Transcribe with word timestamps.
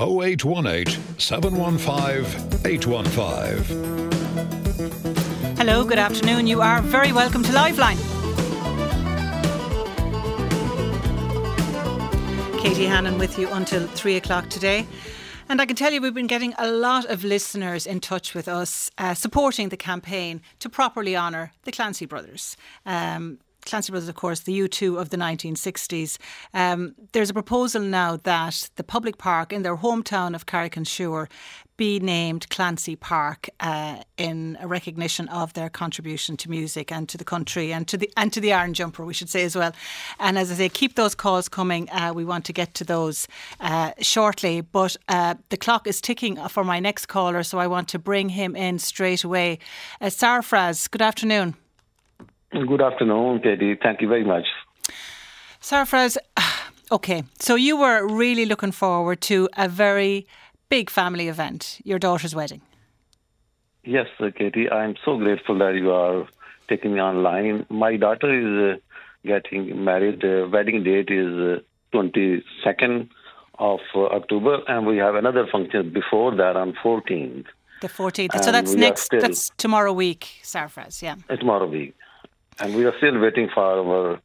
0818 0.00 1.20
715 1.20 2.66
815. 2.66 5.56
Hello, 5.56 5.84
good 5.84 6.00
afternoon. 6.00 6.48
You 6.48 6.62
are 6.62 6.82
very 6.82 7.12
welcome 7.12 7.44
to 7.44 7.52
Liveline. 7.52 8.00
Katie 12.60 12.86
Hannon 12.86 13.18
with 13.18 13.38
you 13.38 13.48
until 13.50 13.86
three 13.86 14.16
o'clock 14.16 14.50
today. 14.50 14.84
And 15.48 15.60
I 15.60 15.66
can 15.66 15.76
tell 15.76 15.92
you, 15.92 16.00
we've 16.00 16.12
been 16.12 16.26
getting 16.26 16.54
a 16.58 16.68
lot 16.68 17.04
of 17.04 17.22
listeners 17.22 17.86
in 17.86 18.00
touch 18.00 18.34
with 18.34 18.48
us, 18.48 18.90
uh, 18.98 19.14
supporting 19.14 19.68
the 19.68 19.76
campaign 19.76 20.42
to 20.58 20.68
properly 20.68 21.16
honour 21.16 21.52
the 21.62 21.70
Clancy 21.70 22.06
brothers. 22.06 22.56
Um, 22.84 23.38
Clancy 23.64 23.90
Brothers, 23.90 24.08
of 24.08 24.14
course, 24.14 24.40
the 24.40 24.58
U2 24.60 25.00
of 25.00 25.10
the 25.10 25.16
1960s. 25.16 26.18
Um, 26.52 26.94
there's 27.12 27.30
a 27.30 27.34
proposal 27.34 27.82
now 27.82 28.16
that 28.18 28.70
the 28.76 28.84
public 28.84 29.18
park 29.18 29.52
in 29.52 29.62
their 29.62 29.76
hometown 29.76 30.34
of 30.34 30.46
Carrick-on-Suir 30.46 31.28
be 31.76 31.98
named 31.98 32.48
Clancy 32.50 32.94
Park 32.94 33.48
uh, 33.60 33.98
in 34.16 34.56
a 34.60 34.68
recognition 34.68 35.28
of 35.28 35.52
their 35.54 35.68
contribution 35.68 36.36
to 36.36 36.50
music 36.50 36.92
and 36.92 37.08
to 37.08 37.18
the 37.18 37.24
country 37.24 37.72
and 37.72 37.88
to 37.88 37.96
the 37.96 38.10
and 38.16 38.32
to 38.32 38.40
the 38.40 38.52
Aran 38.52 38.74
Jumper, 38.74 39.04
we 39.04 39.14
should 39.14 39.28
say 39.28 39.42
as 39.42 39.56
well. 39.56 39.72
And 40.20 40.38
as 40.38 40.52
I 40.52 40.54
say, 40.54 40.68
keep 40.68 40.94
those 40.94 41.14
calls 41.14 41.48
coming. 41.48 41.90
Uh, 41.90 42.12
we 42.14 42.24
want 42.24 42.44
to 42.44 42.52
get 42.52 42.74
to 42.74 42.84
those 42.84 43.26
uh, 43.60 43.92
shortly, 44.00 44.60
but 44.60 44.96
uh, 45.08 45.34
the 45.48 45.56
clock 45.56 45.86
is 45.86 46.00
ticking 46.00 46.36
for 46.48 46.64
my 46.64 46.78
next 46.78 47.06
caller, 47.06 47.42
so 47.42 47.58
I 47.58 47.66
want 47.66 47.88
to 47.88 47.98
bring 47.98 48.28
him 48.28 48.54
in 48.54 48.78
straight 48.78 49.24
away. 49.24 49.58
Uh, 50.00 50.06
Sarfraz, 50.06 50.88
good 50.88 51.02
afternoon. 51.02 51.56
Good 52.54 52.80
afternoon, 52.80 53.40
Katie. 53.40 53.74
Thank 53.74 54.00
you 54.00 54.06
very 54.06 54.22
much. 54.22 54.46
Sarfraz, 55.60 56.16
okay, 56.92 57.24
so 57.40 57.56
you 57.56 57.76
were 57.76 58.06
really 58.06 58.46
looking 58.46 58.70
forward 58.70 59.20
to 59.22 59.48
a 59.56 59.68
very 59.68 60.28
big 60.68 60.88
family 60.88 61.26
event, 61.26 61.80
your 61.82 61.98
daughter's 61.98 62.32
wedding. 62.32 62.60
Yes, 63.82 64.06
Katie, 64.38 64.70
I'm 64.70 64.94
so 65.04 65.18
grateful 65.18 65.58
that 65.58 65.74
you 65.74 65.90
are 65.90 66.28
taking 66.68 66.94
me 66.94 67.00
online. 67.00 67.66
My 67.70 67.96
daughter 67.96 68.30
is 68.32 68.76
uh, 68.76 68.80
getting 69.26 69.84
married. 69.84 70.20
The 70.20 70.48
wedding 70.50 70.84
date 70.84 71.10
is 71.10 71.58
uh, 71.58 71.60
22nd 71.92 73.08
of 73.58 73.80
uh, 73.96 74.04
October, 74.06 74.60
and 74.68 74.86
we 74.86 74.98
have 74.98 75.16
another 75.16 75.48
function 75.50 75.92
before 75.92 76.36
that 76.36 76.54
on 76.56 76.72
14th. 76.84 77.46
The 77.80 77.88
14th. 77.88 78.44
so 78.44 78.52
that's 78.52 78.74
next, 78.74 79.10
that's 79.10 79.50
tomorrow 79.58 79.92
week, 79.92 80.28
Sarfraz, 80.44 81.02
yeah. 81.02 81.16
Tomorrow 81.28 81.66
week. 81.66 81.94
And 82.60 82.74
we 82.74 82.84
are 82.84 82.96
still 82.98 83.18
waiting 83.20 83.48
for 83.52 83.62
our 83.62 84.20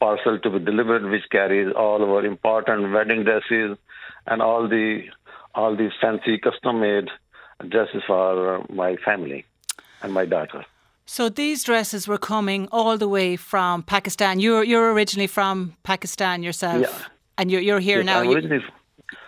parcel 0.00 0.38
to 0.38 0.50
be 0.50 0.58
delivered, 0.58 1.04
which 1.04 1.24
carries 1.30 1.72
all 1.74 2.02
our 2.02 2.24
important 2.24 2.92
wedding 2.92 3.24
dresses 3.24 3.78
and 4.26 4.42
all 4.42 4.68
the 4.68 5.04
all 5.54 5.76
these 5.76 5.92
fancy 6.00 6.36
custom-made 6.38 7.08
dresses 7.68 8.02
for 8.06 8.64
my 8.68 8.96
family 9.04 9.44
and 10.02 10.12
my 10.12 10.24
daughter. 10.24 10.64
So 11.06 11.28
these 11.28 11.62
dresses 11.64 12.08
were 12.08 12.18
coming 12.18 12.68
all 12.72 12.96
the 12.98 13.08
way 13.08 13.36
from 13.36 13.82
Pakistan. 13.82 14.40
You're 14.40 14.64
you're 14.64 14.92
originally 14.92 15.26
from 15.26 15.76
Pakistan 15.82 16.42
yourself, 16.42 16.82
yeah. 16.82 17.06
and 17.38 17.50
you're 17.50 17.60
you're 17.60 17.80
here 17.80 17.98
yes, 17.98 18.06
now. 18.06 18.20
I'm 18.20 18.30
originally, 18.30 18.64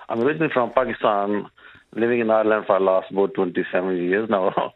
I'm 0.09 0.21
originally 0.23 0.53
from 0.53 0.73
Pakistan, 0.73 1.47
living 1.95 2.21
in 2.21 2.31
Ireland 2.31 2.65
for 2.67 2.79
the 2.79 2.85
last 2.85 3.11
about 3.11 3.35
27 3.35 3.97
years 3.97 4.29
now, 4.31 4.53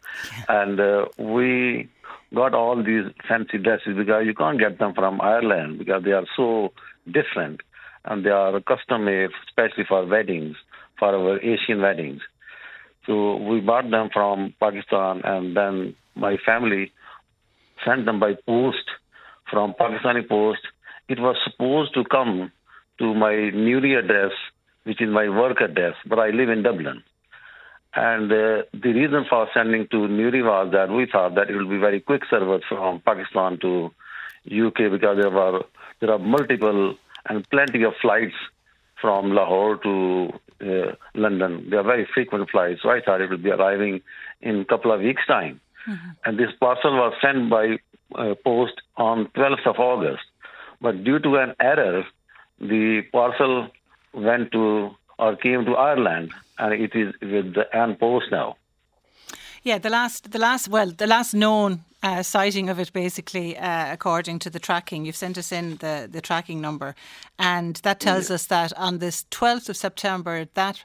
yeah. 0.49 0.63
and 0.63 0.79
uh, 0.79 1.07
we 1.17 1.89
got 2.35 2.55
all 2.55 2.83
these 2.83 3.05
fancy 3.29 3.59
dresses 3.59 3.97
because 3.97 4.25
you 4.27 4.35
can't 4.35 4.59
get 4.59 4.79
them 4.79 4.95
from 4.95 5.21
Ireland 5.21 5.79
because 5.79 6.05
they 6.05 6.13
are 6.13 6.27
so 6.37 6.73
different 7.07 7.61
and 8.05 8.25
they 8.25 8.31
are 8.31 8.61
custom 8.61 9.05
made, 9.05 9.31
especially 9.49 9.85
for 9.89 10.07
weddings, 10.07 10.57
for 10.99 11.09
our 11.09 11.39
Asian 11.41 11.81
weddings. 11.81 12.21
So 13.07 13.37
we 13.37 13.61
bought 13.61 13.91
them 13.91 14.11
from 14.13 14.55
Pakistan 14.61 15.23
and 15.25 15.57
then 15.57 15.97
my 16.15 16.37
family 16.45 16.93
sent 17.85 18.05
them 18.05 18.21
by 18.21 18.35
post 18.47 18.85
from 19.51 19.75
Pakistani 19.75 20.29
post. 20.29 20.61
It 21.09 21.19
was 21.19 21.37
supposed 21.45 21.95
to 21.95 22.05
come 22.05 22.53
to 22.99 23.15
my 23.15 23.51
newly 23.51 23.95
address, 23.95 24.33
which 24.85 25.01
is 25.01 25.09
my 25.09 25.29
work 25.29 25.61
address, 25.61 25.95
but 26.07 26.19
I 26.19 26.31
live 26.31 26.51
in 26.51 26.63
Dublin. 26.63 27.03
And 27.95 28.31
uh, 28.31 28.63
the 28.73 28.93
reason 28.93 29.25
for 29.29 29.49
sending 29.53 29.89
to 29.89 30.07
Newry 30.07 30.43
was 30.43 30.71
that 30.73 30.91
we 30.91 31.07
thought 31.11 31.35
that 31.35 31.51
it 31.51 31.57
will 31.57 31.69
be 31.69 31.79
very 31.79 32.01
quick 32.01 32.23
service 32.31 32.63
from 32.69 33.01
Pakistan 33.01 33.59
to 33.61 33.91
UK 34.47 34.91
because 34.91 35.17
there 35.21 35.37
are 35.37 35.65
there 36.01 36.13
are 36.13 36.19
multiple 36.19 36.95
and 37.29 37.49
plenty 37.51 37.83
of 37.83 37.93
flights 38.01 38.35
from 39.01 39.33
Lahore 39.33 39.77
to 39.79 40.33
uh, 40.61 40.95
London. 41.15 41.69
They 41.69 41.77
are 41.77 41.83
very 41.83 42.07
frequent 42.15 42.49
flights, 42.51 42.83
so 42.83 42.91
I 42.91 43.01
thought 43.01 43.21
it 43.21 43.31
would 43.31 43.43
be 43.43 43.51
arriving 43.51 44.03
in 44.41 44.61
a 44.61 44.65
couple 44.65 44.93
of 44.93 45.01
weeks' 45.01 45.27
time. 45.27 45.61
Mm-hmm. 45.89 46.11
And 46.25 46.39
this 46.39 46.51
parcel 46.61 46.93
was 46.95 47.15
sent 47.21 47.51
by 47.51 47.79
uh, 48.15 48.35
post 48.45 48.75
on 48.97 49.27
12th 49.37 49.67
of 49.67 49.79
August, 49.79 50.23
but 50.81 51.03
due 51.05 51.19
to 51.19 51.37
an 51.37 51.55
error, 51.61 52.05
the 52.61 53.03
parcel 53.13 53.69
went 54.13 54.53
to 54.53 54.91
or 55.19 55.37
came 55.37 55.67
to 55.67 55.75
Ireland, 55.75 56.33
and 56.61 56.73
it 56.73 56.95
is 56.95 57.15
with 57.21 57.55
the 57.55 57.65
An 57.73 57.97
Post 57.97 58.27
now. 58.31 58.57
Yeah, 59.63 59.79
the 59.79 59.91
last, 59.91 60.31
the 60.31 60.39
last, 60.39 60.69
well, 60.69 60.91
the 60.91 61.07
last 61.07 61.35
known 61.35 61.85
uh, 62.03 62.23
sighting 62.23 62.71
of 62.71 62.79
it, 62.79 62.93
basically, 62.93 63.59
uh, 63.59 63.93
according 63.93 64.39
to 64.41 64.51
the 64.51 64.59
tracking. 64.59 65.05
You've 65.05 65.17
sent 65.17 65.37
us 65.37 65.53
in 65.53 65.77
the, 65.77 66.09
the 66.11 66.21
tracking 66.21 66.61
number, 66.61 66.95
and 67.39 67.77
that 67.77 68.01
tells 68.01 68.31
yeah. 68.31 68.37
us 68.37 68.47
that 68.47 68.73
on 68.79 68.99
this 68.99 69.25
12th 69.31 69.69
of 69.69 69.77
September, 69.77 70.47
that 70.55 70.85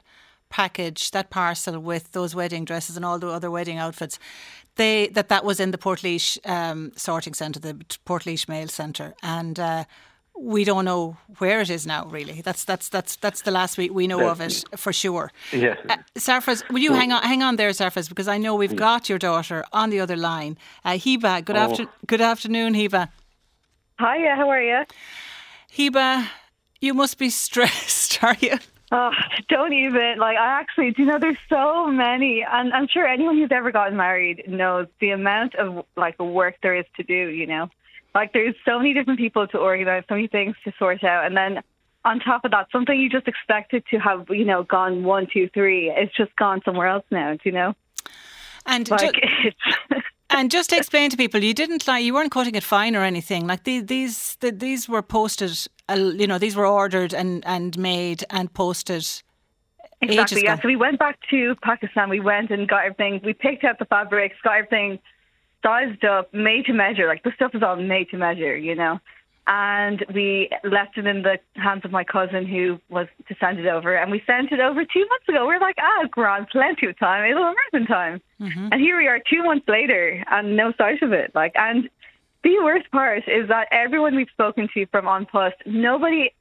package, 0.50 1.10
that 1.12 1.30
parcel 1.30 1.78
with 1.80 2.12
those 2.12 2.34
wedding 2.34 2.64
dresses 2.64 2.96
and 2.96 3.04
all 3.04 3.18
the 3.18 3.28
other 3.28 3.50
wedding 3.50 3.78
outfits, 3.78 4.18
they 4.76 5.08
that 5.08 5.28
that 5.30 5.44
was 5.44 5.58
in 5.58 5.70
the 5.70 5.78
Portlaoise 5.78 6.38
um, 6.48 6.92
sorting 6.96 7.32
centre, 7.32 7.58
the 7.58 7.74
Portlaoise 8.06 8.48
Mail 8.48 8.68
Centre, 8.68 9.14
and. 9.22 9.58
Uh, 9.58 9.84
we 10.38 10.64
don't 10.64 10.84
know 10.84 11.16
where 11.38 11.60
it 11.60 11.70
is 11.70 11.86
now. 11.86 12.06
Really, 12.06 12.40
that's 12.42 12.64
that's 12.64 12.88
that's 12.88 13.16
that's 13.16 13.42
the 13.42 13.50
last 13.50 13.78
we, 13.78 13.90
we 13.90 14.06
know 14.06 14.28
of 14.28 14.40
it 14.40 14.64
for 14.76 14.92
sure. 14.92 15.32
Yeah. 15.52 15.76
Uh, 15.88 15.96
Sarfraz, 16.16 16.68
will 16.70 16.80
you 16.80 16.92
hang 16.92 17.12
on 17.12 17.22
hang 17.22 17.42
on 17.42 17.56
there, 17.56 17.70
Sarfraz, 17.70 18.08
because 18.08 18.28
I 18.28 18.38
know 18.38 18.54
we've 18.54 18.76
got 18.76 19.08
your 19.08 19.18
daughter 19.18 19.64
on 19.72 19.90
the 19.90 20.00
other 20.00 20.16
line. 20.16 20.58
Uh, 20.84 20.92
Hiba, 20.92 21.44
good 21.44 21.56
oh. 21.56 21.60
after 21.60 21.86
good 22.06 22.20
afternoon, 22.20 22.74
Hiba. 22.74 23.08
Hiya, 23.98 24.36
how 24.36 24.50
are 24.50 24.62
you? 24.62 24.84
Hiba, 25.72 26.26
you 26.80 26.94
must 26.94 27.18
be 27.18 27.30
stressed, 27.44 28.22
are 28.22 28.36
you? 28.40 28.58
Oh, 28.92 29.10
don't 29.48 29.72
even 29.72 30.18
like. 30.18 30.36
I 30.36 30.60
actually, 30.60 30.92
do 30.92 31.02
you 31.02 31.08
know, 31.08 31.18
there's 31.18 31.38
so 31.48 31.88
many, 31.88 32.44
and 32.48 32.72
I'm 32.72 32.86
sure 32.86 33.04
anyone 33.06 33.36
who's 33.36 33.50
ever 33.50 33.72
gotten 33.72 33.96
married 33.96 34.44
knows 34.46 34.86
the 35.00 35.10
amount 35.10 35.56
of 35.56 35.84
like 35.96 36.18
work 36.20 36.56
there 36.62 36.76
is 36.76 36.84
to 36.96 37.02
do. 37.02 37.28
You 37.28 37.46
know. 37.46 37.68
Like 38.16 38.32
there's 38.32 38.54
so 38.64 38.78
many 38.78 38.94
different 38.94 39.18
people 39.18 39.46
to 39.48 39.58
organize, 39.58 40.04
so 40.08 40.14
many 40.14 40.26
things 40.26 40.56
to 40.64 40.72
sort 40.78 41.04
out, 41.04 41.26
and 41.26 41.36
then 41.36 41.62
on 42.06 42.18
top 42.18 42.46
of 42.46 42.50
that, 42.52 42.68
something 42.72 42.98
you 42.98 43.10
just 43.10 43.28
expected 43.28 43.84
to 43.90 43.98
have, 43.98 44.24
you 44.30 44.46
know, 44.46 44.62
gone 44.62 45.04
one, 45.04 45.26
two, 45.30 45.50
three, 45.52 45.92
it's 45.94 46.16
just 46.16 46.34
gone 46.36 46.62
somewhere 46.64 46.86
else 46.86 47.04
now. 47.10 47.34
Do 47.34 47.40
you 47.44 47.52
know? 47.52 47.74
And 48.64 48.88
like, 48.88 49.12
ju- 49.12 50.00
and 50.30 50.50
just 50.50 50.70
to 50.70 50.78
explain 50.78 51.10
to 51.10 51.16
people, 51.18 51.44
you 51.44 51.52
didn't 51.52 51.86
like 51.86 52.04
you 52.04 52.14
weren't 52.14 52.32
cutting 52.32 52.54
it 52.54 52.62
fine 52.62 52.96
or 52.96 53.02
anything. 53.02 53.46
Like 53.46 53.64
these 53.64 53.84
these 53.84 54.36
the, 54.36 54.50
these 54.50 54.88
were 54.88 55.02
posted, 55.02 55.68
uh, 55.90 55.94
you 55.94 56.26
know, 56.26 56.38
these 56.38 56.56
were 56.56 56.66
ordered 56.66 57.12
and 57.12 57.44
and 57.44 57.76
made 57.78 58.24
and 58.30 58.50
posted. 58.54 59.06
Exactly. 60.00 60.42
Yeah. 60.42 60.58
So 60.58 60.68
we 60.68 60.76
went 60.76 60.98
back 60.98 61.18
to 61.28 61.54
Pakistan. 61.62 62.08
We 62.08 62.20
went 62.20 62.50
and 62.50 62.66
got 62.66 62.86
everything. 62.86 63.20
We 63.22 63.34
picked 63.34 63.62
out 63.64 63.78
the 63.78 63.84
fabrics, 63.84 64.36
got 64.42 64.56
everything 64.56 65.00
sized 65.62 66.04
up, 66.04 66.32
made 66.32 66.66
to 66.66 66.72
measure. 66.72 67.06
Like 67.06 67.22
the 67.22 67.32
stuff 67.34 67.54
is 67.54 67.62
all 67.62 67.76
made 67.76 68.10
to 68.10 68.16
measure, 68.16 68.56
you 68.56 68.74
know. 68.74 69.00
And 69.48 70.04
we 70.12 70.50
left 70.64 70.98
it 70.98 71.06
in 71.06 71.22
the 71.22 71.38
hands 71.54 71.84
of 71.84 71.92
my 71.92 72.02
cousin 72.02 72.46
who 72.46 72.80
was 72.88 73.06
to 73.28 73.36
send 73.38 73.60
it 73.60 73.66
over. 73.66 73.94
And 73.94 74.10
we 74.10 74.20
sent 74.26 74.50
it 74.50 74.58
over 74.58 74.84
two 74.84 75.06
months 75.08 75.28
ago. 75.28 75.46
We 75.46 75.54
are 75.54 75.60
like, 75.60 75.76
ah, 75.78 76.08
grand, 76.10 76.48
plenty 76.50 76.86
of 76.86 76.98
time. 76.98 77.30
It'll 77.30 77.44
arrive 77.44 77.74
in 77.74 77.86
time. 77.86 78.20
Mm-hmm. 78.40 78.68
And 78.72 78.80
here 78.80 78.96
we 78.96 79.06
are 79.06 79.20
two 79.20 79.44
months 79.44 79.68
later 79.68 80.24
and 80.30 80.56
no 80.56 80.72
sight 80.76 81.00
of 81.00 81.12
it. 81.12 81.30
Like, 81.32 81.52
and 81.54 81.88
the 82.42 82.58
worst 82.62 82.90
part 82.90 83.18
is 83.28 83.48
that 83.48 83.68
everyone 83.70 84.16
we've 84.16 84.28
spoken 84.32 84.68
to 84.74 84.86
from 84.86 85.06
An 85.06 85.26
Post, 85.26 85.56
nobody 85.64 86.32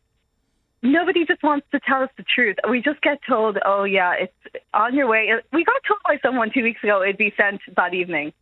nobody 0.81 1.25
just 1.25 1.41
wants 1.41 1.65
to 1.71 1.79
tell 1.79 2.03
us 2.03 2.09
the 2.17 2.23
truth. 2.23 2.57
We 2.69 2.81
just 2.81 3.01
get 3.01 3.19
told, 3.27 3.57
oh, 3.65 3.85
yeah, 3.85 4.13
it's 4.13 4.55
on 4.73 4.95
your 4.95 5.07
way. 5.07 5.31
We 5.51 5.63
got 5.63 5.81
told 5.87 5.99
by 6.05 6.19
someone 6.23 6.51
two 6.53 6.63
weeks 6.63 6.83
ago 6.83 7.01
it'd 7.03 7.17
be 7.17 7.33
sent 7.37 7.61
that 7.75 7.93
evening 7.93 8.33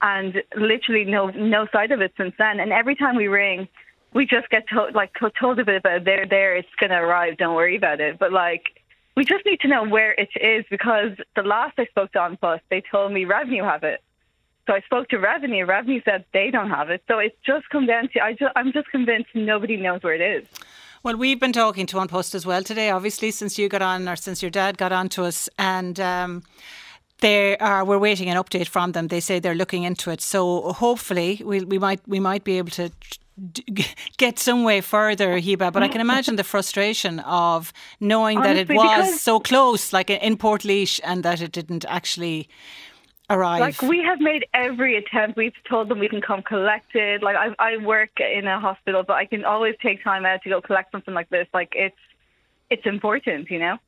and 0.00 0.42
literally 0.56 1.04
no 1.04 1.28
no 1.30 1.66
sight 1.72 1.90
of 1.90 2.00
it 2.00 2.12
since 2.16 2.34
then. 2.38 2.60
And 2.60 2.72
every 2.72 2.94
time 2.94 3.16
we 3.16 3.28
ring, 3.28 3.68
we 4.14 4.26
just 4.26 4.48
get 4.50 4.64
told 4.72 4.94
like 4.94 5.12
told 5.38 5.58
a 5.58 5.64
bit 5.64 5.76
about 5.76 6.04
they're 6.04 6.26
there, 6.26 6.56
it's 6.56 6.68
gonna 6.80 7.02
arrive, 7.02 7.36
don't 7.36 7.54
worry 7.54 7.76
about 7.76 8.00
it. 8.00 8.18
But 8.18 8.32
like 8.32 8.62
we 9.16 9.24
just 9.24 9.44
need 9.44 9.60
to 9.60 9.68
know 9.68 9.84
where 9.84 10.12
it 10.12 10.28
is 10.40 10.64
because 10.70 11.10
the 11.34 11.42
last 11.42 11.78
I 11.78 11.86
spoke 11.86 12.12
to 12.12 12.36
Post, 12.40 12.62
they 12.70 12.82
told 12.90 13.12
me 13.12 13.24
revenue 13.24 13.64
have 13.64 13.82
it. 13.82 14.00
So 14.68 14.74
I 14.74 14.80
spoke 14.82 15.08
to 15.08 15.18
revenue. 15.18 15.64
Revenue 15.64 16.00
said 16.04 16.24
they 16.32 16.50
don't 16.50 16.70
have 16.70 16.90
it. 16.90 17.02
So 17.08 17.18
it's 17.18 17.34
just 17.44 17.68
come 17.70 17.86
down 17.86 18.10
to 18.10 18.20
I 18.22 18.34
just, 18.34 18.52
I'm 18.54 18.72
just 18.72 18.88
convinced 18.90 19.30
nobody 19.34 19.76
knows 19.76 20.02
where 20.02 20.14
it 20.14 20.20
is. 20.20 20.46
Well, 21.02 21.16
we've 21.16 21.40
been 21.40 21.52
talking 21.52 21.86
to 21.86 22.00
An 22.00 22.08
Post 22.08 22.34
as 22.34 22.44
well 22.44 22.62
today, 22.62 22.90
obviously, 22.90 23.30
since 23.30 23.58
you 23.58 23.68
got 23.68 23.82
on 23.82 24.08
or 24.08 24.16
since 24.16 24.42
your 24.42 24.50
dad 24.50 24.78
got 24.78 24.92
on 24.92 25.08
to 25.10 25.24
us. 25.24 25.48
And 25.58 25.98
um, 25.98 26.42
they 27.20 27.56
are 27.58 27.84
we're 27.84 27.98
waiting 27.98 28.28
an 28.28 28.36
update 28.36 28.68
from 28.68 28.92
them. 28.92 29.08
They 29.08 29.20
say 29.20 29.38
they're 29.38 29.54
looking 29.54 29.82
into 29.82 30.10
it. 30.10 30.20
So 30.20 30.72
hopefully 30.72 31.42
we 31.44 31.64
we 31.64 31.78
might 31.78 32.00
we 32.06 32.20
might 32.20 32.44
be 32.44 32.58
able 32.58 32.70
to 32.72 32.90
get 34.16 34.38
some 34.38 34.64
way 34.64 34.80
further, 34.80 35.40
Hiba. 35.40 35.72
But 35.72 35.82
I 35.82 35.88
can 35.88 36.00
imagine 36.00 36.36
the 36.36 36.44
frustration 36.44 37.20
of 37.20 37.72
knowing 38.00 38.38
Honestly, 38.38 38.64
that 38.64 38.72
it 38.72 38.76
was 38.76 39.20
so 39.20 39.40
close, 39.40 39.92
like 39.92 40.10
in 40.10 40.36
Portlaoise, 40.36 41.00
and 41.04 41.22
that 41.22 41.40
it 41.40 41.52
didn't 41.52 41.84
actually 41.88 42.48
arrive. 43.30 43.60
Like 43.60 43.82
we 43.82 44.02
have 44.02 44.20
made 44.20 44.46
every 44.54 44.96
attempt. 44.96 45.36
We've 45.36 45.52
told 45.68 45.88
them 45.88 45.98
we 45.98 46.08
can 46.08 46.20
come 46.20 46.42
collect 46.42 46.94
it. 46.94 47.22
Like 47.22 47.36
I, 47.36 47.54
I 47.58 47.76
work 47.78 48.20
in 48.20 48.46
a 48.46 48.58
hospital, 48.58 49.04
but 49.06 49.14
I 49.14 49.26
can 49.26 49.44
always 49.44 49.74
take 49.82 50.02
time 50.02 50.24
out 50.24 50.42
to 50.42 50.48
go 50.48 50.60
collect 50.60 50.92
something 50.92 51.14
like 51.14 51.28
this. 51.30 51.46
Like 51.52 51.72
it's 51.74 51.96
it's 52.70 52.86
important, 52.86 53.50
you 53.50 53.58
know. 53.58 53.78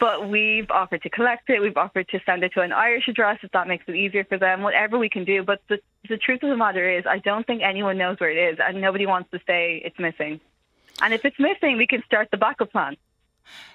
But 0.00 0.28
we've 0.28 0.70
offered 0.70 1.02
to 1.02 1.10
collect 1.10 1.50
it. 1.50 1.60
We've 1.60 1.76
offered 1.76 2.08
to 2.08 2.20
send 2.24 2.44
it 2.44 2.52
to 2.54 2.60
an 2.60 2.72
Irish 2.72 3.08
address 3.08 3.38
if 3.42 3.50
that 3.52 3.66
makes 3.66 3.84
it 3.88 3.96
easier 3.96 4.24
for 4.24 4.38
them. 4.38 4.62
Whatever 4.62 4.98
we 4.98 5.08
can 5.08 5.24
do. 5.24 5.42
But 5.42 5.60
the 5.68 5.80
the 6.08 6.16
truth 6.16 6.42
of 6.42 6.50
the 6.50 6.56
matter 6.56 6.88
is, 6.88 7.04
I 7.06 7.18
don't 7.18 7.46
think 7.46 7.62
anyone 7.62 7.98
knows 7.98 8.18
where 8.20 8.30
it 8.30 8.52
is, 8.52 8.58
and 8.60 8.80
nobody 8.80 9.06
wants 9.06 9.30
to 9.32 9.40
say 9.46 9.82
it's 9.84 9.98
missing. 9.98 10.40
And 11.02 11.12
if 11.12 11.24
it's 11.24 11.38
missing, 11.38 11.76
we 11.76 11.86
can 11.86 12.02
start 12.04 12.30
the 12.30 12.36
backup 12.36 12.72
plan. 12.72 12.96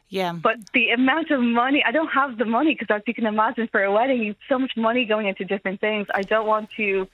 Yeah. 0.10 0.34
But 0.34 0.58
the 0.74 0.92
amount 0.92 1.32
of 1.32 1.42
money, 1.42 1.84
I 1.86 1.92
don't 1.92 2.10
have 2.10 2.38
the 2.38 2.46
money 2.46 2.76
because, 2.78 2.94
as 2.96 3.02
you 3.08 3.14
can 3.14 3.26
imagine, 3.26 3.68
for 3.72 3.84
a 3.84 3.92
wedding, 3.92 4.22
you 4.22 4.28
have 4.28 4.38
so 4.48 4.60
much 4.60 4.74
money 4.78 5.06
going 5.06 5.28
into 5.28 5.46
different 5.46 5.82
things. 5.82 6.08
I 6.14 6.22
don't 6.22 6.46
want 6.46 6.70
to 6.78 7.08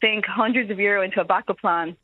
sink 0.00 0.26
hundreds 0.26 0.70
of 0.70 0.78
euro 0.78 1.02
into 1.02 1.20
a 1.20 1.24
backup 1.24 1.60
plan 1.60 1.96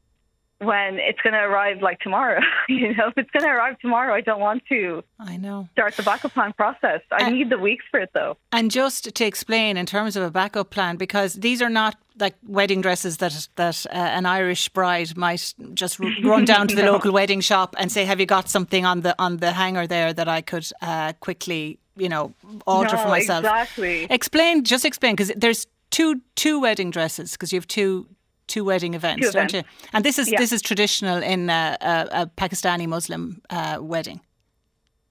when 0.60 0.98
it's 0.98 1.20
going 1.20 1.34
to 1.34 1.40
arrive 1.40 1.82
like 1.82 2.00
tomorrow. 2.00 2.40
you 2.68 2.94
know, 2.94 3.08
if 3.08 3.14
it's 3.16 3.30
going 3.30 3.44
to 3.44 3.50
arrive 3.50 3.78
tomorrow, 3.78 4.14
I 4.14 4.20
don't 4.20 4.40
want 4.40 4.64
to. 4.68 5.04
I 5.20 5.36
know. 5.36 5.68
Start 5.72 5.96
the 5.96 6.02
backup 6.02 6.34
plan 6.34 6.52
process. 6.52 7.00
I 7.12 7.26
and, 7.26 7.36
need 7.36 7.50
the 7.50 7.58
weeks 7.58 7.84
for 7.90 8.00
it 8.00 8.10
though. 8.12 8.36
And 8.52 8.70
just 8.70 9.14
to 9.14 9.24
explain, 9.24 9.76
in 9.76 9.86
terms 9.86 10.16
of 10.16 10.22
a 10.22 10.30
backup 10.30 10.70
plan, 10.70 10.96
because 10.96 11.34
these 11.34 11.62
are 11.62 11.70
not 11.70 11.96
like 12.18 12.34
wedding 12.46 12.80
dresses 12.80 13.18
that 13.18 13.48
that 13.54 13.86
uh, 13.86 13.94
an 13.94 14.26
Irish 14.26 14.68
bride 14.70 15.16
might 15.16 15.54
just 15.74 16.00
run 16.00 16.44
down 16.44 16.66
to 16.68 16.74
the 16.76 16.82
no. 16.82 16.92
local 16.92 17.12
wedding 17.12 17.40
shop 17.40 17.76
and 17.78 17.92
say, 17.92 18.04
"Have 18.04 18.18
you 18.18 18.26
got 18.26 18.48
something 18.48 18.84
on 18.84 19.02
the 19.02 19.14
on 19.18 19.36
the 19.36 19.52
hanger 19.52 19.86
there 19.86 20.12
that 20.12 20.28
I 20.28 20.40
could 20.40 20.66
uh, 20.82 21.12
quickly, 21.20 21.78
you 21.96 22.08
know, 22.08 22.34
alter 22.66 22.96
no, 22.96 23.02
for 23.02 23.08
myself?" 23.08 23.44
Exactly. 23.44 24.06
Explain, 24.10 24.64
just 24.64 24.84
explain, 24.84 25.14
because 25.14 25.32
there's 25.36 25.66
two 25.90 26.20
two 26.34 26.60
wedding 26.60 26.90
dresses 26.90 27.32
because 27.32 27.52
you 27.52 27.58
have 27.58 27.66
two 27.68 28.06
two 28.48 28.64
wedding 28.64 28.94
events, 28.94 29.26
two 29.26 29.32
don't 29.32 29.54
events. 29.54 29.68
you? 29.82 29.88
And 29.92 30.04
this 30.04 30.18
is 30.18 30.30
yeah. 30.30 30.38
this 30.38 30.52
is 30.52 30.60
traditional 30.60 31.22
in 31.22 31.48
a, 31.50 31.76
a, 31.80 32.22
a 32.22 32.26
Pakistani 32.26 32.88
Muslim 32.88 33.40
uh, 33.50 33.78
wedding. 33.80 34.20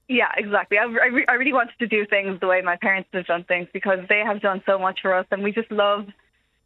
Yeah, 0.10 0.32
exactly. 0.38 0.78
I, 0.78 0.84
I, 0.84 1.08
re- 1.08 1.26
I, 1.28 1.34
really 1.34 1.52
wanted 1.52 1.78
to 1.80 1.88
do 1.88 2.06
things 2.06 2.40
the 2.40 2.48
way 2.48 2.62
my 2.62 2.78
parents 2.78 3.10
have 3.12 3.26
done 3.26 3.44
things 3.44 3.68
because 3.74 4.00
they 4.08 4.20
have 4.20 4.42
done 4.42 4.62
so 4.66 4.80
much 4.80 5.00
for 5.02 5.14
us, 5.14 5.26
and 5.32 5.44
we 5.44 5.52
just 5.52 5.72
love 5.72 6.08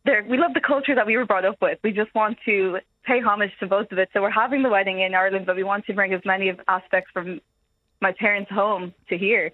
their 0.06 0.24
we 0.24 0.38
love 0.38 0.54
the 0.54 0.62
culture 0.62 0.96
that 0.96 1.06
we 1.06 1.18
were 1.18 1.26
brought 1.26 1.46
up 1.46 1.58
with. 1.62 1.80
We 1.84 1.92
just 1.92 2.14
want 2.16 2.38
to 2.46 2.80
pay 3.04 3.20
homage 3.20 3.52
to 3.60 3.68
both 3.68 3.92
of 3.92 3.98
it. 3.98 4.10
So 4.14 4.22
we're 4.22 4.30
having 4.30 4.64
the 4.64 4.70
wedding 4.70 5.02
in 5.02 5.16
Ireland, 5.16 5.46
but 5.46 5.56
we 5.56 5.64
want 5.64 5.86
to 5.86 5.94
bring 5.94 6.14
as 6.14 6.22
many 6.26 6.52
aspects 6.68 7.12
from 7.12 7.42
my 8.00 8.12
parents' 8.12 8.52
home 8.52 8.94
to 9.10 9.18
here. 9.18 9.52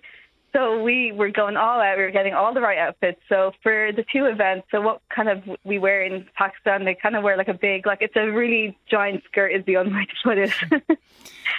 So 0.53 0.81
we 0.81 1.11
were 1.11 1.29
going 1.29 1.57
all 1.57 1.79
out. 1.81 1.97
We 1.97 2.03
were 2.03 2.11
getting 2.11 2.33
all 2.33 2.53
the 2.53 2.61
right 2.61 2.77
outfits. 2.77 3.19
So 3.29 3.51
for 3.61 3.91
the 3.91 4.03
two 4.11 4.25
events, 4.25 4.67
so 4.71 4.81
what 4.81 5.01
kind 5.13 5.29
of 5.29 5.43
we 5.63 5.77
wear 5.77 6.01
in 6.01 6.25
Pakistan, 6.35 6.85
they 6.85 6.95
kind 6.95 7.15
of 7.15 7.23
wear 7.23 7.37
like 7.37 7.47
a 7.47 7.53
big, 7.53 7.85
like 7.85 8.01
it's 8.01 8.15
a 8.15 8.31
really 8.31 8.77
giant 8.89 9.23
skirt 9.25 9.51
is 9.51 9.65
the 9.65 9.77
only 9.77 9.93
way 9.93 10.05
to 10.05 10.15
put 10.23 10.37
it. 10.37 10.51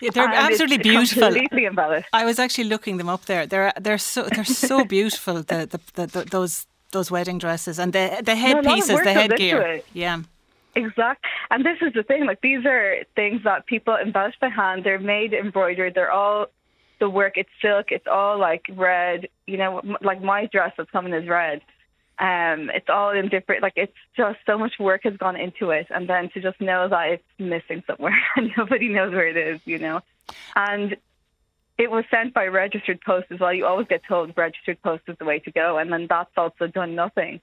yeah, 0.02 0.10
they're 0.12 0.28
absolutely 0.28 0.78
beautiful. 0.78 1.22
Completely 1.22 1.66
embellished. 1.66 2.08
I 2.12 2.24
was 2.24 2.38
actually 2.38 2.64
looking 2.64 2.96
them 2.96 3.08
up 3.08 3.26
there. 3.26 3.46
They're 3.46 3.72
they're 3.80 3.98
so 3.98 4.24
they're 4.24 4.44
so 4.44 4.84
beautiful. 4.96 5.34
The, 5.42 5.66
the, 5.66 5.80
the, 5.94 6.06
the, 6.06 6.24
those 6.24 6.66
those 6.92 7.10
wedding 7.10 7.38
dresses 7.38 7.78
and 7.78 7.92
the 7.92 8.22
the 8.24 8.34
headpieces, 8.34 8.90
no, 8.90 9.04
the 9.04 9.12
headgear. 9.12 9.82
Yeah. 9.92 10.22
Exactly. 10.74 11.28
And 11.50 11.64
this 11.64 11.78
is 11.80 11.92
the 11.94 12.04
thing, 12.04 12.24
like 12.26 12.40
these 12.40 12.64
are 12.64 12.98
things 13.16 13.42
that 13.42 13.66
people 13.66 13.96
embellish 13.96 14.34
by 14.40 14.48
hand. 14.48 14.84
They're 14.84 15.00
made 15.00 15.32
embroidered. 15.32 15.94
They're 15.94 16.12
all 16.12 16.46
the 16.98 17.08
work. 17.08 17.36
It's 17.36 17.50
silk. 17.60 17.86
It's 17.90 18.06
all 18.06 18.38
like 18.38 18.66
red. 18.74 19.28
You 19.46 19.56
know, 19.56 19.82
like 20.00 20.22
my 20.22 20.46
dress 20.46 20.72
that's 20.76 20.90
coming 20.90 21.12
is 21.12 21.28
red. 21.28 21.62
Um, 22.18 22.70
it's 22.74 22.88
all 22.88 23.10
in 23.10 23.28
different. 23.28 23.62
Like 23.62 23.74
it's 23.76 23.96
just 24.16 24.38
so 24.46 24.58
much 24.58 24.78
work 24.78 25.02
has 25.04 25.16
gone 25.16 25.36
into 25.36 25.70
it, 25.70 25.86
and 25.90 26.08
then 26.08 26.30
to 26.30 26.40
just 26.40 26.60
know 26.60 26.88
that 26.88 27.08
it's 27.10 27.24
missing 27.38 27.82
somewhere 27.86 28.18
and 28.36 28.50
nobody 28.56 28.88
knows 28.88 29.12
where 29.12 29.28
it 29.28 29.36
is. 29.36 29.60
You 29.64 29.78
know, 29.78 30.00
and 30.56 30.96
it 31.78 31.90
was 31.90 32.04
sent 32.10 32.34
by 32.34 32.46
registered 32.46 33.00
post 33.00 33.26
as 33.30 33.38
well. 33.38 33.52
You 33.52 33.66
always 33.66 33.86
get 33.86 34.02
told 34.06 34.32
registered 34.36 34.82
post 34.82 35.04
is 35.06 35.16
the 35.18 35.24
way 35.24 35.38
to 35.40 35.50
go, 35.52 35.78
and 35.78 35.92
then 35.92 36.06
that's 36.08 36.32
also 36.36 36.66
done 36.66 36.94
nothing. 36.94 37.40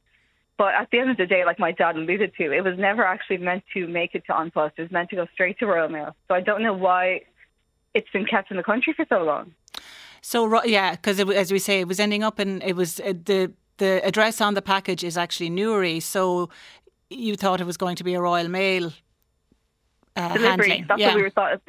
But 0.58 0.74
at 0.74 0.90
the 0.92 1.00
end 1.00 1.10
of 1.10 1.18
the 1.18 1.26
day, 1.26 1.44
like 1.46 1.60
my 1.60 1.72
dad 1.72 1.98
alluded 1.98 2.34
to, 2.38 2.52
it 2.52 2.64
was 2.64 2.78
never 2.78 3.04
actually 3.04 3.38
meant 3.38 3.64
to 3.74 3.88
make 3.88 4.16
it 4.16 4.26
to 4.28 4.40
An 4.40 4.52
Post. 4.52 4.76
It 4.78 4.84
was 4.84 4.92
meant 4.92 5.10
to 5.10 5.18
go 5.18 5.28
straight 5.34 5.60
to 5.60 5.66
Royal 5.66 5.90
Mail. 5.90 6.16
So 6.28 6.36
I 6.36 6.42
don't 6.42 6.64
know 6.64 6.74
why 6.74 7.24
it's 7.96 8.10
been 8.12 8.26
kept 8.26 8.52
in 8.52 8.58
the 8.58 8.64
country 8.64 8.94
for 8.94 9.06
so 9.10 9.24
long. 9.24 9.54
So 10.22 10.64
yeah, 10.64 10.92
because 10.92 11.20
as 11.20 11.52
we 11.52 11.60
say, 11.60 11.80
it 11.80 11.88
was 11.88 12.00
ending 12.00 12.24
up 12.24 12.40
in 12.40 12.62
it 12.62 12.76
was 12.76 13.00
uh, 13.00 13.14
the 13.26 13.52
the 13.78 14.06
address 14.06 14.42
on 14.42 14.54
the 14.54 14.62
package 14.62 15.04
is 15.04 15.18
actually 15.18 15.50
Newry. 15.50 16.00
So 16.00 16.50
you 17.10 17.36
thought 17.36 17.62
it 17.62 17.66
was 17.66 17.78
going 17.78 17.96
to 17.98 18.04
be 18.04 18.14
a 18.14 18.22
Royal 18.22 18.50
Mail 18.50 18.92
uh, 20.16 20.34
delivery. 20.34 20.48
Handling. 20.48 20.86
That's 20.88 21.02
yeah. 21.02 21.08
what 21.08 21.16
we 21.16 21.22
were 21.22 21.30
thought. 21.30 21.62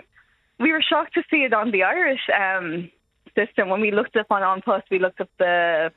We 0.58 0.72
were 0.72 0.82
shocked 0.82 1.14
to 1.14 1.22
see 1.30 1.44
it 1.44 1.52
on 1.52 1.70
the 1.70 1.82
Irish 1.82 2.20
um, 2.34 2.90
system 3.34 3.68
when 3.68 3.80
we 3.80 3.90
looked 3.90 4.16
up 4.16 4.26
on 4.30 4.42
An 4.42 4.62
Post. 4.62 4.84
We 4.90 4.98
looked 4.98 5.20
up 5.20 5.28
the 5.38 5.92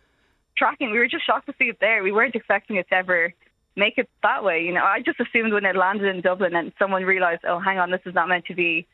tracking. 0.57 0.91
We 0.91 0.99
were 0.99 1.07
just 1.07 1.25
shocked 1.25 1.47
to 1.47 1.53
see 1.57 1.69
it 1.69 1.77
there. 1.79 2.03
We 2.03 2.11
weren't 2.11 2.35
expecting 2.35 2.75
it 2.75 2.87
to 2.89 2.95
ever 2.95 3.33
make 3.77 3.97
it 3.97 4.09
that 4.21 4.43
way. 4.43 4.61
You 4.63 4.73
know, 4.73 4.83
I 4.83 5.01
just 5.01 5.19
assumed 5.21 5.53
when 5.53 5.63
it 5.63 5.77
landed 5.77 6.13
in 6.13 6.21
Dublin 6.21 6.55
and 6.55 6.73
someone 6.77 7.03
realised, 7.03 7.41
oh, 7.47 7.59
hang 7.59 7.79
on, 7.79 7.91
this 7.91 8.01
is 8.05 8.13
not 8.13 8.27
meant 8.27 8.45
to 8.45 8.53
be 8.53 8.85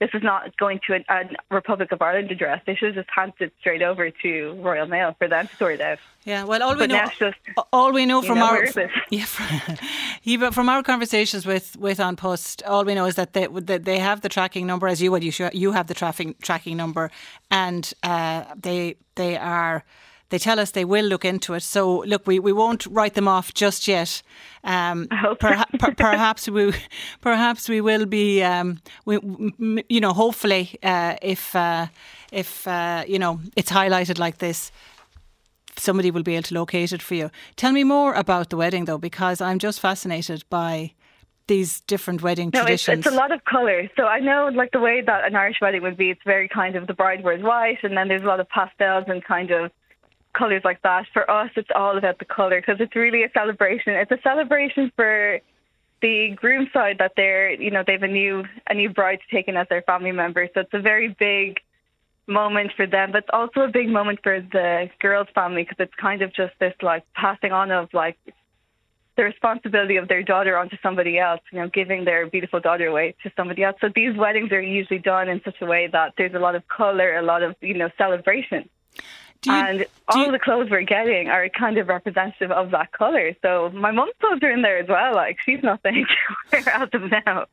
this 0.00 0.10
is 0.14 0.22
not 0.22 0.56
going 0.56 0.80
to 0.86 0.94
a, 0.94 1.04
a, 1.08 1.24
Republic 1.50 1.90
of 1.92 2.00
Ireland 2.00 2.30
address. 2.30 2.62
They 2.66 2.74
should 2.74 2.94
have 2.94 3.04
just 3.04 3.08
handed 3.14 3.40
it 3.40 3.52
straight 3.60 3.82
over 3.82 4.10
to 4.10 4.52
Royal 4.60 4.86
Mail 4.86 5.14
for 5.18 5.28
them 5.28 5.48
to 5.48 5.56
sort 5.56 5.74
it 5.74 5.80
out. 5.80 5.98
Yeah, 6.24 6.44
well, 6.44 6.62
all 6.62 6.74
we 6.74 6.86
but 6.86 6.90
know, 6.90 7.10
just, 7.18 7.36
all 7.72 7.92
we 7.92 8.04
know 8.06 8.22
from 8.22 8.38
know, 8.38 8.46
our 8.46 8.66
yeah, 9.10 9.24
from, 9.24 10.52
from 10.52 10.68
our 10.68 10.82
conversations 10.82 11.46
with 11.46 11.76
with 11.76 11.98
An 12.00 12.16
Post, 12.16 12.62
all 12.64 12.84
we 12.84 12.94
know 12.94 13.06
is 13.06 13.14
that 13.14 13.32
they 13.32 13.46
that 13.46 13.84
they 13.84 13.98
have 13.98 14.20
the 14.20 14.28
tracking 14.28 14.66
number 14.66 14.88
as 14.88 15.00
you 15.00 15.10
would. 15.10 15.24
You 15.24 15.32
you 15.52 15.72
have 15.72 15.86
the 15.86 15.94
tracking 15.94 16.34
tracking 16.42 16.76
number, 16.76 17.10
and 17.50 17.92
uh, 18.02 18.44
they 18.56 18.96
they 19.14 19.36
are 19.36 19.84
they 20.30 20.38
tell 20.38 20.60
us 20.60 20.72
they 20.72 20.84
will 20.84 21.04
look 21.04 21.24
into 21.24 21.54
it. 21.54 21.62
So 21.62 22.00
look, 22.00 22.26
we, 22.26 22.38
we 22.38 22.52
won't 22.52 22.86
write 22.86 23.14
them 23.14 23.28
off 23.28 23.54
just 23.54 23.88
yet. 23.88 24.22
Um, 24.64 25.08
per, 25.40 25.64
per, 25.78 25.94
perhaps 25.94 26.48
we 26.48 26.74
perhaps 27.20 27.68
we 27.68 27.80
will 27.80 28.06
be. 28.06 28.42
Um, 28.42 28.80
we, 29.04 29.18
you 29.88 30.00
know, 30.00 30.12
hopefully, 30.12 30.78
uh, 30.82 31.16
if 31.22 31.54
uh, 31.56 31.86
if 32.32 32.66
uh, 32.66 33.04
you 33.06 33.18
know 33.18 33.40
it's 33.56 33.70
highlighted 33.70 34.18
like 34.18 34.38
this. 34.38 34.70
Somebody 35.76 36.10
will 36.10 36.24
be 36.24 36.34
able 36.34 36.42
to 36.42 36.54
locate 36.54 36.92
it 36.92 37.00
for 37.00 37.14
you. 37.14 37.30
Tell 37.54 37.70
me 37.70 37.84
more 37.84 38.12
about 38.14 38.50
the 38.50 38.56
wedding, 38.56 38.86
though, 38.86 38.98
because 38.98 39.40
I'm 39.40 39.60
just 39.60 39.78
fascinated 39.78 40.42
by 40.50 40.90
these 41.46 41.80
different 41.82 42.20
wedding 42.20 42.50
no, 42.52 42.62
traditions? 42.62 42.98
It's, 42.98 43.06
it's 43.06 43.14
a 43.14 43.16
lot 43.16 43.32
of 43.32 43.44
colour. 43.44 43.88
So 43.96 44.04
I 44.04 44.18
know, 44.18 44.50
like 44.52 44.72
the 44.72 44.80
way 44.80 45.02
that 45.06 45.24
an 45.24 45.36
Irish 45.36 45.58
wedding 45.60 45.82
would 45.82 45.96
be, 45.96 46.10
it's 46.10 46.20
very 46.24 46.48
kind 46.48 46.74
of 46.74 46.88
the 46.88 46.94
bride 46.94 47.24
wears 47.24 47.42
white, 47.44 47.78
and 47.84 47.96
then 47.96 48.08
there's 48.08 48.22
a 48.22 48.26
lot 48.26 48.40
of 48.40 48.48
pastels 48.48 49.04
and 49.06 49.24
kind 49.24 49.52
of 49.52 49.70
colours 50.34 50.62
like 50.64 50.82
that. 50.82 51.06
For 51.12 51.28
us, 51.30 51.50
it's 51.56 51.70
all 51.74 51.96
about 51.96 52.18
the 52.18 52.24
colour 52.24 52.60
because 52.60 52.80
it's 52.80 52.94
really 52.94 53.24
a 53.24 53.30
celebration. 53.32 53.94
It's 53.94 54.10
a 54.10 54.20
celebration 54.22 54.92
for 54.96 55.40
the 56.00 56.30
groom 56.36 56.68
side 56.72 56.96
that 56.98 57.12
they're, 57.16 57.50
you 57.52 57.70
know, 57.70 57.82
they 57.86 57.92
have 57.92 58.02
a 58.02 58.08
new 58.08 58.44
a 58.68 58.74
new 58.74 58.90
bride 58.90 59.20
taken 59.30 59.56
as 59.56 59.66
their 59.68 59.82
family 59.82 60.12
member. 60.12 60.48
So 60.54 60.60
it's 60.60 60.74
a 60.74 60.80
very 60.80 61.08
big 61.18 61.58
moment 62.26 62.72
for 62.76 62.86
them, 62.86 63.12
but 63.12 63.18
it's 63.24 63.30
also 63.32 63.60
a 63.60 63.68
big 63.68 63.88
moment 63.88 64.20
for 64.22 64.40
the 64.40 64.90
girl's 65.00 65.28
family 65.34 65.62
because 65.62 65.78
it's 65.80 65.94
kind 65.94 66.22
of 66.22 66.32
just 66.34 66.52
this 66.60 66.74
like 66.82 67.04
passing 67.14 67.52
on 67.52 67.70
of 67.70 67.88
like 67.92 68.18
the 69.16 69.24
responsibility 69.24 69.96
of 69.96 70.06
their 70.06 70.22
daughter 70.22 70.56
onto 70.56 70.76
somebody 70.80 71.18
else, 71.18 71.40
you 71.50 71.58
know, 71.58 71.68
giving 71.68 72.04
their 72.04 72.28
beautiful 72.28 72.60
daughter 72.60 72.86
away 72.86 73.16
to 73.24 73.32
somebody 73.36 73.64
else. 73.64 73.76
So 73.80 73.88
these 73.92 74.16
weddings 74.16 74.52
are 74.52 74.60
usually 74.60 75.00
done 75.00 75.28
in 75.28 75.40
such 75.44 75.56
a 75.60 75.66
way 75.66 75.88
that 75.90 76.14
there's 76.16 76.34
a 76.34 76.38
lot 76.38 76.54
of 76.54 76.62
colour, 76.68 77.16
a 77.16 77.22
lot 77.22 77.42
of, 77.42 77.56
you 77.60 77.74
know, 77.74 77.90
celebration. 77.98 78.68
You, 79.46 79.52
and 79.52 79.86
all 80.08 80.26
you, 80.26 80.32
the 80.32 80.38
clothes 80.38 80.68
we're 80.70 80.82
getting 80.82 81.28
are 81.28 81.48
kind 81.48 81.78
of 81.78 81.88
representative 81.88 82.50
of 82.50 82.72
that 82.72 82.90
colour. 82.92 83.36
So 83.40 83.70
my 83.72 83.92
mum's 83.92 84.12
clothes 84.20 84.42
are 84.42 84.50
in 84.50 84.62
there 84.62 84.78
as 84.78 84.88
well. 84.88 85.14
Like 85.14 85.38
she's 85.44 85.62
nothing 85.62 86.06
to 86.50 86.62
wear 86.64 86.74
out 86.74 86.92
of 86.92 87.02
now, 87.10 87.46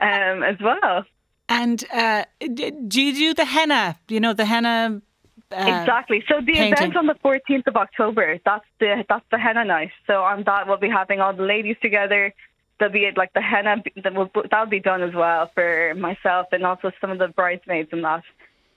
um, 0.00 0.42
as 0.42 0.56
well. 0.60 1.04
And 1.48 1.84
uh, 1.92 2.24
do 2.40 3.02
you 3.02 3.14
do 3.14 3.34
the 3.34 3.44
henna? 3.44 3.98
You 4.08 4.20
know 4.20 4.32
the 4.32 4.46
henna. 4.46 5.02
Uh, 5.50 5.56
exactly. 5.56 6.24
So 6.28 6.40
the 6.40 6.54
painting. 6.54 6.72
event 6.72 6.96
on 6.96 7.06
the 7.06 7.16
14th 7.22 7.66
of 7.66 7.76
October, 7.76 8.38
that's 8.42 8.64
the 8.80 9.04
that's 9.06 9.26
the 9.30 9.38
henna 9.38 9.64
night. 9.66 9.90
So 10.06 10.22
on 10.22 10.44
that 10.44 10.66
we'll 10.66 10.78
be 10.78 10.88
having 10.88 11.20
all 11.20 11.34
the 11.34 11.42
ladies 11.42 11.76
together. 11.82 12.32
there'll 12.78 12.92
be 12.92 13.10
like 13.16 13.34
the 13.34 13.42
henna 13.42 13.82
that 14.02 14.14
will 14.14 14.30
that'll 14.50 14.66
be 14.66 14.80
done 14.80 15.02
as 15.02 15.14
well 15.14 15.50
for 15.54 15.94
myself 15.94 16.46
and 16.52 16.64
also 16.64 16.90
some 17.00 17.10
of 17.10 17.18
the 17.18 17.28
bridesmaids 17.28 17.90
and 17.92 18.02
that. 18.02 18.22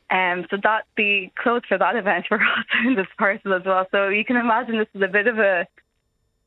Um, 0.09 0.45
so 0.51 0.57
that 0.61 0.85
the 0.95 1.31
clothes 1.35 1.63
for 1.67 1.77
that 1.77 1.95
event 1.95 2.25
were 2.31 2.39
also 2.41 2.87
in 2.87 2.95
this 2.95 3.07
parcel 3.17 3.53
as 3.53 3.63
well. 3.65 3.87
So 3.91 4.09
you 4.09 4.23
can 4.23 4.35
imagine 4.35 4.77
this 4.77 4.87
is 4.93 5.01
a 5.01 5.07
bit 5.07 5.27
of 5.27 5.39
a 5.39 5.67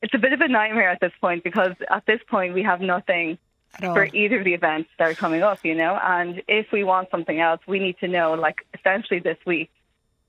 it's 0.00 0.14
a 0.14 0.18
bit 0.18 0.32
of 0.32 0.40
a 0.40 0.48
nightmare 0.48 0.90
at 0.90 1.00
this 1.00 1.12
point 1.20 1.42
because 1.42 1.72
at 1.90 2.06
this 2.06 2.20
point 2.28 2.54
we 2.54 2.62
have 2.62 2.80
nothing 2.80 3.36
for 3.80 4.04
either 4.04 4.38
of 4.38 4.44
the 4.44 4.54
events 4.54 4.88
that 4.98 5.08
are 5.10 5.14
coming 5.14 5.42
up, 5.42 5.64
you 5.64 5.74
know. 5.74 5.98
And 6.00 6.42
if 6.46 6.70
we 6.72 6.84
want 6.84 7.10
something 7.10 7.40
else, 7.40 7.60
we 7.66 7.80
need 7.80 7.98
to 7.98 8.08
know 8.08 8.34
like 8.34 8.64
essentially 8.74 9.18
this 9.18 9.38
week 9.44 9.70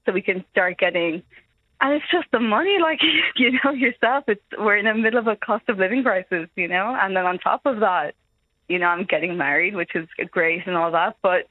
so 0.05 0.11
we 0.11 0.23
can 0.23 0.43
start 0.51 0.79
getting 0.79 1.21
and 1.81 1.93
it's 1.93 2.05
just 2.11 2.27
the 2.31 2.39
money, 2.39 2.77
like 2.81 2.99
you 3.35 3.59
know 3.63 3.71
yourself. 3.71 4.25
It's 4.27 4.41
we're 4.57 4.77
in 4.77 4.85
the 4.85 4.93
middle 4.93 5.19
of 5.19 5.27
a 5.27 5.35
cost 5.35 5.67
of 5.69 5.77
living 5.77 6.03
crisis, 6.03 6.49
you 6.55 6.67
know, 6.67 6.97
and 6.99 7.15
then 7.15 7.25
on 7.25 7.39
top 7.39 7.61
of 7.65 7.79
that, 7.79 8.15
you 8.67 8.79
know, 8.79 8.87
I'm 8.87 9.05
getting 9.05 9.37
married, 9.37 9.75
which 9.75 9.95
is 9.95 10.07
great 10.31 10.67
and 10.67 10.75
all 10.75 10.91
that, 10.91 11.17
but 11.21 11.47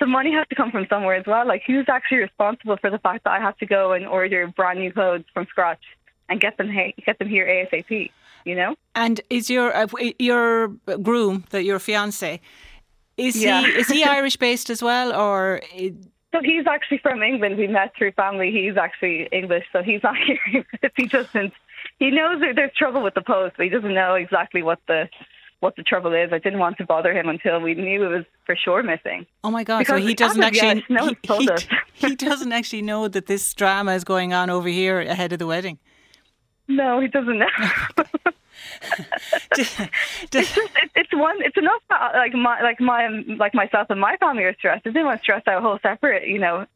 the 0.00 0.06
money 0.06 0.32
has 0.32 0.48
to 0.48 0.54
come 0.54 0.70
from 0.70 0.86
somewhere 0.88 1.14
as 1.14 1.26
well. 1.26 1.46
Like, 1.46 1.62
who's 1.66 1.86
actually 1.88 2.18
responsible 2.18 2.76
for 2.78 2.90
the 2.90 2.98
fact 2.98 3.24
that 3.24 3.30
I 3.30 3.38
have 3.38 3.56
to 3.58 3.66
go 3.66 3.92
and 3.92 4.06
order 4.06 4.46
brand 4.48 4.80
new 4.80 4.92
clothes 4.92 5.24
from 5.32 5.46
scratch 5.46 5.82
and 6.28 6.40
get 6.40 6.56
them 6.56 6.70
get 7.06 7.18
them 7.18 7.28
here 7.28 7.46
ASAP? 7.46 8.10
You 8.44 8.54
know. 8.54 8.74
And 8.94 9.20
is 9.28 9.50
your 9.50 9.76
uh, 9.76 9.86
your 10.18 10.68
groom, 11.02 11.44
that 11.50 11.64
your 11.64 11.78
fiance, 11.78 12.40
is 13.16 13.36
yeah. 13.36 13.60
he 13.60 13.66
is 13.66 13.88
he 13.88 14.04
Irish 14.18 14.36
based 14.36 14.70
as 14.70 14.82
well, 14.82 15.14
or? 15.14 15.60
So 16.32 16.40
he's 16.42 16.66
actually 16.66 16.98
from 16.98 17.22
England. 17.22 17.58
We 17.58 17.66
met 17.66 17.92
through 17.96 18.12
family. 18.12 18.50
He's 18.52 18.76
actually 18.76 19.28
English, 19.32 19.64
so 19.72 19.82
he's 19.82 20.02
not 20.08 20.16
here. 20.16 20.64
he 20.96 21.06
doesn't. 21.06 21.52
He 21.98 22.10
knows 22.10 22.40
that 22.40 22.56
there's 22.56 22.72
trouble 22.74 23.02
with 23.02 23.14
the 23.14 23.22
post, 23.22 23.54
but 23.56 23.64
he 23.64 23.70
doesn't 23.70 23.94
know 23.94 24.14
exactly 24.14 24.62
what 24.62 24.78
the 24.88 25.08
what 25.60 25.76
the 25.76 25.82
trouble 25.82 26.12
is. 26.12 26.32
I 26.32 26.38
didn't 26.38 26.58
want 26.58 26.78
to 26.78 26.84
bother 26.84 27.12
him 27.12 27.28
until 27.28 27.60
we 27.60 27.74
knew 27.74 28.04
it 28.04 28.08
was 28.08 28.24
for 28.44 28.56
sure 28.56 28.82
missing. 28.82 29.26
Oh 29.44 29.50
my 29.50 29.64
god! 29.64 29.80
Because 29.80 30.00
so 30.00 30.06
he 30.06 30.14
doesn't 30.14 30.42
actually. 30.42 30.84
no 30.88 31.14
he, 31.22 31.36
he, 31.36 31.50
he 32.08 32.14
doesn't 32.16 32.52
actually 32.52 32.82
know 32.82 33.08
that 33.08 33.26
this 33.26 33.54
drama 33.54 33.92
is 33.92 34.04
going 34.04 34.32
on 34.32 34.50
over 34.50 34.68
here 34.68 35.00
ahead 35.00 35.32
of 35.32 35.38
the 35.38 35.46
wedding. 35.46 35.78
No, 36.68 37.00
he 37.00 37.08
doesn't 37.08 37.38
know. 37.38 37.46
it's 39.52 39.76
just 40.30 40.56
it, 40.56 40.90
it's 40.94 41.12
one 41.12 41.36
it's 41.40 41.56
enough 41.56 41.82
like 41.90 42.34
my 42.34 42.60
like 42.62 42.80
my 42.80 43.08
like 43.38 43.54
myself 43.54 43.88
and 43.90 44.00
my 44.00 44.16
family 44.16 44.44
are 44.44 44.54
stressed. 44.54 44.86
I 44.86 44.90
didn't 44.90 45.06
want 45.06 45.20
to 45.20 45.22
stress 45.22 45.42
out 45.46 45.58
a 45.58 45.60
whole 45.60 45.78
separate 45.82 46.28
you 46.28 46.38
know 46.38 46.66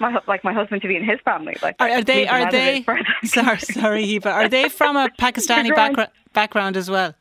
my 0.00 0.18
like 0.26 0.44
my 0.44 0.52
husband 0.52 0.82
to 0.82 0.88
be 0.88 0.96
in 0.96 1.04
his 1.04 1.20
family. 1.24 1.56
Like 1.62 1.76
are, 1.78 1.88
are 1.88 2.02
they 2.02 2.26
are 2.26 2.50
they 2.50 2.84
sorry 3.24 3.58
sorry 3.58 4.04
Hiba 4.06 4.26
are 4.26 4.48
they 4.48 4.68
from 4.68 4.96
a 4.96 5.08
Pakistani 5.18 5.74
background 5.74 6.10
background 6.32 6.76
as 6.76 6.90
well? 6.90 7.14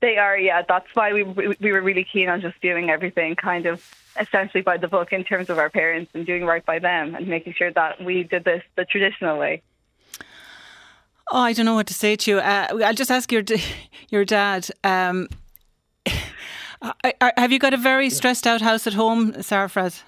They 0.00 0.16
are, 0.16 0.38
yeah. 0.38 0.62
That's 0.62 0.86
why 0.94 1.12
we 1.12 1.24
we 1.24 1.72
were 1.72 1.82
really 1.82 2.04
keen 2.04 2.28
on 2.28 2.40
just 2.40 2.60
doing 2.60 2.88
everything 2.88 3.34
kind 3.34 3.66
of 3.66 3.82
essentially 4.18 4.62
by 4.62 4.76
the 4.76 4.88
book 4.88 5.12
in 5.12 5.24
terms 5.24 5.50
of 5.50 5.58
our 5.58 5.70
parents 5.70 6.10
and 6.14 6.24
doing 6.24 6.44
right 6.44 6.64
by 6.64 6.78
them 6.78 7.14
and 7.14 7.26
making 7.26 7.54
sure 7.54 7.72
that 7.72 8.02
we 8.02 8.22
did 8.22 8.44
this 8.44 8.62
the 8.76 8.84
traditional 8.84 9.38
way. 9.38 9.62
Oh, 11.30 11.40
I 11.40 11.52
don't 11.52 11.66
know 11.66 11.74
what 11.74 11.86
to 11.88 11.94
say 11.94 12.16
to 12.16 12.30
you. 12.30 12.38
Uh, 12.38 12.68
I'll 12.84 12.94
just 12.94 13.10
ask 13.10 13.30
your 13.32 13.42
your 14.08 14.24
dad. 14.24 14.68
Um, 14.84 15.28
have 17.20 17.52
you 17.52 17.58
got 17.58 17.74
a 17.74 17.76
very 17.76 18.08
stressed 18.08 18.46
out 18.46 18.60
house 18.60 18.86
at 18.86 18.94
home, 18.94 19.32
Sarfraz? 19.32 20.02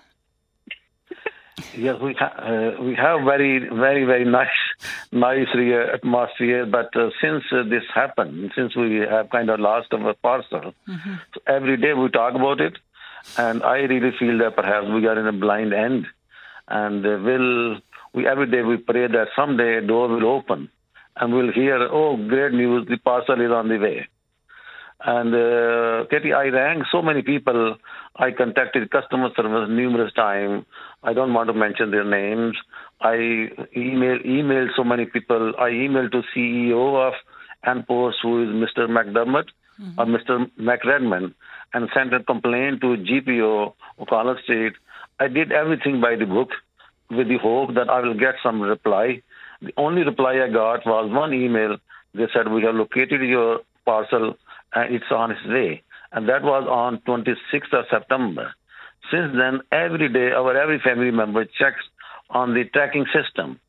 Yes, 1.76 1.96
we 2.00 2.16
uh, 2.16 2.82
we 2.82 2.94
have 2.94 3.24
very 3.24 3.68
very 3.68 4.04
very 4.04 4.24
nice 4.24 4.48
nice 5.12 5.48
atmosphere. 5.94 6.66
But 6.66 6.96
uh, 6.96 7.10
since 7.20 7.44
uh, 7.52 7.64
this 7.68 7.84
happened, 7.94 8.52
since 8.56 8.74
we 8.76 8.96
have 8.98 9.30
kind 9.30 9.50
of 9.50 9.60
lost 9.60 9.92
our 9.92 10.14
parcel, 10.14 10.74
mm-hmm. 10.88 11.14
so 11.34 11.40
every 11.46 11.76
day 11.76 11.92
we 11.92 12.08
talk 12.08 12.34
about 12.34 12.60
it, 12.60 12.78
and 13.36 13.62
I 13.62 13.78
really 13.78 14.12
feel 14.18 14.38
that 14.38 14.56
perhaps 14.56 14.86
we 14.88 15.06
are 15.06 15.18
in 15.18 15.26
a 15.26 15.38
blind 15.38 15.74
end, 15.74 16.06
and 16.68 17.04
uh, 17.04 17.18
will 17.22 17.80
we 18.14 18.26
every 18.26 18.50
day 18.50 18.62
we 18.62 18.76
pray 18.78 19.06
that 19.06 19.28
someday 19.36 19.78
a 19.78 19.82
door 19.82 20.08
will 20.08 20.26
open 20.26 20.70
and 21.16 21.34
we'll 21.34 21.52
hear, 21.52 21.76
oh, 21.82 22.16
great 22.16 22.52
news, 22.52 22.86
the 22.88 22.96
parcel 22.96 23.40
is 23.40 23.50
on 23.50 23.68
the 23.68 23.78
way. 23.78 24.08
And 25.02 25.34
uh, 25.34 26.04
Katie, 26.10 26.34
I 26.34 26.48
rang 26.48 26.82
so 26.92 27.00
many 27.00 27.22
people. 27.22 27.76
I 28.16 28.32
contacted 28.32 28.90
customer 28.90 29.30
service 29.34 29.68
numerous 29.70 30.12
times. 30.12 30.66
I 31.02 31.14
don't 31.14 31.32
want 31.32 31.48
to 31.48 31.54
mention 31.54 31.90
their 31.90 32.04
names. 32.04 32.56
I 33.00 33.14
email 33.74 34.18
emailed 34.18 34.70
so 34.76 34.84
many 34.84 35.06
people. 35.06 35.54
I 35.58 35.70
emailed 35.70 36.12
to 36.12 36.22
CEO 36.36 37.08
of 37.08 37.14
An 37.62 37.84
Post, 37.88 38.18
who 38.22 38.42
is 38.42 38.48
Mr. 38.50 38.88
McDermott 38.88 39.46
mm-hmm. 39.80 39.98
or 39.98 40.04
Mr. 40.04 40.50
McRedmond, 40.60 41.32
and 41.72 41.88
sent 41.94 42.12
a 42.12 42.22
complaint 42.22 42.82
to 42.82 42.98
GPO 42.98 43.72
O'Connell 44.00 44.36
Street. 44.42 44.74
I 45.18 45.28
did 45.28 45.50
everything 45.50 46.02
by 46.02 46.16
the 46.16 46.26
book 46.26 46.50
with 47.10 47.28
the 47.28 47.38
hope 47.38 47.74
that 47.74 47.88
I 47.88 48.00
will 48.00 48.18
get 48.18 48.34
some 48.42 48.60
reply. 48.60 49.22
The 49.62 49.72
only 49.78 50.02
reply 50.02 50.42
I 50.44 50.52
got 50.52 50.84
was 50.84 51.10
one 51.10 51.32
email. 51.32 51.78
They 52.14 52.26
said, 52.34 52.52
We 52.52 52.62
have 52.64 52.74
located 52.74 53.22
your 53.22 53.60
parcel 53.86 54.36
and 54.74 54.94
it's 54.94 55.10
on 55.10 55.30
its 55.30 55.44
way. 55.46 55.82
And 56.12 56.28
that 56.28 56.42
was 56.42 56.66
on 56.68 56.98
26th 57.06 57.72
of 57.72 57.84
September. 57.90 58.52
Since 59.10 59.32
then, 59.36 59.60
every 59.72 60.08
day, 60.08 60.30
our 60.32 60.56
every 60.56 60.80
family 60.80 61.10
member 61.10 61.44
checks 61.44 61.82
on 62.30 62.54
the 62.54 62.64
tracking 62.64 63.06
system 63.12 63.60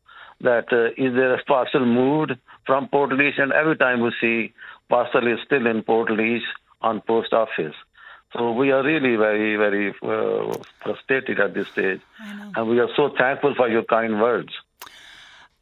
that 0.42 0.72
uh, 0.72 0.88
is 0.98 1.14
there 1.14 1.34
a 1.34 1.44
parcel 1.44 1.86
moved 1.86 2.34
from 2.66 2.88
Portlaoise, 2.88 3.40
and 3.40 3.52
every 3.52 3.78
time 3.78 4.02
we 4.02 4.12
see 4.20 4.54
parcel 4.90 5.28
is 5.28 5.40
still 5.46 5.68
in 5.68 5.84
Portlaoise 5.84 6.46
on 6.82 7.02
post 7.02 7.34
office. 7.34 7.76
So 8.34 8.54
we 8.54 8.72
are 8.72 8.84
really 8.84 9.16
very, 9.18 9.56
very 9.58 9.90
uh, 10.02 10.56
frustrated 10.82 11.40
at 11.40 11.54
this 11.54 11.68
stage, 11.68 12.02
and 12.56 12.70
we 12.70 12.80
are 12.80 12.90
so 12.96 13.10
thankful 13.18 13.54
for 13.56 13.68
your 13.70 13.84
kind 13.84 14.22
words. 14.22 14.54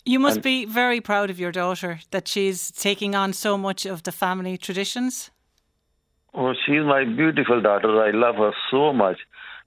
You 0.05 0.19
must 0.19 0.37
and, 0.37 0.43
be 0.43 0.65
very 0.65 1.01
proud 1.01 1.29
of 1.29 1.39
your 1.39 1.51
daughter 1.51 1.99
that 2.11 2.27
she's 2.27 2.71
taking 2.71 3.15
on 3.15 3.33
so 3.33 3.57
much 3.57 3.85
of 3.85 4.03
the 4.03 4.11
family 4.11 4.57
traditions. 4.57 5.29
Oh, 6.33 6.53
she's 6.65 6.83
my 6.83 7.03
beautiful 7.05 7.61
daughter. 7.61 8.01
I 8.01 8.11
love 8.11 8.35
her 8.35 8.53
so 8.71 8.93
much. 8.93 9.17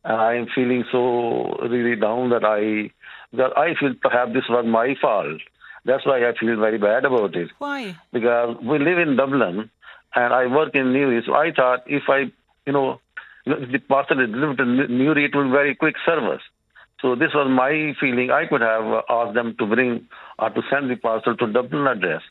And 0.05 0.17
I 0.17 0.35
am 0.35 0.47
feeling 0.55 0.85
so 0.91 1.57
really 1.69 1.97
down 1.97 2.31
that 2.31 2.45
I 2.45 2.91
that 3.37 3.57
I 3.57 3.75
feel 3.79 3.95
perhaps 4.01 4.33
this 4.33 4.49
was 4.49 4.65
my 4.67 4.95
fault. 5.01 5.41
That's 5.85 6.05
why 6.07 6.19
I 6.29 6.33
feel 6.39 6.57
very 6.59 6.79
bad 6.79 7.05
about 7.05 7.35
it. 7.35 7.51
Why? 7.59 7.97
Because 8.13 8.57
we 8.63 8.79
live 8.79 8.99
in 8.99 9.17
Dublin 9.17 9.71
and 10.15 10.35
I 10.35 10.47
work 10.47 10.75
in 10.75 10.93
Newry. 10.93 11.23
So 11.27 11.35
I 11.35 11.53
thought 11.53 11.85
if 11.87 12.05
I, 12.09 12.33
you 12.67 12.73
know, 12.73 13.01
the 13.47 13.79
parcel 13.89 14.21
is 14.23 14.31
delivered 14.31 14.59
to 14.59 14.65
Newry, 14.65 15.25
it 15.25 15.35
will 15.35 15.45
be 15.45 15.51
very 15.51 15.75
quick 15.75 15.97
service. 16.05 16.43
So 17.03 17.17
this 17.17 17.35
was 17.35 17.51
my 17.51 17.95
feeling. 18.01 18.31
I 18.31 18.47
could 18.47 18.61
have 18.61 19.05
asked 19.11 19.35
them 19.35 19.57
to 19.59 19.67
bring 19.67 20.09
or 20.39 20.51
to 20.51 20.63
send 20.71 20.89
the 20.89 20.97
parcel 20.97 21.37
to 21.37 21.53
Dublin 21.53 21.87
address. 21.89 22.23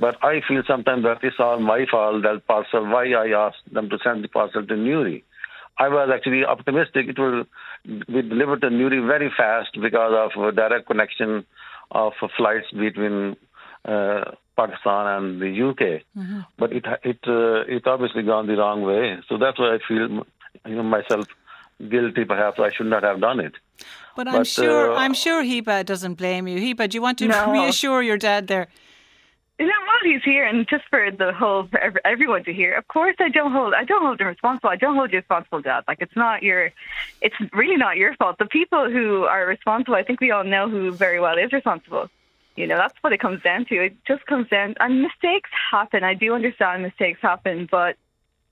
But 0.00 0.22
I 0.22 0.40
feel 0.46 0.62
sometimes 0.66 1.04
that 1.04 1.22
it's 1.22 1.36
all 1.38 1.60
my 1.60 1.86
fault, 1.90 2.22
that 2.22 2.46
parcel, 2.46 2.84
why 2.86 3.10
I 3.12 3.28
asked 3.46 3.72
them 3.72 3.88
to 3.90 3.98
send 4.02 4.24
the 4.24 4.28
parcel 4.28 4.66
to 4.66 4.76
Newry. 4.76 5.24
I 5.78 5.88
was 5.88 6.10
actually 6.12 6.44
optimistic 6.44 7.06
it 7.08 7.18
will 7.18 7.44
be 7.84 8.22
delivered 8.22 8.62
to 8.62 8.70
Newry 8.70 8.98
very 8.98 9.30
fast 9.36 9.70
because 9.80 10.12
of 10.36 10.56
direct 10.56 10.88
connection 10.88 11.46
of 11.92 12.12
flights 12.36 12.66
between 12.72 13.36
uh, 13.84 14.32
Pakistan 14.56 15.06
and 15.06 15.40
the 15.40 15.68
UK. 15.68 16.02
Mm-hmm. 16.16 16.40
But 16.58 16.72
it 16.72 16.84
it 17.04 17.20
uh, 17.26 17.62
it 17.68 17.86
obviously 17.86 18.24
gone 18.24 18.48
the 18.48 18.56
wrong 18.56 18.82
way. 18.82 19.18
So 19.28 19.38
that's 19.38 19.58
why 19.58 19.76
I 19.76 19.78
feel 19.86 20.24
you 20.66 20.76
know 20.76 20.82
myself 20.82 21.26
guilty. 21.88 22.24
Perhaps 22.24 22.58
I 22.58 22.70
should 22.72 22.86
not 22.86 23.02
have 23.02 23.20
done 23.20 23.40
it. 23.40 23.54
But 24.16 24.28
I'm 24.28 24.38
but, 24.38 24.46
sure 24.46 24.92
uh, 24.92 24.96
I'm 24.96 25.14
sure 25.14 25.42
Hiba 25.42 25.84
doesn't 25.86 26.14
blame 26.14 26.48
you. 26.48 26.58
Hiba, 26.58 26.88
do 26.88 26.96
you 26.96 27.02
want 27.02 27.18
to 27.18 27.28
no. 27.28 27.52
reassure 27.56 28.02
your 28.02 28.18
dad 28.18 28.48
there? 28.48 28.68
You 29.58 29.66
know 29.66 29.72
what? 29.86 30.02
He's 30.04 30.22
here, 30.22 30.44
and 30.44 30.68
just 30.68 30.84
for 30.88 31.10
the 31.10 31.32
whole 31.32 31.66
for 31.66 31.80
everyone 32.04 32.44
to 32.44 32.52
hear. 32.52 32.74
Of 32.74 32.86
course, 32.86 33.16
I 33.18 33.28
don't 33.28 33.50
hold 33.50 33.74
I 33.74 33.84
don't 33.84 34.02
hold 34.02 34.20
him 34.20 34.28
responsible. 34.28 34.70
I 34.70 34.76
don't 34.76 34.94
hold 34.94 35.12
you 35.12 35.18
responsible, 35.18 35.62
Dad. 35.62 35.82
Like 35.88 35.98
it's 36.00 36.14
not 36.14 36.44
your, 36.44 36.70
it's 37.20 37.34
really 37.52 37.76
not 37.76 37.96
your 37.96 38.14
fault. 38.14 38.38
The 38.38 38.46
people 38.46 38.88
who 38.90 39.24
are 39.24 39.46
responsible, 39.46 39.96
I 39.96 40.04
think 40.04 40.20
we 40.20 40.30
all 40.30 40.44
know 40.44 40.68
who 40.68 40.92
very 40.92 41.18
well 41.18 41.36
is 41.36 41.52
responsible. 41.52 42.08
You 42.54 42.66
know, 42.66 42.76
that's 42.76 42.94
what 43.00 43.12
it 43.12 43.20
comes 43.20 43.42
down 43.42 43.66
to. 43.66 43.84
It 43.86 43.96
just 44.06 44.26
comes 44.26 44.48
down, 44.48 44.74
and 44.78 45.02
mistakes 45.02 45.50
happen. 45.70 46.04
I 46.04 46.14
do 46.14 46.34
understand 46.34 46.82
mistakes 46.82 47.20
happen, 47.20 47.68
but 47.68 47.96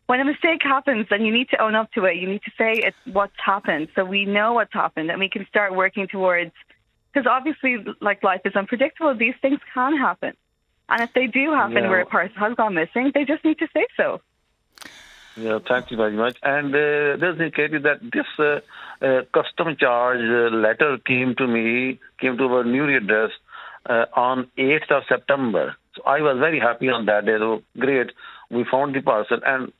when 0.06 0.20
a 0.20 0.24
mistake 0.24 0.62
happens, 0.62 1.06
then 1.10 1.24
you 1.24 1.32
need 1.32 1.48
to 1.50 1.60
own 1.60 1.74
up 1.74 1.92
to 1.92 2.04
it. 2.04 2.16
You 2.16 2.28
need 2.28 2.42
to 2.42 2.52
say 2.56 2.74
it's 2.74 2.96
what's 3.04 3.36
happened, 3.44 3.88
so 3.94 4.04
we 4.04 4.24
know 4.24 4.52
what's 4.52 4.72
happened, 4.72 5.10
and 5.10 5.18
we 5.18 5.28
can 5.28 5.46
start 5.46 5.74
working 5.74 6.06
towards. 6.08 6.52
Because 7.12 7.26
obviously, 7.26 7.84
like 8.00 8.22
life 8.22 8.42
is 8.44 8.54
unpredictable, 8.54 9.14
these 9.16 9.34
things 9.42 9.58
can 9.74 9.96
happen, 9.96 10.34
and 10.88 11.02
if 11.02 11.12
they 11.14 11.26
do 11.26 11.52
happen 11.52 11.84
yeah. 11.84 11.88
where 11.88 12.00
a 12.00 12.06
person 12.06 12.36
has 12.36 12.54
gone 12.54 12.74
missing, 12.74 13.10
they 13.14 13.24
just 13.24 13.44
need 13.44 13.58
to 13.58 13.68
say 13.74 13.86
so. 13.96 14.20
Yeah, 15.36 15.58
thank 15.68 15.90
you 15.90 15.98
very 15.98 16.16
much. 16.16 16.38
And 16.42 16.68
uh, 16.74 17.18
there's 17.20 17.38
indicated 17.38 17.82
that 17.82 18.00
this 18.00 18.26
uh, 18.38 18.60
uh, 19.04 19.22
custom 19.34 19.76
charge 19.76 20.20
uh, 20.20 20.54
letter 20.56 20.96
came 20.98 21.34
to 21.36 21.46
me, 21.46 22.00
came 22.18 22.38
to 22.38 22.44
our 22.44 22.64
new 22.64 22.84
address 22.96 23.32
uh, 23.84 24.06
on 24.14 24.48
8th 24.56 24.90
of 24.90 25.02
September. 25.08 25.76
So 25.94 26.02
I 26.04 26.20
was 26.22 26.38
very 26.38 26.58
happy 26.58 26.88
on 26.88 27.04
that 27.06 27.26
day. 27.26 27.36
So 27.38 27.62
great. 27.78 28.12
We 28.50 28.64
found 28.70 28.94
the 28.94 29.02
parcel 29.02 29.40
and 29.44 29.72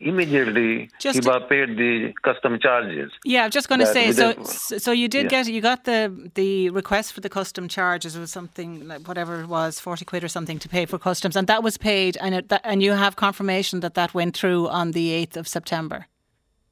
immediately 0.00 0.90
just 0.98 1.20
Hiba 1.20 1.48
paid 1.48 1.76
the 1.76 2.12
custom 2.22 2.58
charges. 2.58 3.12
Yeah, 3.24 3.44
I'm 3.44 3.50
just 3.50 3.68
going 3.68 3.80
to 3.80 3.86
say 3.86 4.12
so. 4.12 4.42
So 4.42 4.92
you 4.92 5.08
did 5.08 5.24
yeah. 5.24 5.42
get 5.42 5.46
you 5.48 5.60
got 5.60 5.84
the 5.84 6.30
the 6.34 6.70
request 6.70 7.12
for 7.12 7.20
the 7.20 7.28
custom 7.28 7.68
charges 7.68 8.16
or 8.16 8.26
something 8.26 8.88
like 8.88 9.06
whatever 9.06 9.40
it 9.40 9.46
was, 9.46 9.78
forty 9.78 10.04
quid 10.04 10.24
or 10.24 10.28
something 10.28 10.58
to 10.58 10.68
pay 10.68 10.86
for 10.86 10.98
customs, 10.98 11.36
and 11.36 11.46
that 11.46 11.62
was 11.62 11.76
paid, 11.76 12.16
and 12.20 12.34
it, 12.34 12.48
that, 12.48 12.62
and 12.64 12.82
you 12.82 12.92
have 12.92 13.16
confirmation 13.16 13.80
that 13.80 13.94
that 13.94 14.14
went 14.14 14.36
through 14.36 14.68
on 14.68 14.92
the 14.92 15.12
eighth 15.12 15.36
of 15.36 15.46
September. 15.46 16.06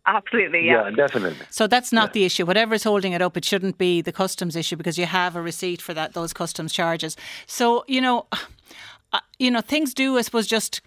Absolutely, 0.07 0.67
yeah. 0.67 0.89
Yeah, 0.89 0.91
definitely. 0.91 1.45
So 1.51 1.67
that's 1.67 1.93
not 1.93 2.11
yeah. 2.11 2.13
the 2.13 2.25
issue. 2.25 2.47
Whatever 2.47 2.75
is 2.75 2.85
holding 2.85 3.13
it 3.13 3.21
up, 3.21 3.37
it 3.37 3.45
shouldn't 3.45 3.77
be 3.77 4.01
the 4.01 4.13
customs 4.13 4.57
issue 4.57 4.77
because 4.77 4.97
you 4.97 5.05
have 5.05 5.37
a 5.37 5.43
receipt 5.43 5.83
for 5.83 5.93
that 5.93 6.15
those 6.15 6.33
customs 6.33 6.73
charges. 6.73 7.15
So 7.47 7.85
you 7.87 8.01
know, 8.01 8.27
uh, 9.13 9.21
you 9.39 9.51
know, 9.51 9.61
things 9.61 9.93
do, 9.93 10.17
I 10.17 10.23
suppose, 10.23 10.47
just 10.47 10.81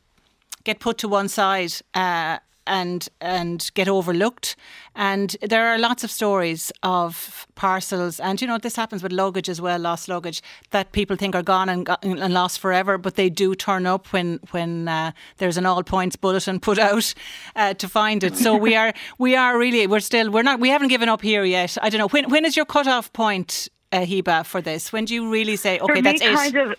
get 0.64 0.80
put 0.80 0.98
to 1.00 1.08
one 1.08 1.28
side. 1.28 1.74
Uh, 1.94 2.40
and 2.68 3.10
and 3.20 3.70
get 3.74 3.88
overlooked. 3.88 4.56
And 4.96 5.36
there 5.42 5.68
are 5.68 5.78
lots 5.78 6.04
of 6.04 6.12
stories 6.12 6.72
of 6.84 7.48
parcels, 7.56 8.20
and 8.20 8.42
you 8.42 8.48
know 8.48 8.58
this 8.58 8.76
happens 8.76 9.04
with 9.04 9.12
luggage 9.12 9.50
as 9.50 9.62
well, 9.62 9.80
lost 9.80 10.08
luggage 10.08 10.42
that 10.72 10.92
people 10.92 11.16
think 11.16 11.36
are 11.36 11.44
gone 11.44 11.70
and, 11.70 11.88
and 12.04 12.34
lost 12.34 12.60
forever, 12.60 12.98
but 12.98 13.16
they 13.16 13.30
do 13.30 13.56
turn 13.56 13.86
up 13.86 14.08
when 14.14 14.40
when 14.52 14.88
uh, 14.88 15.12
there's 15.38 15.58
an 15.58 15.66
all 15.66 15.84
points 15.84 16.16
bulletin 16.16 16.60
put 16.60 16.78
out 16.80 17.14
uh, 17.56 17.74
to 17.74 17.88
find 17.88 18.24
it. 18.24 18.38
So 18.38 18.56
we 18.56 18.76
are 18.76 18.94
we 19.18 19.36
are 19.36 19.58
really 19.58 19.88
we're 19.88 20.00
still 20.00 20.32
we're 20.32 20.44
not 20.44 20.60
we 20.60 20.70
haven't 20.70 20.90
given 20.90 21.10
up 21.10 21.22
here 21.22 21.44
yet. 21.44 21.78
I 21.82 21.90
don't 21.90 22.00
know 22.00 22.10
when 22.10 22.30
when 22.30 22.46
is 22.46 22.56
your 22.56 22.66
cut 22.66 22.88
off 22.88 23.12
point, 23.14 23.70
uh, 23.92 24.00
Hiba, 24.00 24.46
for 24.46 24.62
this? 24.62 24.94
When 24.94 25.06
do 25.06 25.14
you 25.14 25.30
really 25.30 25.56
say 25.56 25.80
okay, 25.80 26.02
that's 26.02 26.22
it? 26.22 26.36
Kind 26.36 26.56
of, 26.56 26.76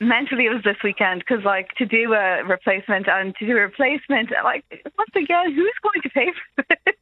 mentally 0.00 0.46
it 0.46 0.50
was 0.50 0.62
this 0.64 0.76
weekend 0.82 1.20
because 1.20 1.44
like 1.44 1.68
to 1.76 1.84
do 1.84 2.14
a 2.14 2.42
replacement 2.44 3.06
and 3.08 3.34
to 3.36 3.46
do 3.46 3.52
a 3.52 3.60
replacement 3.60 4.30
like 4.42 4.64
once 4.98 5.10
again 5.14 5.52
who's 5.52 5.74
going 5.82 6.02
to 6.02 6.08
pay 6.10 6.32
for 6.56 6.64
this 6.86 6.94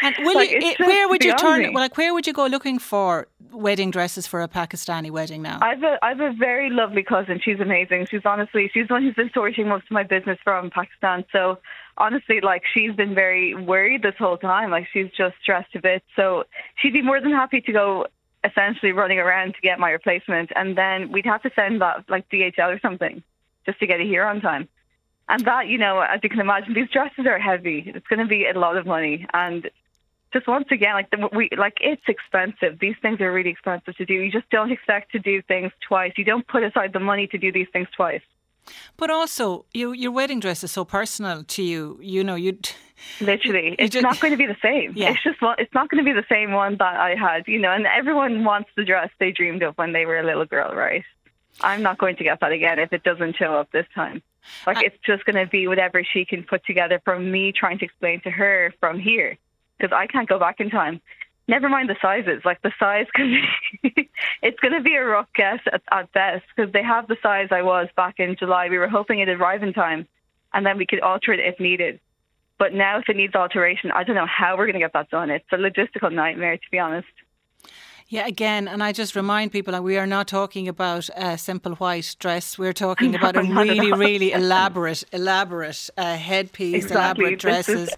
and 0.00 0.14
will 0.20 0.34
like, 0.34 0.50
you, 0.50 0.58
it, 0.60 0.78
where 0.78 1.08
would 1.08 1.24
you 1.24 1.34
turn? 1.36 1.60
Me. 1.60 1.74
Like, 1.74 1.96
where 1.96 2.14
would 2.14 2.26
you 2.26 2.32
go 2.32 2.46
looking 2.46 2.78
for 2.78 3.28
wedding 3.50 3.90
dresses 3.90 4.26
for 4.26 4.42
a 4.42 4.48
Pakistani 4.48 5.10
wedding 5.10 5.42
now? 5.42 5.58
I've 5.60 5.82
a 5.82 5.98
I've 6.02 6.20
a 6.20 6.32
very 6.38 6.70
lovely 6.70 7.02
cousin. 7.02 7.40
She's 7.42 7.60
amazing. 7.60 8.06
She's 8.10 8.22
honestly 8.24 8.70
she's 8.72 8.88
the 8.88 8.94
one 8.94 9.02
who's 9.02 9.14
been 9.14 9.30
sourcing 9.30 9.66
most 9.66 9.84
of 9.84 9.90
my 9.90 10.02
business 10.02 10.38
from 10.44 10.70
Pakistan. 10.70 11.24
So 11.32 11.58
honestly, 11.98 12.40
like 12.40 12.62
she's 12.72 12.94
been 12.94 13.14
very 13.14 13.54
worried 13.54 14.02
this 14.02 14.14
whole 14.18 14.38
time. 14.38 14.70
Like 14.70 14.86
she's 14.92 15.10
just 15.16 15.34
stressed 15.42 15.74
a 15.74 15.80
bit. 15.80 16.02
So 16.16 16.44
she'd 16.76 16.92
be 16.92 17.02
more 17.02 17.20
than 17.20 17.32
happy 17.32 17.60
to 17.60 17.72
go 17.72 18.06
essentially 18.44 18.92
running 18.92 19.18
around 19.18 19.54
to 19.54 19.60
get 19.60 19.78
my 19.78 19.90
replacement, 19.90 20.50
and 20.56 20.76
then 20.76 21.12
we'd 21.12 21.26
have 21.26 21.42
to 21.42 21.50
send 21.54 21.80
that 21.80 22.04
like 22.08 22.28
DHL 22.28 22.76
or 22.76 22.80
something 22.80 23.22
just 23.66 23.78
to 23.80 23.86
get 23.86 24.00
it 24.00 24.06
here 24.06 24.24
on 24.24 24.40
time. 24.40 24.68
And 25.28 25.44
that, 25.44 25.68
you 25.68 25.78
know, 25.78 26.00
as 26.00 26.20
you 26.22 26.28
can 26.28 26.40
imagine, 26.40 26.74
these 26.74 26.90
dresses 26.90 27.26
are 27.26 27.38
heavy. 27.38 27.84
It's 27.94 28.06
going 28.08 28.18
to 28.18 28.26
be 28.26 28.46
a 28.46 28.58
lot 28.58 28.76
of 28.76 28.86
money, 28.86 29.26
and 29.32 29.70
just 30.32 30.48
once 30.48 30.66
again, 30.70 30.94
like 30.94 31.10
the, 31.10 31.28
we 31.32 31.50
like 31.56 31.78
it's 31.80 32.02
expensive. 32.08 32.78
These 32.80 32.96
things 33.02 33.20
are 33.20 33.32
really 33.32 33.50
expensive 33.50 33.96
to 33.96 34.06
do. 34.06 34.14
You 34.14 34.32
just 34.32 34.48
don't 34.50 34.72
expect 34.72 35.12
to 35.12 35.18
do 35.18 35.42
things 35.42 35.72
twice. 35.86 36.12
You 36.16 36.24
don't 36.24 36.46
put 36.46 36.62
aside 36.62 36.92
the 36.92 37.00
money 37.00 37.26
to 37.28 37.38
do 37.38 37.52
these 37.52 37.68
things 37.72 37.88
twice. 37.94 38.22
But 38.96 39.10
also, 39.10 39.64
you, 39.72 39.92
your 39.92 40.12
wedding 40.12 40.40
dress 40.40 40.62
is 40.62 40.72
so 40.72 40.84
personal 40.84 41.44
to 41.44 41.62
you. 41.62 41.98
You 42.00 42.24
know, 42.24 42.34
you 42.34 42.58
literally, 43.20 43.70
you 43.70 43.76
it's 43.78 43.92
just, 43.92 44.02
not 44.02 44.20
going 44.20 44.32
to 44.32 44.36
be 44.36 44.46
the 44.46 44.56
same. 44.62 44.92
Yeah. 44.94 45.10
It's 45.10 45.22
just 45.22 45.38
it's 45.58 45.74
not 45.74 45.88
going 45.88 46.04
to 46.04 46.08
be 46.08 46.18
the 46.18 46.26
same 46.28 46.52
one 46.52 46.76
that 46.78 46.96
I 46.96 47.14
had. 47.14 47.46
You 47.46 47.58
know, 47.58 47.72
and 47.72 47.86
everyone 47.86 48.44
wants 48.44 48.70
the 48.76 48.84
dress 48.84 49.10
they 49.18 49.32
dreamed 49.32 49.62
of 49.62 49.76
when 49.76 49.92
they 49.92 50.06
were 50.06 50.18
a 50.18 50.24
little 50.24 50.46
girl, 50.46 50.74
right? 50.74 51.04
I'm 51.60 51.82
not 51.82 51.98
going 51.98 52.16
to 52.16 52.24
get 52.24 52.40
that 52.40 52.52
again 52.52 52.78
if 52.78 52.92
it 52.92 53.02
doesn't 53.02 53.36
show 53.36 53.54
up 53.54 53.70
this 53.72 53.86
time. 53.94 54.22
Like 54.66 54.78
I, 54.78 54.84
it's 54.84 54.96
just 55.04 55.24
going 55.24 55.36
to 55.36 55.46
be 55.46 55.68
whatever 55.68 56.02
she 56.04 56.24
can 56.24 56.42
put 56.42 56.64
together 56.64 57.00
from 57.04 57.30
me 57.30 57.52
trying 57.52 57.78
to 57.78 57.84
explain 57.84 58.20
to 58.22 58.30
her 58.30 58.72
from 58.80 58.98
here 58.98 59.36
because 59.78 59.94
I 59.94 60.06
can't 60.06 60.28
go 60.28 60.38
back 60.38 60.60
in 60.60 60.70
time 60.70 61.00
never 61.52 61.68
mind 61.68 61.90
the 61.90 61.96
sizes. 62.00 62.40
Like 62.44 62.62
the 62.62 62.72
size 62.78 63.06
can 63.14 63.42
be, 63.82 64.10
it's 64.42 64.58
going 64.60 64.72
to 64.72 64.80
be 64.80 64.94
a 64.96 65.04
rough 65.04 65.28
guess 65.36 65.60
at, 65.70 65.82
at 65.92 66.10
best 66.12 66.44
because 66.56 66.72
they 66.72 66.82
have 66.82 67.06
the 67.08 67.16
size 67.22 67.48
I 67.50 67.62
was 67.62 67.88
back 67.94 68.14
in 68.18 68.36
July. 68.36 68.68
We 68.70 68.78
were 68.78 68.88
hoping 68.88 69.20
it'd 69.20 69.38
arrive 69.38 69.62
in 69.62 69.74
time 69.74 70.08
and 70.54 70.64
then 70.64 70.78
we 70.78 70.86
could 70.86 71.00
alter 71.00 71.32
it 71.32 71.40
if 71.40 71.60
needed. 71.60 72.00
But 72.58 72.72
now, 72.72 72.98
if 72.98 73.08
it 73.08 73.16
needs 73.16 73.34
alteration, 73.34 73.90
I 73.90 74.04
don't 74.04 74.16
know 74.16 74.26
how 74.26 74.56
we're 74.56 74.66
going 74.66 74.80
to 74.80 74.86
get 74.86 74.92
that 74.94 75.10
done. 75.10 75.30
It's 75.30 75.44
a 75.52 75.56
logistical 75.56 76.12
nightmare, 76.12 76.56
to 76.56 76.70
be 76.70 76.78
honest. 76.78 77.08
Yeah, 78.08 78.26
again, 78.26 78.68
and 78.68 78.82
I 78.82 78.92
just 78.92 79.16
remind 79.16 79.52
people 79.52 79.72
that 79.72 79.82
we 79.82 79.96
are 79.96 80.06
not 80.06 80.28
talking 80.28 80.68
about 80.68 81.08
a 81.16 81.38
simple 81.38 81.74
white 81.76 82.14
dress. 82.18 82.58
We're 82.58 82.74
talking 82.74 83.12
no, 83.12 83.18
about 83.18 83.36
a 83.36 83.42
really, 83.42 83.92
really 83.92 84.32
elaborate, 84.42 85.02
elaborate 85.12 85.90
uh, 85.96 86.16
headpiece, 86.16 86.84
exactly. 86.84 87.24
elaborate 87.24 87.40
dresses. 87.40 87.90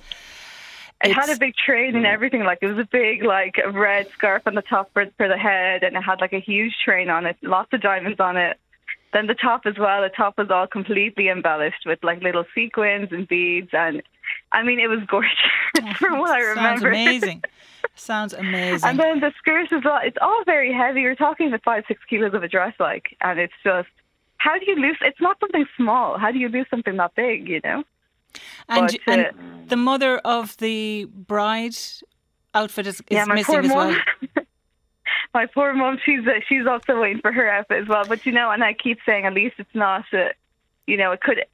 It 1.02 1.12
had 1.12 1.28
a 1.28 1.38
big 1.38 1.54
train 1.56 1.96
and 1.96 2.04
mm. 2.04 2.12
everything. 2.12 2.44
Like 2.44 2.58
it 2.62 2.66
was 2.66 2.78
a 2.78 2.88
big, 2.90 3.24
like 3.24 3.56
a 3.62 3.70
red 3.70 4.08
scarf 4.10 4.42
on 4.46 4.54
the 4.54 4.62
top 4.62 4.90
for, 4.92 5.06
for 5.16 5.28
the 5.28 5.36
head, 5.36 5.82
and 5.82 5.96
it 5.96 6.02
had 6.02 6.20
like 6.20 6.32
a 6.32 6.40
huge 6.40 6.74
train 6.84 7.10
on 7.10 7.26
it, 7.26 7.36
lots 7.42 7.72
of 7.72 7.82
diamonds 7.82 8.20
on 8.20 8.36
it. 8.36 8.58
Then 9.12 9.26
the 9.26 9.34
top 9.34 9.62
as 9.64 9.78
well. 9.78 10.02
The 10.02 10.08
top 10.08 10.38
was 10.38 10.50
all 10.50 10.66
completely 10.66 11.28
embellished 11.28 11.84
with 11.86 12.02
like 12.02 12.22
little 12.22 12.44
sequins 12.54 13.08
and 13.12 13.28
beads, 13.28 13.70
and 13.72 14.02
I 14.52 14.62
mean 14.62 14.80
it 14.80 14.88
was 14.88 15.00
gorgeous 15.08 15.98
from 15.98 16.18
what 16.18 16.30
I 16.30 16.40
remember. 16.40 16.92
Sounds 16.94 17.02
amazing. 17.02 17.44
Sounds 17.94 18.32
amazing. 18.32 18.88
And 18.88 18.98
then 18.98 19.20
the 19.20 19.32
skirt 19.38 19.72
as 19.72 19.84
well. 19.84 20.00
It's 20.02 20.16
all 20.20 20.42
very 20.44 20.72
heavy. 20.72 21.02
You're 21.02 21.14
talking 21.14 21.48
about 21.48 21.62
five, 21.64 21.84
six 21.86 22.00
kilos 22.08 22.34
of 22.34 22.42
a 22.42 22.48
dress, 22.48 22.74
like, 22.80 23.16
and 23.20 23.38
it's 23.38 23.52
just 23.62 23.88
how 24.38 24.58
do 24.58 24.64
you 24.66 24.76
lose? 24.76 24.98
It's 25.00 25.20
not 25.20 25.38
something 25.40 25.64
small. 25.76 26.18
How 26.18 26.30
do 26.30 26.38
you 26.38 26.48
lose 26.48 26.66
something 26.70 26.96
that 26.96 27.14
big? 27.14 27.48
You 27.48 27.60
know. 27.62 27.84
And, 28.68 28.86
but, 28.86 29.12
and 29.12 29.26
uh, 29.26 29.30
the 29.66 29.76
mother 29.76 30.18
of 30.18 30.56
the 30.58 31.06
bride 31.06 31.76
outfit 32.54 32.86
is, 32.86 33.00
is 33.00 33.04
yeah, 33.10 33.24
missing 33.24 33.64
as 33.64 33.70
well. 33.70 33.96
my 35.34 35.46
poor 35.46 35.74
mom, 35.74 35.98
she's 36.04 36.26
uh, 36.26 36.40
she's 36.48 36.66
also 36.66 37.00
waiting 37.00 37.20
for 37.20 37.32
her 37.32 37.50
outfit 37.50 37.82
as 37.82 37.88
well. 37.88 38.04
But 38.06 38.24
you 38.24 38.32
know, 38.32 38.50
and 38.50 38.62
I 38.62 38.72
keep 38.72 38.98
saying, 39.04 39.26
at 39.26 39.34
least 39.34 39.56
it's 39.58 39.74
not, 39.74 40.04
uh, 40.12 40.28
you 40.86 40.96
know, 40.96 41.12
it 41.12 41.20
could. 41.20 41.44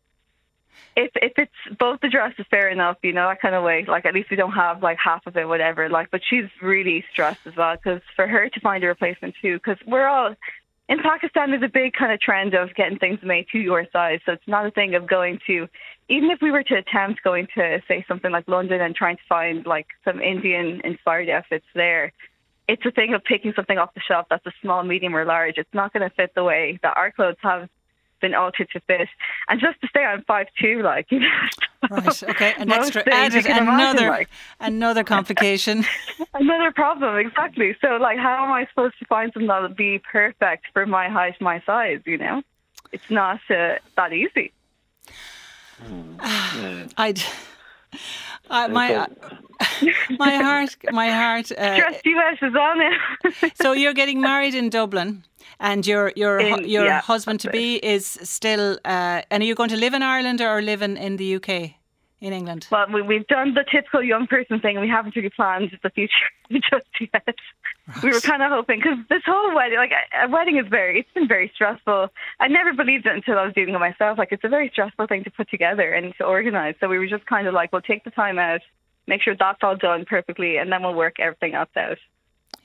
If 0.96 1.11
if 1.16 1.33
it's 1.37 1.79
both 1.79 2.01
the 2.01 2.09
dress 2.09 2.35
is 2.38 2.46
fair 2.51 2.68
enough, 2.68 2.99
you 3.03 3.12
know 3.12 3.29
that 3.29 3.40
kind 3.40 3.55
of 3.55 3.64
way. 3.64 3.85
Like 3.87 4.05
at 4.05 4.14
least 4.14 4.31
we 4.31 4.37
don't 4.37 4.53
have 4.53 4.83
like 4.83 4.99
half 4.99 5.27
of 5.27 5.37
it, 5.37 5.49
whatever. 5.49 5.88
Like, 5.88 6.11
but 6.11 6.20
she's 6.25 6.46
really 6.61 7.05
stressed 7.11 7.46
as 7.46 7.57
well 7.57 7.77
because 7.77 8.03
for 8.14 8.27
her 8.27 8.49
to 8.49 8.61
find 8.61 8.85
a 8.85 8.87
replacement 8.87 9.35
too, 9.40 9.55
because 9.55 9.79
we're 9.87 10.07
all 10.07 10.35
in 10.90 10.98
Pakistan, 10.98 11.50
there's 11.50 11.62
a 11.62 11.68
big 11.68 11.92
kind 11.92 12.11
of 12.11 12.20
trend 12.20 12.53
of 12.55 12.74
getting 12.74 12.98
things 12.98 13.20
made 13.22 13.46
to 13.53 13.59
your 13.59 13.87
size. 13.92 14.18
So 14.26 14.33
it's 14.33 14.48
not 14.48 14.66
a 14.66 14.72
thing 14.72 14.96
of 14.96 15.07
going 15.07 15.38
to, 15.46 15.68
even 16.09 16.31
if 16.31 16.42
we 16.42 16.50
were 16.50 16.64
to 16.64 16.74
attempt 16.74 17.22
going 17.22 17.46
to, 17.55 17.81
say, 17.87 18.05
something 18.09 18.33
like 18.33 18.48
London 18.48 18.81
and 18.81 18.92
trying 18.92 19.16
to 19.16 19.22
find 19.29 19.64
like 19.64 19.87
some 20.05 20.20
Indian 20.20 20.81
inspired 20.83 21.29
outfits 21.29 21.64
there, 21.76 22.12
it's 22.66 22.85
a 22.85 22.90
thing 22.90 23.14
of 23.14 23.22
picking 23.22 23.53
something 23.55 23.79
off 23.79 23.94
the 23.94 24.00
shelf 24.00 24.26
that's 24.29 24.44
a 24.46 24.53
small, 24.61 24.83
medium, 24.83 25.14
or 25.14 25.24
large. 25.24 25.59
It's 25.59 25.72
not 25.72 25.92
going 25.92 26.09
to 26.09 26.14
fit 26.14 26.35
the 26.35 26.42
way 26.42 26.81
that 26.83 26.96
our 26.96 27.12
clothes 27.12 27.37
have 27.42 27.68
been 28.21 28.35
altered 28.35 28.69
to 28.73 28.81
fit. 28.81 29.09
And 29.49 29.61
just 29.61 29.81
to 29.81 29.89
say 29.95 30.05
I'm 30.05 30.23
five 30.25 30.49
two, 30.61 30.83
like 30.83 31.11
you 31.11 31.21
know. 31.21 31.29
Right. 31.91 32.23
Okay. 32.31 32.55
An 32.59 32.71
extra 32.71 33.03
added 33.11 33.47
another 33.47 34.09
like. 34.09 34.29
another 34.61 35.03
complication. 35.03 35.85
another 36.35 36.73
problem, 36.73 37.17
exactly. 37.17 37.75
So 37.81 37.97
like 37.97 38.19
how 38.19 38.45
am 38.45 38.53
I 38.53 38.67
supposed 38.67 38.99
to 38.99 39.07
find 39.07 39.33
something 39.33 39.49
that'll 39.49 39.71
be 39.71 39.99
perfect 39.99 40.67
for 40.73 40.87
my 40.87 41.09
height, 41.09 41.41
my 41.41 41.61
size, 41.67 42.01
you 42.05 42.19
know? 42.19 42.43
It's 42.93 43.11
not 43.11 43.41
uh, 43.49 43.77
that 43.97 44.13
easy. 44.13 44.53
I'd 46.21 47.23
uh, 48.51 48.69
my 48.69 48.95
uh, 48.95 49.07
my 50.19 50.37
heart, 50.37 50.77
my 50.93 51.11
heart. 51.11 51.51
Uh, 51.53 51.77
Trust 51.79 52.07
US 52.07 52.38
is 52.43 52.55
on 52.55 52.81
it. 52.81 53.53
so 53.62 53.73
you're 53.73 53.95
getting 53.95 54.21
married 54.21 54.55
in 54.55 54.71
Dublin, 54.71 55.25
and 55.59 55.87
your 55.87 56.12
your 56.16 56.38
in, 56.38 56.69
your 56.69 56.85
yeah, 56.85 57.01
husband 57.01 57.40
to 57.40 57.51
be 57.51 57.77
is 57.77 58.07
still. 58.07 58.79
Uh, 58.85 59.23
and 59.31 59.43
are 59.43 59.47
you 59.47 59.55
going 59.55 59.71
to 59.71 59.77
live 59.77 59.95
in 59.95 60.03
Ireland 60.03 60.40
or 60.40 60.62
live 60.62 60.83
in, 60.83 60.97
in 60.97 61.16
the 61.16 61.37
UK? 61.37 61.75
In 62.21 62.35
England? 62.35 62.66
Well, 62.71 62.87
we, 62.93 63.14
have 63.16 63.27
done 63.29 63.55
the 63.55 63.64
typical 63.64 64.03
young 64.03 64.27
person 64.27 64.61
thing. 64.61 64.79
We 64.79 64.90
haven't 64.90 65.16
really 65.16 65.31
planned 65.31 65.71
the 65.83 65.88
future 65.88 66.29
just 66.71 66.87
yet. 67.01 67.25
Right. 67.25 68.03
We 68.03 68.11
were 68.11 68.21
kind 68.21 68.43
of 68.43 68.51
hoping 68.51 68.79
because 68.79 68.99
this 69.09 69.23
whole 69.25 69.55
wedding, 69.55 69.79
like 69.79 69.93
a 70.23 70.29
wedding, 70.29 70.59
is 70.59 70.66
very. 70.69 71.01
It's 71.01 71.09
been 71.14 71.27
very 71.27 71.51
stressful. 71.55 72.09
I 72.38 72.49
never 72.49 72.75
believed 72.75 73.07
it 73.07 73.14
until 73.14 73.38
I 73.38 73.47
was 73.47 73.55
doing 73.55 73.71
it 73.71 73.79
myself. 73.79 74.19
Like 74.19 74.33
it's 74.33 74.45
a 74.45 74.51
very 74.51 74.69
stressful 74.69 75.07
thing 75.07 75.25
to 75.25 75.31
put 75.31 75.49
together 75.49 75.95
and 75.95 76.14
to 76.19 76.25
organize. 76.25 76.75
So 76.79 76.88
we 76.88 76.99
were 76.99 77.07
just 77.07 77.25
kind 77.25 77.49
of 77.49 77.55
like, 77.55 77.73
we'll 77.73 77.81
take 77.81 78.05
the 78.05 78.11
time 78.11 78.38
out, 78.38 78.61
make 79.11 79.23
sure 79.23 79.35
that's 79.38 79.62
all 79.62 79.77
done 79.77 80.03
perfectly, 80.16 80.53
and 80.57 80.66
then 80.73 80.81
we'll 80.83 81.01
work 81.07 81.16
everything 81.27 81.55
else 81.61 81.75
out. 81.77 81.99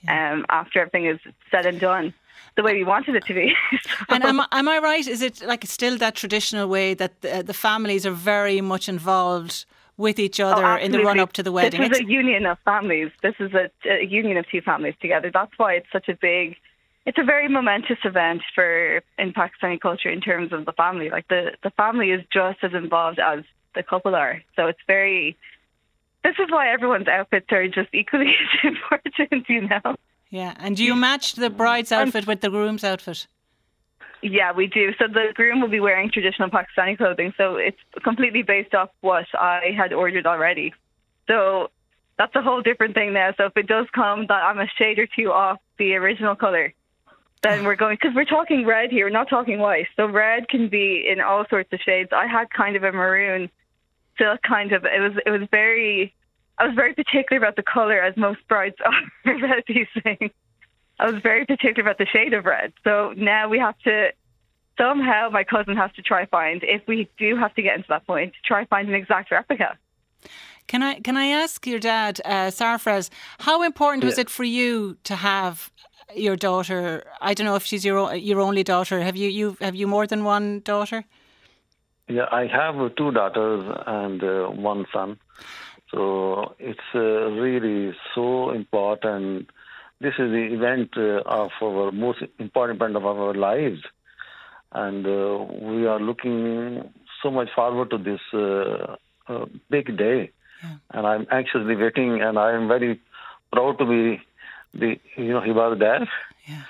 Yeah. 0.04 0.34
Um, 0.34 0.46
after 0.50 0.80
everything 0.82 1.06
is 1.14 1.20
said 1.52 1.66
and 1.66 1.80
done 1.80 2.14
the 2.56 2.64
way 2.64 2.74
we 2.74 2.86
wanted 2.94 3.16
it 3.20 3.26
to 3.26 3.34
be. 3.34 3.48
so. 3.82 3.90
And 4.10 4.24
am, 4.24 4.40
am 4.60 4.68
I 4.76 4.78
right? 4.90 5.08
Is 5.16 5.22
it 5.22 5.36
like 5.52 5.64
still 5.66 5.98
that 5.98 6.16
traditional 6.16 6.68
way 6.68 6.94
that 6.94 7.22
the, 7.22 7.44
the 7.44 7.54
families 7.54 8.06
are 8.06 8.18
very 8.36 8.62
much 8.62 8.88
involved 8.96 9.66
with 9.98 10.18
each 10.20 10.40
oh, 10.40 10.48
other 10.50 10.66
oh, 10.66 10.86
in 10.86 10.92
the 10.92 11.02
run 11.10 11.20
up 11.20 11.34
to 11.34 11.44
the 11.44 11.52
wedding? 11.52 11.82
This 11.82 12.00
is 12.00 12.06
a 12.06 12.10
union 12.10 12.46
of 12.46 12.58
families. 12.74 13.12
This 13.22 13.36
is 13.40 13.52
a, 13.54 13.66
a 13.90 14.06
union 14.06 14.38
of 14.38 14.46
two 14.50 14.62
families 14.62 14.96
together. 15.02 15.32
That's 15.34 15.56
why 15.58 15.74
it's 15.74 15.92
such 15.92 16.08
a 16.10 16.16
big 16.16 16.56
it's 17.06 17.20
a 17.20 17.24
very 17.24 17.48
momentous 17.48 18.00
event 18.04 18.42
for 18.56 19.02
in 19.20 19.32
Pakistani 19.32 19.80
culture 19.80 20.10
in 20.10 20.22
terms 20.22 20.52
of 20.52 20.66
the 20.66 20.74
family. 20.74 21.10
Like 21.10 21.28
the 21.28 21.52
the 21.64 21.70
family 21.72 22.12
is 22.12 22.22
just 22.34 22.60
as 22.64 22.74
involved 22.74 23.20
as 23.20 23.44
the 23.76 23.84
couple 23.84 24.16
are. 24.16 24.42
So 24.56 24.68
it's 24.68 24.80
very. 24.88 25.38
This 26.26 26.34
is 26.40 26.50
why 26.50 26.74
everyone's 26.74 27.08
outfits 27.08 27.46
are 27.52 27.68
just 27.68 27.94
equally 27.94 28.34
as 28.64 28.74
important, 28.74 29.48
you 29.48 29.68
know. 29.68 29.96
Yeah, 30.32 30.56
and 30.58 30.76
do 30.76 30.84
you 30.84 30.96
match 30.96 31.36
the 31.36 31.52
bride's 31.52 31.92
um, 31.92 32.08
outfit 32.08 32.26
with 32.26 32.42
the 32.42 32.50
groom's 32.50 32.84
outfit? 32.84 33.28
Yeah, 34.24 34.52
we 34.52 34.66
do. 34.66 34.92
So 34.98 35.06
the 35.08 35.34
groom 35.36 35.62
will 35.62 35.68
be 35.68 35.80
wearing 35.80 36.10
traditional 36.10 36.50
Pakistani 36.50 36.98
clothing. 36.98 37.32
So 37.38 37.58
it's 37.58 37.78
completely 38.04 38.42
based 38.42 38.74
off 38.74 38.90
what 39.02 39.28
I 39.36 39.70
had 39.78 39.94
ordered 39.94 40.26
already. 40.26 40.74
So 41.28 41.70
that's 42.18 42.36
a 42.36 42.42
whole 42.42 42.64
different 42.64 42.96
thing 42.96 43.14
now. 43.14 43.36
So 43.38 43.46
if 43.46 43.56
it 43.56 43.68
does 43.68 43.86
come 43.94 44.26
that 44.26 44.42
I'm 44.44 44.58
a 44.58 44.68
shade 44.80 44.98
or 44.98 45.06
two 45.06 45.32
off 45.32 45.60
the 45.78 45.94
original 45.94 46.36
colour, 46.36 46.74
then 47.44 47.66
we're 47.66 47.76
going 47.76 47.98
because 48.02 48.16
we're 48.16 48.26
talking 48.26 48.66
red 48.66 48.90
here, 48.90 49.06
we're 49.06 49.12
not 49.12 49.30
talking 49.30 49.60
white. 49.60 49.86
So 49.96 50.08
red 50.08 50.50
can 50.50 50.70
be 50.70 51.08
in 51.08 51.22
all 51.22 51.46
sorts 51.52 51.72
of 51.72 51.80
shades. 51.82 52.10
I 52.12 52.26
had 52.26 52.50
kind 52.50 52.76
of 52.76 52.84
a 52.84 52.92
maroon, 52.92 53.52
silk 54.18 54.42
kind 54.42 54.72
of. 54.72 54.86
It 54.86 55.00
was 55.00 55.14
it 55.26 55.30
was 55.30 55.48
very. 55.52 56.14
I 56.58 56.68
was 56.68 56.76
very 56.76 56.94
particular 56.94 57.38
about 57.38 57.58
the 57.58 57.64
color, 57.64 58.02
as 58.02 58.16
most 58.16 58.40
brides 58.48 58.78
are 59.26 59.36
about 59.36 59.64
these 59.68 59.88
things. 60.04 60.32
I 61.00 61.12
was 61.12 61.22
very 61.22 61.46
particular 61.46 61.82
about 61.82 61.98
the 61.98 62.06
shade 62.06 62.34
of 62.34 62.46
red. 62.46 62.72
So 62.86 63.14
now 63.18 63.50
we 63.50 63.60
have 63.60 63.78
to 63.80 64.10
somehow 64.78 65.30
my 65.30 65.44
cousin 65.44 65.76
has 65.76 65.92
to 65.94 66.02
try 66.02 66.26
find 66.26 66.62
if 66.64 66.82
we 66.88 67.10
do 67.18 67.36
have 67.36 67.54
to 67.56 67.62
get 67.62 67.76
into 67.76 67.88
that 67.90 68.06
point, 68.08 68.34
try 68.46 68.66
find 68.66 68.88
an 68.88 68.96
exact 68.96 69.32
replica. 69.32 69.78
Can 70.68 70.82
I 70.82 71.00
can 71.02 71.18
I 71.18 71.28
ask 71.28 71.68
your 71.68 71.80
dad, 71.80 72.22
uh, 72.26 72.48
Sarfraz, 72.48 73.10
how 73.40 73.62
important 73.64 74.04
yeah. 74.04 74.10
was 74.10 74.18
it 74.18 74.30
for 74.30 74.44
you 74.44 74.98
to 75.04 75.16
have 75.16 75.72
your 76.14 76.36
daughter. 76.36 77.04
I 77.22 77.34
don't 77.34 77.46
know 77.46 77.56
if 77.56 77.66
she's 77.66 77.86
your 77.86 78.14
your 78.16 78.40
only 78.40 78.64
daughter. 78.64 79.02
Have 79.02 79.16
you 79.16 79.30
you 79.30 79.58
have 79.62 79.76
you 79.76 79.88
more 79.88 80.08
than 80.08 80.24
one 80.24 80.62
daughter? 80.62 81.06
Yeah, 82.08 82.26
I 82.32 82.46
have 82.48 82.96
two 82.96 83.12
daughters 83.12 83.66
and 83.88 84.24
uh, 84.24 84.48
one 84.48 84.86
son. 84.94 85.18
So 85.92 86.56
it's 86.60 86.80
uh, 86.94 87.00
really 87.00 87.96
so 88.14 88.52
important. 88.52 89.50
This 90.00 90.14
is 90.20 90.32
the 90.32 90.50
event 90.54 90.92
uh, 90.98 91.22
of 91.26 91.52
our 91.62 91.92
most 91.92 92.20
important 92.38 92.82
event 92.82 92.96
of 92.98 93.06
our 93.06 93.34
lives, 93.34 93.82
and 94.72 95.06
uh, 95.06 95.46
we 95.62 95.88
are 95.88 96.00
looking 96.00 96.94
so 97.24 97.32
much 97.32 97.50
forward 97.56 97.90
to 97.92 97.98
this 97.98 98.20
uh, 98.34 98.98
uh, 99.28 99.46
big 99.70 99.98
day. 99.98 100.32
Yeah. 100.62 100.76
And 100.92 101.08
I'm 101.08 101.28
anxiously 101.32 101.76
waiting, 101.76 102.22
and 102.22 102.38
I 102.38 102.52
am 102.52 102.68
very 102.68 103.00
proud 103.52 103.78
to 103.80 103.86
be 103.86 104.22
the 104.74 105.00
you 105.16 105.34
know 105.34 105.42
he 105.42 105.52
was 105.52 105.80
there 105.80 106.08
yeah. 106.48 106.64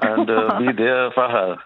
and 0.00 0.30
uh, 0.30 0.58
be 0.58 0.72
there 0.72 1.10
for 1.12 1.28
her. 1.28 1.58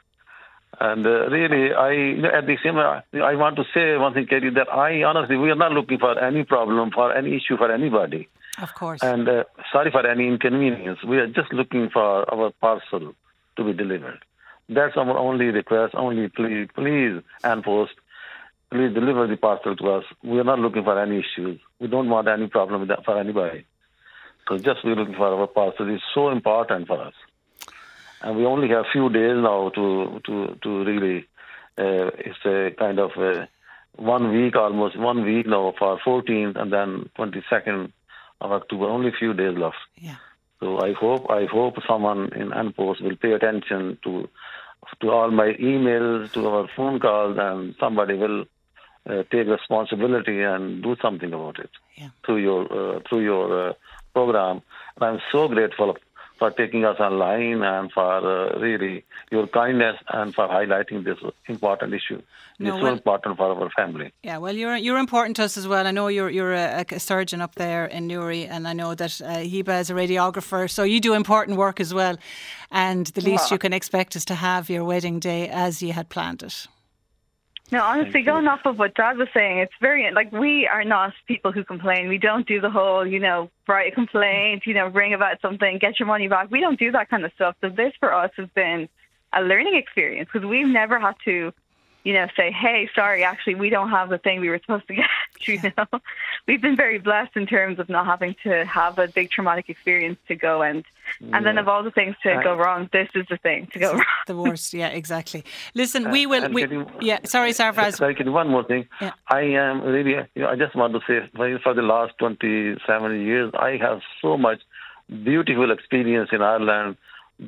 And 0.79 1.07
uh, 1.07 1.29
really, 1.31 1.73
I 1.73 1.93
you 1.93 2.23
know, 2.23 2.29
at 2.29 2.47
the 2.47 2.57
same 2.63 2.77
I 2.77 3.35
want 3.35 3.57
to 3.57 3.65
say 3.73 3.97
one 3.97 4.13
thing, 4.13 4.27
Katie, 4.27 4.51
that 4.51 4.69
I 4.71 5.05
honestly 5.05 5.37
we 5.37 5.51
are 5.51 5.57
not 5.57 5.73
looking 5.73 5.99
for 5.99 6.19
any 6.19 6.45
problem, 6.45 6.91
for 6.91 7.15
any 7.15 7.37
issue, 7.37 7.57
for 7.57 7.73
anybody. 7.73 8.29
Of 8.61 8.75
course. 8.75 9.03
And 9.03 9.29
uh, 9.29 9.45
sorry 9.73 9.91
for 9.91 10.07
any 10.07 10.27
inconvenience. 10.27 11.03
We 11.03 11.19
are 11.19 11.27
just 11.29 11.53
looking 11.53 11.89
for 11.91 12.31
our 12.33 12.51
parcel 12.61 13.15
to 13.57 13.65
be 13.65 13.73
delivered. 13.73 14.19
That's 14.69 14.97
our 14.97 15.17
only 15.17 15.47
request. 15.47 15.95
Only 15.95 16.29
please, 16.29 16.69
please, 16.75 17.23
An 17.45 17.63
Post, 17.63 17.93
please 18.71 18.93
deliver 18.93 19.27
the 19.27 19.37
parcel 19.37 19.77
to 19.77 19.91
us. 19.93 20.05
We 20.23 20.39
are 20.41 20.45
not 20.45 20.59
looking 20.59 20.85
for 20.85 21.01
any 21.01 21.21
issues. 21.21 21.61
We 21.81 21.87
don't 21.89 22.11
want 22.11 22.29
any 22.29 22.49
problem 22.49 22.81
with 22.81 22.89
that 22.89 23.05
for 23.05 23.19
anybody. 23.19 23.65
So 24.49 24.59
just 24.59 24.85
we're 24.85 24.95
looking 24.95 25.15
for 25.15 25.27
our 25.27 25.47
parcel 25.47 25.93
It's 25.93 26.03
so 26.15 26.31
important 26.31 26.87
for 26.87 27.01
us. 27.01 27.15
And 28.23 28.37
we 28.37 28.45
only 28.45 28.69
have 28.69 28.87
a 28.87 28.93
few 28.93 29.09
days 29.11 29.37
now 29.37 29.71
to 29.71 30.21
to 30.25 30.59
to 30.63 30.85
really. 30.85 31.27
Uh, 31.79 32.09
it's 32.19 32.43
a 32.47 32.71
kind 32.79 32.99
of 32.99 33.11
a 33.19 33.49
one 33.97 34.33
week, 34.33 34.57
almost 34.57 34.99
one 34.99 35.25
week 35.25 35.47
now 35.47 35.75
for 35.79 35.99
14th 35.99 36.57
and 36.57 36.73
then 36.73 37.11
22nd 37.19 37.93
of 38.41 38.53
October. 38.53 38.87
Only 38.87 39.09
a 39.09 39.13
few 39.19 39.35
days 39.35 39.57
left. 39.59 39.77
Yeah. 39.97 40.17
So 40.61 40.79
I 40.81 40.95
hope 40.95 41.31
I 41.31 41.45
hope 41.45 41.75
someone 41.87 42.33
in 42.35 42.53
An 42.53 42.73
Post 42.73 43.03
will 43.03 43.17
pay 43.17 43.33
attention 43.33 43.99
to 44.05 44.29
to 45.01 45.11
all 45.11 45.31
my 45.31 45.53
emails, 45.61 46.33
to 46.33 46.49
our 46.49 46.69
phone 46.77 46.99
calls, 47.01 47.37
and 47.39 47.75
somebody 47.79 48.15
will 48.15 48.45
uh, 49.09 49.23
take 49.31 49.47
responsibility 49.47 50.43
and 50.43 50.83
do 50.83 50.97
something 51.03 51.33
about 51.33 51.59
it 51.59 51.71
yeah. 51.97 52.09
through 52.25 52.39
your 52.39 52.63
uh, 52.73 53.01
through 53.09 53.23
your 53.23 53.71
uh, 53.71 53.73
program. 54.15 54.63
And 54.97 55.05
I'm 55.05 55.21
so 55.31 55.49
grateful 55.49 55.91
for 56.39 56.51
taking 56.51 56.85
us 56.85 56.99
online 57.01 57.63
and 57.63 57.91
for 57.93 58.03
uh, 58.03 58.59
really 58.59 59.05
your 59.31 59.47
kindness 59.47 59.97
and 60.09 60.35
for 60.35 60.47
highlighting 60.49 61.05
this 61.05 61.19
important 61.47 61.95
issue. 61.95 62.21
No, 62.59 62.75
it's 62.75 62.83
so 62.83 62.93
important 62.93 63.37
for 63.37 63.63
our 63.63 63.71
family. 63.71 64.13
Yeah, 64.23 64.39
well, 64.39 64.55
you're 64.55 64.77
you're 64.77 64.99
important 64.99 65.37
to 65.37 65.45
us 65.45 65.57
as 65.57 65.69
well. 65.69 65.87
I 65.87 65.91
know 65.91 66.09
you're 66.09 66.31
you're 66.31 66.55
a, 66.55 66.85
a 66.91 67.01
surgeon 67.01 67.41
up 67.43 67.55
there 67.55 67.87
in 67.87 68.07
Newry, 68.07 68.47
and 68.47 68.67
I 68.67 68.73
know 68.73 68.95
that 68.95 69.21
uh, 69.21 69.37
Hiba 69.39 69.81
is 69.81 69.91
a 69.91 69.95
radiographer, 69.95 70.71
so 70.71 70.83
you 70.83 71.01
do 71.01 71.15
important 71.15 71.59
work 71.59 71.81
as 71.81 71.93
well. 71.93 72.17
And 72.71 73.07
the 73.09 73.21
least 73.21 73.51
yeah. 73.51 73.55
you 73.55 73.59
can 73.59 73.73
expect 73.73 74.17
is 74.17 74.25
to 74.27 74.35
have 74.35 74.71
your 74.71 74.85
wedding 74.85 75.21
day 75.21 75.49
as 75.49 75.83
you 75.83 75.93
had 75.93 76.09
planned 76.09 76.43
it. 76.43 76.67
No, 77.73 77.83
honestly, 77.83 78.23
going 78.23 78.47
off 78.47 78.61
of 78.65 78.79
what 78.79 78.95
Dad 78.95 79.17
was 79.17 79.29
saying, 79.35 79.59
it's 79.59 79.73
very 79.81 80.09
like 80.13 80.31
we 80.31 80.69
are 80.69 80.85
not 80.85 81.13
people 81.27 81.51
who 81.51 81.65
complain. 81.65 82.09
We 82.09 82.19
don't 82.19 82.47
do 82.47 82.61
the 82.61 82.71
whole, 82.71 83.05
you 83.05 83.19
know, 83.19 83.51
write 83.67 83.93
a 83.93 83.95
complaint, 83.95 84.63
you 84.67 84.75
know, 84.75 84.87
ring 84.87 85.15
about 85.15 85.41
something, 85.41 85.79
get 85.79 85.99
your 85.99 86.07
money 86.07 86.29
back. 86.29 86.49
We 86.51 86.61
don't 86.61 86.79
do 86.79 86.93
that 86.93 87.11
kind 87.11 87.25
of 87.25 87.33
stuff. 87.35 87.57
So 87.61 87.69
this 87.69 87.93
for 87.99 88.15
us 88.15 88.31
has 88.37 88.49
been 88.55 88.89
a 89.33 89.43
learning 89.43 89.75
experience 89.75 90.29
because 90.33 90.47
we've 90.47 90.69
never 90.69 91.01
had 91.01 91.17
to 91.25 91.53
you 92.07 92.13
know, 92.13 92.29
say, 92.37 92.53
hey, 92.53 92.89
sorry, 92.95 93.25
actually, 93.25 93.57
we 93.57 93.69
don't 93.69 93.91
have 93.91 94.11
the 94.11 94.19
thing 94.19 94.41
we 94.41 94.49
were 94.49 94.61
supposed 94.61 94.87
to 94.87 94.95
get. 94.95 95.07
You 95.47 95.61
know, 95.77 96.01
we've 96.49 96.63
been 96.63 96.77
very 96.77 96.99
blessed 96.99 97.37
in 97.37 97.47
terms 97.47 97.79
of 97.79 97.89
not 97.89 98.07
having 98.07 98.35
to 98.45 98.65
have 98.65 98.99
a 98.99 99.07
big 99.07 99.31
traumatic 99.31 99.69
experience 99.69 100.19
to 100.29 100.35
go 100.35 100.63
and, 100.63 100.83
and 101.33 101.45
then 101.45 101.59
of 101.59 101.69
all 101.69 101.83
the 101.85 101.91
things 101.91 102.17
to 102.23 102.33
uh, 102.33 102.43
go 102.43 102.55
wrong, 102.57 102.89
this 102.93 103.09
is 103.15 103.27
the 103.29 103.37
thing 103.37 103.69
to 103.73 103.79
go 103.79 103.93
wrong. 103.93 104.05
The 104.27 104.37
worst, 104.37 104.73
yeah, 104.73 104.89
exactly. 104.89 105.45
Listen, 105.75 106.07
uh, 106.07 106.11
we 106.11 106.27
will. 106.27 106.49
We, 106.49 106.67
yeah, 107.01 107.19
sorry, 107.25 107.53
Sarfraz. 107.53 107.97
Sorry, 107.97 108.17
one 108.29 108.49
more 108.49 108.65
thing. 108.65 108.89
Yeah. 109.01 109.13
I 109.29 109.43
am 109.43 109.83
really, 109.83 110.15
you 110.35 110.43
know, 110.43 110.49
I 110.49 110.57
just 110.57 110.75
want 110.75 110.95
to 110.95 111.01
say, 111.07 111.29
for 111.63 111.75
the 111.75 111.83
last 111.83 112.15
27 112.19 113.21
years, 113.21 113.53
I 113.59 113.77
have 113.77 114.01
so 114.23 114.37
much 114.39 114.61
beautiful 115.09 115.71
experience 115.71 116.31
in 116.33 116.41
Ireland, 116.41 116.97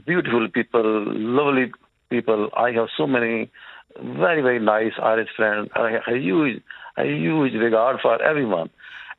beautiful 0.04 0.46
people, 0.48 0.84
lovely 1.16 1.72
people. 2.10 2.50
I 2.54 2.72
have 2.72 2.88
so 2.96 3.06
many 3.06 3.50
very, 3.96 4.42
very 4.42 4.60
nice 4.60 4.92
Irish 5.02 5.28
friends, 5.36 5.70
a, 5.74 6.10
a 6.10 6.18
huge, 6.18 6.62
a 6.96 7.04
huge 7.04 7.54
regard 7.54 8.00
for 8.00 8.20
everyone. 8.22 8.70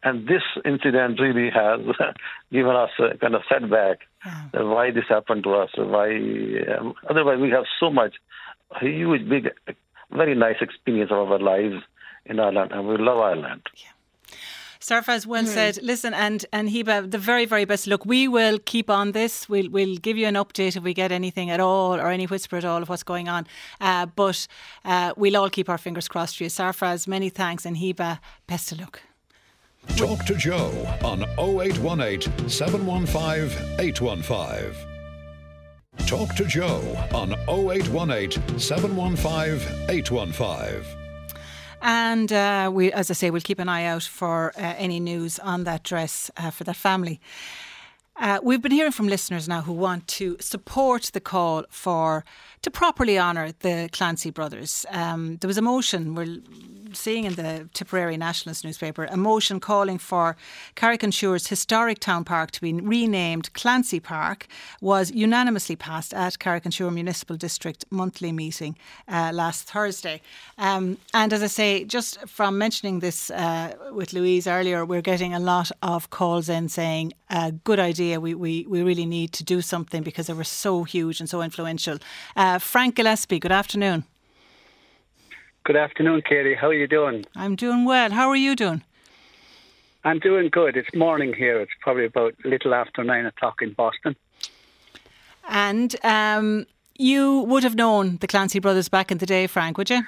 And 0.01 0.27
this 0.27 0.43
incident 0.63 1.19
really 1.19 1.49
has 1.49 1.81
given 2.51 2.75
us 2.75 2.89
a 2.99 3.17
kind 3.17 3.35
of 3.35 3.41
setback. 3.49 3.99
Yeah. 4.25 4.61
Why 4.61 4.91
this 4.91 5.05
happened 5.09 5.43
to 5.43 5.55
us? 5.55 5.71
Why? 5.77 6.09
Um, 6.77 6.93
otherwise, 7.09 7.39
we 7.39 7.49
have 7.49 7.65
so 7.79 7.89
much, 7.89 8.15
a 8.71 8.85
huge, 8.85 9.27
big, 9.27 9.49
very 10.11 10.35
nice 10.35 10.57
experience 10.61 11.11
of 11.11 11.31
our 11.31 11.39
lives 11.39 11.83
in 12.25 12.39
Ireland, 12.39 12.71
and 12.71 12.87
we 12.87 12.97
love 12.97 13.19
Ireland. 13.19 13.61
Yeah. 13.75 14.35
Sarfraz 14.79 15.25
well 15.25 15.43
mm. 15.43 15.47
said. 15.47 15.79
Listen, 15.83 16.13
and 16.13 16.45
and 16.53 16.69
Hiba, 16.69 17.11
the 17.11 17.17
very 17.17 17.45
very 17.45 17.65
best. 17.65 17.85
Look, 17.87 18.05
we 18.05 18.27
will 18.27 18.59
keep 18.59 18.89
on 18.89 19.11
this. 19.11 19.49
We'll 19.49 19.69
we'll 19.69 19.97
give 19.97 20.17
you 20.17 20.27
an 20.27 20.35
update 20.35 20.77
if 20.77 20.83
we 20.83 20.93
get 20.93 21.11
anything 21.11 21.49
at 21.49 21.59
all 21.59 21.95
or 21.95 22.09
any 22.09 22.25
whisper 22.25 22.57
at 22.57 22.65
all 22.65 22.81
of 22.81 22.89
what's 22.89 23.03
going 23.03 23.27
on. 23.27 23.45
Uh, 23.81 24.05
but 24.05 24.47
uh, 24.85 25.13
we'll 25.17 25.35
all 25.35 25.49
keep 25.49 25.69
our 25.69 25.77
fingers 25.77 26.07
crossed 26.07 26.37
for 26.37 26.43
you, 26.43 26.49
Sarfraz. 26.49 27.07
Many 27.07 27.29
thanks, 27.29 27.65
and 27.65 27.77
Hiba, 27.77 28.19
best 28.47 28.71
of 28.71 28.79
luck. 28.79 29.01
Talk 29.97 30.23
to 30.25 30.35
Joe 30.35 30.71
on 31.03 31.23
0818 31.37 32.49
715 32.49 33.79
815. 33.79 34.89
Talk 36.05 36.33
to 36.35 36.45
Joe 36.45 36.81
on 37.13 37.33
0818 37.49 38.59
715 38.59 39.89
815. 39.89 40.98
And 41.81 42.31
uh, 42.31 42.69
we, 42.73 42.91
as 42.91 43.09
I 43.09 43.13
say, 43.13 43.29
we'll 43.29 43.41
keep 43.41 43.59
an 43.59 43.69
eye 43.69 43.85
out 43.85 44.03
for 44.03 44.51
uh, 44.57 44.75
any 44.77 44.99
news 44.99 45.39
on 45.39 45.63
that 45.63 45.83
dress 45.83 46.29
uh, 46.37 46.49
for 46.51 46.63
that 46.65 46.75
family. 46.75 47.19
Uh, 48.17 48.37
we've 48.43 48.61
been 48.61 48.73
hearing 48.73 48.91
from 48.91 49.07
listeners 49.07 49.47
now 49.47 49.61
who 49.61 49.71
want 49.71 50.05
to 50.07 50.35
support 50.41 51.03
the 51.13 51.21
call 51.21 51.63
for 51.69 52.25
to 52.61 52.69
properly 52.69 53.17
honour 53.17 53.53
the 53.59 53.87
Clancy 53.93 54.29
brothers. 54.29 54.85
Um, 54.89 55.37
there 55.37 55.47
was 55.47 55.57
a 55.57 55.61
motion 55.61 56.15
where 56.15 56.27
seeing 56.93 57.25
in 57.25 57.35
the 57.35 57.69
Tipperary 57.73 58.17
Nationalist 58.17 58.63
newspaper 58.63 59.05
a 59.05 59.17
motion 59.17 59.59
calling 59.59 59.97
for 59.97 60.35
Carrick-on-Suir's 60.75 61.47
historic 61.47 61.99
town 61.99 62.23
park 62.23 62.51
to 62.51 62.61
be 62.61 62.73
renamed 62.73 63.53
Clancy 63.53 63.99
Park 63.99 64.47
was 64.81 65.11
unanimously 65.11 65.75
passed 65.75 66.13
at 66.13 66.39
Carrick-on-Sure 66.39 66.91
Municipal 66.91 67.37
District 67.37 67.85
monthly 67.89 68.31
meeting 68.31 68.77
uh, 69.07 69.31
last 69.33 69.69
Thursday. 69.69 70.21
Um, 70.57 70.97
and 71.13 71.33
as 71.33 71.43
I 71.43 71.47
say, 71.47 71.83
just 71.85 72.27
from 72.27 72.57
mentioning 72.57 72.99
this 72.99 73.29
uh, 73.31 73.73
with 73.91 74.13
Louise 74.13 74.47
earlier, 74.47 74.85
we're 74.85 75.01
getting 75.01 75.33
a 75.33 75.39
lot 75.39 75.71
of 75.81 76.09
calls 76.09 76.49
in 76.49 76.69
saying, 76.69 77.13
uh, 77.29 77.51
good 77.63 77.79
idea, 77.79 78.19
we, 78.19 78.33
we, 78.33 78.65
we 78.67 78.81
really 78.83 79.05
need 79.05 79.31
to 79.33 79.43
do 79.43 79.61
something 79.61 80.03
because 80.03 80.27
they 80.27 80.33
were 80.33 80.43
so 80.43 80.83
huge 80.83 81.19
and 81.19 81.29
so 81.29 81.41
influential. 81.41 81.97
Uh, 82.35 82.59
Frank 82.59 82.95
Gillespie, 82.95 83.39
good 83.39 83.51
afternoon. 83.51 84.03
Good 85.69 85.75
afternoon, 85.75 86.23
Katie. 86.27 86.55
How 86.55 86.69
are 86.69 86.73
you 86.73 86.87
doing? 86.87 87.27
I'm 87.35 87.55
doing 87.55 87.85
well. 87.85 88.09
How 88.09 88.27
are 88.29 88.35
you 88.35 88.55
doing? 88.55 88.81
I'm 90.03 90.17
doing 90.17 90.49
good. 90.49 90.75
It's 90.75 90.91
morning 90.95 91.31
here. 91.31 91.61
It's 91.61 91.71
probably 91.79 92.05
about 92.05 92.33
a 92.43 92.47
little 92.47 92.73
after 92.73 93.03
nine 93.03 93.27
o'clock 93.27 93.61
in 93.61 93.73
Boston. 93.73 94.15
And 95.47 95.95
um, 96.03 96.65
you 96.97 97.41
would 97.41 97.61
have 97.61 97.75
known 97.75 98.17
the 98.17 98.25
Clancy 98.25 98.57
brothers 98.57 98.89
back 98.89 99.11
in 99.11 99.19
the 99.19 99.27
day, 99.27 99.45
Frank, 99.45 99.77
would 99.77 99.91
you? 99.91 100.01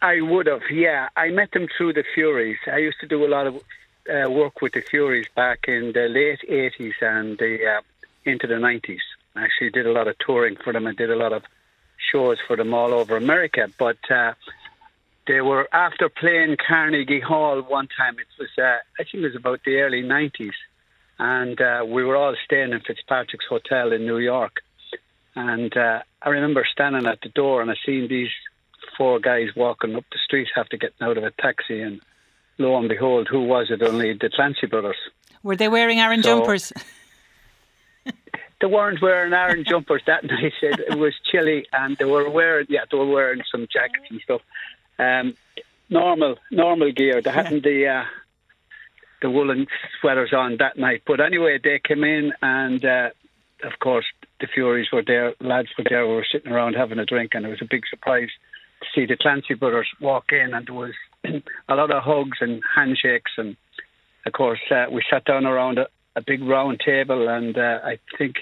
I 0.00 0.22
would 0.22 0.46
have, 0.46 0.62
yeah. 0.70 1.10
I 1.14 1.28
met 1.28 1.50
them 1.50 1.68
through 1.76 1.92
the 1.92 2.04
Fureys. 2.16 2.56
I 2.66 2.78
used 2.78 3.00
to 3.00 3.06
do 3.06 3.26
a 3.26 3.28
lot 3.28 3.46
of 3.46 3.56
uh, 3.56 4.30
work 4.30 4.62
with 4.62 4.72
the 4.72 4.80
Fureys 4.80 5.26
back 5.36 5.66
in 5.68 5.92
the 5.92 6.08
late 6.08 6.40
80s 6.50 6.94
and 7.02 7.36
the, 7.36 7.66
uh, 7.66 7.80
into 8.24 8.46
the 8.46 8.54
90s. 8.54 8.96
I 9.36 9.44
actually 9.44 9.72
did 9.72 9.84
a 9.84 9.92
lot 9.92 10.08
of 10.08 10.16
touring 10.20 10.56
for 10.56 10.72
them 10.72 10.86
and 10.86 10.96
did 10.96 11.10
a 11.10 11.16
lot 11.16 11.34
of 11.34 11.42
shows 12.12 12.38
for 12.46 12.56
them 12.56 12.74
all 12.74 12.92
over 12.92 13.16
America. 13.16 13.68
But 13.78 13.98
uh, 14.10 14.34
they 15.26 15.40
were, 15.40 15.68
after 15.72 16.08
playing 16.08 16.56
Carnegie 16.66 17.20
Hall 17.20 17.62
one 17.62 17.88
time, 17.96 18.16
it 18.18 18.26
was, 18.38 18.50
uh, 18.58 18.78
I 18.98 19.04
think 19.04 19.14
it 19.14 19.22
was 19.22 19.36
about 19.36 19.60
the 19.64 19.76
early 19.76 20.02
90s, 20.02 20.52
and 21.18 21.60
uh, 21.60 21.84
we 21.86 22.04
were 22.04 22.16
all 22.16 22.34
staying 22.44 22.72
in 22.72 22.80
Fitzpatrick's 22.80 23.46
Hotel 23.48 23.92
in 23.92 24.02
New 24.02 24.18
York. 24.18 24.60
And 25.34 25.74
uh, 25.76 26.02
I 26.20 26.28
remember 26.28 26.66
standing 26.70 27.06
at 27.06 27.20
the 27.22 27.30
door 27.30 27.62
and 27.62 27.70
I 27.70 27.74
seen 27.86 28.06
these 28.08 28.28
four 28.98 29.18
guys 29.18 29.48
walking 29.56 29.94
up 29.96 30.04
the 30.12 30.18
street 30.22 30.48
after 30.56 30.76
getting 30.76 31.00
out 31.00 31.16
of 31.16 31.24
a 31.24 31.30
taxi, 31.30 31.80
and 31.80 32.00
lo 32.58 32.76
and 32.76 32.88
behold, 32.88 33.28
who 33.30 33.44
was 33.44 33.70
it? 33.70 33.82
Only 33.82 34.12
the 34.12 34.28
Clancy 34.28 34.66
brothers. 34.66 34.96
Were 35.42 35.56
they 35.56 35.68
wearing 35.68 36.00
Aran 36.00 36.22
so, 36.22 36.38
jumpers? 36.38 36.72
they 38.62 38.68
weren't 38.68 39.02
wearing 39.02 39.32
Aran 39.32 39.64
jumpers 39.68 40.02
that 40.06 40.24
night. 40.24 40.52
It, 40.62 40.80
it, 40.92 40.98
was 40.98 41.12
chilly, 41.30 41.66
and 41.72 41.96
they 41.98 42.04
were 42.04 42.30
wearing 42.30 42.68
yeah, 42.70 42.84
they 42.90 42.96
were 42.96 43.10
wearing 43.10 43.42
some 43.50 43.66
jackets 43.70 44.06
and 44.08 44.20
stuff. 44.22 44.40
Um, 44.98 45.34
normal, 45.90 46.36
normal 46.50 46.92
gear. 46.92 47.20
They 47.20 47.30
hadn't 47.30 47.64
the 47.64 47.88
uh, 47.88 48.04
the 49.20 49.30
woolen 49.30 49.66
sweaters 50.00 50.32
on 50.32 50.56
that 50.58 50.78
night. 50.78 51.02
But 51.06 51.20
anyway, 51.20 51.58
they 51.62 51.80
came 51.86 52.04
in, 52.04 52.32
and 52.40 52.84
uh, 52.84 53.10
of 53.64 53.78
course, 53.80 54.06
the 54.40 54.46
Fureys 54.46 54.92
were 54.92 55.02
there. 55.04 55.34
Lads 55.40 55.68
were 55.76 55.84
there. 55.88 56.06
We 56.06 56.14
were 56.14 56.26
sitting 56.30 56.52
around 56.52 56.74
having 56.74 57.00
a 57.00 57.04
drink, 57.04 57.32
and 57.34 57.44
it 57.44 57.50
was 57.50 57.62
a 57.62 57.68
big 57.68 57.82
surprise 57.90 58.30
to 58.80 58.86
see 58.94 59.06
the 59.06 59.16
Clancy 59.16 59.54
brothers 59.54 59.88
walk 60.00 60.30
in, 60.30 60.54
and 60.54 60.66
there 60.66 60.74
was 60.74 60.94
a 61.24 61.74
lot 61.74 61.90
of 61.90 62.02
hugs 62.02 62.38
and 62.40 62.62
handshakes, 62.76 63.32
and 63.36 63.56
of 64.24 64.32
course, 64.32 64.60
uh, 64.70 64.86
we 64.90 65.02
sat 65.10 65.24
down 65.24 65.46
around 65.46 65.78
a, 65.78 65.88
a 66.14 66.22
big 66.22 66.44
round 66.44 66.80
table, 66.84 67.28
and 67.28 67.58
uh, 67.58 67.80
I 67.82 67.98
think 68.16 68.36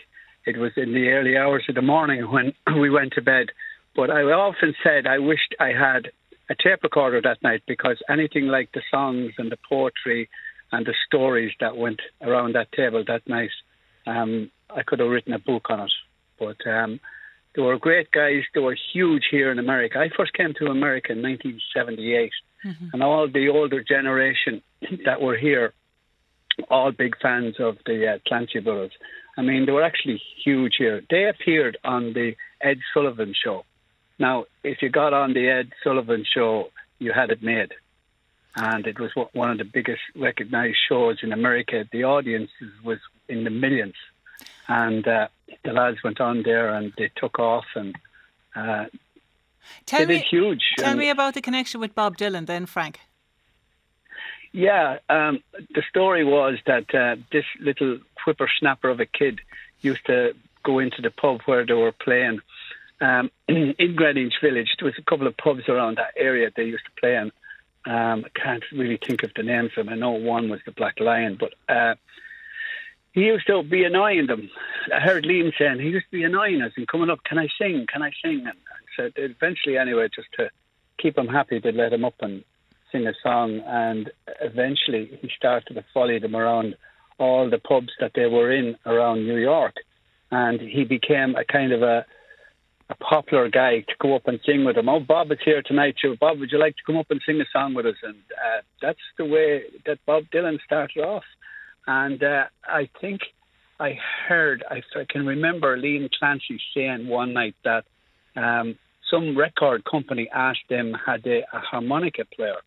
it 0.46 0.57
was 0.57 0.72
in 0.76 0.92
the 0.92 1.09
early 1.09 1.37
hours 1.37 1.64
of 1.68 1.74
the 1.74 1.83
morning 1.83 2.31
when 2.31 2.53
we 2.81 2.90
went 2.90 3.12
to 3.14 3.22
bed. 3.22 3.48
But 3.94 4.11
I 4.11 4.22
often 4.22 4.74
said 4.83 5.07
I 5.07 5.18
wished 5.18 5.55
I 5.59 5.68
had 5.68 6.11
a 6.48 6.55
tape 6.55 6.83
recorder 6.83 7.20
that 7.22 7.42
night 7.42 7.62
because 7.66 7.98
anything 8.09 8.46
like 8.46 8.70
the 8.72 8.83
songs 8.90 9.33
and 9.38 9.50
the 9.50 9.59
poetry 9.68 10.29
and 10.72 10.87
the 10.87 10.94
stories 11.07 11.53
that 11.61 11.76
went 11.76 12.00
around 12.22 12.55
that 12.55 12.72
table 12.72 13.05
that 13.07 13.29
night, 13.29 13.50
um, 14.07 14.50
I 14.74 14.83
could 14.83 15.00
have 15.00 15.09
written 15.09 15.33
a 15.33 15.38
book 15.38 15.66
on 15.70 15.81
it. 15.81 15.92
But 16.38 16.66
um, 16.66 17.00
they 17.55 17.62
were 17.62 17.79
great 17.79 18.11
guys. 18.11 18.42
They 18.55 18.61
were 18.61 18.76
huge 18.92 19.24
here 19.31 19.50
in 19.50 19.59
America. 19.59 19.98
I 19.98 20.09
first 20.16 20.33
came 20.33 20.55
to 20.59 20.66
America 20.66 21.12
in 21.12 21.22
1978, 21.22 22.31
mm-hmm. 22.64 22.87
and 22.92 23.03
all 23.03 23.29
the 23.29 23.48
older 23.48 23.83
generation 23.83 24.62
that 25.05 25.20
were 25.20 25.37
here, 25.37 25.72
all 26.69 26.93
big 26.93 27.17
fans 27.21 27.57
of 27.59 27.79
the 27.87 28.15
uh, 28.15 28.19
Clancy 28.27 28.61
Brothers. 28.61 28.93
I 29.37 29.43
mean, 29.43 29.67
they 29.67 29.73
were 29.73 29.83
actually 29.83 30.21
huge 30.45 30.75
here. 30.79 31.03
They 31.09 31.29
appeared 31.29 31.79
on 31.85 32.13
the 32.13 32.35
Ed 32.61 32.79
Sullivan 32.93 33.35
show. 33.35 33.65
Now, 34.19 34.45
if 34.63 34.83
you 34.83 34.91
got 34.91 35.15
on 35.15 35.33
the 35.33 35.49
Ed 35.49 35.73
Sullivan 35.83 36.25
show, 36.31 36.71
you 36.99 37.13
had 37.13 37.31
it 37.31 37.43
made. 37.43 37.73
And 38.57 38.87
it 38.87 38.99
was 38.99 39.13
one 39.33 39.51
of 39.51 39.59
the 39.59 39.65
biggest 39.65 40.03
recognized 40.15 40.77
shows 40.89 41.19
in 41.23 41.33
America. 41.33 41.89
The 41.91 42.05
audience 42.05 42.51
was 42.85 42.99
in 43.29 43.45
the 43.45 43.51
millions. 43.51 43.95
And 44.69 45.07
uh, 45.07 45.29
the 45.65 45.73
lads 45.73 46.03
went 46.03 46.21
on 46.21 46.43
there 46.43 46.75
and 46.75 46.93
they 46.99 47.11
took 47.17 47.39
off 47.39 47.65
and 47.75 47.97
uh, 48.55 48.87
tell 49.87 50.07
me, 50.07 50.19
huge. 50.19 50.63
Tell 50.79 50.91
and, 50.91 50.99
me 50.99 51.11
about 51.11 51.35
the 51.35 51.41
connection 51.41 51.81
with 51.81 51.95
Bob 51.95 52.17
Dylan 52.17 52.47
then, 52.47 52.67
Frank. 52.67 53.01
Yeah, 54.53 54.99
um, 55.09 55.43
the 55.75 55.83
story 55.89 56.25
was 56.25 56.59
that 56.67 56.93
uh, 56.95 57.17
this 57.31 57.45
little 57.61 57.99
whippersnapper 58.25 58.89
of 58.89 58.99
a 59.01 59.07
kid 59.07 59.41
used 59.81 60.05
to 60.07 60.35
go 60.65 60.81
into 60.81 61.03
the 61.03 61.11
pub 61.11 61.41
where 61.47 61.65
they 61.65 61.73
were 61.73 61.93
playing 61.93 62.41
um, 63.01 63.31
in 63.49 63.95
Greenwich 63.97 64.35
Village. 64.43 64.69
There 64.79 64.87
was 64.87 64.99
a 64.99 65.09
couple 65.09 65.27
of 65.27 65.37
pubs 65.37 65.69
around 65.69 65.99
that 65.99 66.15
area 66.17 66.51
they 66.55 66.65
used 66.65 66.85
to 66.85 67.01
play 67.01 67.15
in. 67.17 67.33
Um, 67.91 68.25
I 68.27 68.39
can't 68.39 68.65
really 68.73 68.99
think 68.99 69.23
of 69.23 69.31
the 69.35 69.43
names 69.43 69.71
of 69.77 69.87
them. 69.87 69.95
I 69.95 69.97
know 69.97 70.11
one 70.11 70.51
was 70.51 70.61
the 70.67 70.73
Black 70.73 71.01
Lion, 71.01 71.39
but 71.39 71.55
uh, 71.69 71.95
he 73.13 73.23
used 73.23 73.47
to 73.47 73.63
be 73.63 73.85
annoying 73.85 74.27
them. 74.27 74.51
I 74.95 75.01
heard 75.01 75.25
Liam 75.25 75.53
saying 75.59 75.81
he 75.81 75.89
used 75.89 76.07
to 76.11 76.19
be 76.19 76.25
annoying 76.25 76.61
us 76.61 76.73
and 76.77 76.87
coming 76.87 77.09
up, 77.09 77.25
can 77.25 77.39
I 77.39 77.49
sing? 77.59 77.87
Can 77.91 78.03
I 78.03 78.11
sing? 78.23 78.45
And 78.47 78.57
so 78.97 79.11
eventually, 79.17 79.79
anyway, 79.79 80.09
just 80.15 80.29
to 80.39 80.51
keep 80.99 81.17
him 81.17 81.29
happy, 81.29 81.59
they 81.59 81.73
let 81.73 81.93
him 81.93 82.05
up 82.05 82.15
and 82.21 82.45
sing 82.92 83.07
a 83.07 83.12
song. 83.22 83.61
And 83.66 84.11
eventually, 84.40 85.18
he 85.20 85.31
started 85.37 85.74
to 85.74 85.85
follow 85.92 86.18
them 86.18 86.37
around 86.37 86.76
all 87.18 87.50
the 87.50 87.59
pubs 87.59 87.92
that 88.00 88.12
they 88.14 88.26
were 88.26 88.50
in 88.53 88.76
around 88.87 89.26
New 89.26 89.37
York. 89.37 89.74
And 90.31 90.61
he 90.61 90.85
became 90.85 91.35
a 91.37 91.44
kind 91.44 91.72
of 91.72 91.83
a, 91.83 92.07
a 92.88 92.94
popular 92.96 93.48
guy 93.48 93.81
to 93.81 93.94
go 94.00 94.14
up 94.16 94.26
and 94.26 94.40
sing 94.46 94.64
with 94.64 94.76
him. 94.76 94.88
Oh, 94.88 95.00
Bob 95.00 95.31
is 95.33 95.38
here 95.44 95.62
tonight. 95.62 95.96
Too. 96.00 96.16
Bob, 96.20 96.38
would 96.38 96.50
you 96.53 96.59
like 96.59 96.76
to 96.76 96.83
come 96.87 96.96
up 96.96 97.11
and 97.11 97.20
sing 97.26 97.40
a 97.40 97.44
song 97.53 97.74
with 97.74 97.87
us? 97.87 97.96
And 98.03 98.16
uh, 98.33 98.62
that's 98.81 98.98
the 99.18 99.24
way 99.24 99.62
that 99.87 99.98
Bob 100.07 100.24
Dylan 100.33 100.59
started 100.64 101.00
off. 101.00 101.24
And 101.87 102.22
uh, 102.22 102.44
I 102.64 102.88
think 103.00 103.20
I 103.81 103.98
heard, 104.29 104.62
I, 104.70 104.83
I 104.98 105.05
can 105.09 105.26
remember 105.26 105.76
Liam 105.76 106.09
Clancy 106.18 106.61
saying 106.74 107.09
one 107.09 107.33
night 107.33 107.57
that 107.64 107.85
um, 108.37 108.79
some 109.11 109.37
record 109.37 109.85
company 109.90 110.29
asked 110.33 110.68
them 110.68 110.94
had 111.07 111.22
they 111.24 111.42
a 111.53 111.59
harmonica 111.59 112.24
player, 112.37 112.59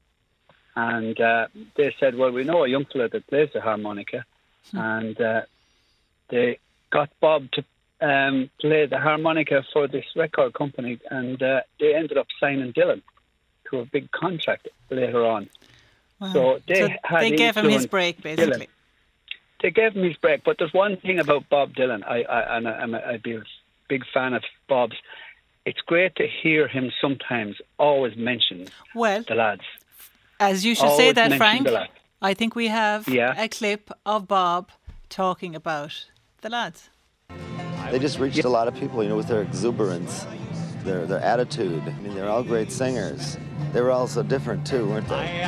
and 0.76 1.20
uh, 1.20 1.48
they 1.76 1.96
said, 2.00 2.16
"Well, 2.16 2.32
we 2.32 2.44
know 2.44 2.64
a 2.64 2.68
young 2.68 2.86
fella 2.86 3.10
that 3.10 3.28
plays 3.28 3.50
the 3.54 3.62
harmonica," 3.62 4.26
hmm. 4.72 4.78
and 4.78 5.22
uh, 5.22 5.42
they 6.30 6.60
got 6.90 7.10
Bob 7.20 7.52
to 7.52 7.64
um, 8.02 8.50
play 8.60 8.86
the 8.86 9.00
harmonica 9.00 9.64
for 9.72 9.88
this 9.88 10.06
record 10.16 10.54
company, 10.54 11.00
and 11.10 11.42
uh, 11.42 11.62
they 11.80 11.96
ended 11.96 12.18
up 12.18 12.28
signing 12.40 12.74
Dylan 12.74 13.02
to 13.70 13.80
a 13.80 13.86
big 13.86 14.12
contract 14.12 14.68
later 14.90 15.26
on. 15.26 15.50
Wow. 16.20 16.34
So 16.34 16.60
they, 16.68 17.00
so 17.10 17.20
they 17.20 17.32
gave 17.32 17.56
him 17.56 17.70
his 17.70 17.88
break, 17.88 18.22
basically. 18.22 18.66
Dylan 18.66 18.68
they 19.64 19.72
gave 19.72 19.96
him 19.96 20.04
his 20.04 20.18
break. 20.18 20.44
But 20.44 20.60
there's 20.60 20.74
one 20.74 20.98
thing 20.98 21.18
about 21.18 21.50
Bob 21.50 21.74
Dylan, 21.74 22.04
I, 22.06 22.22
I 22.22 22.58
and 22.58 22.68
I'm 22.68 22.94
a, 22.94 23.00
I'd 23.00 23.24
be 23.24 23.36
a 23.36 23.44
big 23.88 24.04
fan 24.14 24.34
of 24.34 24.44
Bob's. 24.68 24.98
It's 25.66 25.80
great 25.80 26.16
to 26.18 26.28
hear 26.28 26.68
him 26.68 26.92
sometimes 27.02 27.56
always 27.80 28.16
mention 28.18 28.68
well, 28.94 29.24
the 29.24 29.36
lads. 29.36 29.64
As 30.44 30.66
you 30.66 30.76
should 30.76 30.96
say 30.96 31.12
that, 31.12 31.34
Frank. 31.34 31.68
I 32.22 32.34
think 32.34 32.56
we 32.56 32.68
have 32.68 33.08
yeah. 33.08 33.34
a 33.38 33.50
clip 33.50 33.92
of 34.06 34.30
Bob 34.30 34.70
talking 35.10 35.56
about 35.56 36.06
the 36.42 36.50
lads. 36.50 36.90
They 37.92 38.00
just 38.00 38.18
reached 38.18 38.46
a 38.46 38.50
lot 38.50 38.70
of 38.70 38.76
people, 38.76 39.04
you 39.04 39.10
know, 39.10 39.18
with 39.18 39.28
their 39.28 39.42
exuberance, 39.42 40.26
their 40.84 41.06
their 41.06 41.20
attitude. 41.20 41.84
I 41.86 42.00
mean, 42.00 42.16
they're 42.16 42.30
all 42.30 42.44
great 42.44 42.72
singers. 42.72 43.38
They 43.74 43.82
were 43.82 43.92
all 43.92 44.08
so 44.08 44.24
different 44.24 44.66
too, 44.66 44.88
weren't 44.88 45.08
they? 45.10 45.44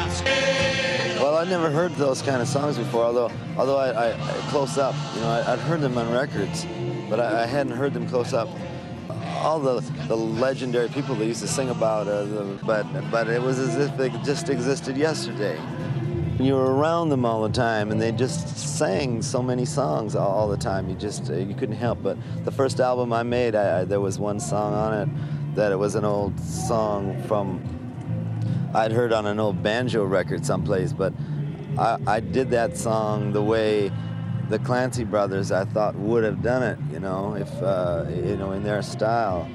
Well, 1.20 1.36
I'd 1.36 1.50
never 1.50 1.70
heard 1.70 1.94
those 1.94 2.22
kind 2.22 2.42
of 2.42 2.48
songs 2.48 2.78
before, 2.78 3.06
although 3.06 3.32
although 3.58 3.78
I, 3.78 3.90
I, 3.90 4.08
I 4.12 4.34
close 4.50 4.78
up, 4.78 4.96
you 5.16 5.22
know, 5.22 5.30
I, 5.30 5.52
would 5.52 5.60
heard 5.60 5.82
them 5.82 5.98
on 5.98 6.12
records, 6.12 6.66
but 7.10 7.20
I, 7.20 7.44
I, 7.44 7.46
hadn't 7.46 7.74
heard 7.74 7.94
them 7.94 8.08
close 8.08 8.34
up. 8.34 8.50
All 9.36 9.60
the, 9.60 9.80
the 10.08 10.16
legendary 10.16 10.90
people 10.90 11.16
they 11.16 11.28
used 11.28 11.42
to 11.42 11.48
sing 11.48 11.70
about, 11.70 12.08
uh, 12.08 12.26
the, 12.26 12.60
but 12.66 12.86
but 13.12 13.28
it 13.28 13.42
was 13.42 13.60
as 13.60 13.76
if 13.78 13.96
they 13.98 14.10
just 14.24 14.50
existed 14.50 14.98
yesterday. 14.98 15.60
You 16.40 16.56
were 16.56 16.76
around 16.76 17.10
them 17.10 17.26
all 17.26 17.44
the 17.44 17.54
time, 17.54 17.92
and 17.92 18.02
they 18.02 18.12
just 18.12 18.58
sang 18.58 19.22
so 19.22 19.42
many 19.42 19.66
songs 19.66 20.16
all, 20.16 20.32
all 20.32 20.48
the 20.48 20.58
time. 20.58 20.90
You 20.90 20.96
just 20.96 21.30
uh, 21.30 21.36
you 21.36 21.54
couldn't 21.54 21.76
help. 21.76 22.02
But 22.02 22.18
the 22.44 22.52
first 22.52 22.80
album 22.80 23.14
I 23.14 23.24
made, 23.24 23.56
I, 23.56 23.84
there 23.86 24.02
was 24.02 24.20
one 24.20 24.40
song 24.40 24.74
on 24.74 24.94
it 24.94 25.56
that 25.56 25.72
it 25.72 25.78
was 25.78 25.96
an 25.96 26.04
old 26.04 26.38
song 26.40 27.22
from 27.24 27.62
I'd 28.76 28.92
heard 28.92 29.14
on 29.14 29.26
an 29.26 29.40
old 29.40 29.64
banjo 29.64 30.04
record 30.04 30.46
someplace, 30.46 30.92
but 30.92 31.14
I, 31.78 31.98
I 32.06 32.20
did 32.20 32.52
that 32.52 32.76
song 32.76 33.32
the 33.32 33.42
way 33.42 33.90
the 34.50 34.60
Clancy 34.60 35.04
brothers 35.04 35.52
I 35.52 35.66
thought 35.66 35.96
would 35.96 36.24
have 36.24 36.42
done 36.42 36.64
it, 36.64 36.78
you 36.92 37.00
know, 37.00 37.36
if 37.36 37.52
uh, 37.62 38.06
you 38.10 38.38
know 38.38 38.52
in 38.52 38.64
their 38.64 38.82
style. 38.82 39.48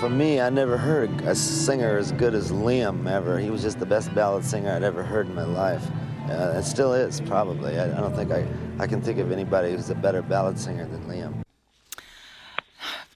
For 0.00 0.10
me, 0.10 0.40
I 0.40 0.50
never 0.50 0.76
heard 0.76 1.10
a 1.22 1.34
singer 1.34 1.96
as 1.96 2.12
good 2.12 2.34
as 2.34 2.52
Liam 2.52 3.10
ever. 3.10 3.38
He 3.38 3.48
was 3.48 3.62
just 3.62 3.78
the 3.78 3.86
best 3.86 4.14
ballad 4.14 4.44
singer 4.44 4.70
I'd 4.70 4.82
ever 4.82 5.02
heard 5.02 5.26
in 5.26 5.34
my 5.34 5.44
life. 5.44 5.84
Uh, 6.28 6.58
it 6.58 6.64
still 6.64 6.92
is, 6.92 7.20
probably. 7.22 7.78
I, 7.78 7.84
I 7.84 8.00
don't 8.00 8.14
think 8.14 8.30
I, 8.30 8.46
I 8.78 8.86
can 8.86 9.00
think 9.00 9.18
of 9.18 9.32
anybody 9.32 9.70
who's 9.70 9.88
a 9.88 9.94
better 9.94 10.20
ballad 10.20 10.58
singer 10.58 10.86
than 10.86 11.02
Liam 11.04 11.42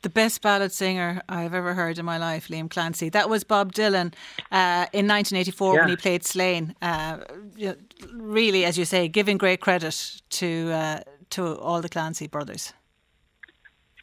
the 0.03 0.09
best 0.09 0.41
ballad 0.41 0.73
singer 0.73 1.21
I've 1.29 1.55
ever 1.55 1.75
heard 1.75 1.99
in 1.99 2.05
my 2.05 2.17
life, 2.17 2.49
Liam 2.49 2.71
Clancy. 2.71 3.11
That 3.11 3.29
was 3.29 3.45
Bob 3.45 3.73
Dylan 3.73 4.15
uh, 4.51 4.87
in 4.93 5.07
1984 5.07 5.75
yeah. 5.75 5.81
when 5.81 5.89
he 5.91 5.97
played 5.97 6.25
Slane. 6.25 6.75
Uh, 6.81 7.19
really, 8.13 8.65
as 8.65 8.79
you 8.79 8.85
say, 8.85 9.09
giving 9.09 9.39
great 9.39 9.61
credit 9.61 10.23
to 10.31 10.71
uh, 10.73 11.01
to 11.31 11.57
all 11.59 11.81
the 11.81 11.89
Clancy 11.89 12.27
brothers. 12.27 12.73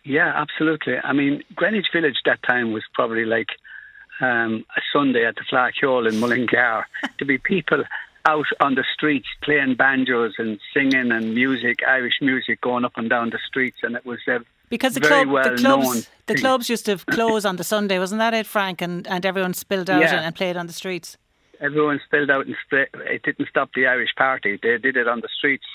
Yeah, 0.04 0.32
absolutely. 0.36 0.98
I 1.04 1.12
mean, 1.14 1.44
Greenwich 1.56 1.88
Village 1.94 2.18
that 2.26 2.42
time 2.44 2.72
was 2.72 2.84
probably 2.94 3.26
like 3.26 3.50
um, 4.22 4.66
a 4.76 4.82
Sunday 4.94 5.26
at 5.26 5.36
the 5.36 5.42
Fleadh 5.52 5.74
Cheoil 5.74 6.08
in 6.08 6.20
Mullingar. 6.20 6.88
to 7.18 7.26
be 7.26 7.38
people 7.38 7.84
out 8.26 8.46
on 8.60 8.76
the 8.76 8.86
streets 8.94 9.28
playing 9.42 9.76
banjos 9.76 10.34
and 10.38 10.60
singing 10.74 11.12
and 11.12 11.34
music, 11.34 11.80
Irish 11.88 12.16
music 12.22 12.62
going 12.62 12.86
up 12.86 12.94
and 12.96 13.10
down 13.10 13.30
the 13.30 13.40
streets, 13.46 13.78
and 13.84 13.96
it 13.96 14.06
was 14.06 14.20
uh, 14.28 14.40
because 14.70 14.94
the, 14.94 15.02
club, 15.02 15.30
well 15.30 15.50
the 15.50 15.62
clubs, 15.62 16.10
the 16.26 16.36
clubs 16.36 16.70
used 16.70 16.86
to 16.86 16.98
close 16.98 17.46
on 17.46 17.56
the 17.56 17.64
Sunday, 17.64 18.00
wasn't 18.00 18.20
that 18.20 18.34
it, 18.34 18.46
Frank? 18.46 18.82
And 18.82 19.08
and 19.08 19.26
everyone 19.26 19.54
spilled 19.54 19.90
out 19.90 20.02
yeah. 20.02 20.16
and, 20.16 20.26
and 20.26 20.36
played 20.36 20.58
on 20.58 20.68
the 20.68 20.74
streets. 20.74 21.18
Everyone 21.60 22.00
spilled 22.06 22.30
out 22.30 22.46
and 22.46 22.56
split. 22.66 22.90
It 22.94 23.24
didn't 23.24 23.50
stop 23.50 23.70
the 23.74 23.88
Irish 23.88 24.14
party. 24.16 24.60
They 24.62 24.78
did 24.78 24.98
it 24.98 25.08
on 25.08 25.22
the 25.22 25.30
streets, 25.36 25.66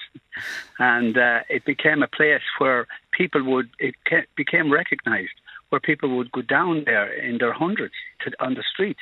and 0.79 1.17
uh, 1.19 1.41
it 1.49 1.65
became 1.65 2.03
a 2.03 2.09
place 2.09 2.43
where 2.59 2.87
people 3.11 3.43
would. 3.45 3.71
It 3.79 3.95
became 4.37 4.73
recognised 4.73 5.33
where 5.71 5.81
people 5.81 6.17
would 6.17 6.31
go 6.33 6.43
down 6.43 6.85
there 6.85 7.11
in 7.13 7.39
their 7.39 7.53
hundreds 7.53 7.95
to, 8.21 8.31
on 8.41 8.55
the 8.55 8.63
streets 8.75 9.01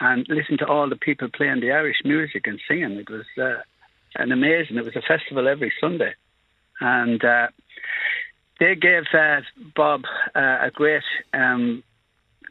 and 0.00 0.26
listen 0.28 0.58
to 0.58 0.66
all 0.66 0.88
the 0.88 0.96
people 0.96 1.28
playing 1.28 1.60
the 1.60 1.70
Irish 1.70 1.98
music 2.04 2.46
and 2.46 2.60
singing. 2.66 2.92
It 2.92 3.10
was 3.10 3.26
uh, 3.38 3.60
an 4.16 4.32
amazing. 4.32 4.76
It 4.76 4.84
was 4.84 4.96
a 4.96 5.02
festival 5.02 5.46
every 5.46 5.72
Sunday, 5.80 6.14
and 6.80 7.24
uh, 7.24 7.48
they 8.58 8.74
gave 8.74 9.04
uh, 9.14 9.40
Bob 9.76 10.02
uh, 10.34 10.58
a 10.62 10.70
great 10.72 11.04
um, 11.32 11.82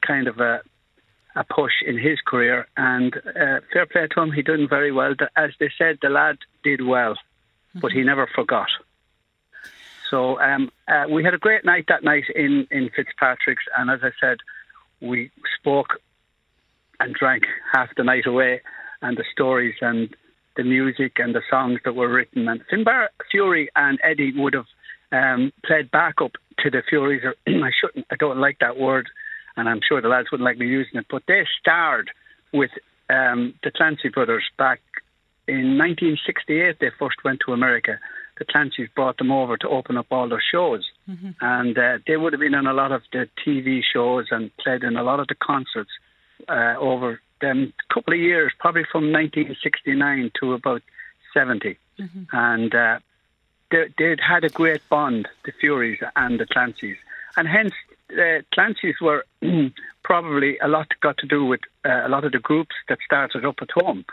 kind 0.06 0.28
of 0.28 0.40
a, 0.40 0.62
a 1.40 1.46
push 1.46 1.72
in 1.88 1.98
his 1.98 2.20
career, 2.28 2.68
and 2.76 3.16
uh, 3.16 3.60
fair 3.72 3.86
play 3.86 4.08
to 4.12 4.22
him, 4.22 4.32
he 4.32 4.42
done 4.42 4.68
very 4.70 4.92
well. 4.92 5.14
As 5.38 5.52
they 5.60 5.72
said, 5.78 5.98
the 6.02 6.10
lad 6.10 6.38
did 6.64 6.86
well, 6.86 7.14
mm-hmm. 7.14 7.80
but 7.80 7.94
he 7.94 8.04
never 8.04 8.30
forgot. 8.36 8.68
So 10.12 10.40
um, 10.42 10.70
uh, 10.88 11.06
we 11.10 11.24
had 11.24 11.34
a 11.34 11.38
great 11.38 11.64
night 11.64 11.86
that 11.88 12.04
night 12.04 12.26
in, 12.36 12.68
in 12.72 12.90
Fitzpatrick's, 12.94 13.64
and 13.78 13.90
as 13.90 14.02
I 14.04 14.12
said, 14.20 14.38
we 15.02 15.32
spoke 15.58 16.02
and 17.00 17.16
drank 17.16 17.46
half 17.72 17.90
the 17.96 18.04
night 18.04 18.26
away, 18.26 18.62
and 19.02 19.18
the 19.18 19.24
stories 19.32 19.76
and 19.80 20.14
the 20.58 20.64
music 20.64 21.14
and 21.20 21.34
the 21.34 21.42
songs 21.50 21.80
that 21.86 21.96
were 21.96 22.10
written. 22.10 22.50
And 22.50 22.62
Finbar 22.68 23.08
Furey 23.34 23.68
and 23.78 23.98
Eddie 24.04 24.34
would 24.36 24.56
have 24.56 24.66
um, 25.14 25.54
played 25.66 25.90
backup 25.90 26.34
to 26.60 26.70
the 26.70 26.84
Fureys, 26.92 27.24
Or 27.24 27.36
I 27.48 27.72
shouldn't, 27.80 28.08
I 28.12 28.16
don't 28.20 28.40
like 28.40 28.58
that 28.60 28.78
word, 28.78 29.08
and 29.60 29.70
I'm 29.70 29.82
sure 29.88 30.02
the 30.02 30.08
lads 30.08 30.32
wouldn't 30.32 30.46
like 30.46 30.58
me 30.58 30.68
using 30.68 31.00
it. 31.00 31.06
But 31.10 31.24
they 31.28 31.46
starred 31.60 32.10
with 32.54 32.72
um, 33.10 33.54
the 33.64 33.72
Clancy 33.72 34.10
brothers 34.10 34.44
back 34.58 34.82
in 35.48 35.78
1968. 35.78 36.78
They 36.80 36.92
first 36.98 37.18
went 37.24 37.42
to 37.46 37.54
America. 37.54 38.00
The 38.38 38.46
Clancys 38.46 38.94
brought 38.96 39.18
them 39.18 39.32
over 39.32 39.58
to 39.58 39.68
open 39.68 39.98
up 39.98 40.08
all 40.12 40.30
their 40.30 40.42
shows, 40.52 40.86
mm-hmm. 41.10 41.32
and 41.42 41.78
uh, 41.78 41.98
they 42.08 42.16
would 42.16 42.32
have 42.32 42.40
been 42.40 42.56
on 42.56 42.68
a 42.68 42.74
lot 42.74 42.94
of 42.94 43.02
the 43.12 43.28
TV 43.46 43.82
shows 43.84 44.28
and 44.32 44.56
played 44.58 44.84
in 44.84 44.96
a 44.96 45.04
lot 45.04 45.20
of 45.20 45.28
the 45.28 45.36
concerts 45.36 45.92
uh, 46.48 46.76
over 46.80 47.20
them 47.42 47.74
couple 47.94 48.14
of 48.14 48.20
years, 48.20 48.54
probably 48.60 48.84
from 48.90 49.12
1969 49.12 50.32
to 50.40 50.54
about 50.54 50.82
70. 51.34 51.78
Mm-hmm. 52.00 52.24
And 52.32 52.76
uh, 52.76 53.00
they, 53.72 54.10
would 54.10 54.20
had 54.22 54.44
a 54.44 54.50
great 54.50 54.88
bond, 54.90 55.28
the 55.46 55.52
Fureys 55.52 56.02
and 56.16 56.40
the 56.40 56.46
Clancys. 56.46 56.98
And 57.36 57.48
hence, 57.48 57.74
uh, 58.12 58.42
Clancys 58.56 59.00
were 59.02 59.26
probably 60.04 60.58
a 60.60 60.68
lot 60.68 60.88
got 61.02 61.18
to 61.20 61.28
do 61.28 61.46
with 61.46 61.62
uh, 61.86 62.06
a 62.06 62.10
lot 62.10 62.26
of 62.26 62.32
the 62.32 62.40
groups 62.40 62.76
that 62.88 63.00
started 63.06 63.46
up 63.46 63.58
at 63.62 63.72
home. 63.72 64.06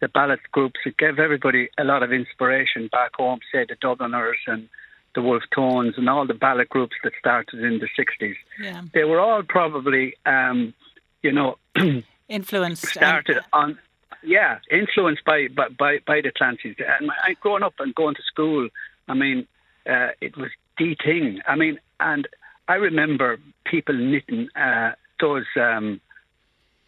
The 0.00 0.08
ballad 0.08 0.40
groups, 0.50 0.80
it 0.84 0.96
gave 0.96 1.18
everybody 1.18 1.68
a 1.78 1.84
lot 1.84 2.02
of 2.02 2.12
inspiration 2.12 2.88
back 2.90 3.12
home, 3.16 3.40
say 3.52 3.64
the 3.68 3.76
Dubliners 3.80 4.38
and 4.46 4.68
the 5.14 5.22
Wolfe 5.22 5.44
Tones 5.54 5.94
and 5.96 6.08
all 6.08 6.26
the 6.26 6.34
ballad 6.34 6.68
groups 6.70 6.96
that 7.04 7.12
started 7.18 7.62
in 7.62 7.78
the 7.78 7.88
60s. 7.98 8.34
Yeah. 8.60 8.82
They 8.92 9.04
were 9.04 9.20
all 9.20 9.42
probably, 9.42 10.14
um, 10.26 10.74
you 11.22 11.32
know, 11.32 11.58
influenced. 12.28 12.86
Started 12.88 13.36
and, 13.36 13.46
on 13.52 13.78
yeah, 14.24 14.58
influenced 14.70 15.24
by 15.24 15.48
by 15.48 15.68
by, 15.68 15.98
by 16.06 16.20
the 16.20 16.30
Clancys. 16.30 16.76
And 16.78 17.10
I, 17.10 17.34
growing 17.34 17.62
up 17.62 17.74
and 17.78 17.94
going 17.94 18.14
to 18.14 18.22
school, 18.22 18.68
I 19.08 19.14
mean, 19.14 19.46
uh, 19.88 20.08
it 20.20 20.36
was 20.36 20.50
the 20.78 20.96
thing. 21.04 21.40
I 21.46 21.56
mean, 21.56 21.78
and 22.00 22.26
I 22.68 22.74
remember 22.74 23.38
people 23.64 23.94
knitting 23.94 24.48
uh, 24.56 24.92
those 25.20 25.44
um, 25.56 26.00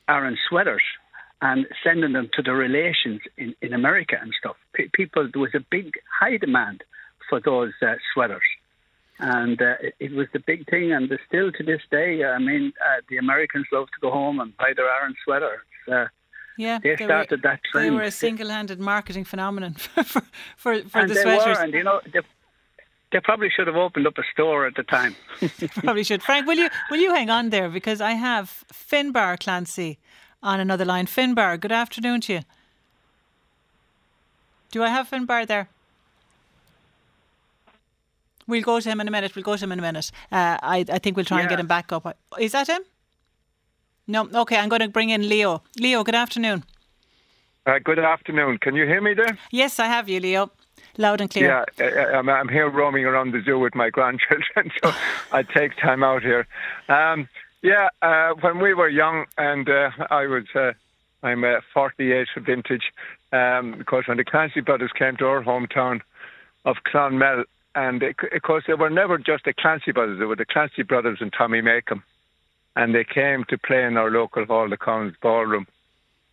Aran 0.09 0.39
sweaters 0.49 0.83
and 1.43 1.67
sending 1.83 2.13
them 2.13 2.31
to 2.35 2.43
the 2.43 2.53
relations 2.53 3.21
in, 3.37 3.55
in 3.61 3.75
America 3.75 4.17
and 4.21 4.33
stuff. 4.39 4.57
P- 4.73 4.91
people, 4.93 5.29
there 5.33 5.43
was 5.43 5.55
a 5.55 5.61
big 5.71 5.95
high 6.21 6.37
demand 6.37 6.83
for 7.29 7.41
those 7.41 7.73
uh, 7.83 7.95
sweaters. 8.13 8.43
And 9.19 9.61
uh, 9.61 9.75
it, 9.81 9.95
it, 10.01 10.13
was 10.13 10.27
the 10.33 10.41
big 10.41 10.69
thing, 10.69 10.93
and 10.93 11.09
still 11.29 11.53
to 11.53 11.63
this 11.63 11.81
day, 11.91 12.25
I 12.25 12.39
mean, 12.39 12.73
uh, 12.81 13.01
the 13.09 13.19
Americans 13.19 13.67
love 13.71 13.87
to 13.87 14.01
go 14.01 14.11
home 14.11 14.41
and 14.41 14.57
buy 14.57 14.73
their 14.75 14.89
Aran 14.89 15.15
sweater. 15.25 15.63
Uh, 15.91 16.07
yeah, 16.59 16.79
they, 16.83 16.97
they 16.97 17.05
started 17.05 17.43
were, 17.43 17.49
that 17.49 17.61
trend. 17.71 17.87
They 17.87 17.91
were 17.91 18.03
a 18.03 18.11
single-handed 18.11 18.81
marketing 18.81 19.25
phenomenon 19.25 19.75
for 19.75 20.03
for, 20.05 20.23
for, 20.57 20.83
for 20.89 20.99
and 20.99 21.11
the 21.11 21.15
sweaters. 21.15 21.59
Were, 21.59 21.65
and 21.65 21.73
you 21.73 21.85
know, 21.85 22.01
they 23.15 23.21
probably 23.21 23.49
should 23.49 23.69
have 23.69 23.77
opened 23.77 24.09
up 24.09 24.19
a 24.19 24.25
store 24.33 24.67
at 24.67 24.75
the 24.75 24.83
time. 24.83 25.15
probably 25.77 26.03
should. 26.03 26.21
Frank, 26.21 26.49
will 26.49 26.59
you 26.59 26.69
will 26.91 26.99
you 26.99 27.15
hang 27.15 27.31
on 27.31 27.51
there 27.51 27.69
because 27.69 28.01
I 28.01 28.13
have 28.13 28.65
Finbar 28.73 29.39
Clancy 29.39 29.99
on 30.43 30.59
another 30.59 30.85
line. 30.85 31.07
Finbar, 31.07 31.59
good 31.61 31.71
afternoon 31.71 32.21
to 32.23 32.33
you. 32.33 32.41
Do 34.73 34.83
I 34.83 34.89
have 34.89 35.09
Finbar 35.09 35.47
there? 35.47 35.69
We'll 38.49 38.63
go 38.63 38.81
to 38.81 38.91
him 38.91 39.01
in 39.01 39.07
a 39.07 39.13
minute. 39.13 39.37
We'll 39.37 39.45
go 39.45 39.57
to 39.57 39.65
him 39.65 39.71
in 39.71 39.79
a 39.79 39.83
minute. 39.83 40.11
Uh, 40.33 40.59
I 40.61 40.85
I 40.97 40.99
think 40.99 41.17
we'll 41.17 41.25
try 41.25 41.39
yeah. 41.39 41.43
and 41.43 41.51
get 41.51 41.61
him 41.61 41.69
back 41.69 41.93
up. 41.93 42.17
Is 42.41 42.51
that 42.51 42.67
him? 42.67 42.83
No, 44.09 44.29
okay, 44.43 44.57
I'm 44.57 44.69
going 44.69 44.83
to 44.83 44.89
bring 44.89 45.11
in 45.11 45.29
Leo. 45.29 45.63
Leo, 45.79 46.03
good 46.03 46.17
afternoon. 46.17 46.65
Uh, 47.65 47.79
good 47.79 48.01
afternoon. 48.01 48.59
Can 48.59 48.75
you 48.75 48.87
hear 48.87 49.01
me 49.01 49.15
there? 49.15 49.39
Yes, 49.53 49.79
I 49.79 49.87
have 49.87 50.09
you, 50.09 50.21
Leo. 50.21 50.51
Loud 50.97 51.21
and 51.21 51.31
clear. 51.31 51.65
Yeah, 51.79 51.85
uh, 51.85 52.19
uh, 52.19 52.31
I'm, 52.33 52.49
here 52.49 52.71
roaming 52.71 53.05
around 53.05 53.33
the 53.33 53.43
zoo 53.43 53.59
with 53.59 53.75
my 53.75 53.91
grandchildren, 53.91 54.71
so 54.83 54.93
I 55.33 55.43
take 55.43 55.77
time 55.77 56.03
out 56.05 56.23
here. 56.23 56.47
Um, 56.89 57.29
yeah, 57.63 57.89
uh, 58.03 58.35
when 58.41 58.61
we 58.61 58.75
were 58.75 58.89
young, 58.89 59.25
and 59.39 59.69
uh, 59.69 59.91
I 60.11 60.27
was, 60.27 60.45
uh, 60.55 60.73
I'm 61.23 61.45
a 61.45 61.61
48 61.73 62.29
vintage, 62.45 62.93
um, 63.33 63.77
because 63.79 64.05
when 64.07 64.19
the 64.19 64.25
Clancy 64.25 64.61
brothers 64.61 64.93
came 64.97 65.17
to 65.17 65.27
our 65.27 65.43
hometown 65.43 66.01
of 66.65 66.77
Clonmel, 66.85 67.45
and 67.75 68.03
of 68.03 68.43
course 68.43 68.65
they 68.67 68.75
were 68.75 68.91
never 68.91 69.19
just 69.19 69.45
the 69.45 69.53
Clancy 69.53 69.93
brothers; 69.93 70.19
they 70.19 70.27
were 70.27 70.37
the 70.37 70.47
Clancy 70.47 70.83
brothers 70.83 71.19
and 71.21 71.33
Tommy 71.33 71.61
Makem 71.61 72.03
and 72.77 72.95
they 72.95 73.05
came 73.05 73.45
to 73.49 73.59
play 73.59 73.85
in 73.85 73.97
our 73.97 74.11
local 74.11 74.45
hall, 74.45 74.69
the 74.69 74.77
Commons 74.77 75.15
Ballroom. 75.23 75.67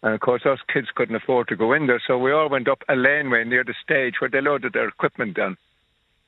And 0.04 0.14
of 0.14 0.20
course, 0.20 0.46
us 0.46 0.60
kids 0.72 0.88
couldn't 0.94 1.16
afford 1.16 1.48
to 1.50 1.56
go 1.56 1.74
in 1.74 1.88
there, 1.88 2.02
so 2.06 2.18
we 2.18 2.32
all 2.32 2.50
went 2.50 2.68
up 2.68 2.84
a 2.90 2.96
laneway 2.96 3.44
near 3.44 3.64
the 3.64 3.76
stage 3.84 4.16
where 4.20 4.30
they 4.30 4.42
loaded 4.42 4.74
their 4.74 4.88
equipment 4.88 5.36
down. 5.36 5.58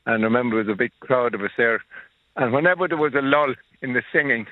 And 0.06 0.24
I 0.24 0.26
remember 0.26 0.58
there 0.58 0.66
was 0.66 0.76
a 0.76 0.78
big 0.78 0.92
crowd 1.00 1.34
of 1.34 1.42
us 1.42 1.52
there. 1.58 1.84
And 2.36 2.54
whenever 2.54 2.88
there 2.88 2.98
was 2.98 3.14
a 3.16 3.22
lull 3.22 3.56
in 3.82 3.94
the 3.94 4.04
singing, 4.12 4.48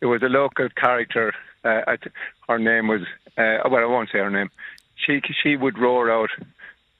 there 0.00 0.08
was 0.08 0.22
a 0.22 0.26
local 0.26 0.68
character. 0.68 1.34
Uh, 1.64 1.96
her 2.48 2.58
name 2.58 2.88
was, 2.88 3.02
uh, 3.36 3.68
well, 3.68 3.82
I 3.82 3.86
won't 3.86 4.10
say 4.10 4.18
her 4.18 4.30
name. 4.30 4.50
She 4.96 5.20
she 5.42 5.56
would 5.56 5.78
roar 5.78 6.10
out, 6.10 6.30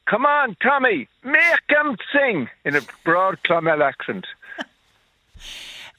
"Come 0.07 0.25
on, 0.25 0.57
Tommy, 0.63 1.09
make 1.25 1.69
him 1.69 1.97
sing!" 2.13 2.49
in 2.65 2.77
a 2.77 2.81
broad 3.05 3.43
Clonmel 3.43 3.83
accent. 3.83 4.27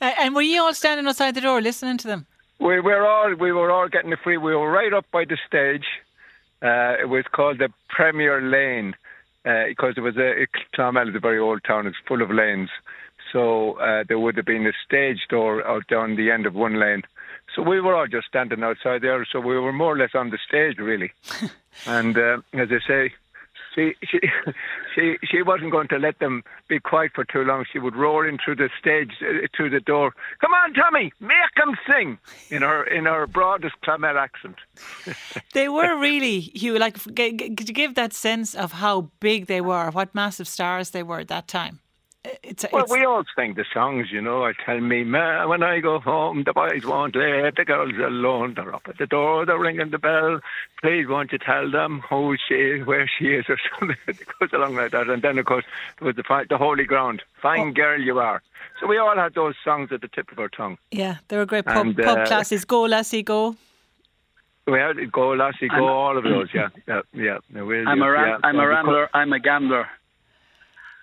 Uh, 0.02 0.14
and 0.18 0.34
were 0.34 0.42
you 0.42 0.62
all 0.62 0.74
standing 0.74 1.06
outside 1.08 1.36
the 1.36 1.42
door 1.42 1.62
listening 1.62 1.98
to 1.98 2.08
them? 2.08 2.26
We 2.60 2.80
were 2.82 3.06
all 3.06 3.34
we 3.36 3.52
were 3.52 3.72
all 3.72 3.88
getting 3.88 4.10
the 4.10 4.18
free. 4.18 4.38
We 4.38 4.56
were 4.56 4.70
right 4.70 4.94
up 4.94 5.06
by 5.12 5.26
the 5.26 5.38
stage. 5.48 5.86
Uh, 6.62 7.02
it 7.02 7.08
was 7.08 7.24
called 7.32 7.60
the 7.60 7.70
Premier 7.88 8.42
Lane 8.42 8.96
uh, 9.46 9.66
because 9.68 9.94
it 9.96 10.02
was 10.02 10.18
a 10.18 10.46
Clonmel 10.76 11.10
is 11.10 11.16
a 11.16 11.20
very 11.20 11.40
old 11.40 11.64
town. 11.64 11.88
It's 11.88 11.98
full 12.06 12.22
of 12.22 12.32
lanes, 12.32 12.70
so 13.32 13.80
uh, 13.80 14.04
there 14.08 14.20
would 14.20 14.36
have 14.36 14.46
been 14.46 14.68
a 14.68 14.74
stage 14.86 15.20
door 15.30 15.66
out 15.66 15.88
down 15.88 16.18
the 16.18 16.32
end 16.32 16.46
of 16.46 16.54
one 16.54 16.80
lane. 16.80 17.04
So 17.56 17.62
we 17.62 17.80
were 17.80 17.96
all 17.96 18.08
just 18.08 18.28
standing 18.28 18.64
outside 18.64 19.02
there. 19.02 19.26
So 19.32 19.40
we 19.40 19.58
were 19.58 19.74
more 19.74 19.94
or 19.94 19.98
less 19.98 20.14
on 20.14 20.30
the 20.30 20.38
stage, 20.46 20.78
really. 20.78 21.12
and 21.88 22.18
uh, 22.18 22.38
as 22.54 22.70
I 22.72 22.88
say, 22.88 23.14
she 23.74 23.96
she 24.04 24.20
she 24.96 25.18
she 25.24 25.42
wasn't 25.42 25.72
going 25.72 25.88
to 25.90 25.98
let 25.98 26.20
them 26.20 26.44
be 26.68 26.80
quiet 26.80 27.12
for 27.14 27.24
too 27.24 27.44
long. 27.44 27.66
She 27.72 27.80
would 27.80 27.96
roar 27.96 28.28
in 28.28 28.38
through 28.44 28.56
the 28.56 28.70
stage 28.80 29.12
uh, 29.22 29.48
through 29.56 29.70
the 29.70 29.80
door. 29.80 30.14
Come 30.42 30.54
on, 30.54 30.74
Tommy, 30.74 31.12
make 31.20 31.54
them 31.56 31.76
sing 31.88 32.18
in 32.50 32.62
her 32.62 32.84
in 32.84 33.06
her 33.06 33.28
broadest 33.28 33.76
Clonmel 33.84 34.18
accent. 34.18 34.56
they 35.54 35.70
were 35.70 35.98
really 35.98 36.40
Hugh. 36.40 36.78
Like, 36.78 36.96
could 37.04 37.68
you 37.68 37.74
give 37.74 37.96
that 37.96 38.14
sense 38.14 38.56
of 38.56 38.74
how 38.74 39.10
big 39.20 39.48
they 39.48 39.62
were, 39.62 39.92
what 39.92 40.14
massive 40.16 40.48
stars 40.48 40.92
they 40.92 41.04
were 41.04 41.20
at 41.20 41.28
that 41.28 41.48
time? 41.48 41.80
It's, 42.44 42.66
well, 42.74 42.86
we 42.90 43.06
all 43.06 43.24
sing 43.34 43.54
the 43.54 43.64
songs, 43.74 44.08
you 44.12 44.20
know. 44.22 44.44
I 44.44 44.52
tell 44.66 44.82
me, 44.82 45.06
man, 45.06 45.48
when 45.48 45.64
I 45.64 45.80
go 45.80 46.00
home, 46.00 46.44
the 46.44 46.52
boys 46.52 46.86
won't 46.86 47.16
let 47.16 47.56
the 47.56 47.64
girls 47.64 47.94
alone. 47.98 48.56
They're 48.56 48.76
up 48.76 48.90
at 48.90 48.98
the 48.98 49.08
door, 49.08 49.46
they're 49.46 49.58
ringing 49.58 49.92
the 49.92 50.00
bell. 50.00 50.42
Please, 50.82 51.08
won't 51.08 51.32
you 51.32 51.38
tell 51.38 51.72
them 51.72 52.02
who 52.10 52.36
she 52.46 52.56
is, 52.56 52.86
where 52.86 53.08
she 53.08 53.28
is, 53.28 53.46
or 53.48 53.58
something? 53.80 53.96
it 54.08 54.20
goes 54.38 54.50
along 54.52 54.76
like 54.76 54.92
that. 54.92 55.10
And 55.10 55.22
then, 55.22 55.38
of 55.38 55.46
course, 55.46 55.64
there 56.00 56.08
was 56.08 56.18
the, 56.18 56.46
the 56.50 56.58
holy 56.58 56.84
ground. 56.84 57.22
Fine 57.42 57.70
oh. 57.70 57.72
girl 57.72 58.02
you 58.02 58.20
are. 58.20 58.42
So 58.82 58.88
we 58.88 58.98
all 58.98 59.16
had 59.16 59.34
those 59.34 59.56
songs 59.64 59.92
at 59.94 60.02
the 60.02 60.10
tip 60.10 60.30
of 60.32 60.40
our 60.40 60.50
tongue. 60.50 60.78
Yeah, 60.92 61.18
they 61.30 61.38
were 61.38 61.46
great 61.46 61.66
pub, 61.66 61.88
and, 61.88 61.98
pub 61.98 62.18
uh, 62.18 62.26
classes. 62.26 62.66
Go, 62.66 62.84
lassie, 62.84 63.24
go. 63.24 63.56
We 64.68 64.78
had 64.78 65.12
go, 65.12 65.32
lassie, 65.32 65.70
go. 65.70 65.76
I'm, 65.76 65.84
all 65.84 66.18
of 66.18 66.24
those. 66.26 66.50
Yeah, 66.54 66.68
yeah, 66.86 67.02
yeah. 67.14 67.38
I'm 67.56 68.02
a, 68.02 68.12
ram- 68.12 68.28
yeah. 68.28 68.38
I'm 68.44 68.60
a 68.60 68.68
rambler. 68.68 69.10
I'm 69.14 69.34
a 69.34 69.40
gambler. 69.40 69.88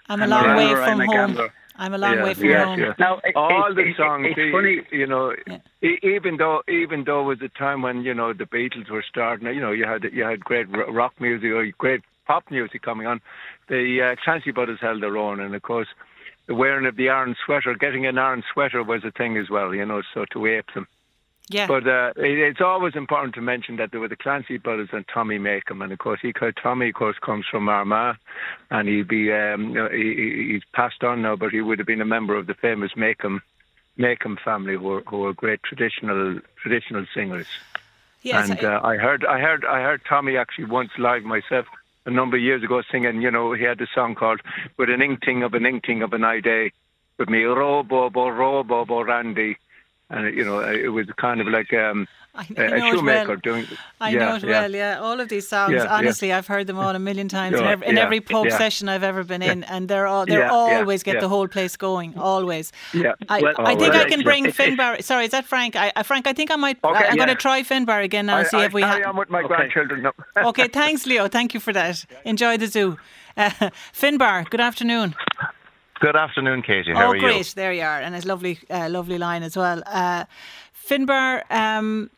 I'm 0.08 0.22
a 0.22 0.26
long 0.26 0.56
way 0.56 0.74
from 0.74 1.00
home. 1.00 1.50
I'm 1.78 1.92
a 1.92 1.98
long 1.98 2.14
yeah, 2.14 2.24
way 2.24 2.34
from 2.34 2.48
yes, 2.48 2.64
home. 2.64 2.80
Yes. 2.80 2.96
Now, 2.98 3.20
it, 3.22 3.36
all 3.36 3.70
it, 3.72 3.74
the 3.74 3.94
songs, 3.96 4.26
it, 4.30 4.38
it's 4.38 4.52
funny, 4.52 4.80
you 4.90 5.06
know, 5.06 5.34
yeah. 5.46 5.58
even 6.02 6.38
though 6.38 6.62
even 6.68 7.04
though 7.04 7.20
it 7.20 7.24
was 7.24 7.42
a 7.42 7.48
time 7.58 7.82
when 7.82 8.02
you 8.02 8.14
know 8.14 8.32
the 8.32 8.44
Beatles 8.44 8.88
were 8.90 9.04
starting, 9.06 9.46
you 9.48 9.60
know, 9.60 9.72
you 9.72 9.84
had 9.84 10.04
you 10.04 10.24
had 10.24 10.40
great 10.40 10.66
rock 10.88 11.12
music 11.20 11.50
or 11.50 11.66
great 11.76 12.02
pop 12.26 12.44
music 12.50 12.82
coming 12.82 13.06
on. 13.06 13.20
The 13.68 14.00
uh, 14.02 14.16
Clancy 14.24 14.52
Brothers 14.52 14.78
held 14.80 15.02
their 15.02 15.18
own, 15.18 15.38
and 15.40 15.54
of 15.54 15.62
course, 15.62 15.88
the 16.46 16.54
wearing 16.54 16.86
of 16.86 16.96
the 16.96 17.08
Aran 17.08 17.36
sweater, 17.44 17.74
getting 17.74 18.06
an 18.06 18.18
Aran 18.18 18.42
sweater 18.52 18.82
was 18.82 19.04
a 19.04 19.10
thing 19.10 19.36
as 19.36 19.50
well, 19.50 19.74
you 19.74 19.84
know, 19.84 20.02
so 20.14 20.24
to 20.32 20.46
ape 20.46 20.72
them. 20.74 20.86
Yeah. 21.48 21.66
But 21.68 21.86
uh, 21.86 22.12
it, 22.16 22.38
it's 22.38 22.60
always 22.60 22.96
important 22.96 23.34
to 23.36 23.40
mention 23.40 23.76
that 23.76 23.92
there 23.92 24.00
were 24.00 24.08
the 24.08 24.16
Clancy 24.16 24.58
brothers 24.58 24.88
and 24.92 25.04
Tommy 25.12 25.38
Makem, 25.38 25.82
and 25.82 25.92
of 25.92 25.98
course, 25.98 26.18
he 26.20 26.32
Tommy, 26.60 26.88
of 26.88 26.94
course, 26.94 27.16
comes 27.20 27.46
from 27.48 27.68
Armagh, 27.68 28.16
and 28.70 28.88
he'd 28.88 29.06
be 29.06 29.32
um, 29.32 29.76
he, 29.92 30.48
he's 30.52 30.64
passed 30.72 31.04
on 31.04 31.22
now, 31.22 31.36
but 31.36 31.52
he 31.52 31.60
would 31.60 31.78
have 31.78 31.86
been 31.86 32.00
a 32.00 32.06
member 32.06 32.36
of 32.36 32.46
the 32.46 32.54
famous 32.54 32.92
Makem 32.94 33.40
Makem 33.96 34.38
family, 34.40 34.74
who 34.74 34.80
were, 34.80 35.02
who 35.06 35.18
were 35.18 35.32
great 35.32 35.62
traditional 35.62 36.40
traditional 36.56 37.06
singers. 37.14 37.46
Yes, 38.22 38.50
and 38.50 38.64
uh, 38.64 38.80
I 38.82 38.96
heard 38.96 39.24
I 39.24 39.38
heard 39.38 39.64
I 39.64 39.82
heard 39.82 40.02
Tommy 40.08 40.36
actually 40.36 40.64
once 40.64 40.90
live 40.98 41.22
myself 41.22 41.66
a 42.06 42.10
number 42.10 42.36
of 42.36 42.42
years 42.42 42.64
ago 42.64 42.82
singing. 42.90 43.22
You 43.22 43.30
know, 43.30 43.52
he 43.52 43.62
had 43.62 43.80
a 43.80 43.86
song 43.94 44.16
called 44.16 44.40
"With 44.78 44.90
an 44.90 45.00
Inkting 45.00 45.44
of 45.44 45.54
an 45.54 45.64
Inkting 45.64 46.02
of 46.02 46.12
an 46.12 46.24
Idea." 46.24 46.70
With 47.18 47.30
me, 47.30 47.44
robo, 47.44 48.10
bo, 48.10 48.28
robo, 48.28 48.84
bo, 48.84 49.00
Randy 49.00 49.56
and 50.10 50.36
you 50.36 50.44
know 50.44 50.60
it 50.60 50.88
was 50.88 51.06
kind 51.16 51.40
of 51.40 51.48
like 51.48 51.72
um, 51.72 52.06
a 52.34 52.80
shoemaker 52.80 53.28
well. 53.28 53.36
doing. 53.42 53.66
I 54.00 54.10
yeah, 54.10 54.18
know 54.18 54.34
it 54.36 54.44
yeah. 54.44 54.50
well. 54.50 54.74
Yeah, 54.74 55.00
all 55.00 55.20
of 55.20 55.28
these 55.28 55.48
songs. 55.48 55.74
Yeah, 55.74 55.86
honestly, 55.86 56.32
I've 56.32 56.46
heard 56.46 56.66
them 56.66 56.78
all 56.78 56.94
a 56.94 56.98
million 56.98 57.28
times 57.28 57.58
in 57.58 57.64
every, 57.64 57.86
in 57.86 57.98
every 57.98 58.20
pub 58.20 58.50
session 58.50 58.88
I've 58.88 59.02
ever 59.02 59.24
been 59.24 59.42
in, 59.42 59.64
and 59.64 59.88
they're 59.88 60.06
all 60.06 60.26
they 60.26 60.42
always 60.42 61.02
get 61.02 61.20
the 61.20 61.28
whole 61.28 61.48
place 61.48 61.76
going. 61.76 62.16
Always. 62.18 62.72
Yeah. 62.92 63.14
I, 63.28 63.40
well, 63.40 63.54
I 63.58 63.74
think 63.74 63.94
I 63.94 64.08
can 64.08 64.22
bring 64.22 64.46
Finbar. 64.46 65.02
Sorry, 65.02 65.24
is 65.24 65.30
that 65.32 65.44
Frank? 65.44 65.76
I, 65.76 65.90
Frank, 66.02 66.26
I 66.26 66.32
think 66.32 66.50
I 66.50 66.56
might. 66.56 66.78
Okay, 66.84 67.04
I, 67.04 67.10
am 67.10 67.16
going 67.16 67.28
to 67.28 67.34
try 67.34 67.62
Finbar 67.62 68.02
again 68.04 68.26
now. 68.26 68.38
I, 68.38 68.42
see 68.44 68.58
if 68.58 68.72
we. 68.72 68.82
Have. 68.82 69.02
I 69.02 69.08
am 69.08 69.16
with 69.16 69.30
my 69.30 69.40
okay. 69.40 69.48
grandchildren. 69.48 70.06
okay, 70.36 70.68
thanks, 70.68 71.06
Leo. 71.06 71.28
Thank 71.28 71.54
you 71.54 71.60
for 71.60 71.72
that. 71.72 72.04
Enjoy 72.24 72.56
the 72.56 72.66
zoo. 72.66 72.98
Uh, 73.36 73.50
Finbar, 73.92 74.48
good 74.48 74.60
afternoon. 74.60 75.14
Good 75.98 76.16
afternoon, 76.16 76.62
Katie. 76.62 76.92
How 76.92 77.06
oh, 77.06 77.10
are 77.12 77.18
great. 77.18 77.54
There 77.56 77.72
you 77.72 77.82
are. 77.82 78.00
And 78.00 78.14
it's 78.14 78.26
lovely, 78.26 78.58
uh, 78.68 78.88
lovely 78.90 79.16
line 79.16 79.42
as 79.42 79.56
well. 79.56 79.82
Uh, 79.86 80.24
Finbar, 80.88 81.42
um, 81.50 82.10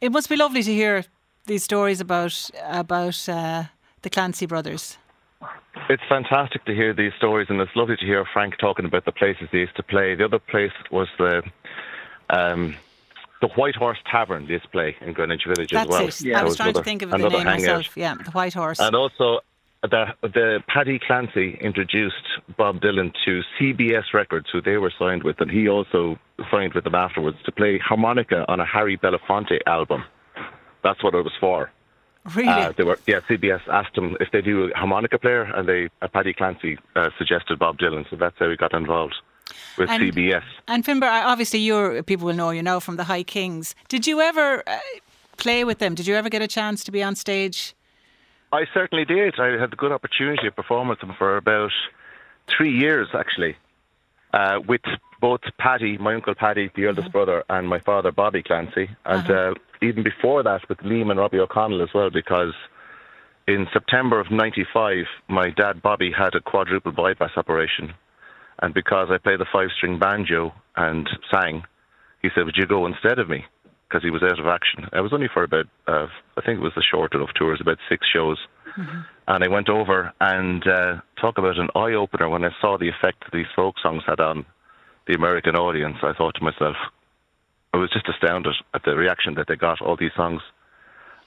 it 0.00 0.10
must 0.10 0.28
be 0.28 0.36
lovely 0.36 0.62
to 0.62 0.72
hear 0.72 1.04
these 1.46 1.62
stories 1.62 2.00
about 2.00 2.50
about 2.64 3.28
uh, 3.28 3.64
the 4.02 4.10
Clancy 4.10 4.46
brothers. 4.46 4.98
It's 5.88 6.02
fantastic 6.08 6.64
to 6.64 6.74
hear 6.74 6.92
these 6.92 7.12
stories, 7.16 7.46
and 7.50 7.60
it's 7.60 7.74
lovely 7.74 7.96
to 7.96 8.04
hear 8.04 8.24
Frank 8.32 8.58
talking 8.58 8.84
about 8.84 9.04
the 9.04 9.12
places 9.12 9.48
they 9.52 9.58
used 9.58 9.76
to 9.76 9.82
play. 9.82 10.14
The 10.14 10.24
other 10.24 10.38
place 10.38 10.72
was 10.90 11.08
the 11.18 11.42
um, 12.30 12.76
the 13.40 13.48
White 13.48 13.76
Horse 13.76 13.98
Tavern. 14.10 14.46
this 14.46 14.54
used 14.54 14.72
play 14.72 14.96
in 15.00 15.12
Greenwich 15.12 15.44
Village 15.44 15.70
That's 15.70 15.88
as 15.88 15.90
well. 15.90 16.08
It. 16.08 16.20
Yeah. 16.20 16.40
I 16.40 16.42
was, 16.42 16.50
was 16.50 16.56
trying 16.56 16.68
another, 16.70 16.80
to 16.80 16.84
think 16.84 17.02
of 17.02 17.10
the 17.10 17.18
name 17.18 17.30
hangout. 17.30 17.58
myself. 17.58 17.96
Yeah, 17.96 18.14
the 18.14 18.30
White 18.32 18.54
Horse. 18.54 18.80
And 18.80 18.94
also 18.94 19.40
the, 19.82 20.06
the 20.22 20.62
Paddy 20.68 20.98
Clancy 20.98 21.56
introduced 21.60 22.14
Bob 22.56 22.80
Dylan 22.80 23.12
to 23.24 23.42
CBS 23.58 24.12
Records, 24.12 24.46
who 24.52 24.60
they 24.60 24.76
were 24.76 24.92
signed 24.98 25.22
with, 25.22 25.40
and 25.40 25.50
he 25.50 25.68
also 25.68 26.18
signed 26.50 26.74
with 26.74 26.84
them 26.84 26.94
afterwards 26.94 27.38
to 27.44 27.52
play 27.52 27.78
harmonica 27.78 28.44
on 28.48 28.60
a 28.60 28.66
Harry 28.66 28.98
Belafonte 28.98 29.58
album. 29.66 30.04
That's 30.82 31.02
what 31.02 31.14
it 31.14 31.22
was 31.22 31.32
for. 31.40 31.70
Really? 32.34 32.48
Uh, 32.48 32.72
they 32.76 32.84
were, 32.84 32.98
yeah, 33.06 33.20
CBS 33.20 33.66
asked 33.68 33.96
him 33.96 34.16
if 34.20 34.30
they 34.32 34.42
do 34.42 34.64
a 34.64 34.76
harmonica 34.76 35.18
player, 35.18 35.42
and 35.42 35.66
they 35.66 35.88
uh, 36.02 36.08
Paddy 36.08 36.34
Clancy 36.34 36.78
uh, 36.94 37.08
suggested 37.16 37.58
Bob 37.58 37.78
Dylan, 37.78 38.08
so 38.10 38.16
that's 38.16 38.38
how 38.38 38.50
he 38.50 38.56
got 38.56 38.74
involved 38.74 39.14
with 39.78 39.88
and, 39.88 40.02
CBS. 40.02 40.42
And 40.68 40.84
Finbar, 40.84 41.24
obviously, 41.24 41.60
you're 41.60 42.02
people 42.02 42.26
will 42.26 42.36
know 42.36 42.50
you 42.50 42.62
know 42.62 42.78
from 42.78 42.96
the 42.96 43.04
High 43.04 43.22
Kings. 43.22 43.74
Did 43.88 44.06
you 44.06 44.20
ever 44.20 44.62
uh, 44.66 44.78
play 45.38 45.64
with 45.64 45.78
them? 45.78 45.94
Did 45.94 46.06
you 46.06 46.14
ever 46.14 46.28
get 46.28 46.42
a 46.42 46.46
chance 46.46 46.84
to 46.84 46.92
be 46.92 47.02
on 47.02 47.16
stage? 47.16 47.74
I 48.52 48.64
certainly 48.74 49.04
did. 49.04 49.38
I 49.38 49.60
had 49.60 49.70
the 49.70 49.76
good 49.76 49.92
opportunity 49.92 50.42
to 50.44 50.52
perform 50.52 50.88
with 50.88 51.00
them 51.00 51.14
for 51.16 51.36
about 51.36 51.70
three 52.48 52.76
years, 52.76 53.08
actually, 53.14 53.56
uh, 54.32 54.58
with 54.66 54.80
both 55.20 55.40
Paddy, 55.58 55.98
my 55.98 56.14
uncle 56.14 56.34
Paddy, 56.34 56.70
the 56.74 56.86
eldest 56.86 57.12
brother, 57.12 57.44
and 57.48 57.68
my 57.68 57.78
father 57.78 58.10
Bobby 58.10 58.42
Clancy, 58.42 58.88
and 59.04 59.30
uh-huh. 59.30 59.52
uh, 59.52 59.54
even 59.82 60.02
before 60.02 60.42
that 60.42 60.68
with 60.68 60.78
Liam 60.78 61.10
and 61.10 61.20
Robbie 61.20 61.38
O'Connell 61.38 61.82
as 61.82 61.90
well, 61.94 62.10
because 62.10 62.54
in 63.46 63.66
September 63.72 64.18
of 64.18 64.30
'95, 64.30 65.04
my 65.28 65.50
dad 65.50 65.80
Bobby 65.82 66.10
had 66.16 66.34
a 66.34 66.40
quadruple 66.40 66.92
bypass 66.92 67.32
operation, 67.36 67.94
and 68.60 68.74
because 68.74 69.08
I 69.10 69.18
played 69.18 69.40
the 69.40 69.46
five-string 69.52 69.98
banjo 69.98 70.52
and 70.76 71.08
sang, 71.30 71.64
he 72.20 72.30
said, 72.34 72.44
"Would 72.46 72.56
you 72.56 72.66
go 72.66 72.86
instead 72.86 73.18
of 73.18 73.28
me?" 73.28 73.44
Because 73.90 74.04
he 74.04 74.10
was 74.10 74.22
out 74.22 74.38
of 74.38 74.46
action. 74.46 74.88
I 74.92 75.00
was 75.00 75.12
only 75.12 75.28
for 75.32 75.42
about, 75.42 75.66
uh, 75.88 76.06
I 76.36 76.40
think 76.42 76.58
it 76.58 76.62
was 76.62 76.74
the 76.76 76.82
short 76.82 77.12
enough 77.14 77.30
tours, 77.34 77.60
about 77.60 77.78
six 77.88 78.06
shows. 78.06 78.38
Mm-hmm. 78.78 79.00
And 79.26 79.44
I 79.44 79.48
went 79.48 79.68
over 79.68 80.12
and 80.20 80.64
uh, 80.66 81.00
talk 81.20 81.38
about 81.38 81.58
an 81.58 81.70
eye 81.74 81.94
opener 81.94 82.28
when 82.28 82.44
I 82.44 82.50
saw 82.60 82.78
the 82.78 82.88
effect 82.88 83.24
that 83.24 83.32
these 83.32 83.50
folk 83.56 83.76
songs 83.82 84.04
had 84.06 84.20
on 84.20 84.46
the 85.08 85.14
American 85.14 85.56
audience. 85.56 85.96
I 86.02 86.12
thought 86.12 86.36
to 86.36 86.44
myself, 86.44 86.76
I 87.74 87.78
was 87.78 87.90
just 87.90 88.08
astounded 88.08 88.54
at 88.74 88.84
the 88.84 88.94
reaction 88.94 89.34
that 89.34 89.48
they 89.48 89.56
got, 89.56 89.80
all 89.80 89.96
these 89.96 90.14
songs. 90.16 90.42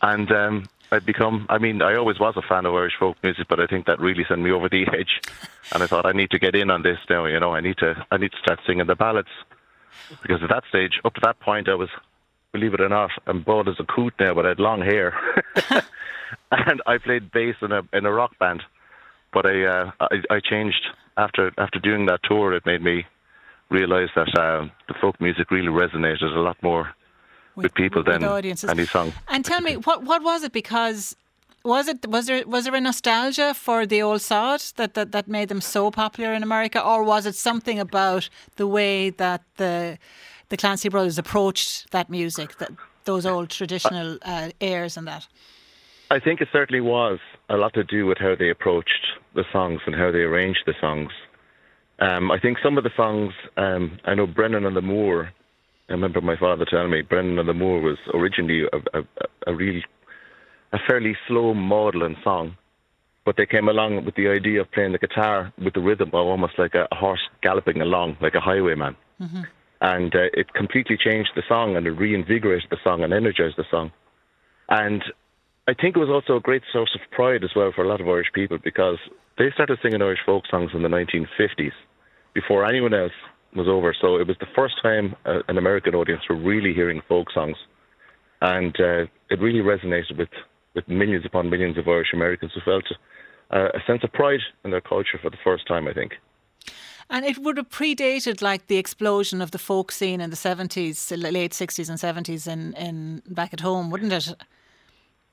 And 0.01 0.32
um, 0.32 0.66
I'd 0.91 1.05
become, 1.05 1.45
I 1.49 1.57
mean, 1.57 1.82
I 1.82 1.95
always 1.95 2.20
was 2.20 2.36
a 2.38 2.41
fan 2.41 2.66
of 2.66 2.76
Irish 2.76 2.93
folk 2.97 3.18
music, 3.24 3.47
but 3.49 3.59
I 3.59 3.68
think 3.68 3.88
that 3.88 3.99
really 3.99 4.26
sent 4.28 4.41
me 4.41 4.51
over 4.51 4.70
the 4.70 4.88
edge. 4.93 5.22
And 5.74 5.84
I 5.84 5.88
thought, 5.88 6.05
I 6.05 6.14
need 6.14 6.32
to 6.32 6.39
get 6.39 6.55
in 6.55 6.70
on 6.70 6.84
this 6.84 6.99
now, 7.09 7.26
you 7.26 7.39
know, 7.39 7.53
I 7.53 7.59
need 7.59 7.78
to, 7.80 8.05
I 8.09 8.18
need 8.18 8.32
to 8.32 8.39
start 8.39 8.59
singing 8.66 8.88
the 8.88 8.95
ballads. 8.95 9.30
Because 10.22 10.43
at 10.43 10.49
that 10.49 10.64
stage, 10.70 10.99
up 11.03 11.14
to 11.16 11.22
that 11.24 11.39
point, 11.39 11.70
I 11.70 11.76
was 11.76 11.89
believe 12.54 12.74
it 12.74 12.82
or 12.82 12.89
not, 12.89 13.12
I'm 13.28 13.43
bald 13.43 13.68
as 13.68 13.76
a 13.80 13.84
coot 13.84 14.14
now, 14.20 14.34
but 14.34 14.45
I 14.45 14.49
had 14.49 14.60
long 14.60 14.82
hair. 14.82 15.14
and 16.51 16.82
I 16.86 16.97
played 16.97 17.32
bass 17.32 17.56
in 17.62 17.72
a 17.72 17.82
in 17.93 18.06
a 18.06 18.14
rock 18.14 18.38
band. 18.39 18.62
But 19.34 19.45
I, 19.45 19.64
uh, 19.66 19.91
I 19.99 20.36
I 20.36 20.39
changed 20.39 20.84
after 21.18 21.51
after 21.58 21.80
doing 21.80 22.06
that 22.06 22.22
tour. 22.24 22.54
It 22.54 22.66
made 22.66 22.82
me 22.82 23.06
realise 23.70 24.12
that 24.16 24.30
uh, 24.38 24.68
the 24.88 24.93
folk 25.01 25.20
music 25.20 25.49
really 25.51 25.68
resonated 25.68 26.36
a 26.36 26.39
lot 26.39 26.58
more 26.62 26.93
with, 27.56 27.64
with 27.64 27.74
people 27.74 28.04
with 28.04 28.22
than 28.22 28.24
audiences. 28.24 28.70
any 28.70 28.86
song. 28.86 29.14
And 29.28 29.43
tell 29.43 29.62
me, 29.62 29.78
what 29.78 30.04
what 30.04 30.24
was 30.24 30.43
it? 30.43 30.54
Because 30.54 31.16
was 31.64 31.88
it 31.88 32.06
was 32.08 32.28
there 32.28 32.45
was 32.45 32.66
there 32.66 32.76
a 32.76 32.82
nostalgia 32.82 33.54
for 33.54 33.86
the 33.86 34.01
old 34.01 34.22
sod 34.22 34.62
that, 34.76 34.93
that 34.93 35.12
that 35.12 35.28
made 35.28 35.49
them 35.49 35.62
so 35.62 35.89
popular 35.89 36.34
in 36.34 36.43
America, 36.43 36.80
or 36.82 37.04
was 37.04 37.26
it 37.26 37.36
something 37.36 37.80
about 37.80 38.30
the 38.58 38.68
way 38.68 39.10
that 39.10 39.41
the 39.58 39.97
the 40.54 40.58
Clancy 40.58 40.88
brothers 40.88 41.18
approached 41.18 41.89
that 41.89 42.12
music, 42.12 42.60
that 42.60 42.70
those 43.06 43.26
old 43.26 43.49
traditional 43.49 44.20
uh, 44.22 44.51
airs 44.62 44.97
and 44.97 45.08
that? 45.08 45.28
I 46.12 46.20
think 46.20 46.41
it 46.41 46.47
certainly 46.51 46.80
was 46.80 47.18
a 47.49 47.58
lot 47.58 47.74
to 47.74 47.84
do 47.84 48.06
with 48.06 48.20
how 48.20 48.36
they 48.38 48.51
approached 48.51 49.04
the 49.34 49.45
songs 49.51 49.82
and 49.88 49.95
how 49.95 50.12
they 50.12 50.20
arranged 50.20 50.62
the 50.68 50.76
songs. 50.80 51.10
Um, 51.97 52.30
I 52.30 52.39
think 52.39 52.60
some 52.62 52.78
of 52.78 52.84
the 52.84 52.91
songs, 52.95 53.34
um, 53.58 53.97
I 54.06 54.14
know 54.14 54.28
Brennan 54.28 54.68
on 54.68 54.76
the 54.76 54.82
Moor. 54.84 55.34
I 55.89 55.93
remember 55.93 56.22
my 56.22 56.38
father 56.38 56.66
telling 56.70 56.91
me 56.91 57.01
Brennan 57.01 57.39
on 57.39 57.47
the 57.47 57.56
Moor 57.56 57.82
was 57.82 57.97
originally 58.14 58.66
a, 58.72 58.99
a, 58.99 59.04
a 59.47 59.56
really, 59.56 59.84
a 60.72 60.78
fairly 60.88 61.18
slow, 61.28 61.56
maudlin 61.56 62.16
song, 62.24 62.56
but 63.26 63.38
they 63.38 63.47
came 63.47 63.70
along 63.70 64.06
with 64.06 64.14
the 64.14 64.28
idea 64.28 64.62
of 64.62 64.72
playing 64.72 64.91
the 64.91 64.99
guitar 64.99 65.51
with 65.58 65.74
the 65.74 65.82
rhythm 65.82 66.10
of 66.10 66.28
almost 66.28 66.60
like 66.60 66.76
a, 66.76 66.88
a 66.91 66.95
horse 66.95 67.22
galloping 67.41 67.82
along, 67.82 68.18
like 68.22 68.36
a 68.36 68.39
highwayman. 68.39 68.95
Mm-hmm 69.20 69.41
and 69.84 70.15
uh, 70.15 70.31
it 70.34 70.53
completely 70.53 70.97
changed 70.97 71.31
the 71.36 71.43
song 71.47 71.75
and 71.75 71.86
it 71.86 71.91
reinvigorated 71.91 72.69
the 72.71 72.77
song 72.84 73.03
and 73.03 73.13
energized 73.13 73.57
the 73.57 73.65
song. 73.69 73.91
And 74.69 75.03
I 75.67 75.73
think 75.73 75.97
it 75.97 75.99
was 75.99 76.09
also 76.09 76.38
a 76.38 76.41
great 76.41 76.63
source 76.71 76.95
of 76.95 77.01
pride 77.11 77.43
as 77.43 77.51
well 77.53 77.71
for 77.75 77.84
a 77.84 77.88
lot 77.88 77.99
of 77.99 78.07
Irish 78.07 78.31
people 78.34 78.57
because 78.63 78.97
they 79.38 79.51
started 79.53 79.77
singing 79.84 80.01
Irish 80.01 80.19
folk 80.25 80.45
songs 80.49 80.71
in 80.73 80.84
the 80.84 80.89
1950s 80.89 81.73
before 82.34 82.65
anyone 82.65 82.93
else 82.93 83.11
was 83.55 83.67
over. 83.67 83.93
So 83.99 84.15
it 84.15 84.27
was 84.27 84.38
the 84.39 84.47
first 84.55 84.75
time 84.81 85.15
uh, 85.25 85.39
an 85.49 85.57
American 85.57 85.95
audience 85.95 86.21
were 86.29 86.38
really 86.38 86.73
hearing 86.73 87.01
folk 87.09 87.27
songs, 87.34 87.57
and 88.41 88.73
uh, 88.79 89.03
it 89.29 89.39
really 89.39 89.59
resonated 89.59 90.17
with 90.17 90.29
with 90.75 90.88
millions 90.88 91.23
upon 91.23 91.51
millions 91.51 91.77
of 91.77 91.88
Irish 91.88 92.13
Americans 92.13 92.51
who 92.55 92.61
felt 92.61 92.86
uh, 93.51 93.67
a 93.77 93.79
sense 93.86 94.03
of 94.03 94.11
pride 94.11 94.39
in 94.65 94.71
their 94.71 94.81
culture 94.81 95.19
for 95.21 95.29
the 95.29 95.38
first 95.43 95.67
time. 95.67 95.88
I 95.88 95.93
think. 95.93 96.13
And 97.10 97.26
it 97.26 97.38
would 97.38 97.58
have 97.58 97.70
predated 97.70 98.41
like 98.41 98.68
the 98.68 98.78
explosion 98.78 99.41
of 99.41 99.51
the 99.51 99.60
folk 99.60 99.91
scene 99.91 100.22
in 100.22 100.30
the 100.30 100.36
seventies, 100.36 101.12
late 101.12 101.54
sixties 101.54 101.89
and 101.89 101.99
seventies, 101.99 102.47
in 102.47 102.74
in 102.74 103.22
back 103.28 103.54
at 103.54 103.60
home, 103.60 103.89
wouldn't 103.89 104.14
it? 104.14 104.34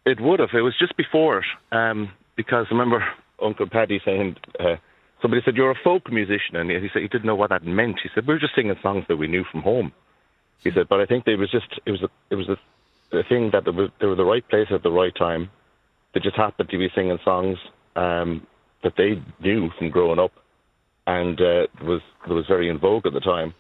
It 0.05 0.21
would 0.21 0.41
have. 0.41 0.51
It 0.55 0.63
was 0.63 0.77
just 0.79 0.97
before 0.97 1.39
it, 1.39 1.47
um, 1.73 2.11
because 2.37 2.67
I 2.71 2.75
remember 2.75 3.05
Uncle 3.43 3.69
Paddy 3.69 4.01
saying. 4.05 4.37
Uh, 4.59 4.77
somebody 5.23 5.43
said 5.45 5.57
you're 5.57 5.71
a 5.71 5.85
folk 5.85 6.11
musician, 6.11 6.57
and 6.57 6.71
he 6.71 6.89
said 6.93 7.03
he 7.03 7.09
didn't 7.09 7.27
know 7.27 7.35
what 7.35 7.51
that 7.51 7.65
meant. 7.65 8.01
He 8.03 8.09
said 8.15 8.27
we 8.27 8.35
were 8.35 8.41
just 8.41 8.55
singing 8.55 8.75
songs 8.83 9.05
that 9.09 9.17
we 9.17 9.27
knew 9.27 9.45
from 9.45 9.63
home. 9.63 9.93
He 10.63 10.71
said, 10.71 10.89
but 10.89 11.01
I 11.01 11.07
think 11.07 11.27
it 11.27 11.37
was 11.37 11.51
just 11.51 11.81
it 11.87 11.91
was 11.91 12.03
a 12.03 12.09
it 12.31 12.37
was 12.37 12.49
a, 12.49 12.57
a 13.17 13.23
thing 13.25 13.51
that 13.53 13.65
they 13.65 13.71
were, 13.71 13.89
they 14.01 14.07
were 14.07 14.17
the 14.17 14.25
right 14.25 14.47
place 14.49 14.69
at 14.71 14.83
the 14.83 14.91
right 14.91 15.15
time. 15.15 15.51
They 16.13 16.21
just 16.21 16.37
happened 16.37 16.71
to 16.71 16.79
be 16.79 16.89
singing 16.95 17.19
songs 17.25 17.59
um, 17.97 18.47
that 18.83 18.95
they 18.97 19.23
knew 19.41 19.71
from 19.79 19.91
growing 19.91 20.19
up, 20.19 20.33
and 21.17 21.37
uh, 21.41 21.67
was 21.91 22.03
it 22.29 22.33
was 22.33 22.47
very 22.47 22.69
in 22.69 22.79
vogue 22.79 23.07
at 23.07 23.13
the 23.13 23.21
time. 23.35 23.51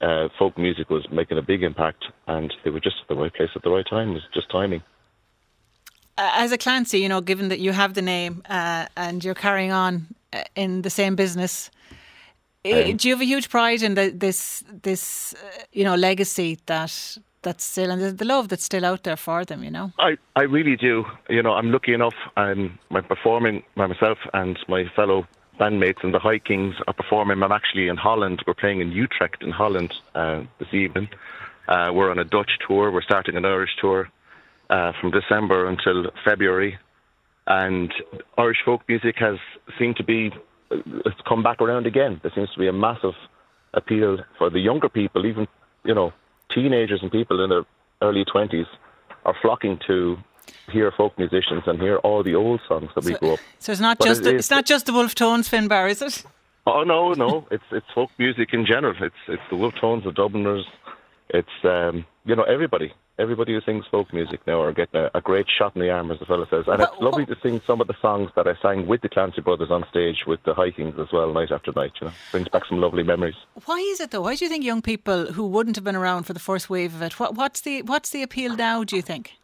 Uh, 0.00 0.28
folk 0.38 0.58
music 0.58 0.90
was 0.90 1.06
making 1.12 1.38
a 1.38 1.42
big 1.42 1.62
impact, 1.62 2.02
and 2.26 2.52
they 2.64 2.70
were 2.70 2.80
just 2.80 2.96
at 3.02 3.08
the 3.08 3.14
right 3.22 3.32
place 3.32 3.50
at 3.54 3.62
the 3.62 3.70
right 3.70 3.86
time. 3.88 4.10
It 4.10 4.14
was 4.14 4.28
just 4.34 4.50
timing 4.50 4.82
as 6.18 6.52
a 6.52 6.58
Clancy, 6.58 6.98
you 6.98 7.08
know, 7.08 7.20
given 7.20 7.48
that 7.48 7.58
you 7.58 7.72
have 7.72 7.94
the 7.94 8.02
name 8.02 8.42
uh, 8.48 8.86
and 8.96 9.24
you're 9.24 9.34
carrying 9.34 9.72
on 9.72 10.06
uh, 10.32 10.42
in 10.54 10.82
the 10.82 10.90
same 10.90 11.16
business, 11.16 11.70
um, 12.64 12.96
do 12.96 13.08
you 13.08 13.14
have 13.14 13.20
a 13.20 13.24
huge 13.24 13.48
pride 13.48 13.82
in 13.82 13.94
the, 13.94 14.10
this 14.10 14.62
this 14.82 15.34
uh, 15.34 15.62
you 15.72 15.82
know 15.82 15.96
legacy 15.96 16.58
that 16.66 17.18
that's 17.42 17.64
still 17.64 17.90
and 17.90 18.00
the, 18.00 18.12
the, 18.12 18.24
love 18.24 18.48
that's 18.48 18.64
still 18.64 18.84
out 18.84 19.02
there 19.02 19.16
for 19.16 19.44
them? 19.44 19.64
You 19.64 19.70
know, 19.70 19.92
I 19.98 20.16
I 20.36 20.42
really 20.42 20.76
do. 20.76 21.04
You 21.28 21.42
know, 21.42 21.54
I'm 21.54 21.72
lucky 21.72 21.92
enough. 21.92 22.14
I'm 22.36 22.78
I'm 22.92 23.04
performing 23.04 23.64
by 23.74 23.86
myself 23.88 24.18
and 24.32 24.56
my 24.68 24.84
fellow 24.94 25.26
bandmates 25.62 26.02
and 26.02 26.12
the 26.12 26.18
High 26.18 26.40
Kings 26.40 26.74
are 26.88 26.92
performing. 26.92 27.40
I'm 27.42 27.52
actually 27.52 27.86
in 27.86 27.96
Holland. 27.96 28.42
We're 28.46 28.54
playing 28.54 28.80
in 28.80 28.90
Utrecht 28.90 29.42
in 29.42 29.50
Holland 29.50 29.94
uh, 30.14 30.42
this 30.58 30.74
evening. 30.74 31.08
Uh, 31.68 31.90
we're 31.94 32.10
on 32.10 32.18
a 32.18 32.24
Dutch 32.24 32.50
tour. 32.66 32.90
We're 32.90 33.02
starting 33.02 33.36
an 33.36 33.44
Irish 33.44 33.70
tour 33.80 34.08
uh, 34.70 34.92
from 35.00 35.12
December 35.12 35.68
until 35.68 36.10
February. 36.24 36.78
And 37.46 37.92
Irish 38.36 38.58
folk 38.64 38.82
music 38.88 39.16
has 39.18 39.36
seemed 39.78 39.96
to 39.96 40.04
be, 40.04 40.30
uh, 40.72 40.76
it's 41.06 41.20
come 41.28 41.44
back 41.44 41.60
around 41.60 41.86
again. 41.86 42.20
There 42.22 42.32
seems 42.34 42.50
to 42.54 42.58
be 42.58 42.66
a 42.66 42.72
massive 42.72 43.14
appeal 43.72 44.18
for 44.38 44.50
the 44.50 44.58
younger 44.58 44.88
people, 44.88 45.26
even, 45.26 45.46
you 45.84 45.94
know, 45.94 46.12
teenagers 46.52 47.00
and 47.02 47.10
people 47.10 47.42
in 47.42 47.50
their 47.50 47.64
early 48.02 48.24
20s 48.24 48.66
are 49.24 49.34
flocking 49.40 49.78
to 49.86 50.16
hear 50.70 50.90
folk 50.90 51.16
musicians 51.18 51.62
and 51.66 51.80
hear 51.80 51.96
all 51.98 52.22
the 52.22 52.34
old 52.34 52.60
songs 52.68 52.90
that 52.94 53.04
we 53.04 53.14
grew 53.14 53.34
up. 53.34 53.40
So 53.58 53.72
it's 53.72 53.80
not 53.80 53.98
but 53.98 54.06
just 54.06 54.20
it, 54.20 54.24
the, 54.24 54.36
it's 54.36 54.50
not 54.50 54.66
just 54.66 54.86
the 54.86 54.92
Wolfe 54.92 55.14
Tones, 55.14 55.48
Finbar, 55.48 55.90
is 55.90 56.02
it? 56.02 56.24
Oh 56.66 56.82
no, 56.84 57.12
no, 57.12 57.46
it's 57.50 57.64
it's 57.70 57.86
folk 57.94 58.10
music 58.18 58.50
in 58.52 58.66
general. 58.66 58.94
It's 59.00 59.14
it's 59.28 59.42
the 59.50 59.56
Wolfe 59.56 59.74
Tones, 59.80 60.04
the 60.04 60.12
Dubliners. 60.12 60.66
It's 61.30 61.48
um, 61.64 62.04
you 62.24 62.36
know 62.36 62.44
everybody 62.44 62.92
everybody 63.18 63.52
who 63.52 63.60
sings 63.60 63.84
folk 63.90 64.12
music 64.12 64.40
now 64.46 64.60
are 64.60 64.72
getting 64.72 65.00
a, 65.00 65.10
a 65.14 65.20
great 65.20 65.46
shot 65.48 65.74
in 65.76 65.82
the 65.82 65.90
arm, 65.90 66.10
as 66.10 66.18
the 66.18 66.24
fellow 66.26 66.46
says. 66.50 66.64
And 66.66 66.82
it's 66.82 66.92
lovely 67.00 67.26
to 67.26 67.36
sing 67.42 67.60
some 67.66 67.80
of 67.80 67.86
the 67.86 67.94
songs 68.00 68.30
that 68.36 68.46
I 68.46 68.54
sang 68.60 68.86
with 68.86 69.02
the 69.02 69.08
Clancy 69.08 69.40
brothers 69.40 69.70
on 69.70 69.84
stage 69.90 70.24
with 70.26 70.42
the 70.44 70.54
High 70.54 70.70
Kings 70.70 70.98
as 70.98 71.12
well, 71.12 71.32
night 71.32 71.52
after 71.52 71.72
night. 71.74 71.92
You 72.00 72.08
know, 72.08 72.12
brings 72.30 72.48
back 72.48 72.64
some 72.68 72.80
lovely 72.80 73.02
memories. 73.02 73.36
Why 73.64 73.78
is 73.78 74.00
it 74.00 74.10
though? 74.10 74.22
Why 74.22 74.34
do 74.34 74.44
you 74.44 74.48
think 74.48 74.64
young 74.64 74.82
people 74.82 75.32
who 75.32 75.46
wouldn't 75.46 75.76
have 75.76 75.84
been 75.84 75.96
around 75.96 76.24
for 76.24 76.32
the 76.32 76.40
first 76.40 76.70
wave 76.70 76.94
of 76.94 77.02
it, 77.02 77.18
what, 77.20 77.34
what's 77.34 77.60
the 77.60 77.82
what's 77.82 78.10
the 78.10 78.22
appeal 78.22 78.56
now? 78.56 78.84
Do 78.84 78.96
you 78.96 79.02
think? 79.02 79.34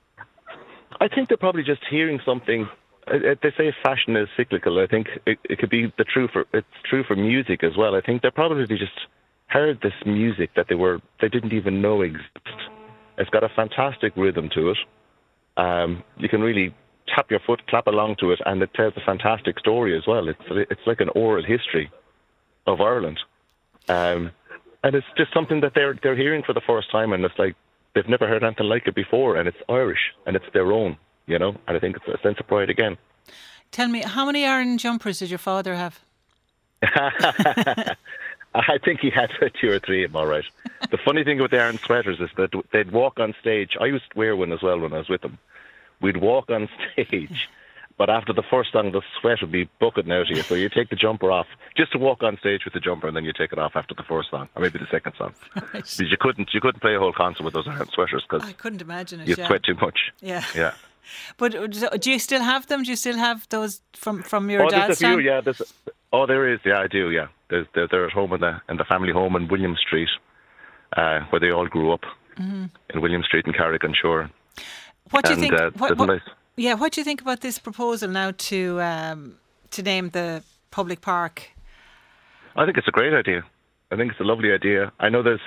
I 1.01 1.09
think 1.09 1.29
they're 1.29 1.37
probably 1.37 1.63
just 1.63 1.83
hearing 1.91 2.21
something. 2.25 2.69
Uh, 3.07 3.17
uh, 3.17 3.35
they 3.43 3.51
say 3.57 3.73
fashion 3.83 4.17
is 4.17 4.29
cyclical. 4.37 4.81
I 4.81 4.87
think 4.87 5.09
it, 5.27 5.39
it 5.45 5.59
could 5.59 5.71
be 5.71 5.93
the 5.97 6.05
true 6.05 6.29
for 6.33 6.45
it's 6.53 6.67
true 6.89 7.05
for 7.05 7.17
music 7.17 7.65
as 7.65 7.77
well. 7.77 7.95
I 7.95 8.01
think 8.01 8.23
they're 8.23 8.31
probably 8.31 8.67
just 8.67 8.93
heard 9.47 9.81
this 9.83 9.95
music 10.05 10.51
that 10.57 10.67
they 10.69 10.75
were 10.75 11.01
they 11.21 11.29
didn't 11.29 11.53
even 11.53 11.81
know 11.81 12.03
existed 12.03 12.43
it's 13.19 13.31
got 13.31 13.45
a 13.45 13.49
fantastic 13.49 14.17
rhythm 14.17 14.49
to 14.55 14.71
it. 14.71 14.79
Um, 15.57 16.05
you 16.17 16.29
can 16.29 16.41
really 16.41 16.75
tap 17.15 17.31
your 17.31 17.41
foot, 17.41 17.67
clap 17.67 17.89
along 17.89 18.17
to 18.21 18.31
it, 18.31 18.39
and 18.47 18.63
it 18.63 18.73
tells 18.75 18.95
a 18.97 19.01
fantastic 19.05 19.59
story 19.59 19.97
as 19.97 20.05
well. 20.07 20.29
It's 20.29 20.41
it's 20.71 20.81
like 20.87 21.01
an 21.01 21.09
oral 21.11 21.45
history 21.45 21.91
of 22.67 22.81
Ireland, 22.81 23.19
um, 23.89 24.31
and 24.85 24.95
it's 24.95 25.07
just 25.17 25.35
something 25.35 25.61
that 25.63 25.73
they're 25.75 25.99
they're 26.01 26.17
hearing 26.17 26.43
for 26.47 26.53
the 26.53 26.63
first 26.67 26.93
time, 26.93 27.13
and 27.13 27.25
it's 27.25 27.39
like 27.39 27.57
they've 27.95 28.09
never 28.09 28.27
heard 28.27 28.43
anything 28.45 28.67
like 28.67 28.87
it 28.87 28.95
before, 28.95 29.37
and 29.37 29.49
it's 29.49 29.59
Irish 29.69 30.15
and 30.27 30.37
it's 30.37 30.47
their 30.53 30.73
own, 30.73 30.97
you 31.27 31.39
know. 31.39 31.57
And 31.67 31.77
I 31.77 31.81
think 31.81 31.97
it's 31.97 32.07
a 32.09 32.21
sense 32.23 32.39
of 32.39 32.47
pride 32.47 32.71
again. 32.71 32.97
Tell 33.71 33.89
me, 33.89 34.01
how 34.01 34.25
many 34.25 34.45
Aran 34.45 34.79
jumpers 34.79 35.19
did 35.19 35.31
your 35.31 35.39
father 35.39 35.75
have? 35.75 36.01
I 38.55 38.79
think 38.85 39.01
he 39.01 39.11
had 39.11 39.31
two 39.61 39.71
or 39.71 39.79
three 39.79 40.05
of 40.05 40.13
them, 40.13 40.17
all 40.17 40.27
right. 40.27 40.45
the 40.91 40.99
funny 40.99 41.23
thing 41.23 41.39
about 41.39 41.51
the 41.51 41.59
Aran 41.59 41.79
sweaters 41.79 42.19
is 42.21 42.31
that 42.37 42.51
they'd 42.73 42.91
walk 42.93 43.21
on 43.21 43.35
stage. 43.41 43.77
I 43.81 43.87
used 43.87 44.11
to 44.11 44.19
wear 44.19 44.37
one 44.37 44.53
as 44.53 44.63
well 44.63 44.79
when 44.79 44.93
I 44.93 44.99
was 44.99 45.09
with 45.09 45.21
them. 45.21 45.39
We'd 46.01 46.17
walk 46.17 46.51
on 46.51 46.69
stage, 46.93 47.49
but 47.99 48.09
after 48.09 48.33
the 48.33 48.45
first 48.49 48.73
song, 48.73 48.93
the 48.93 49.03
sweat 49.21 49.39
would 49.43 49.51
be 49.51 49.69
bucketing 49.81 50.13
out 50.13 50.31
of 50.31 50.37
you. 50.37 50.43
So 50.43 50.55
you 50.55 50.69
take 50.69 50.89
the 50.89 50.97
jumper 50.97 51.33
off 51.33 51.49
just 51.77 51.91
to 51.93 51.99
walk 51.99 52.23
on 52.23 52.39
stage 52.39 52.65
with 52.65 52.73
the 52.73 52.81
jumper, 52.81 53.09
and 53.09 53.17
then 53.17 53.25
you 53.25 53.33
take 53.33 53.53
it 53.53 53.59
off 53.59 53.73
after 53.75 53.95
the 53.95 54.05
first 54.05 54.31
song, 54.31 54.49
or 54.55 54.63
maybe 54.63 54.79
the 54.79 54.87
second 54.91 55.15
song. 55.19 55.35
Right. 55.59 55.83
Because 55.83 56.01
you 56.01 56.17
couldn't 56.19 56.55
you 56.55 56.61
couldn't 56.61 56.81
play 56.81 56.95
a 56.95 56.99
whole 56.99 57.13
concert 57.13 57.43
with 57.43 57.53
those 57.53 57.67
sweaters 57.93 58.25
because 58.29 58.49
I 58.49 58.53
couldn't 58.53 58.81
imagine 58.81 59.21
it. 59.21 59.29
You 59.29 59.35
yeah. 59.37 59.49
sweat 59.49 59.65
too 59.65 59.75
much. 59.75 59.99
Yeah. 60.21 60.45
Yeah. 60.55 60.73
But 61.39 61.55
uh, 61.55 61.67
do 61.67 62.11
you 62.11 62.19
still 62.19 62.43
have 62.43 62.67
them? 62.67 62.83
Do 62.83 62.91
you 62.91 62.97
still 62.97 63.17
have 63.17 63.49
those 63.49 63.81
from 63.95 64.23
from 64.23 64.51
your 64.51 64.65
oh, 64.65 64.69
dad's 64.69 64.87
there's 64.87 65.03
a 65.03 65.17
few, 65.17 65.17
time? 65.17 65.21
Yeah, 65.25 65.41
there's, 65.41 65.63
oh, 66.13 66.27
there 66.27 66.53
is. 66.53 66.61
Yeah, 66.67 66.81
I 66.81 66.87
do. 66.87 67.11
Yeah, 67.11 67.29
there's, 67.49 67.67
they're, 67.75 67.89
they're 67.89 68.07
at 68.07 68.13
home 68.13 68.33
in 68.35 68.41
the 68.41 68.61
in 68.69 68.77
the 68.77 68.85
family 68.85 69.13
home 69.13 69.35
in 69.35 69.49
William 69.49 69.75
Street, 69.77 70.11
uh, 70.97 71.21
where 71.31 71.41
they 71.41 71.51
all 71.51 71.67
grew 71.67 71.93
up 71.93 72.03
mm-hmm. 72.39 72.67
in 72.91 73.01
William 73.01 73.23
Street 73.23 73.47
in 73.47 73.55
Carrick-on-Suir. 73.55 74.31
What 75.11 75.25
do 75.25 75.33
you 75.33 75.41
think? 75.41 75.55
Uh, 75.55 75.71
what, 75.79 75.97
what, 75.97 76.07
nice. 76.07 76.21
Yeah, 76.59 76.75
what 76.75 76.91
do 76.93 77.01
you 77.01 77.05
think 77.05 77.21
about 77.21 77.41
this 77.41 77.57
proposal 77.57 78.09
now 78.09 78.33
to 78.33 78.81
um, 78.81 79.37
to 79.71 79.81
name 79.81 80.11
the 80.11 80.43
public 80.73 81.01
park? 81.01 81.51
I 82.57 82.65
think 82.65 82.77
it's 82.77 82.89
a 82.89 82.91
great 82.91 83.15
idea. 83.15 83.45
I 83.93 83.97
think 83.97 84.11
it's 84.11 84.21
a 84.21 84.25
lovely 84.25 84.51
idea. 84.51 84.91
I 84.99 85.09
know 85.09 85.23
there's 85.23 85.47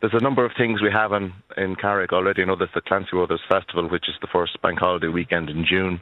there's 0.00 0.14
a 0.14 0.22
number 0.22 0.46
of 0.46 0.52
things 0.56 0.80
we 0.80 0.90
have 0.90 1.12
in, 1.12 1.34
in 1.58 1.76
Carrick 1.76 2.14
already. 2.14 2.40
I 2.40 2.44
know 2.46 2.56
there's 2.56 2.70
the 2.74 2.80
Clancy 2.80 3.10
Brothers 3.12 3.42
Festival, 3.46 3.90
which 3.90 4.08
is 4.08 4.14
the 4.22 4.26
first 4.32 4.62
bank 4.62 4.78
holiday 4.78 5.08
weekend 5.08 5.50
in 5.50 5.66
June. 5.66 6.00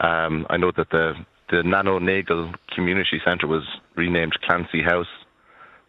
Um, 0.00 0.46
I 0.48 0.56
know 0.56 0.72
that 0.74 0.88
the 0.88 1.12
the 1.50 1.62
Nano 1.62 1.98
Nagle 1.98 2.54
Community 2.74 3.20
Centre 3.26 3.46
was 3.46 3.64
renamed 3.94 4.40
Clancy 4.40 4.82
House. 4.82 5.12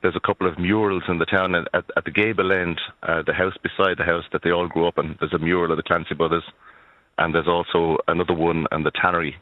There's 0.01 0.17
a 0.17 0.27
couple 0.27 0.45
of 0.45 0.59
murals 0.59 1.03
in 1.07 1.19
the 1.19 1.25
town 1.25 1.55
at, 1.55 1.69
at, 1.73 1.85
at 1.95 2.03
the 2.03 2.11
gable 2.11 2.51
end, 2.51 2.81
uh, 3.03 3.23
the 3.25 3.33
house 3.33 3.55
beside 3.63 3.97
the 3.97 4.03
house 4.03 4.25
that 4.33 4.41
they 4.43 4.51
all 4.51 4.67
grew 4.67 4.87
up 4.87 4.97
in. 4.97 5.15
There's 5.21 5.33
a 5.33 5.39
mural 5.39 5.71
of 5.71 5.77
the 5.77 5.83
Clancy 5.83 6.15
brothers, 6.15 6.43
and 7.17 7.33
there's 7.33 7.47
also 7.47 7.97
another 8.07 8.33
one 8.33 8.67
in 8.71 8.83
the 8.83 8.91
Tannery 8.91 9.35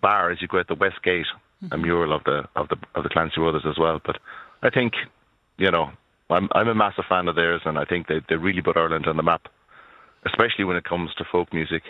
Bar 0.00 0.30
as 0.30 0.42
you 0.42 0.48
go 0.48 0.58
out 0.58 0.68
the 0.68 0.74
west 0.74 1.02
gate, 1.02 1.26
mm-hmm. 1.64 1.74
a 1.74 1.78
mural 1.78 2.12
of 2.12 2.24
the 2.24 2.44
of 2.54 2.68
the 2.68 2.76
of 2.94 3.02
the 3.02 3.08
Clancy 3.08 3.36
brothers 3.36 3.64
as 3.66 3.78
well. 3.78 4.00
But 4.04 4.18
I 4.62 4.70
think, 4.70 4.92
you 5.56 5.70
know, 5.70 5.90
I'm 6.30 6.48
I'm 6.52 6.68
a 6.68 6.74
massive 6.74 7.04
fan 7.08 7.28
of 7.28 7.36
theirs, 7.36 7.62
and 7.64 7.78
I 7.78 7.84
think 7.84 8.08
they 8.08 8.20
they 8.28 8.36
really 8.36 8.62
put 8.62 8.76
Ireland 8.76 9.06
on 9.06 9.16
the 9.16 9.22
map, 9.22 9.48
especially 10.24 10.64
when 10.64 10.76
it 10.76 10.84
comes 10.84 11.14
to 11.14 11.24
folk 11.24 11.52
music. 11.52 11.82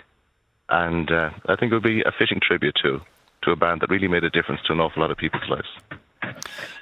And 0.69 1.11
uh, 1.11 1.31
I 1.47 1.57
think 1.57 1.73
it 1.73 1.75
would 1.75 1.83
be 1.83 2.03
a 2.03 2.13
fitting 2.17 2.41
tribute 2.41 2.77
to 2.83 3.01
to 3.43 3.51
a 3.51 3.57
band 3.57 3.81
that 3.81 3.91
really 3.91 4.09
made 4.09 4.25
a 4.25 4.31
difference 4.31 4.61
to 4.67 4.73
an 4.73 4.81
awful 4.81 5.03
lot 5.03 5.11
of 5.11 5.17
people's 5.17 5.49
lives. 5.49 5.69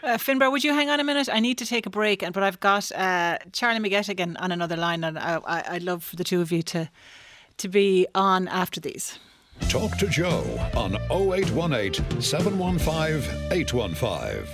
Uh, 0.02 0.16
Finbar, 0.18 0.50
would 0.50 0.64
you 0.64 0.72
hang 0.72 0.88
on 0.90 1.00
a 1.00 1.04
minute? 1.04 1.28
I 1.30 1.40
need 1.40 1.58
to 1.58 1.66
take 1.66 1.86
a 1.86 1.90
break, 1.90 2.22
and 2.22 2.32
but 2.32 2.42
I've 2.42 2.60
got 2.60 2.92
uh, 2.92 3.38
Charlie 3.52 3.80
McGettigan 3.80 4.36
on 4.38 4.52
another 4.52 4.76
line, 4.76 5.04
and 5.04 5.18
I, 5.18 5.40
I, 5.46 5.64
I'd 5.74 5.82
love 5.82 6.04
for 6.04 6.16
the 6.16 6.24
two 6.24 6.40
of 6.40 6.52
you 6.52 6.62
to 6.62 6.90
to 7.58 7.68
be 7.68 8.06
on 8.14 8.48
after 8.48 8.80
these. 8.80 9.18
Talk 9.68 9.96
to 9.98 10.08
Joe 10.08 10.44
on 10.76 10.94
0818 11.10 12.20
715 12.20 13.52
815. 13.52 14.46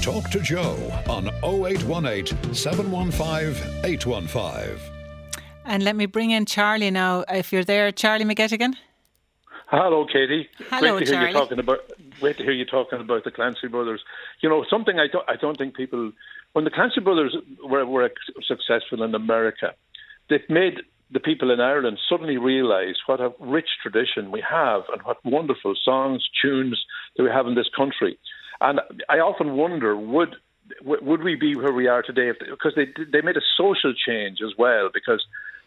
Talk 0.00 0.30
to 0.30 0.40
Joe 0.40 0.76
on 1.08 1.28
0818 1.44 2.54
715 2.54 3.84
815. 3.84 4.78
And 5.64 5.82
let 5.84 5.96
me 5.96 6.06
bring 6.06 6.30
in 6.30 6.46
Charlie 6.46 6.90
now. 6.90 7.24
If 7.28 7.52
you're 7.52 7.64
there, 7.64 7.92
Charlie 7.92 8.24
McGettigan. 8.24 8.74
Hello, 9.66 10.06
Katie. 10.06 10.48
Hello, 10.70 10.96
Great 10.96 11.06
to 11.06 11.12
Charlie. 11.12 11.26
hear 11.26 11.28
you 11.28 11.32
talking 11.34 11.58
about. 11.58 11.78
Great 12.18 12.36
to 12.38 12.42
hear 12.42 12.52
you 12.52 12.64
talking 12.64 13.00
about 13.00 13.24
the 13.24 13.30
Clancy 13.30 13.68
brothers. 13.68 14.02
You 14.40 14.48
know, 14.48 14.64
something 14.68 14.98
I 14.98 15.06
don't. 15.06 15.28
I 15.28 15.36
don't 15.36 15.56
think 15.56 15.74
people 15.74 16.12
when 16.52 16.64
the 16.64 16.70
Clancy 16.70 17.00
brothers 17.00 17.36
were, 17.62 17.86
were 17.86 18.10
successful 18.46 19.02
in 19.02 19.14
America, 19.14 19.74
they've 20.28 20.48
made 20.48 20.80
the 21.12 21.20
people 21.20 21.50
in 21.50 21.60
Ireland 21.60 21.98
suddenly 22.08 22.36
realised 22.36 23.00
what 23.06 23.20
a 23.20 23.32
rich 23.40 23.68
tradition 23.82 24.30
we 24.30 24.42
have 24.48 24.82
and 24.92 25.02
what 25.02 25.24
wonderful 25.24 25.74
songs, 25.82 26.28
tunes 26.40 26.80
that 27.16 27.24
we 27.24 27.30
have 27.30 27.46
in 27.46 27.54
this 27.54 27.70
country. 27.76 28.18
And 28.60 28.80
I 29.08 29.18
often 29.18 29.56
wonder, 29.56 29.96
would 29.96 30.36
would 30.82 31.22
we 31.22 31.34
be 31.34 31.56
where 31.56 31.72
we 31.72 31.88
are 31.88 32.02
today? 32.02 32.28
If, 32.28 32.36
because 32.38 32.74
they 32.76 32.86
they 33.12 33.22
made 33.22 33.36
a 33.36 33.52
social 33.56 33.92
change 33.94 34.38
as 34.40 34.52
well. 34.56 34.88
Because 34.92 35.24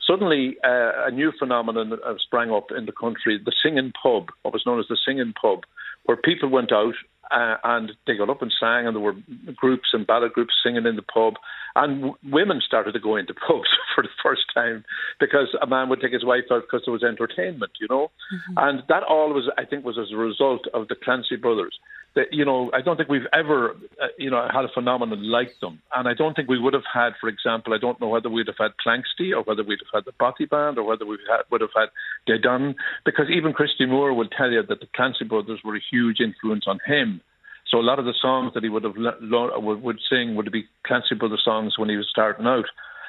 suddenly 0.07 0.57
uh, 0.63 1.07
a 1.07 1.11
new 1.11 1.33
phenomenon 1.37 1.91
sprang 2.25 2.51
up 2.51 2.67
in 2.71 2.85
the 2.85 2.93
country: 2.93 3.39
the 3.43 3.51
singing 3.63 3.91
pub, 4.01 4.29
what 4.43 4.53
was 4.53 4.63
known 4.65 4.79
as 4.79 4.85
the 4.87 4.97
singing 5.05 5.33
pub, 5.39 5.63
where 6.05 6.17
people 6.17 6.49
went 6.49 6.71
out 6.71 6.95
uh, 7.33 7.57
and 7.63 7.91
they 8.05 8.15
got 8.15 8.29
up 8.29 8.41
and 8.41 8.53
sang, 8.59 8.85
and 8.85 8.95
there 8.95 9.01
were 9.01 9.15
groups 9.55 9.89
and 9.93 10.05
ballad 10.05 10.33
groups 10.33 10.53
singing 10.63 10.85
in 10.85 10.95
the 10.95 11.01
pub, 11.01 11.33
and 11.75 12.01
w- 12.01 12.17
women 12.31 12.61
started 12.65 12.93
to 12.93 12.99
go 12.99 13.15
into 13.15 13.33
pubs 13.47 13.69
for 13.95 14.03
the 14.03 14.15
first 14.21 14.43
time 14.53 14.85
because 15.19 15.55
a 15.61 15.67
man 15.67 15.89
would 15.89 16.01
take 16.01 16.13
his 16.13 16.25
wife 16.25 16.45
out 16.51 16.63
because 16.63 16.83
there 16.85 16.93
was 16.93 17.03
entertainment, 17.03 17.71
you 17.81 17.87
know, 17.89 18.11
mm-hmm. 18.33 18.53
and 18.57 18.83
that 18.89 19.03
all 19.03 19.33
was, 19.33 19.49
I 19.57 19.65
think, 19.65 19.83
was 19.83 19.97
as 19.97 20.11
a 20.13 20.17
result 20.17 20.67
of 20.73 20.87
the 20.87 20.95
Clancy 20.95 21.35
brothers 21.35 21.77
that 22.15 22.27
you 22.31 22.45
know 22.45 22.69
I 22.73 22.81
don't 22.81 22.97
think 22.97 23.09
we've 23.09 23.27
ever 23.33 23.71
uh, 24.01 24.07
you 24.17 24.29
know 24.29 24.47
had 24.51 24.65
a 24.65 24.69
phenomenon 24.73 25.29
like 25.29 25.51
them, 25.61 25.81
and 25.93 26.07
I 26.07 26.13
don't 26.13 26.35
think 26.35 26.49
we 26.49 26.59
would 26.59 26.73
have 26.73 26.87
had, 26.91 27.13
for 27.19 27.27
example, 27.27 27.73
I 27.73 27.77
don't 27.77 27.99
know 27.99 28.09
whether 28.09 28.29
we'd 28.29 28.47
have 28.47 28.57
had 28.59 28.71
Planxty 28.85 29.31
or 29.35 29.43
whether 29.43 29.63
we'd 29.63 29.79
have 29.79 30.03
had 30.03 30.05
the 30.05 30.15
Bothy 30.19 30.49
Band 30.49 30.77
or 30.77 30.83
whether 30.83 31.05
we 31.05 31.17
would 31.51 31.61
have 31.61 31.71
had 31.75 31.89
De 32.25 32.39
Dannan, 32.39 32.75
because 33.05 33.25
even 33.29 33.53
Christy 33.53 33.85
Moore 33.85 34.13
will 34.13 34.29
tell 34.29 34.51
you 34.51 34.61
that 34.63 34.79
the 34.79 34.87
Clancy 34.95 35.25
brothers 35.25 35.61
were 35.63 35.75
a 35.75 35.81
huge 35.91 36.19
influence 36.19 36.65
on 36.67 36.79
him. 36.85 37.21
So 37.69 37.79
a 37.79 37.81
lot 37.81 37.97
of 37.97 38.05
the 38.05 38.13
songs 38.21 38.53
that 38.53 38.63
he 38.63 38.69
would 38.69 38.83
have 38.83 38.93
would, 38.95 39.81
would 39.81 39.99
sing 40.07 40.35
would 40.35 40.51
be 40.51 40.65
Clancy 40.85 41.15
Brothers 41.15 41.41
songs 41.43 41.77
when 41.77 41.89
he 41.89 41.97
was 41.97 42.07
starting 42.09 42.45
out 42.45 42.65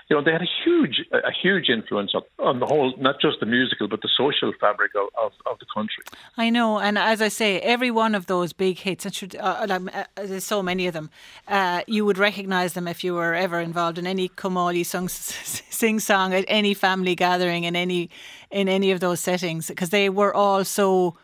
you 0.08 0.16
know, 0.16 0.22
they 0.22 0.32
had 0.32 0.42
a 0.42 0.50
huge, 0.64 1.00
a 1.12 1.32
huge 1.32 1.70
influence 1.70 2.12
on, 2.38 2.60
the 2.60 2.66
whole, 2.66 2.92
not 2.98 3.20
just 3.20 3.40
the 3.40 3.46
musical, 3.46 3.88
but 3.88 4.02
the 4.02 4.10
social 4.14 4.52
fabric 4.60 4.92
of, 4.94 5.08
of, 5.18 5.32
of 5.46 5.58
the 5.60 5.66
country. 5.72 6.04
I 6.36 6.50
know, 6.50 6.78
and 6.78 6.98
as 6.98 7.22
I 7.22 7.28
say, 7.28 7.58
every 7.60 7.90
one 7.90 8.14
of 8.14 8.26
those 8.26 8.52
big 8.52 8.78
hits, 8.78 9.06
and 9.06 9.14
should, 9.14 9.34
uh, 9.36 9.66
uh, 9.66 10.04
there's 10.16 10.44
so 10.44 10.62
many 10.62 10.86
of 10.86 10.92
them, 10.92 11.10
uh, 11.48 11.82
you 11.86 12.04
would 12.04 12.18
recognise 12.18 12.74
them 12.74 12.86
if 12.86 13.02
you 13.02 13.14
were 13.14 13.34
ever 13.34 13.60
involved 13.60 13.96
in 13.96 14.06
any 14.06 14.28
Comali 14.28 14.84
song, 14.84 15.08
sing 15.08 16.00
song 16.00 16.34
at 16.34 16.44
any 16.48 16.74
family 16.74 17.14
gathering 17.14 17.64
in 17.64 17.74
any 17.74 18.10
in 18.50 18.68
any 18.68 18.92
of 18.92 19.00
those 19.00 19.20
settings, 19.20 19.68
because 19.68 19.90
they 19.90 20.08
were 20.08 20.34
all 20.34 20.64
so. 20.64 21.16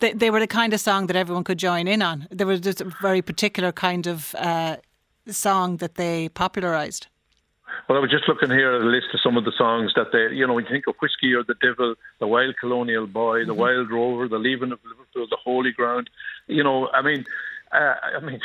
They, 0.00 0.12
they 0.12 0.30
were 0.30 0.38
the 0.38 0.46
kind 0.46 0.72
of 0.72 0.80
song 0.80 1.08
that 1.08 1.16
everyone 1.16 1.42
could 1.42 1.58
join 1.58 1.88
in 1.88 2.02
on. 2.02 2.28
There 2.30 2.46
was 2.46 2.60
just 2.60 2.80
a 2.80 2.84
very 3.02 3.20
particular 3.20 3.72
kind 3.72 4.06
of 4.06 4.32
uh, 4.36 4.76
song 5.28 5.78
that 5.78 5.96
they 5.96 6.28
popularised. 6.28 7.08
Well, 7.88 7.98
I 7.98 8.00
was 8.00 8.10
just 8.10 8.28
looking 8.28 8.50
here 8.50 8.74
at 8.74 8.82
a 8.82 8.84
list 8.84 9.06
of 9.14 9.20
some 9.22 9.36
of 9.36 9.44
the 9.44 9.52
songs 9.56 9.92
that 9.96 10.12
they, 10.12 10.34
you 10.34 10.46
know, 10.46 10.54
when 10.54 10.64
you 10.64 10.70
think 10.70 10.86
of 10.86 10.96
Whiskey 11.00 11.32
or 11.34 11.42
the 11.42 11.54
Devil, 11.60 11.94
The 12.20 12.26
Wild 12.26 12.54
Colonial 12.60 13.06
Boy, 13.06 13.44
The 13.44 13.52
mm-hmm. 13.52 13.60
Wild 13.60 13.90
Rover, 13.90 14.28
The 14.28 14.38
Leaving 14.38 14.72
of 14.72 14.78
Liverpool, 14.84 15.26
The 15.30 15.38
Holy 15.42 15.72
Ground, 15.72 16.10
you 16.46 16.62
know, 16.62 16.88
I 16.92 17.02
mean, 17.02 17.24
uh, 17.72 17.94
I 18.16 18.20
mean, 18.20 18.40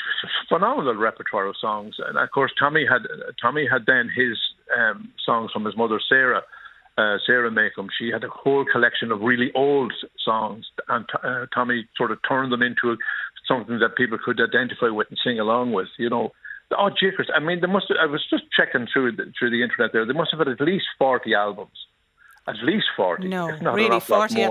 phenomenal 0.50 0.96
repertoire 0.96 1.46
of 1.48 1.56
songs. 1.60 1.96
And 2.06 2.18
of 2.18 2.30
course, 2.32 2.52
Tommy 2.60 2.86
had 2.86 3.04
Tommy 3.42 3.68
had 3.70 3.86
then 3.86 4.10
his 4.14 4.38
um, 4.78 5.12
songs 5.26 5.52
from 5.52 5.66
his 5.66 5.78
mother 5.78 6.00
Sarah, 6.10 6.42
uh, 6.98 7.18
Sarah 7.26 7.52
Makem. 7.52 7.88
She 7.98 8.10
had 8.10 8.24
a 8.24 8.30
whole 8.30 8.66
collection 8.66 9.12
of 9.12 9.22
really 9.22 9.52
old 9.56 9.94
songs, 10.24 10.66
and 10.90 11.06
uh, 11.24 11.46
Tommy 11.54 11.88
sort 11.96 12.12
of 12.12 12.20
turned 12.28 12.52
them 12.52 12.62
into 12.62 12.98
something 13.48 13.80
that 13.80 13.96
people 13.96 14.18
could 14.24 14.40
identify 14.42 14.90
with 14.90 15.08
and 15.10 15.20
sing 15.24 15.40
along 15.40 15.72
with. 15.72 15.88
You 15.98 16.10
know, 16.10 16.32
Oh, 16.78 16.90
jiggers! 16.90 17.30
I 17.36 17.40
mean, 17.40 17.62
they 17.62 17.68
must. 17.68 17.88
Have, 17.90 17.98
I 18.02 18.06
was 18.06 18.26
just 18.30 18.44
checking 18.56 18.88
through 18.92 19.14
the, 19.14 19.32
through 19.38 19.52
the 19.52 19.64
internet 19.64 19.92
there. 19.94 20.06
They 20.06 20.14
must 20.14 20.32
have 20.32 20.40
had 20.40 20.48
at 20.48 20.62
least 20.62 20.86
forty 20.98 21.34
albums. 21.34 21.78
At 22.46 22.58
least 22.62 22.88
forty. 22.98 23.30
No, 23.30 23.48
really 23.48 24.02
forty. 24.02 24.44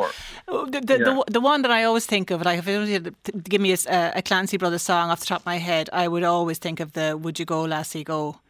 Oh, 0.48 0.66
the, 0.66 0.80
the, 0.80 0.98
yeah. 0.98 1.04
the, 1.04 1.24
the, 1.28 1.40
one 1.40 1.60
that 1.62 1.70
I 1.70 1.84
always 1.84 2.06
think 2.06 2.30
of, 2.30 2.40
like 2.42 2.58
if 2.58 2.66
you 2.66 3.12
give 3.42 3.60
me 3.60 3.72
a, 3.72 4.12
a 4.16 4.22
Clancy 4.22 4.56
Brothers 4.56 4.82
song 4.82 5.10
off 5.10 5.20
the 5.20 5.26
top 5.26 5.40
of 5.40 5.46
my 5.46 5.58
head, 5.58 5.90
I 5.92 6.08
would 6.08 6.24
always 6.24 6.56
think 6.56 6.80
of 6.80 6.94
the 6.94 7.18
"Would 7.18 7.38
You 7.38 7.44
Go, 7.44 7.64
Lassie, 7.64 8.02
Go." 8.02 8.40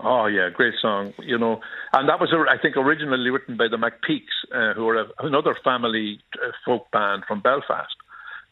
Oh 0.00 0.26
yeah, 0.26 0.48
great 0.48 0.74
song. 0.80 1.12
You 1.18 1.36
know, 1.36 1.60
and 1.92 2.08
that 2.08 2.18
was 2.18 2.32
I 2.32 2.56
think 2.56 2.76
originally 2.78 3.28
written 3.28 3.58
by 3.58 3.68
the 3.68 3.76
McPeakes, 3.76 4.36
uh, 4.54 4.72
who 4.74 4.88
are 4.88 5.02
a, 5.02 5.06
another 5.18 5.54
family 5.62 6.20
uh, 6.42 6.52
folk 6.64 6.90
band 6.90 7.24
from 7.28 7.40
Belfast. 7.40 7.96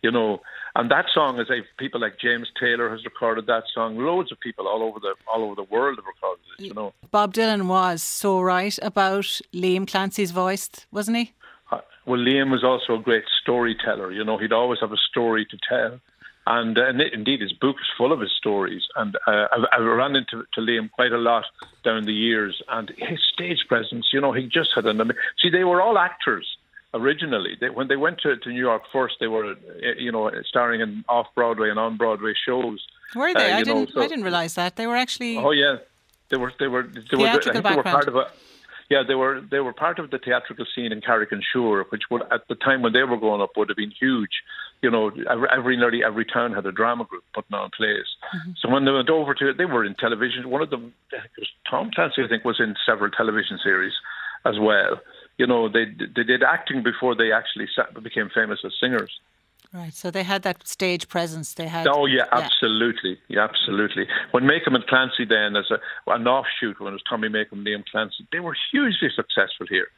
You 0.02 0.10
know, 0.10 0.42
and 0.76 0.90
that 0.90 1.06
song 1.12 1.40
is 1.40 1.48
a 1.50 1.62
people 1.78 2.00
like 2.00 2.18
James 2.18 2.48
Taylor 2.60 2.90
has 2.90 3.04
recorded 3.04 3.46
that 3.46 3.64
song. 3.74 3.96
Loads 3.96 4.30
of 4.30 4.38
people 4.40 4.68
all 4.68 4.82
over 4.82 5.00
the 5.00 5.14
all 5.26 5.42
over 5.44 5.54
the 5.54 5.64
world 5.64 5.96
have 5.98 6.04
recorded 6.04 6.44
it. 6.58 6.64
You 6.64 6.74
know, 6.74 6.92
Bob 7.10 7.32
Dylan 7.34 7.66
was 7.66 8.02
so 8.02 8.40
right 8.40 8.78
about 8.82 9.40
Liam 9.54 9.86
Clancy's 9.86 10.32
voice, 10.32 10.68
wasn't 10.92 11.16
he? 11.16 11.32
Uh, 11.72 11.80
well, 12.04 12.20
Liam 12.20 12.50
was 12.50 12.62
also 12.62 13.00
a 13.00 13.02
great 13.02 13.24
storyteller. 13.42 14.12
You 14.12 14.24
know, 14.24 14.38
he'd 14.38 14.52
always 14.52 14.80
have 14.80 14.92
a 14.92 15.02
story 15.10 15.46
to 15.46 15.58
tell. 15.68 16.00
And, 16.48 16.78
uh, 16.78 16.86
and 16.86 17.00
indeed, 17.00 17.40
his 17.40 17.52
book 17.52 17.76
is 17.80 17.88
full 17.98 18.12
of 18.12 18.20
his 18.20 18.30
stories. 18.36 18.82
And 18.94 19.16
uh, 19.26 19.48
I, 19.50 19.64
I 19.72 19.78
ran 19.78 20.14
into 20.14 20.44
to 20.54 20.60
Liam 20.60 20.90
quite 20.92 21.10
a 21.10 21.18
lot 21.18 21.44
down 21.84 22.04
the 22.04 22.12
years. 22.12 22.62
And 22.68 22.92
his 22.96 23.18
stage 23.32 23.64
presence, 23.66 24.10
you 24.12 24.20
know, 24.20 24.32
he 24.32 24.46
just 24.46 24.70
had 24.74 24.86
an. 24.86 25.10
See, 25.42 25.50
they 25.50 25.64
were 25.64 25.82
all 25.82 25.98
actors 25.98 26.46
originally. 26.94 27.56
They, 27.60 27.70
when 27.70 27.88
they 27.88 27.96
went 27.96 28.18
to, 28.20 28.36
to 28.36 28.48
New 28.48 28.60
York 28.60 28.82
first, 28.92 29.16
they 29.20 29.26
were, 29.26 29.52
eh, 29.52 29.94
you 29.98 30.12
know, 30.12 30.30
starring 30.48 30.80
in 30.80 31.04
off 31.08 31.26
Broadway 31.34 31.70
and 31.70 31.78
on 31.78 31.96
Broadway 31.96 32.32
shows. 32.46 32.84
Were 33.14 33.32
they? 33.34 33.52
Uh, 33.52 33.58
I 33.58 33.62
didn't. 33.62 33.90
so, 33.92 34.00
I 34.00 34.08
didn't 34.08 34.24
realize 34.24 34.54
that 34.54 34.76
they 34.76 34.86
were 34.86 34.96
actually. 34.96 35.36
Oh 35.38 35.52
yeah, 35.52 35.76
they 36.30 36.36
were. 36.36 36.52
They 36.58 36.68
were. 36.68 36.82
They 36.84 37.16
were. 37.16 37.26
I 37.26 37.38
think 37.38 37.64
they 37.64 37.76
were 37.76 37.82
part 37.82 38.08
of 38.08 38.16
a. 38.16 38.30
Yeah, 38.88 39.02
they 39.06 39.14
were. 39.14 39.40
They 39.40 39.60
were 39.60 39.72
part 39.72 39.98
of 39.98 40.10
the 40.10 40.18
theatrical 40.18 40.66
scene 40.74 40.92
in 40.92 41.00
Carrick-on-Suir, 41.00 41.86
which 41.88 42.02
would, 42.10 42.22
at 42.30 42.46
the 42.48 42.54
time 42.54 42.82
when 42.82 42.92
they 42.92 43.02
were 43.02 43.16
growing 43.16 43.42
up, 43.42 43.50
would 43.56 43.68
have 43.68 43.76
been 43.76 43.90
huge. 43.90 44.42
You 44.82 44.90
know, 44.90 45.10
every, 45.30 45.48
every 45.56 45.76
nearly 45.76 46.04
every 46.04 46.24
town 46.24 46.52
had 46.52 46.66
a 46.66 46.72
drama 46.72 47.04
group 47.04 47.24
putting 47.34 47.54
on 47.54 47.70
plays. 47.76 48.06
Mm-hmm. 48.34 48.50
So 48.60 48.68
when 48.68 48.84
they 48.84 48.92
went 48.92 49.10
over 49.10 49.34
to 49.34 49.50
it, 49.50 49.56
they 49.56 49.64
were 49.64 49.84
in 49.84 49.94
television. 49.94 50.50
One 50.50 50.62
of 50.62 50.70
them, 50.70 50.92
Tom 51.68 51.90
Clancy, 51.94 52.22
I 52.22 52.28
think, 52.28 52.44
was 52.44 52.60
in 52.60 52.76
several 52.84 53.10
television 53.10 53.58
series 53.62 53.94
as 54.44 54.58
well 54.60 55.00
you 55.38 55.46
know, 55.46 55.68
they 55.68 55.84
they 55.84 56.24
did 56.24 56.42
acting 56.42 56.82
before 56.82 57.14
they 57.14 57.32
actually 57.32 57.68
became 58.02 58.30
famous 58.34 58.60
as 58.64 58.72
singers. 58.80 59.20
Right, 59.72 59.92
so 59.92 60.10
they 60.10 60.22
had 60.22 60.42
that 60.42 60.66
stage 60.66 61.08
presence. 61.08 61.54
They 61.54 61.66
had. 61.66 61.86
Oh 61.86 62.06
yeah, 62.06 62.24
yeah. 62.32 62.38
absolutely, 62.38 63.18
yeah, 63.28 63.44
absolutely. 63.44 64.06
When 64.30 64.44
Makem 64.44 64.74
and 64.74 64.86
Clancy 64.86 65.24
then, 65.24 65.56
as 65.56 65.70
a, 65.70 65.78
an 66.10 66.26
offshoot, 66.26 66.80
when 66.80 66.92
it 66.92 66.92
was 66.92 67.02
Tommy 67.08 67.28
Makem 67.28 67.52
and 67.52 67.66
Liam 67.66 67.84
Clancy, 67.90 68.26
they 68.32 68.40
were 68.40 68.56
hugely 68.70 69.10
successful 69.14 69.66
here, 69.68 69.88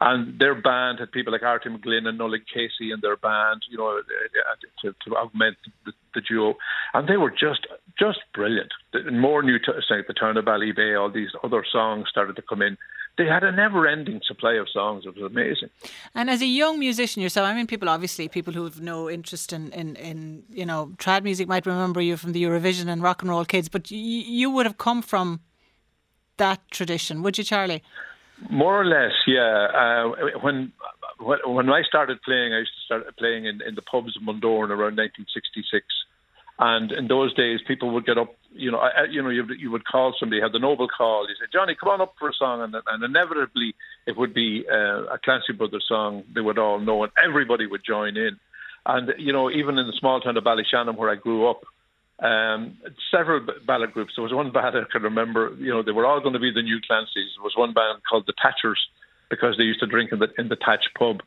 and 0.00 0.38
their 0.40 0.54
band 0.54 0.98
had 0.98 1.12
people 1.12 1.32
like 1.32 1.42
Artie 1.42 1.68
McGlynn 1.68 2.08
and 2.08 2.18
Nollaig 2.18 2.46
Casey 2.52 2.90
in 2.90 3.00
their 3.00 3.16
band, 3.16 3.62
you 3.70 3.78
know, 3.78 3.88
uh, 3.88 4.00
uh, 4.00 4.54
to, 4.82 4.94
to 5.04 5.16
augment 5.16 5.56
the, 5.84 5.92
the 6.14 6.22
duo, 6.22 6.56
and 6.94 7.06
they 7.08 7.18
were 7.18 7.30
just 7.30 7.66
just 7.98 8.20
brilliant. 8.34 8.72
More 9.12 9.42
new, 9.42 9.58
to, 9.60 9.72
say, 9.88 10.02
the 10.06 10.14
Town 10.14 10.36
of 10.36 10.46
Ballybay, 10.46 10.98
all 10.98 11.10
these 11.10 11.30
other 11.44 11.64
songs 11.70 12.08
started 12.08 12.34
to 12.36 12.42
come 12.42 12.62
in 12.62 12.76
they 13.18 13.26
had 13.26 13.42
a 13.42 13.52
never-ending 13.52 14.20
supply 14.26 14.54
of 14.54 14.68
songs. 14.72 15.04
It 15.04 15.14
was 15.14 15.30
amazing. 15.30 15.68
And 16.14 16.30
as 16.30 16.40
a 16.40 16.46
young 16.46 16.78
musician 16.78 17.20
yourself, 17.20 17.46
I 17.46 17.54
mean, 17.54 17.66
people 17.66 17.88
obviously 17.88 18.28
people 18.28 18.54
who 18.54 18.64
have 18.64 18.80
no 18.80 19.10
interest 19.10 19.52
in, 19.52 19.72
in, 19.72 19.96
in 19.96 20.44
you 20.48 20.64
know 20.64 20.92
trad 20.96 21.24
music 21.24 21.48
might 21.48 21.66
remember 21.66 22.00
you 22.00 22.16
from 22.16 22.32
the 22.32 22.42
Eurovision 22.42 22.86
and 22.88 23.02
Rock 23.02 23.20
and 23.20 23.30
Roll 23.30 23.44
Kids, 23.44 23.68
but 23.68 23.90
you, 23.90 23.98
you 23.98 24.50
would 24.50 24.64
have 24.64 24.78
come 24.78 25.02
from 25.02 25.40
that 26.38 26.60
tradition, 26.70 27.22
would 27.22 27.36
you, 27.36 27.44
Charlie? 27.44 27.82
More 28.48 28.80
or 28.80 28.86
less, 28.86 29.12
yeah. 29.26 29.66
Uh, 29.74 30.38
when 30.40 30.72
when 31.20 31.68
I 31.68 31.82
started 31.82 32.22
playing, 32.22 32.54
I 32.54 32.60
used 32.60 32.72
to 32.78 32.84
start 32.84 33.16
playing 33.18 33.46
in, 33.46 33.60
in 33.62 33.74
the 33.74 33.82
pubs 33.82 34.16
of 34.16 34.22
Bundoran 34.22 34.70
around 34.70 34.96
1966. 34.96 35.84
And 36.58 36.90
in 36.90 37.06
those 37.06 37.32
days, 37.34 37.60
people 37.66 37.92
would 37.92 38.04
get 38.04 38.18
up. 38.18 38.34
You 38.52 38.72
know, 38.72 38.78
I, 38.78 39.04
you 39.08 39.22
know, 39.22 39.28
you, 39.28 39.44
you 39.56 39.70
would 39.70 39.84
call 39.84 40.14
somebody, 40.18 40.42
had 40.42 40.52
the 40.52 40.58
noble 40.58 40.88
call. 40.88 41.28
You 41.28 41.36
said, 41.38 41.50
"Johnny, 41.52 41.76
come 41.78 41.90
on 41.90 42.00
up 42.00 42.14
for 42.18 42.28
a 42.28 42.32
song," 42.32 42.62
and, 42.62 42.74
and 42.74 43.04
inevitably 43.04 43.74
it 44.06 44.16
would 44.16 44.34
be 44.34 44.64
uh, 44.70 45.04
a 45.04 45.18
Clancy 45.22 45.52
Brothers 45.52 45.84
song. 45.88 46.24
They 46.34 46.40
would 46.40 46.58
all 46.58 46.80
know, 46.80 47.04
and 47.04 47.12
everybody 47.24 47.66
would 47.66 47.82
join 47.86 48.16
in. 48.16 48.40
And 48.84 49.12
you 49.18 49.32
know, 49.32 49.50
even 49.50 49.78
in 49.78 49.86
the 49.86 49.92
small 50.00 50.20
town 50.20 50.36
of 50.36 50.42
Ballyshannon 50.42 50.96
where 50.96 51.10
I 51.10 51.14
grew 51.14 51.48
up, 51.48 51.62
um, 52.20 52.78
several 53.12 53.46
ballad 53.64 53.92
groups. 53.92 54.14
There 54.16 54.24
was 54.24 54.32
one 54.32 54.50
band 54.52 54.76
I 54.76 54.90
can 54.90 55.02
remember. 55.02 55.54
You 55.58 55.70
know, 55.70 55.82
they 55.84 55.92
were 55.92 56.06
all 56.06 56.20
going 56.20 56.34
to 56.34 56.40
be 56.40 56.52
the 56.52 56.62
new 56.62 56.78
Clancys. 56.78 57.36
There 57.36 57.44
was 57.44 57.54
one 57.56 57.72
band 57.72 58.02
called 58.08 58.26
the 58.26 58.34
Thatchers 58.34 58.80
because 59.30 59.56
they 59.56 59.64
used 59.64 59.80
to 59.80 59.86
drink 59.86 60.10
in 60.12 60.18
the 60.18 60.28
in 60.38 60.48
the 60.48 60.56
Thatch 60.56 60.86
pub. 60.98 61.22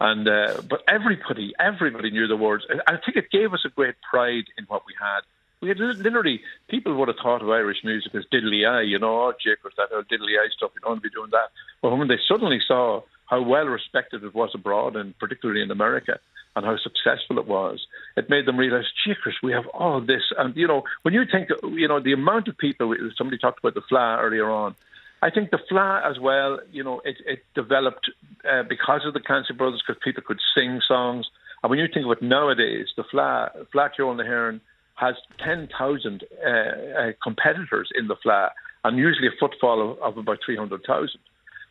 And 0.00 0.28
uh, 0.28 0.60
but 0.68 0.82
everybody, 0.88 1.54
everybody 1.58 2.10
knew 2.10 2.26
the 2.26 2.36
words. 2.36 2.64
I 2.86 2.96
think 3.04 3.16
it 3.16 3.30
gave 3.30 3.54
us 3.54 3.64
a 3.64 3.70
great 3.70 3.94
pride 4.08 4.44
in 4.58 4.64
what 4.66 4.82
we 4.86 4.94
had. 5.00 5.20
We 5.62 5.68
had 5.68 5.78
literally 5.78 6.40
people 6.68 6.94
would 6.96 7.08
have 7.08 7.16
thought 7.22 7.42
of 7.42 7.48
Irish 7.48 7.78
music 7.84 8.14
as 8.14 8.24
diddly 8.32 8.68
eye, 8.68 8.82
you 8.82 8.98
know, 8.98 9.28
oh, 9.28 9.32
was 9.64 9.72
that 9.78 9.94
old 9.94 10.08
diddly 10.08 10.36
eye 10.38 10.50
stuff. 10.54 10.72
You 10.74 10.80
don't 10.82 10.90
want 10.90 11.02
to 11.02 11.08
be 11.08 11.14
doing 11.14 11.30
that. 11.30 11.48
But 11.80 11.96
when 11.96 12.08
they 12.08 12.18
suddenly 12.28 12.58
saw 12.66 13.02
how 13.26 13.42
well 13.42 13.64
respected 13.66 14.22
it 14.22 14.34
was 14.34 14.50
abroad, 14.54 14.96
and 14.96 15.18
particularly 15.18 15.62
in 15.62 15.70
America, 15.70 16.18
and 16.56 16.64
how 16.64 16.76
successful 16.76 17.38
it 17.38 17.46
was. 17.46 17.86
It 18.16 18.30
made 18.30 18.46
them 18.46 18.56
realize, 18.56 18.84
Chris, 19.22 19.34
we 19.42 19.52
have 19.52 19.66
all 19.68 20.00
this. 20.00 20.22
And, 20.38 20.56
you 20.56 20.68
know, 20.68 20.84
when 21.02 21.14
you 21.14 21.24
think, 21.30 21.48
you 21.62 21.88
know, 21.88 22.00
the 22.00 22.12
amount 22.12 22.48
of 22.48 22.56
people, 22.56 22.94
somebody 23.16 23.38
talked 23.38 23.58
about 23.58 23.74
the 23.74 23.82
Fleadh 23.90 24.22
earlier 24.22 24.48
on, 24.50 24.76
I 25.22 25.30
think 25.30 25.50
the 25.50 25.58
Fleadh 25.70 26.10
as 26.10 26.18
well, 26.20 26.58
you 26.70 26.84
know, 26.84 27.00
it, 27.04 27.16
it 27.26 27.40
developed 27.54 28.10
uh, 28.44 28.62
because 28.68 29.02
of 29.06 29.14
the 29.14 29.20
Clancy 29.20 29.54
Brothers, 29.54 29.82
because 29.86 30.00
people 30.04 30.22
could 30.26 30.40
sing 30.54 30.80
songs. 30.86 31.26
And 31.62 31.70
when 31.70 31.78
you 31.78 31.86
think 31.92 32.06
of 32.06 32.12
it 32.12 32.22
nowadays, 32.22 32.88
the 32.96 33.04
Fleadh, 33.04 33.66
Fleadh 33.74 33.90
Cheoil 33.98 34.16
the 34.16 34.22
hÉireann 34.22 34.60
has 34.96 35.14
10,000 35.44 36.22
uh, 36.22 36.48
uh, 36.48 37.12
competitors 37.22 37.88
in 37.98 38.06
the 38.06 38.16
Fleadh 38.24 38.50
and 38.84 38.98
usually 38.98 39.28
a 39.28 39.36
footfall 39.40 39.92
of, 39.92 39.98
of 39.98 40.18
about 40.18 40.38
300,000. 40.44 41.18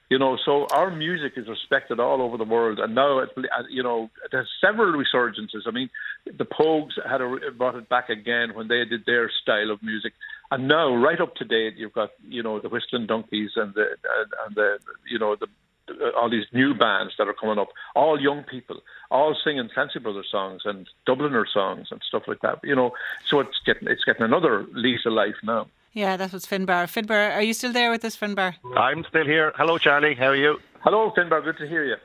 You 0.10 0.20
know, 0.20 0.38
so 0.46 0.68
our 0.72 0.92
music 0.92 1.34
is 1.38 1.48
respected 1.48 2.00
all 2.00 2.22
over 2.22 2.38
the 2.38 2.44
world, 2.44 2.78
and 2.78 2.94
now 2.94 3.20
uh, 3.20 3.26
you 3.70 3.82
know 3.82 4.12
there's 4.32 4.50
several 4.62 4.94
resurgences. 4.94 5.66
I 5.66 5.72
mean, 5.72 5.90
the 6.26 6.46
Pogues 6.46 6.92
had 7.10 7.22
a, 7.22 7.52
brought 7.58 7.76
it 7.76 7.90
back 7.90 8.10
again 8.10 8.54
when 8.54 8.68
they 8.68 8.84
did 8.86 9.06
their 9.08 9.32
style 9.42 9.72
of 9.72 9.82
music, 9.82 10.14
and 10.54 10.68
now 10.68 10.94
right 10.96 11.20
up 11.20 11.36
to 11.36 11.46
date, 11.46 11.76
you've 11.78 11.94
got 11.94 12.12
you 12.28 12.44
know 12.44 12.60
the 12.60 12.70
Whistling 12.70 13.08
Donkeys 13.08 13.52
and 13.56 13.74
the 13.74 13.86
and 14.46 14.56
the 14.56 14.78
you 15.10 15.18
know 15.18 15.36
the 15.36 15.48
all 16.16 16.30
these 16.30 16.46
new 16.54 16.74
bands 16.74 17.14
that 17.18 17.28
are 17.28 17.34
coming 17.34 17.60
up, 17.60 17.70
all 17.96 18.20
young 18.22 18.44
people, 18.44 18.82
all 19.12 19.36
singing 19.44 19.70
Clancy 19.74 20.00
Brothers 20.00 20.28
songs 20.32 20.62
and 20.66 20.88
Dubliner 21.08 21.46
songs 21.52 21.88
and 21.92 22.02
stuff 22.08 22.24
like 22.28 22.42
that. 22.42 22.60
You 22.64 22.76
know, 22.76 22.94
so 23.26 23.40
it's 23.40 23.60
getting 23.66 23.88
it's 23.88 24.04
getting 24.04 24.24
another 24.24 24.66
lease 24.74 25.06
of 25.06 25.14
life 25.14 25.36
now. 25.44 25.68
Yeah, 25.94 26.18
that 26.18 26.34
was 26.34 26.46
Finbar. 26.46 26.86
Finbar, 26.88 27.36
are 27.36 27.42
you 27.44 27.54
still 27.54 27.72
there 27.72 27.92
with 27.92 28.04
us, 28.04 28.18
Finbar? 28.18 28.56
I'm 28.76 29.04
still 29.04 29.26
here. 29.26 29.54
Hello, 29.56 29.78
Charlie. 29.78 30.16
How 30.16 30.28
are 30.28 30.36
you? 30.36 30.60
Hello, 30.80 31.12
Finbar. 31.16 31.44
Good 31.44 31.58
to 31.58 31.68
hear 31.68 31.86
you. 31.86 31.98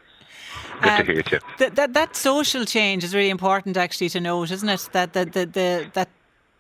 Good 0.83 0.89
to 0.89 1.01
um, 1.01 1.07
hear 1.07 1.15
you 1.17 1.23
too. 1.23 1.39
That, 1.59 1.75
that 1.77 1.93
that 1.95 2.17
social 2.17 2.65
change 2.65 3.03
is 3.05 3.15
really 3.15 3.31
important, 3.31 3.77
actually, 3.77 4.11
to 4.11 4.21
note, 4.21 4.51
isn't 4.51 4.69
it? 4.69 4.89
That 4.93 5.13
the, 5.15 5.25
the, 5.25 5.47
the 5.47 5.91
that 5.95 6.09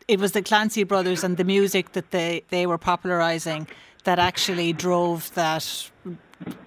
it 0.09 0.19
was 0.19 0.33
the 0.33 0.43
Clancy 0.43 0.85
brothers 0.85 1.23
and 1.23 1.37
the 1.37 1.45
music 1.45 1.93
that 1.93 2.11
they 2.11 2.43
they 2.49 2.67
were 2.67 2.79
popularising 2.79 3.69
that 4.05 4.19
actually 4.19 4.73
drove 4.73 5.33
that 5.35 5.91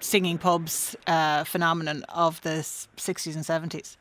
singing 0.00 0.38
pubs 0.38 0.94
uh, 1.06 1.44
phenomenon 1.44 2.04
of 2.10 2.40
the 2.42 2.60
60s 2.96 3.34
and 3.34 3.44
70s. 3.44 3.96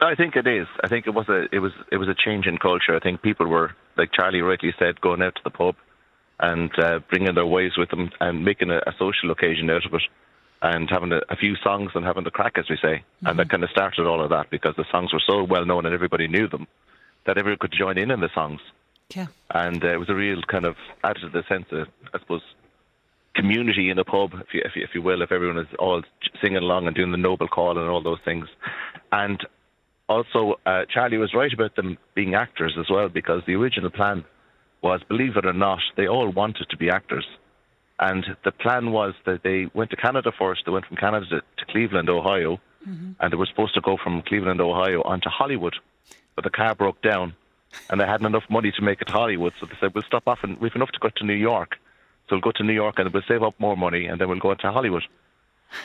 I 0.00 0.14
think 0.14 0.34
it 0.34 0.46
is. 0.46 0.66
I 0.82 0.88
think 0.88 1.06
it 1.06 1.10
was 1.10 1.28
a 1.28 1.46
it 1.52 1.60
was 1.60 1.72
it 1.90 1.96
was 1.96 2.08
a 2.08 2.14
change 2.14 2.46
in 2.46 2.58
culture. 2.58 2.94
I 2.96 3.00
think 3.00 3.22
people 3.22 3.46
were 3.46 3.74
like 3.96 4.10
Charlie 4.12 4.42
rightly 4.42 4.74
said, 4.78 5.00
going 5.00 5.22
out 5.22 5.34
to 5.36 5.42
the 5.44 5.50
pub 5.50 5.74
and 6.38 6.70
uh, 6.78 7.00
bringing 7.10 7.34
their 7.34 7.46
wives 7.46 7.76
with 7.76 7.90
them 7.90 8.10
and 8.20 8.44
making 8.44 8.70
a, 8.70 8.78
a 8.78 8.94
social 8.98 9.30
occasion 9.30 9.68
out 9.68 9.84
of 9.84 9.92
it, 9.92 10.02
and 10.62 10.88
having 10.88 11.12
a, 11.12 11.20
a, 11.28 11.36
few 11.36 11.54
songs 11.56 11.90
and 11.94 12.02
having 12.02 12.24
the 12.24 12.30
crack, 12.30 12.56
as 12.56 12.64
we 12.70 12.76
say. 12.76 12.96
Mm-hmm. 12.96 13.26
And 13.26 13.38
that 13.38 13.42
mm-hmm. 13.42 13.50
kind 13.50 13.64
of 13.64 13.70
started 13.70 14.06
all 14.06 14.22
of 14.24 14.30
that 14.30 14.48
because 14.48 14.74
the 14.76 14.86
songs 14.90 15.12
were 15.12 15.22
so 15.26 15.44
well 15.44 15.66
known 15.66 15.84
and 15.84 15.94
everybody 15.94 16.28
knew 16.28 16.48
them 16.48 16.66
that 17.30 17.38
everyone 17.38 17.58
could 17.60 17.72
join 17.72 17.96
in 17.96 18.10
in 18.10 18.18
the 18.18 18.28
songs. 18.34 18.60
Yeah. 19.14 19.28
And 19.54 19.84
uh, 19.84 19.92
it 19.92 19.98
was 20.00 20.08
a 20.08 20.16
real 20.16 20.42
kind 20.42 20.64
of 20.64 20.74
added 21.04 21.20
to 21.20 21.28
the 21.28 21.44
sense 21.48 21.66
of, 21.70 21.86
I 22.12 22.18
suppose, 22.18 22.42
community 23.36 23.88
in 23.88 24.00
a 24.00 24.04
pub, 24.04 24.32
if 24.34 24.52
you, 24.52 24.62
if 24.64 24.74
you, 24.74 24.82
if 24.82 24.90
you 24.94 25.02
will, 25.02 25.22
if 25.22 25.30
everyone 25.30 25.58
is 25.58 25.68
all 25.78 26.02
singing 26.42 26.56
along 26.56 26.88
and 26.88 26.96
doing 26.96 27.12
the 27.12 27.16
noble 27.16 27.46
call 27.46 27.78
and 27.78 27.88
all 27.88 28.02
those 28.02 28.18
things. 28.24 28.48
And 29.12 29.46
also, 30.08 30.58
uh, 30.66 30.86
Charlie 30.92 31.18
was 31.18 31.32
right 31.32 31.52
about 31.52 31.76
them 31.76 31.98
being 32.16 32.34
actors 32.34 32.76
as 32.76 32.86
well, 32.90 33.08
because 33.08 33.42
the 33.46 33.54
original 33.54 33.90
plan 33.90 34.24
was, 34.82 35.00
believe 35.08 35.36
it 35.36 35.46
or 35.46 35.52
not, 35.52 35.78
they 35.96 36.08
all 36.08 36.30
wanted 36.30 36.68
to 36.70 36.76
be 36.76 36.90
actors. 36.90 37.26
And 38.00 38.24
the 38.44 38.50
plan 38.50 38.90
was 38.90 39.14
that 39.24 39.44
they 39.44 39.70
went 39.72 39.90
to 39.90 39.96
Canada 39.96 40.32
first. 40.36 40.62
They 40.66 40.72
went 40.72 40.86
from 40.86 40.96
Canada 40.96 41.26
to, 41.58 41.64
Cleveland, 41.66 42.10
Ohio, 42.10 42.58
mm-hmm. 42.88 43.12
and 43.20 43.32
they 43.32 43.36
were 43.36 43.46
supposed 43.46 43.74
to 43.74 43.80
go 43.80 43.96
from 44.02 44.22
Cleveland, 44.22 44.60
Ohio, 44.60 45.02
on 45.02 45.20
to 45.20 45.28
Hollywood. 45.28 45.76
But 46.34 46.44
the 46.44 46.50
car 46.50 46.74
broke 46.74 47.02
down, 47.02 47.34
and 47.88 48.00
they 48.00 48.06
hadn't 48.06 48.26
enough 48.26 48.48
money 48.48 48.72
to 48.72 48.82
make 48.82 49.00
it 49.00 49.06
to 49.06 49.12
Hollywood. 49.12 49.52
So 49.60 49.66
they 49.66 49.76
said, 49.80 49.94
"We'll 49.94 50.04
stop 50.04 50.26
off, 50.26 50.40
and 50.42 50.58
we've 50.60 50.74
enough 50.74 50.90
to 50.92 50.98
go 50.98 51.10
to 51.16 51.24
New 51.24 51.34
York. 51.34 51.76
So 52.28 52.36
we'll 52.36 52.40
go 52.40 52.52
to 52.52 52.64
New 52.64 52.72
York, 52.72 52.98
and 52.98 53.12
we'll 53.12 53.22
save 53.28 53.42
up 53.42 53.54
more 53.58 53.76
money, 53.76 54.06
and 54.06 54.20
then 54.20 54.28
we'll 54.28 54.38
go 54.38 54.52
into 54.52 54.70
Hollywood." 54.70 55.02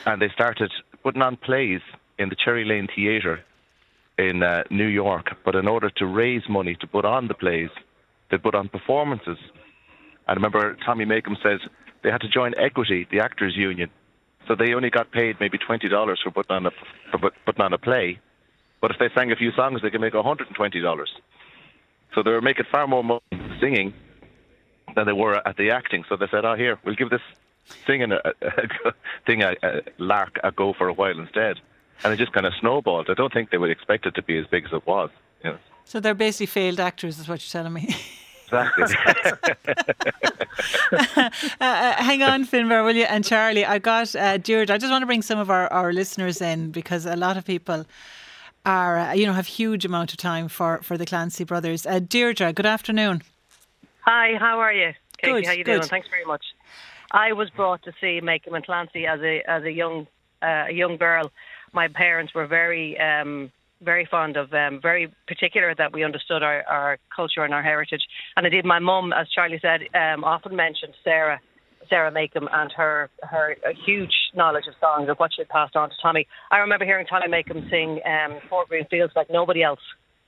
And 0.05 0.21
they 0.21 0.29
started 0.29 0.71
putting 1.03 1.21
on 1.21 1.37
plays 1.37 1.81
in 2.17 2.29
the 2.29 2.35
Cherry 2.35 2.65
Lane 2.65 2.87
Theatre 2.95 3.43
in 4.17 4.41
uh, 4.43 4.63
New 4.69 4.87
York, 4.87 5.35
but 5.43 5.55
in 5.55 5.67
order 5.67 5.89
to 5.89 6.05
raise 6.05 6.47
money 6.47 6.75
to 6.79 6.87
put 6.87 7.05
on 7.05 7.27
the 7.27 7.33
plays, 7.33 7.69
they 8.31 8.37
put 8.37 8.55
on 8.55 8.69
performances. 8.69 9.37
I 10.27 10.33
remember 10.33 10.77
Tommy 10.85 11.05
Makem 11.05 11.35
says 11.43 11.59
they 12.01 12.11
had 12.11 12.21
to 12.21 12.29
join 12.29 12.53
Equity, 12.57 13.07
the 13.11 13.19
actors' 13.19 13.55
union, 13.55 13.89
so 14.47 14.55
they 14.55 14.73
only 14.73 14.89
got 14.89 15.11
paid 15.11 15.37
maybe 15.39 15.57
twenty 15.57 15.89
dollars 15.89 16.19
for 16.23 16.31
putting 16.31 16.55
on 16.55 16.65
a 16.65 16.71
for 17.11 17.31
putting 17.45 17.61
on 17.61 17.73
a 17.73 17.77
play, 17.77 18.19
but 18.85 18.91
if 18.91 18.99
they 18.99 19.09
sang 19.15 19.31
a 19.31 19.35
few 19.35 19.51
songs, 19.53 19.81
they 19.81 19.89
could 19.89 19.99
make 19.99 20.13
one 20.13 20.23
hundred 20.23 20.45
and 20.45 20.55
twenty 20.55 20.79
dollars. 20.79 21.11
So 22.13 22.21
they 22.21 22.29
were 22.29 22.39
making 22.39 22.65
far 22.71 22.85
more 22.85 23.03
money 23.03 23.21
singing 23.59 23.95
than 24.95 25.07
they 25.07 25.11
were 25.11 25.35
at 25.47 25.57
the 25.57 25.71
acting. 25.71 26.03
So 26.07 26.15
they 26.15 26.27
said, 26.29 26.45
"Oh, 26.45 26.53
here, 26.53 26.77
we'll 26.85 26.93
give 26.93 27.09
this 27.09 27.25
singing 27.87 28.11
a, 28.11 28.17
a, 28.25 28.89
a 28.89 28.93
thing 29.25 29.41
a, 29.41 29.55
a 29.63 29.81
lark 29.97 30.37
a 30.43 30.51
go 30.51 30.73
for 30.73 30.87
a 30.87 30.93
while 30.93 31.19
instead." 31.19 31.61
and 32.03 32.13
it 32.13 32.17
just 32.17 32.33
kind 32.33 32.45
of 32.45 32.53
snowballed. 32.59 33.09
I 33.09 33.15
don't 33.15 33.33
think 33.33 33.49
they 33.49 33.57
would 33.57 33.71
expect 33.71 34.05
it 34.05 34.13
to 34.15 34.21
be 34.21 34.37
as 34.37 34.45
big 34.45 34.65
as 34.65 34.73
it 34.73 34.85
was. 34.85 35.09
You 35.43 35.51
know. 35.51 35.57
So 35.85 35.99
they're 35.99 36.13
basically 36.13 36.47
failed 36.47 36.79
actors, 36.79 37.17
is 37.17 37.27
what 37.27 37.41
you're 37.41 37.63
telling 37.63 37.73
me. 37.73 37.95
Exactly. 38.45 38.83
uh, 41.17 41.29
uh, 41.59 41.93
hang 42.03 42.21
on, 42.21 42.45
Finbar, 42.45 42.85
will 42.85 42.95
you? 42.95 43.05
And 43.05 43.25
Charlie, 43.25 43.65
I 43.65 43.79
got 43.79 44.15
uh, 44.15 44.37
Deirdre. 44.37 44.75
I 44.75 44.77
just 44.77 44.91
want 44.91 45.01
to 45.01 45.07
bring 45.07 45.23
some 45.23 45.39
of 45.39 45.49
our, 45.49 45.71
our 45.73 45.91
listeners 45.91 46.41
in 46.41 46.69
because 46.69 47.07
a 47.07 47.15
lot 47.15 47.37
of 47.37 47.45
people 47.45 47.85
are, 48.65 48.99
uh, 48.99 49.13
you 49.13 49.25
know, 49.25 49.33
have 49.33 49.47
huge 49.47 49.85
amount 49.85 50.11
of 50.11 50.17
time 50.17 50.47
for, 50.47 50.81
for 50.81 50.97
the 50.97 51.05
Clancy 51.05 51.43
brothers. 51.43 51.85
Uh, 51.85 51.99
Deirdre, 51.99 52.53
good 52.53 52.65
afternoon. 52.65 53.21
Hi, 54.01 54.35
how 54.39 54.59
are 54.59 54.73
you? 54.73 54.93
Katie, 55.17 55.33
good, 55.33 55.45
how 55.45 55.51
you 55.51 55.63
good. 55.63 55.77
doing? 55.77 55.87
Thanks 55.87 56.07
very 56.09 56.25
much. 56.25 56.43
I 57.11 57.33
was 57.33 57.49
brought 57.49 57.83
to 57.83 57.93
see 58.01 58.19
Makem 58.21 58.55
and 58.55 58.65
Clancy 58.65 59.05
as 59.07 59.21
a 59.21 59.41
as 59.47 59.63
a 59.63 59.71
young 59.71 60.07
uh, 60.41 60.65
a 60.67 60.73
young 60.73 60.97
girl 60.97 61.31
my 61.75 61.87
parents 61.89 62.33
were 62.33 62.47
very 62.47 62.99
um, 62.99 63.51
very 63.81 64.05
fond 64.05 64.37
of, 64.37 64.51
um, 64.53 64.79
very 64.81 65.13
particular 65.27 65.75
that 65.75 65.91
we 65.93 66.03
understood 66.03 66.41
our, 66.41 66.63
our 66.63 66.97
culture 67.13 67.43
and 67.43 67.53
our 67.53 67.61
heritage. 67.61 68.01
And 68.35 68.45
indeed, 68.45 68.65
my 68.65 68.79
mum, 68.79 69.13
as 69.13 69.27
Charlie 69.29 69.59
said, 69.61 69.81
um, 69.93 70.23
often 70.23 70.55
mentioned 70.55 70.93
Sarah, 71.03 71.39
Sarah 71.89 72.11
Makem 72.11 72.47
and 72.51 72.71
her 72.73 73.09
her 73.23 73.55
huge 73.85 74.13
knowledge 74.33 74.67
of 74.67 74.75
songs 74.79 75.09
of 75.09 75.17
what 75.17 75.33
she 75.33 75.41
had 75.41 75.49
passed 75.49 75.75
on 75.75 75.89
to 75.89 75.95
Tommy. 76.01 76.27
I 76.51 76.57
remember 76.57 76.85
hearing 76.85 77.05
Tommy 77.05 77.27
Makem 77.27 77.69
sing 77.69 78.01
um, 78.05 78.39
Four 78.49 78.65
Green 78.67 78.85
Fields 78.85 79.13
like 79.15 79.29
nobody 79.29 79.63
else. 79.63 79.79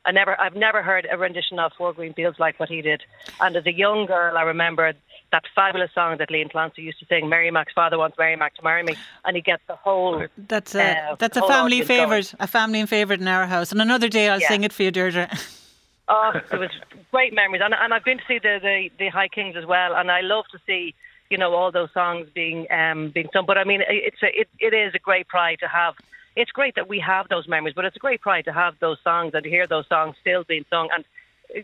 I 0.07 0.11
never, 0.11 0.39
I've 0.39 0.55
never 0.55 0.81
heard 0.81 1.05
a 1.11 1.17
rendition 1.17 1.59
of 1.59 1.73
Four 1.77 1.91
Green 1.91 2.13
Fields 2.13 2.39
like 2.39 2.57
what 2.61 2.69
he 2.69 2.81
did. 2.81 3.03
And 3.41 3.57
as 3.57 3.65
a 3.65 3.73
young 3.73 4.05
girl, 4.05 4.37
I 4.37 4.43
remember 4.43 4.93
that 5.33 5.43
fabulous 5.53 5.91
song 5.93 6.17
that 6.19 6.29
Liam 6.29 6.49
Clancy 6.49 6.81
used 6.81 6.99
to 6.99 7.05
sing, 7.07 7.27
Mary 7.27 7.51
Mac's 7.51 7.73
father 7.73 7.97
wants 7.97 8.17
Mary 8.17 8.37
Mac 8.37 8.55
to 8.55 8.63
marry 8.63 8.83
me, 8.83 8.95
and 9.25 9.35
he 9.35 9.41
gets 9.41 9.61
the 9.67 9.75
whole. 9.75 10.25
That's 10.37 10.75
a 10.75 11.11
uh, 11.11 11.15
that's 11.15 11.35
a 11.35 11.45
family 11.45 11.81
favourite, 11.81 12.33
a 12.39 12.47
family 12.47 12.85
favourite 12.85 13.19
in 13.19 13.27
our 13.27 13.45
house. 13.45 13.73
And 13.73 13.81
another 13.81 14.07
day 14.07 14.29
I'll 14.29 14.39
yeah. 14.39 14.47
sing 14.47 14.63
it 14.63 14.71
for 14.71 14.83
you, 14.83 14.91
Deirdre. 14.91 15.29
oh, 16.07 16.31
it 16.53 16.57
was 16.57 16.69
great 17.11 17.33
memories, 17.33 17.61
and 17.63 17.73
and 17.73 17.93
I've 17.93 18.05
been 18.05 18.19
to 18.19 18.23
see 18.29 18.39
the, 18.39 18.59
the 18.61 18.89
the 18.97 19.09
High 19.09 19.27
Kings 19.27 19.57
as 19.57 19.65
well, 19.65 19.93
and 19.93 20.09
I 20.09 20.21
love 20.21 20.45
to 20.53 20.59
see 20.65 20.95
you 21.29 21.37
know 21.37 21.53
all 21.53 21.71
those 21.71 21.89
songs 21.93 22.27
being 22.33 22.67
um 22.71 23.11
being 23.13 23.29
sung. 23.33 23.45
But 23.45 23.57
I 23.57 23.63
mean, 23.63 23.81
it's 23.87 24.21
a 24.23 24.41
it, 24.41 24.49
it 24.59 24.73
is 24.73 24.93
a 24.95 24.99
great 24.99 25.27
pride 25.27 25.59
to 25.59 25.67
have. 25.67 25.95
It's 26.35 26.51
great 26.51 26.75
that 26.75 26.87
we 26.87 26.99
have 26.99 27.29
those 27.29 27.47
memories, 27.47 27.73
but 27.75 27.85
it's 27.85 27.95
a 27.95 27.99
great 27.99 28.21
pride 28.21 28.45
to 28.45 28.53
have 28.53 28.75
those 28.79 28.97
songs 29.03 29.31
and 29.33 29.43
to 29.43 29.49
hear 29.49 29.65
those 29.65 29.87
songs 29.87 30.15
still 30.21 30.43
being 30.43 30.65
sung 30.69 30.89
and 30.93 31.03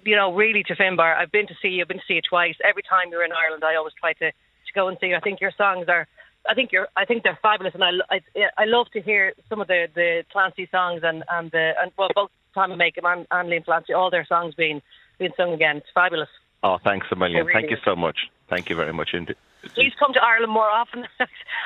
you 0.05 0.15
know, 0.15 0.33
really 0.33 0.63
to 0.63 0.75
Finbar, 0.75 1.15
I've 1.15 1.31
been 1.31 1.47
to 1.47 1.55
see 1.61 1.69
you, 1.69 1.81
I've 1.81 1.87
been 1.87 1.97
to 1.97 2.03
see 2.07 2.15
you 2.15 2.21
twice. 2.21 2.55
Every 2.67 2.83
time 2.83 3.07
you're 3.11 3.25
in 3.25 3.31
Ireland, 3.31 3.63
I 3.63 3.75
always 3.75 3.93
try 3.99 4.13
to, 4.13 4.31
to 4.31 4.73
go 4.73 4.87
and 4.87 4.97
see 4.99 5.07
you. 5.07 5.15
I 5.15 5.19
think 5.19 5.41
your 5.41 5.51
songs 5.57 5.87
are, 5.89 6.07
I 6.47 6.53
think 6.53 6.71
you're, 6.71 6.87
I 6.95 7.05
think 7.05 7.23
they're 7.23 7.39
fabulous, 7.41 7.73
and 7.73 7.83
I, 7.83 7.91
I, 8.09 8.19
I 8.57 8.65
love 8.65 8.87
to 8.93 9.01
hear 9.01 9.33
some 9.47 9.61
of 9.61 9.67
the 9.67 9.87
the 9.95 10.23
Clancy 10.31 10.67
songs 10.71 11.01
and 11.03 11.23
and 11.29 11.49
the 11.51 11.71
and 11.81 11.91
well 11.97 12.09
both 12.13 12.31
Tommy 12.53 12.75
Makem 12.75 13.05
and, 13.05 13.25
and 13.31 13.49
Liam 13.49 13.63
Clancy, 13.63 13.93
all 13.93 14.09
their 14.09 14.25
songs 14.25 14.53
being 14.53 14.81
being 15.19 15.31
sung 15.37 15.53
again. 15.53 15.77
It's 15.77 15.87
fabulous. 15.93 16.27
Oh, 16.61 16.79
thanks 16.83 17.07
a 17.11 17.15
million. 17.15 17.45
Really 17.45 17.61
Thank 17.61 17.71
you 17.71 17.77
so 17.85 17.95
much. 17.95 18.17
Thank 18.49 18.69
you 18.69 18.75
very 18.75 18.91
much 18.91 19.09
indeed. 19.13 19.37
Please 19.73 19.93
come 19.97 20.13
to 20.13 20.21
Ireland 20.21 20.51
more 20.51 20.69
often. 20.69 21.05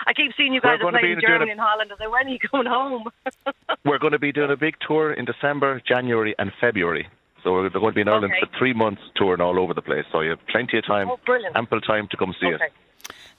I 0.07 0.13
keep 0.13 0.31
seeing 0.37 0.53
you 0.53 0.61
guys 0.61 0.79
are 0.81 0.91
playing 0.91 1.13
in 1.13 1.21
Germany 1.21 1.51
and 1.51 1.59
Holland. 1.59 1.91
I 1.93 1.97
say, 1.97 2.07
when 2.07 2.27
are 2.27 2.29
you 2.29 2.39
coming 2.39 2.67
home? 2.67 3.09
we're 3.85 3.97
going 3.97 4.13
to 4.13 4.19
be 4.19 4.31
doing 4.31 4.51
a 4.51 4.55
big 4.55 4.75
tour 4.85 5.13
in 5.13 5.25
December, 5.25 5.81
January, 5.85 6.35
and 6.37 6.51
February. 6.61 7.07
So 7.43 7.53
we're 7.53 7.69
going 7.69 7.91
to 7.91 7.95
be 7.95 8.01
in 8.01 8.07
Ireland 8.07 8.33
okay. 8.33 8.51
for 8.51 8.57
three 8.57 8.73
months 8.73 9.01
touring 9.15 9.41
all 9.41 9.59
over 9.59 9.73
the 9.73 9.81
place. 9.81 10.05
So 10.11 10.21
you 10.21 10.31
have 10.31 10.45
plenty 10.47 10.77
of 10.77 10.85
time, 10.85 11.09
oh, 11.09 11.17
ample 11.55 11.81
time 11.81 12.07
to 12.09 12.17
come 12.17 12.35
see 12.39 12.47
okay. 12.47 12.65
us. 12.65 12.71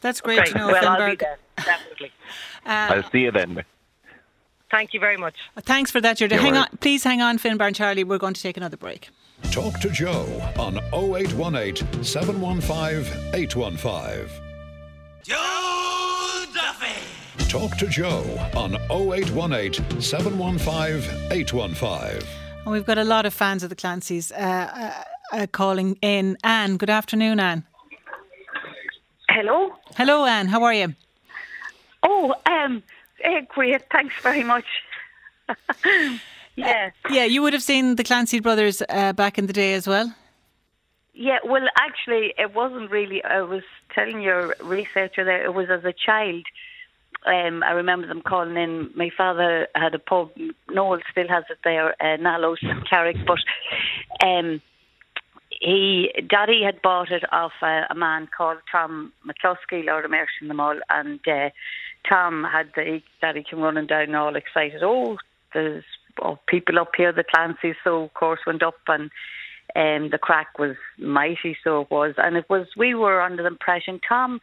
That's 0.01 0.21
great 0.21 0.41
okay. 0.41 0.53
to 0.53 0.59
know, 0.59 0.67
well, 0.69 0.83
Finbar. 0.83 1.01
I'll 1.01 1.11
be 1.11 1.17
there, 1.17 1.39
definitely. 1.57 2.13
Uh, 2.67 2.89
I'll 2.91 3.11
see 3.11 3.21
you 3.21 3.31
then. 3.31 3.65
Thank 4.71 4.93
you 4.93 5.01
very 5.01 5.17
much. 5.17 5.37
Thanks 5.61 5.91
for 5.91 6.03
that, 6.03 6.19
Judy. 6.19 6.37
Hang 6.37 6.53
right. 6.53 6.69
on, 6.71 6.79
please 6.81 7.03
hang 7.03 7.23
on, 7.23 7.39
Finbar 7.39 7.69
and 7.69 7.75
Charlie. 7.75 8.05
We're 8.05 8.19
going 8.19 8.35
to 8.35 8.43
take 8.43 8.59
another 8.59 8.77
break. 8.77 9.09
Talk 9.51 9.81
to 9.81 9.89
Joe 9.89 10.27
on 10.59 10.79
0818 10.93 12.05
715 12.05 13.35
815. 13.35 14.48
Joe 15.29 16.45
Duffy. 16.55 17.49
Talk 17.51 17.77
to 17.77 17.87
Joe 17.87 18.25
on 18.57 18.77
0818 18.91 20.01
715 20.01 21.31
815. 21.31 22.27
And 22.65 22.73
we've 22.73 22.87
got 22.87 22.97
a 22.97 23.05
lot 23.05 23.27
of 23.27 23.35
fans 23.35 23.63
of 23.63 23.69
the 23.69 23.77
Clancys 23.77 24.33
uh, 24.33 24.37
uh, 24.37 25.05
uh, 25.35 25.47
calling 25.53 25.99
in. 26.01 26.39
Anne, 26.43 26.79
good 26.79 26.89
afternoon, 26.89 27.41
Anne. 27.41 27.63
Hello. 29.29 29.77
Hello, 29.99 30.25
Anne. 30.25 30.49
How 30.49 30.63
are 30.63 30.73
you? 30.73 30.95
Oh, 32.03 32.35
um, 32.47 32.83
eh, 33.23 33.43
great. 33.51 33.83
Thanks 33.93 34.15
very 34.23 34.45
much. 34.45 34.65
yeah. 36.57 36.91
Yeah, 37.11 37.25
you 37.25 37.43
would 37.43 37.53
have 37.53 37.63
seen 37.63 37.97
the 37.97 38.05
Clancy 38.05 38.41
brothers 38.41 38.83
uh, 38.89 39.13
back 39.13 39.37
in 39.37 39.45
the 39.45 39.53
day 39.53 39.75
as 39.75 39.87
well. 39.87 40.11
Yeah, 41.21 41.39
well, 41.45 41.67
actually, 41.77 42.33
it 42.39 42.55
wasn't 42.55 42.93
really. 42.93 43.25
I 43.25 43.41
was 43.41 43.65
telling 43.93 44.21
your 44.21 44.55
researcher 44.63 45.25
there, 45.25 45.45
it 45.45 45.53
was 45.53 45.67
as 45.69 45.85
a 45.85 45.93
child. 45.93 46.45
Um, 47.27 47.65
I 47.65 47.73
remember 47.73 48.07
them 48.07 48.23
calling 48.23 48.57
in. 48.57 48.93
My 48.95 49.11
father 49.17 49.67
had 49.75 49.97
a 49.97 49.99
pub. 49.99 50.31
Noel 50.71 51.01
still 51.11 51.27
has 51.27 51.43
it 51.51 51.59
there, 51.65 52.01
uh, 52.01 52.19
Nallo's 52.19 52.61
Carrick. 52.89 53.17
But 53.27 53.41
um, 54.25 54.63
he, 55.51 56.13
Daddy 56.25 56.63
had 56.65 56.81
bought 56.83 57.11
it 57.11 57.25
off 57.33 57.51
a, 57.63 57.87
a 57.91 57.97
man 57.97 58.29
called 58.29 58.59
Tom 58.71 59.13
McCluskey, 59.27 59.85
Lord 59.85 60.05
of 60.05 60.13
Mercy 60.13 60.47
them 60.47 60.61
all, 60.61 60.79
and 60.89 61.19
uh, 61.27 61.51
Tom 62.09 62.45
had 62.45 62.71
the 62.77 63.03
Daddy 63.21 63.43
came 63.43 63.59
running 63.59 63.89
down 63.89 64.15
all 64.15 64.37
excited. 64.37 64.85
Oh, 64.85 65.17
there's 65.53 65.83
oh, 66.23 66.39
people 66.47 66.79
up 66.79 66.93
here, 66.97 67.13
the 67.13 67.25
Clancy. 67.25 67.75
So 67.83 68.05
of 68.05 68.15
course 68.15 68.39
went 68.47 68.63
up 68.63 68.77
and 68.87 69.11
um, 69.77 70.11
the 70.11 70.19
crack 70.21 70.59
was 70.59 70.77
mighty, 70.99 71.57
so 71.63 71.83
it 71.83 71.91
was. 71.91 72.15
And 72.19 72.37
it 72.37 72.47
was, 72.49 72.67
we 72.77 72.95
were 72.95 73.21
under 73.21 73.43
the 73.43 73.49
impression 73.49 74.01
Tom 74.07 74.41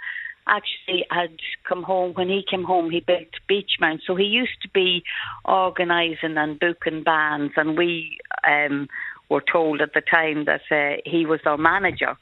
actually 0.47 1.05
had 1.09 1.37
come 1.67 1.83
home. 1.83 2.13
When 2.13 2.29
he 2.29 2.43
came 2.49 2.63
home, 2.63 2.89
he 2.91 2.99
built 2.99 3.27
Beechmount. 3.49 4.01
So 4.05 4.15
he 4.15 4.25
used 4.25 4.61
to 4.61 4.69
be 4.69 5.03
organising 5.43 6.37
and 6.37 6.59
booking 6.59 7.03
bands, 7.03 7.53
and 7.57 7.77
we 7.77 8.17
um, 8.47 8.87
were 9.29 9.43
told 9.51 9.81
at 9.81 9.93
the 9.93 10.01
time 10.01 10.45
that 10.45 10.61
uh, 10.71 11.01
he 11.05 11.25
was 11.25 11.39
our 11.45 11.57
manager. 11.57 12.15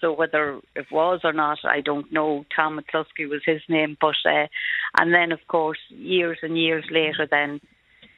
So 0.00 0.12
whether 0.12 0.60
it 0.74 0.86
was 0.90 1.20
or 1.24 1.32
not, 1.32 1.58
I 1.64 1.80
don't 1.80 2.12
know. 2.12 2.44
Tom 2.54 2.78
McCluskey 2.78 3.28
was 3.28 3.42
his 3.44 3.62
name, 3.68 3.96
but 4.00 4.14
uh, 4.26 4.46
and 4.98 5.14
then 5.14 5.32
of 5.32 5.40
course 5.48 5.78
years 5.88 6.38
and 6.42 6.58
years 6.58 6.84
later, 6.90 7.26
then 7.30 7.60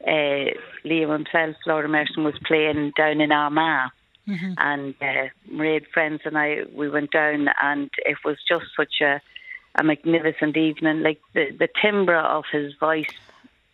uh, 0.05 0.51
Liam 0.85 1.13
himself, 1.13 1.57
Lord 1.67 1.85
Emerson, 1.85 2.25
was 2.25 2.39
playing 2.47 2.93
down 2.97 3.21
in 3.21 3.31
Armagh. 3.31 3.91
Mm-hmm. 4.29 4.53
And 4.59 4.95
uh, 5.01 5.29
Mairead 5.51 5.87
friends 5.93 6.21
and 6.25 6.37
I, 6.37 6.65
we 6.75 6.89
went 6.89 7.13
down, 7.13 7.49
and 7.63 7.91
it 7.99 8.19
was 8.25 8.37
just 8.47 8.67
such 8.77 9.01
a, 9.01 9.21
a 9.75 9.83
magnificent 9.83 10.57
evening. 10.57 11.03
Like 11.03 11.21
the, 11.35 11.51
the 11.59 11.69
timbre 11.81 12.19
of 12.19 12.45
his 12.53 12.75
voice, 12.75 13.07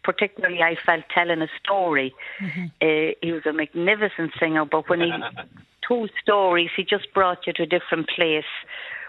particularly, 0.05 0.63
I 0.63 0.77
felt 0.77 1.05
telling 1.13 1.43
a 1.43 1.49
story. 1.63 2.15
Mm-hmm. 2.41 2.65
Uh, 2.81 3.15
he 3.21 3.33
was 3.33 3.45
a 3.47 3.53
magnificent 3.53 4.33
singer, 4.39 4.65
but 4.65 4.89
when 4.89 5.01
he 5.01 5.13
told 5.89 6.11
stories, 6.23 6.71
he 6.77 6.85
just 6.85 7.13
brought 7.13 7.47
you 7.47 7.53
to 7.55 7.63
a 7.65 7.67
different 7.67 8.09
place 8.09 8.45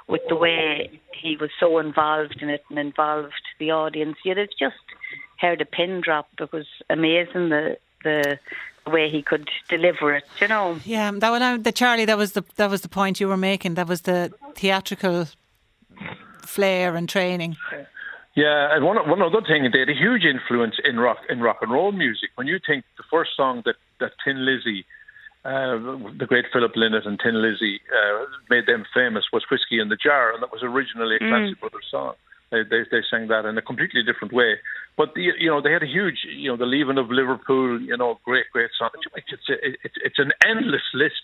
with 0.07 0.21
the 0.29 0.35
way 0.35 0.99
he 1.13 1.35
was 1.37 1.49
so 1.59 1.79
involved 1.79 2.41
in 2.41 2.49
it 2.49 2.63
and 2.69 2.77
involved 2.77 3.33
the 3.59 3.71
audience. 3.71 4.17
You'd 4.23 4.37
have 4.37 4.49
just 4.57 4.75
heard 5.39 5.61
a 5.61 5.65
pin 5.65 6.01
drop. 6.01 6.27
It 6.39 6.51
was 6.51 6.67
amazing 6.89 7.49
the 7.49 7.77
the 8.03 8.39
way 8.87 9.09
he 9.09 9.21
could 9.21 9.49
deliver 9.69 10.13
it. 10.13 10.23
You 10.39 10.47
know. 10.47 10.79
Yeah, 10.85 11.11
that 11.11 11.29
was 11.29 11.63
the 11.63 11.71
Charlie. 11.71 12.05
That 12.05 12.17
was 12.17 12.33
the 12.33 12.43
that 12.55 12.69
was 12.69 12.81
the 12.81 12.89
point 12.89 13.19
you 13.19 13.27
were 13.27 13.37
making. 13.37 13.75
That 13.75 13.87
was 13.87 14.01
the 14.01 14.31
theatrical 14.55 15.27
flair 16.41 16.95
and 16.95 17.09
training. 17.09 17.57
Yeah, 18.35 18.75
and 18.75 18.83
one 18.83 18.97
one 19.09 19.21
other 19.21 19.41
thing, 19.41 19.69
they 19.71 19.79
had 19.79 19.89
a 19.89 19.95
huge 19.95 20.25
influence 20.25 20.75
in 20.83 20.99
rock 20.99 21.19
in 21.29 21.39
rock 21.39 21.59
and 21.61 21.71
roll 21.71 21.91
music. 21.91 22.31
When 22.35 22.47
you 22.47 22.59
think 22.65 22.83
the 22.97 23.03
first 23.09 23.31
song 23.35 23.63
that 23.65 23.75
that 24.01 24.11
Thin 24.23 24.45
Lizzy, 24.45 24.85
uh, 25.45 25.77
the 26.17 26.25
great 26.27 26.45
Philip 26.51 26.73
Lynott 26.75 27.07
and 27.07 27.19
Thin 27.23 27.41
Lizzy 27.41 27.79
uh, 27.89 28.25
made 28.49 28.65
them 28.65 28.85
famous 28.93 29.25
was 29.31 29.45
"Whiskey 29.49 29.79
in 29.79 29.87
the 29.87 29.95
Jar," 29.95 30.33
and 30.33 30.43
that 30.43 30.51
was 30.51 30.63
originally 30.63 31.15
a 31.15 31.19
Clancy 31.19 31.55
mm. 31.55 31.59
Brothers 31.61 31.87
song. 31.89 32.15
They, 32.51 32.63
they 32.63 32.83
they 32.91 33.01
sang 33.09 33.27
that 33.27 33.45
in 33.45 33.57
a 33.57 33.61
completely 33.61 34.03
different 34.03 34.33
way. 34.33 34.55
But 34.97 35.13
the, 35.15 35.21
you 35.37 35.49
know 35.49 35.61
they 35.61 35.71
had 35.71 35.83
a 35.83 35.87
huge 35.87 36.25
you 36.29 36.49
know 36.49 36.57
the 36.57 36.65
leaving 36.65 36.97
of 36.97 37.09
Liverpool 37.09 37.81
you 37.81 37.97
know 37.97 38.19
great 38.23 38.45
great 38.53 38.71
song. 38.77 38.89
It's 39.15 39.49
a, 39.49 39.53
it's 39.83 39.95
it's 40.03 40.19
an 40.19 40.31
endless 40.45 40.87
list. 40.93 41.21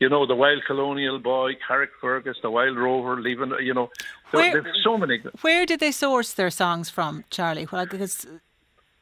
You 0.00 0.08
know 0.08 0.26
the 0.26 0.34
Wild 0.34 0.62
Colonial 0.66 1.18
Boy, 1.20 1.52
Carrickfergus, 1.68 2.42
the 2.42 2.50
Wild 2.50 2.76
Rover, 2.76 3.20
leaving 3.20 3.52
you 3.60 3.72
know. 3.72 3.90
Where, 4.32 4.62
there's 4.62 4.82
so 4.82 4.98
many. 4.98 5.22
Where 5.42 5.64
did 5.64 5.78
they 5.78 5.92
source 5.92 6.32
their 6.32 6.50
songs 6.50 6.90
from, 6.90 7.24
Charlie? 7.30 7.68
Well, 7.70 7.86
because 7.86 8.26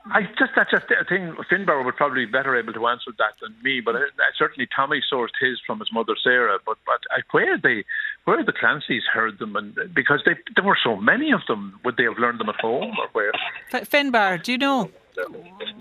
I 0.07 0.23
just 0.37 0.53
that's 0.57 0.71
just 0.71 0.87
a 0.91 1.05
thing. 1.05 1.35
Finbar 1.51 1.85
would 1.85 1.97
probably 1.97 2.27
be 2.27 2.33
better 2.33 2.57
able 2.57 2.73
to 2.73 2.87
answer 2.89 3.13
that 3.19 3.35
than 3.41 3.55
me, 3.63 3.81
but 3.81 3.95
uh, 3.95 4.01
certainly 4.37 4.69
Tommy 4.75 5.01
sourced 5.13 5.37
his 5.41 5.61
from 5.65 5.79
his 5.79 5.93
mother 5.93 6.15
Sarah. 6.23 6.59
But 6.67 6.79
but 6.85 7.03
uh, 7.17 7.23
where 7.31 7.57
they 7.57 7.85
where 8.25 8.45
the 8.45 8.53
Clancys 8.53 9.03
heard 9.13 9.39
them, 9.39 9.57
and 9.57 9.75
because 9.95 10.21
they 10.25 10.33
there 10.55 10.65
were 10.65 10.79
so 10.83 10.97
many 10.97 11.33
of 11.33 11.41
them, 11.49 11.79
would 11.85 11.97
they 11.97 12.05
have 12.05 12.19
learned 12.19 12.41
them 12.41 12.49
at 12.49 12.57
home 12.57 12.95
or 12.99 13.09
where? 13.13 13.33
Finbar, 13.71 14.43
do 14.43 14.53
you 14.53 14.59
know? 14.59 14.91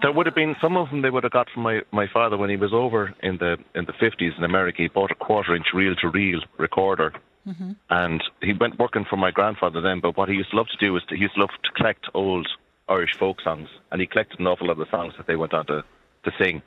There 0.01 0.11
would 0.11 0.25
have 0.25 0.35
been 0.35 0.55
some 0.61 0.75
of 0.75 0.89
them 0.89 1.01
they 1.01 1.09
would 1.09 1.23
have 1.23 1.31
got 1.31 1.49
from 1.49 1.63
my, 1.63 1.81
my 1.91 2.05
father 2.11 2.35
when 2.35 2.49
he 2.49 2.57
was 2.57 2.73
over 2.73 3.13
in 3.23 3.37
the 3.37 3.57
in 3.75 3.85
the 3.85 3.93
fifties 3.93 4.33
in 4.37 4.43
America. 4.43 4.81
He 4.81 4.87
bought 4.87 5.11
a 5.11 5.15
quarter 5.15 5.55
inch 5.55 5.67
reel 5.73 5.95
to 5.95 6.09
reel 6.09 6.41
recorder, 6.57 7.13
mm-hmm. 7.47 7.71
and 7.89 8.23
he 8.41 8.53
went 8.53 8.79
working 8.79 9.05
for 9.09 9.15
my 9.15 9.31
grandfather 9.31 9.79
then. 9.79 10.01
But 10.01 10.17
what 10.17 10.27
he 10.27 10.35
used 10.35 10.51
to 10.51 10.57
love 10.57 10.67
to 10.67 10.77
do 10.77 10.93
was 10.93 11.03
to, 11.05 11.15
he 11.15 11.21
used 11.21 11.35
to 11.35 11.41
love 11.41 11.49
to 11.63 11.71
collect 11.71 12.07
old 12.13 12.47
Irish 12.89 13.15
folk 13.17 13.39
songs, 13.41 13.69
and 13.91 14.01
he 14.01 14.07
collected 14.07 14.39
an 14.39 14.47
awful 14.47 14.67
lot 14.67 14.73
of 14.73 14.85
the 14.85 14.91
songs 14.91 15.13
that 15.17 15.27
they 15.27 15.37
went 15.37 15.53
on 15.53 15.65
to, 15.67 15.83
to 16.23 16.31
sing. 16.37 16.61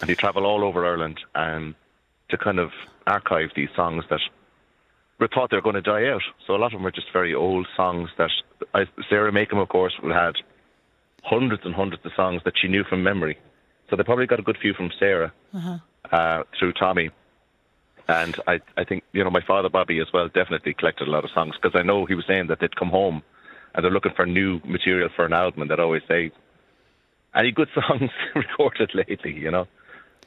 And 0.00 0.10
he 0.10 0.16
travelled 0.16 0.44
all 0.44 0.64
over 0.64 0.84
Ireland 0.84 1.20
and 1.34 1.74
to 2.28 2.36
kind 2.36 2.58
of 2.58 2.72
archive 3.06 3.50
these 3.54 3.70
songs 3.74 4.04
that 4.10 4.20
we 5.18 5.28
thought 5.32 5.50
they 5.50 5.56
were 5.56 5.62
going 5.62 5.74
to 5.74 5.82
die 5.82 6.08
out. 6.08 6.22
So 6.46 6.54
a 6.54 6.58
lot 6.58 6.66
of 6.66 6.72
them 6.72 6.82
were 6.82 6.90
just 6.90 7.12
very 7.12 7.34
old 7.34 7.66
songs 7.76 8.10
that 8.18 8.30
I, 8.74 8.86
Sarah 9.08 9.32
Makem, 9.32 9.60
of 9.60 9.68
course, 9.68 9.94
had 10.02 10.34
hundreds 11.22 11.64
and 11.64 11.74
hundreds 11.74 12.04
of 12.04 12.12
songs 12.16 12.42
that 12.44 12.54
she 12.60 12.68
knew 12.68 12.84
from 12.84 13.02
memory. 13.02 13.38
So 13.88 13.96
they 13.96 14.02
probably 14.02 14.26
got 14.26 14.40
a 14.40 14.42
good 14.42 14.58
few 14.60 14.74
from 14.74 14.90
Sarah 14.98 15.32
uh-huh. 15.52 15.78
uh, 16.10 16.42
through 16.58 16.72
Tommy. 16.72 17.10
And 18.08 18.36
I, 18.46 18.60
I 18.76 18.84
think, 18.84 19.04
you 19.12 19.24
know, 19.24 19.30
my 19.30 19.40
father, 19.40 19.68
Bobby, 19.68 19.98
as 20.00 20.12
well, 20.12 20.28
definitely 20.28 20.74
collected 20.74 21.08
a 21.08 21.10
lot 21.10 21.24
of 21.24 21.30
songs 21.30 21.54
because 21.60 21.78
I 21.78 21.82
know 21.82 22.04
he 22.04 22.14
was 22.14 22.26
saying 22.26 22.48
that 22.48 22.60
they'd 22.60 22.76
come 22.76 22.90
home 22.90 23.22
and 23.74 23.84
they're 23.84 23.90
looking 23.90 24.12
for 24.14 24.26
new 24.26 24.60
material 24.64 25.08
for 25.14 25.24
an 25.24 25.32
album, 25.32 25.62
and 25.62 25.70
they'd 25.70 25.80
always 25.80 26.02
say, 26.06 26.30
"Any 27.34 27.50
good 27.50 27.68
songs 27.88 28.10
recorded 28.34 28.94
lately?" 28.94 29.32
You 29.32 29.50
know, 29.50 29.66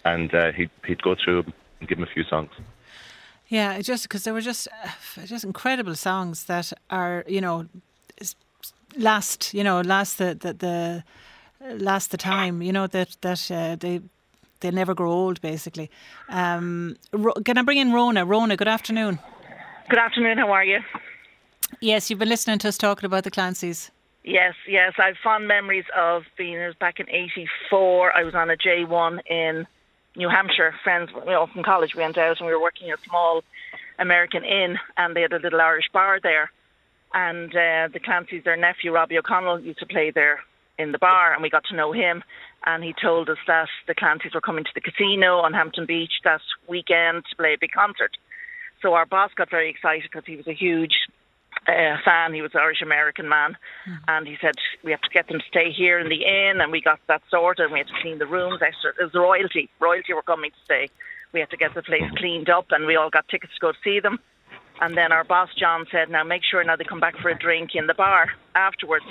and 0.04 0.34
uh, 0.34 0.52
he'd 0.52 0.70
he'd 0.86 1.02
go 1.02 1.16
through 1.16 1.46
and 1.80 1.88
give 1.88 1.98
them 1.98 2.08
a 2.10 2.14
few 2.14 2.24
songs. 2.24 2.52
Yeah, 3.50 3.80
just 3.82 4.04
because 4.04 4.24
there 4.24 4.34
were 4.34 4.42
just 4.42 4.68
uh, 4.84 5.26
just 5.26 5.44
incredible 5.44 5.96
songs 5.96 6.46
that 6.46 6.74
are 6.90 7.24
you 7.28 7.42
know 7.42 7.68
last 8.98 9.54
you 9.54 9.64
know 9.64 9.82
last 9.82 10.18
the 10.18 10.36
the, 10.36 10.54
the 10.54 11.04
last 11.84 12.12
the 12.12 12.18
time 12.18 12.62
you 12.62 12.74
know 12.74 12.88
that 12.88 13.16
that 13.22 13.52
uh, 13.52 13.76
they 13.76 14.02
they 14.60 14.72
never 14.72 14.94
grow 14.94 15.12
old 15.12 15.42
basically. 15.42 15.90
Um, 16.30 16.98
can 17.46 17.58
I 17.58 17.62
bring 17.62 17.78
in 17.78 17.94
Rona? 17.94 18.26
Rona, 18.26 18.58
good 18.58 18.68
afternoon. 18.68 19.20
Good 19.90 20.00
afternoon. 20.00 20.38
How 20.38 20.52
are 20.52 20.66
you? 20.66 20.80
Yes, 21.80 22.10
you've 22.10 22.20
been 22.20 22.30
listening 22.30 22.60
to 22.60 22.68
us 22.68 22.78
talking 22.78 23.06
about 23.06 23.24
the 23.24 23.32
Clancys. 23.32 23.90
Yes, 24.24 24.56
yes. 24.68 24.94
I 24.98 25.08
have 25.08 25.16
fond 25.24 25.48
memories 25.48 25.86
of 25.96 26.24
being, 26.38 26.56
it 26.56 26.68
was 26.68 26.76
back 26.76 27.00
in 27.00 27.10
84. 27.10 28.12
I 28.14 28.24
was 28.24 28.36
on 28.36 28.50
a 28.50 28.58
J1 28.58 29.20
in 29.30 29.68
New 30.18 30.30
Hampshire. 30.30 30.74
Friends, 30.84 31.12
you 31.14 31.32
know, 31.32 31.48
from 31.48 31.64
college, 31.64 31.96
we 31.96 32.02
went 32.02 32.18
out 32.18 32.40
and 32.40 32.48
we 32.48 32.54
were 32.54 32.62
working 32.62 32.90
at 32.90 33.00
a 33.00 33.04
small 33.04 33.44
American 34.00 34.44
inn 34.44 34.78
and 34.98 35.16
they 35.16 35.22
had 35.22 35.32
a 35.32 35.40
little 35.40 35.62
Irish 35.62 35.90
bar 35.94 36.20
there. 36.22 36.52
And 37.14 37.50
uh, 37.52 37.88
the 37.94 38.00
Clancys, 38.00 38.44
their 38.44 38.58
nephew, 38.58 38.92
Robbie 38.92 39.20
O'Connell, 39.20 39.62
used 39.62 39.80
to 39.80 39.86
play 39.86 40.12
there 40.12 40.40
in 40.78 40.92
the 40.92 40.98
bar 40.98 41.34
and 41.34 41.42
we 41.42 41.50
got 41.50 41.64
to 41.70 41.76
know 41.76 41.92
him. 41.94 42.24
And 42.66 42.84
he 42.84 42.94
told 43.00 43.30
us 43.30 43.38
that 43.48 43.70
the 43.88 43.96
Clancys 43.96 44.34
were 44.34 44.42
coming 44.42 44.64
to 44.64 44.72
the 44.74 44.82
casino 44.82 45.38
on 45.38 45.54
Hampton 45.54 45.86
Beach 45.86 46.14
that 46.24 46.42
weekend 46.68 47.24
to 47.30 47.36
play 47.38 47.54
a 47.54 47.58
big 47.60 47.72
concert. 47.72 48.12
So 48.82 48.94
our 48.94 49.06
boss 49.06 49.32
got 49.36 49.50
very 49.50 49.70
excited 49.70 50.04
because 50.12 50.26
he 50.26 50.36
was 50.36 50.48
a 50.48 50.54
huge 50.54 50.96
uh, 51.68 51.98
fan. 52.04 52.34
He 52.34 52.42
was 52.42 52.52
an 52.54 52.62
Irish 52.62 52.82
American 52.82 53.28
man, 53.28 53.58
mm. 53.88 53.98
and 54.08 54.28
he 54.28 54.38
said 54.42 54.56
we 54.84 54.92
have 54.92 55.02
to 55.02 55.10
get 55.10 55.28
them 55.28 55.40
to 55.40 55.46
stay 55.48 55.72
here 55.72 56.00
in 56.00 56.10
the 56.10 56.24
inn, 56.24 56.62
and 56.62 56.72
we 56.72 56.82
got 56.82 57.00
that 57.08 57.22
sorted. 57.30 57.66
And 57.66 57.74
we 57.74 57.80
had 57.80 57.88
to 57.88 58.02
clean 58.02 58.20
the 58.20 58.26
rooms. 58.26 58.62
Extra, 58.62 58.92
it 59.00 59.04
was 59.04 59.14
royalty. 59.14 59.70
Royalty 59.80 60.14
were 60.14 60.22
coming 60.22 60.52
to 60.52 60.58
stay. 60.64 60.90
We 61.34 61.40
had 61.40 61.50
to 61.50 61.58
get 61.58 61.74
the 61.74 61.84
place 61.84 62.10
cleaned 62.18 62.50
up, 62.50 62.68
and 62.72 62.86
we 62.86 62.96
all 62.96 63.10
got 63.10 63.28
tickets 63.28 63.54
to 63.56 63.60
go 63.60 63.74
see 63.84 64.00
them. 64.00 64.20
And 64.80 64.96
then 64.96 65.12
our 65.12 65.24
boss 65.24 65.50
John 65.58 65.86
said, 65.92 66.10
"Now 66.10 66.24
make 66.24 66.44
sure 66.44 66.64
now 66.64 66.76
they 66.76 66.84
come 66.84 67.00
back 67.00 67.18
for 67.18 67.30
a 67.30 67.38
drink 67.38 67.72
in 67.76 67.88
the 67.88 67.94
bar 67.94 68.32
afterwards." 68.56 69.06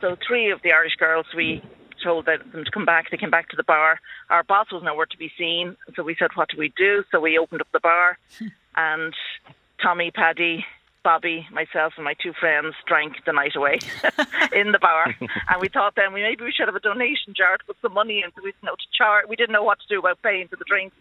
So 0.00 0.16
three 0.26 0.50
of 0.50 0.62
the 0.62 0.72
Irish 0.72 0.94
girls 0.96 1.26
we 1.36 1.62
told 2.02 2.24
them 2.24 2.64
to 2.64 2.70
come 2.70 2.86
back. 2.86 3.10
They 3.10 3.18
came 3.18 3.30
back 3.30 3.50
to 3.50 3.56
the 3.56 3.64
bar. 3.64 4.00
Our 4.30 4.42
boss 4.42 4.72
was 4.72 4.82
nowhere 4.82 5.06
to 5.06 5.18
be 5.18 5.30
seen, 5.36 5.76
so 5.94 6.02
we 6.02 6.14
said, 6.14 6.30
"What 6.34 6.48
do 6.48 6.56
we 6.56 6.72
do?" 6.76 7.04
So 7.10 7.20
we 7.20 7.36
opened 7.38 7.60
up 7.60 7.68
the 7.72 7.80
bar, 7.80 8.18
hmm. 8.38 8.46
and 8.76 9.14
Tommy, 9.82 10.10
Paddy, 10.10 10.64
Bobby, 11.02 11.46
myself, 11.50 11.94
and 11.96 12.04
my 12.04 12.14
two 12.14 12.32
friends 12.32 12.74
drank 12.86 13.24
the 13.24 13.32
night 13.32 13.56
away 13.56 13.78
in 14.52 14.72
the 14.72 14.78
bar, 14.78 15.14
and 15.20 15.60
we 15.60 15.68
thought 15.68 15.94
then 15.96 16.12
we 16.12 16.22
maybe 16.22 16.44
we 16.44 16.52
should 16.52 16.68
have 16.68 16.76
a 16.76 16.80
donation 16.80 17.34
jar 17.34 17.56
to 17.56 17.64
put 17.64 17.76
some 17.80 17.94
money 17.94 18.22
in, 18.24 18.30
so 18.30 18.42
we 18.42 18.52
didn't 18.52 18.64
know 18.64 18.74
to 18.74 18.86
char- 18.96 19.24
we 19.28 19.36
didn't 19.36 19.52
know 19.52 19.64
what 19.64 19.78
to 19.80 19.88
do 19.88 19.98
about 19.98 20.22
paying 20.22 20.48
for 20.48 20.56
the 20.56 20.64
drinks. 20.64 20.96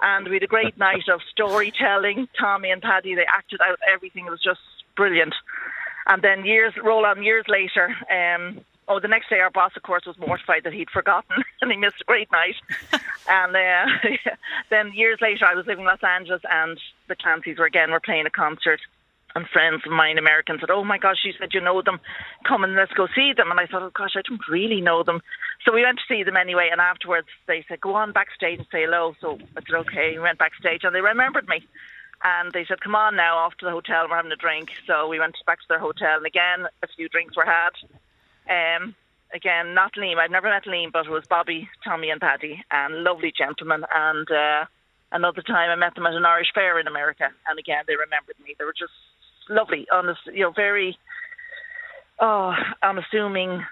And 0.00 0.28
we 0.28 0.34
had 0.34 0.44
a 0.44 0.46
great 0.46 0.78
night 0.78 1.08
of 1.12 1.20
storytelling. 1.30 2.28
Tommy 2.38 2.70
and 2.70 2.80
Paddy, 2.80 3.16
they 3.16 3.26
acted 3.26 3.60
out 3.60 3.80
everything. 3.92 4.26
It 4.26 4.30
was 4.30 4.42
just 4.42 4.60
brilliant. 4.96 5.34
And 6.06 6.22
then 6.22 6.44
years 6.44 6.72
roll 6.82 7.04
on 7.04 7.22
years 7.22 7.44
later, 7.48 7.96
um, 8.10 8.60
oh, 8.88 9.00
the 9.00 9.08
next 9.08 9.28
day 9.28 9.40
our 9.40 9.50
boss, 9.50 9.72
of 9.76 9.82
course, 9.82 10.06
was 10.06 10.16
mortified 10.18 10.64
that 10.64 10.72
he'd 10.72 10.90
forgotten 10.90 11.42
and 11.62 11.70
he 11.70 11.76
missed 11.76 12.00
a 12.00 12.04
great 12.04 12.30
night. 12.32 12.54
and 13.28 13.54
uh, 13.54 13.86
then 14.70 14.92
years 14.94 15.18
later, 15.20 15.44
I 15.46 15.54
was 15.54 15.66
living 15.66 15.84
in 15.84 15.86
Los 15.86 16.02
Angeles 16.02 16.42
and 16.50 16.78
the 17.08 17.16
Clancys 17.16 17.58
were 17.58 17.66
again 17.66 17.90
were 17.90 18.00
playing 18.00 18.26
a 18.26 18.30
concert. 18.30 18.80
And 19.34 19.46
friends 19.48 19.82
of 19.84 19.92
mine, 19.92 20.18
Americans, 20.18 20.60
said, 20.60 20.70
"Oh 20.70 20.84
my 20.84 20.98
gosh," 20.98 21.18
she 21.22 21.32
said, 21.38 21.52
"You 21.52 21.60
know 21.60 21.82
them? 21.82 22.00
Come 22.44 22.64
and 22.64 22.74
let's 22.74 22.92
go 22.92 23.06
see 23.14 23.32
them." 23.36 23.50
And 23.50 23.60
I 23.60 23.66
thought, 23.66 23.82
"Oh 23.82 23.90
gosh, 23.90 24.16
I 24.16 24.22
don't 24.26 24.48
really 24.48 24.80
know 24.80 25.02
them." 25.02 25.22
So 25.64 25.72
we 25.74 25.82
went 25.82 25.98
to 25.98 26.04
see 26.08 26.22
them 26.22 26.36
anyway. 26.36 26.70
And 26.72 26.80
afterwards, 26.80 27.28
they 27.46 27.64
said, 27.68 27.80
"Go 27.80 27.94
on 27.94 28.12
backstage 28.12 28.58
and 28.58 28.68
say 28.72 28.82
hello." 28.84 29.14
So 29.20 29.38
I 29.56 29.60
said, 29.60 29.74
"Okay." 29.84 30.12
We 30.14 30.20
went 30.20 30.38
backstage, 30.38 30.82
and 30.84 30.94
they 30.94 31.02
remembered 31.02 31.46
me. 31.46 31.66
And 32.24 32.50
they 32.52 32.64
said, 32.64 32.80
"Come 32.80 32.96
on 32.96 33.16
now, 33.16 33.36
off 33.36 33.56
to 33.58 33.66
the 33.66 33.70
hotel. 33.70 34.08
We're 34.08 34.16
having 34.16 34.32
a 34.32 34.36
drink." 34.36 34.70
So 34.86 35.06
we 35.08 35.20
went 35.20 35.36
back 35.46 35.60
to 35.60 35.68
their 35.68 35.78
hotel, 35.78 36.16
and 36.16 36.26
again, 36.26 36.66
a 36.82 36.86
few 36.88 37.08
drinks 37.08 37.36
were 37.36 37.44
had. 37.44 37.74
Um, 38.48 38.94
again, 39.32 39.74
not 39.74 39.94
Liam. 39.94 40.18
I'd 40.18 40.30
never 40.30 40.48
met 40.48 40.64
Liam, 40.64 40.90
but 40.90 41.06
it 41.06 41.10
was 41.10 41.26
Bobby, 41.28 41.68
Tommy, 41.84 42.10
and 42.10 42.20
Paddy, 42.20 42.64
and 42.70 43.04
lovely 43.04 43.32
gentlemen. 43.36 43.84
And 43.94 44.28
uh, 44.30 44.64
another 45.12 45.42
time 45.42 45.70
I 45.70 45.76
met 45.76 45.94
them 45.94 46.06
at 46.06 46.14
an 46.14 46.24
Irish 46.24 46.52
fair 46.54 46.80
in 46.80 46.86
America, 46.86 47.28
and 47.46 47.58
again 47.58 47.84
they 47.86 47.94
remembered 47.94 48.36
me. 48.42 48.56
They 48.58 48.64
were 48.64 48.72
just 48.72 48.92
lovely, 49.48 49.86
honest, 49.92 50.20
you 50.26 50.42
know, 50.42 50.50
very 50.50 50.96
oh, 52.20 52.54
unassuming 52.82 53.64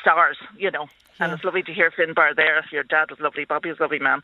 stars, 0.00 0.36
you 0.56 0.70
know. 0.70 0.86
Yeah. 1.18 1.26
And 1.26 1.32
it's 1.32 1.44
lovely 1.44 1.62
to 1.62 1.72
hear 1.72 1.90
Finbar 1.90 2.34
there. 2.34 2.64
Your 2.72 2.82
dad 2.82 3.10
was 3.10 3.20
lovely. 3.20 3.44
Bobby 3.44 3.68
was 3.68 3.80
lovely 3.80 4.00
man. 4.00 4.22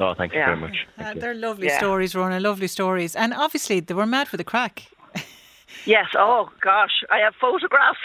Oh, 0.00 0.14
thank 0.14 0.32
you 0.32 0.40
yeah. 0.40 0.46
very 0.46 0.60
much. 0.60 0.86
Uh, 0.98 1.14
they're 1.14 1.34
lovely 1.34 1.68
yeah. 1.68 1.78
stories, 1.78 2.14
Rona. 2.14 2.38
Lovely 2.38 2.66
stories, 2.66 3.16
and 3.16 3.32
obviously 3.32 3.80
they 3.80 3.94
were 3.94 4.06
mad 4.06 4.28
for 4.28 4.36
the 4.36 4.44
crack. 4.44 4.90
Yes. 5.84 6.06
Oh 6.16 6.50
gosh, 6.60 7.04
I 7.10 7.18
have 7.18 7.34
photographs 7.40 7.98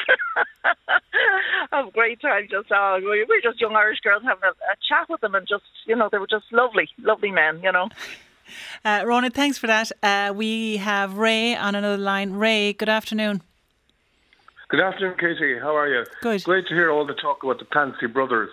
of 1.72 1.91
great 1.93 2.22
time. 2.22 2.47
Just 2.49 2.68
oh, 2.72 2.99
we 3.02 3.24
were 3.24 3.41
just 3.41 3.60
young 3.60 3.76
Irish 3.76 4.02
girls 4.02 4.22
having 4.24 4.43
a, 4.43 4.49
a, 4.49 4.76
chat 4.88 5.10
with 5.10 5.22
them, 5.22 5.34
and 5.34 5.47
just 5.47 5.64
you 5.88 5.95
know 5.95 6.08
they 6.12 6.20
were 6.20 6.28
just 6.28 6.45
lovely, 6.52 6.89
lovely 6.99 7.32
men. 7.32 7.60
You 7.64 7.72
know. 7.72 7.89
Uh, 8.84 9.04
Ronan, 9.06 9.32
thanks 9.32 9.58
for 9.58 9.68
that. 9.68 9.91
Uh, 10.02 10.34
we 10.36 10.78
have 10.78 11.18
Ray 11.18 11.56
on 11.56 11.76
another 11.76 11.97
line. 11.97 12.34
Ray, 12.34 12.74
good 12.74 12.89
afternoon. 12.89 13.41
Good 14.70 14.80
afternoon, 14.80 15.18
Katie. 15.20 15.60
How 15.60 15.76
are 15.76 15.88
you? 15.88 16.06
Good. 16.22 16.43
Great 16.43 16.68
to 16.68 16.74
hear 16.74 16.91
all 16.91 17.06
the 17.06 17.14
talk 17.14 17.43
about 17.43 17.60
the 17.60 17.66
Clancy 17.66 18.08
brothers. 18.08 18.49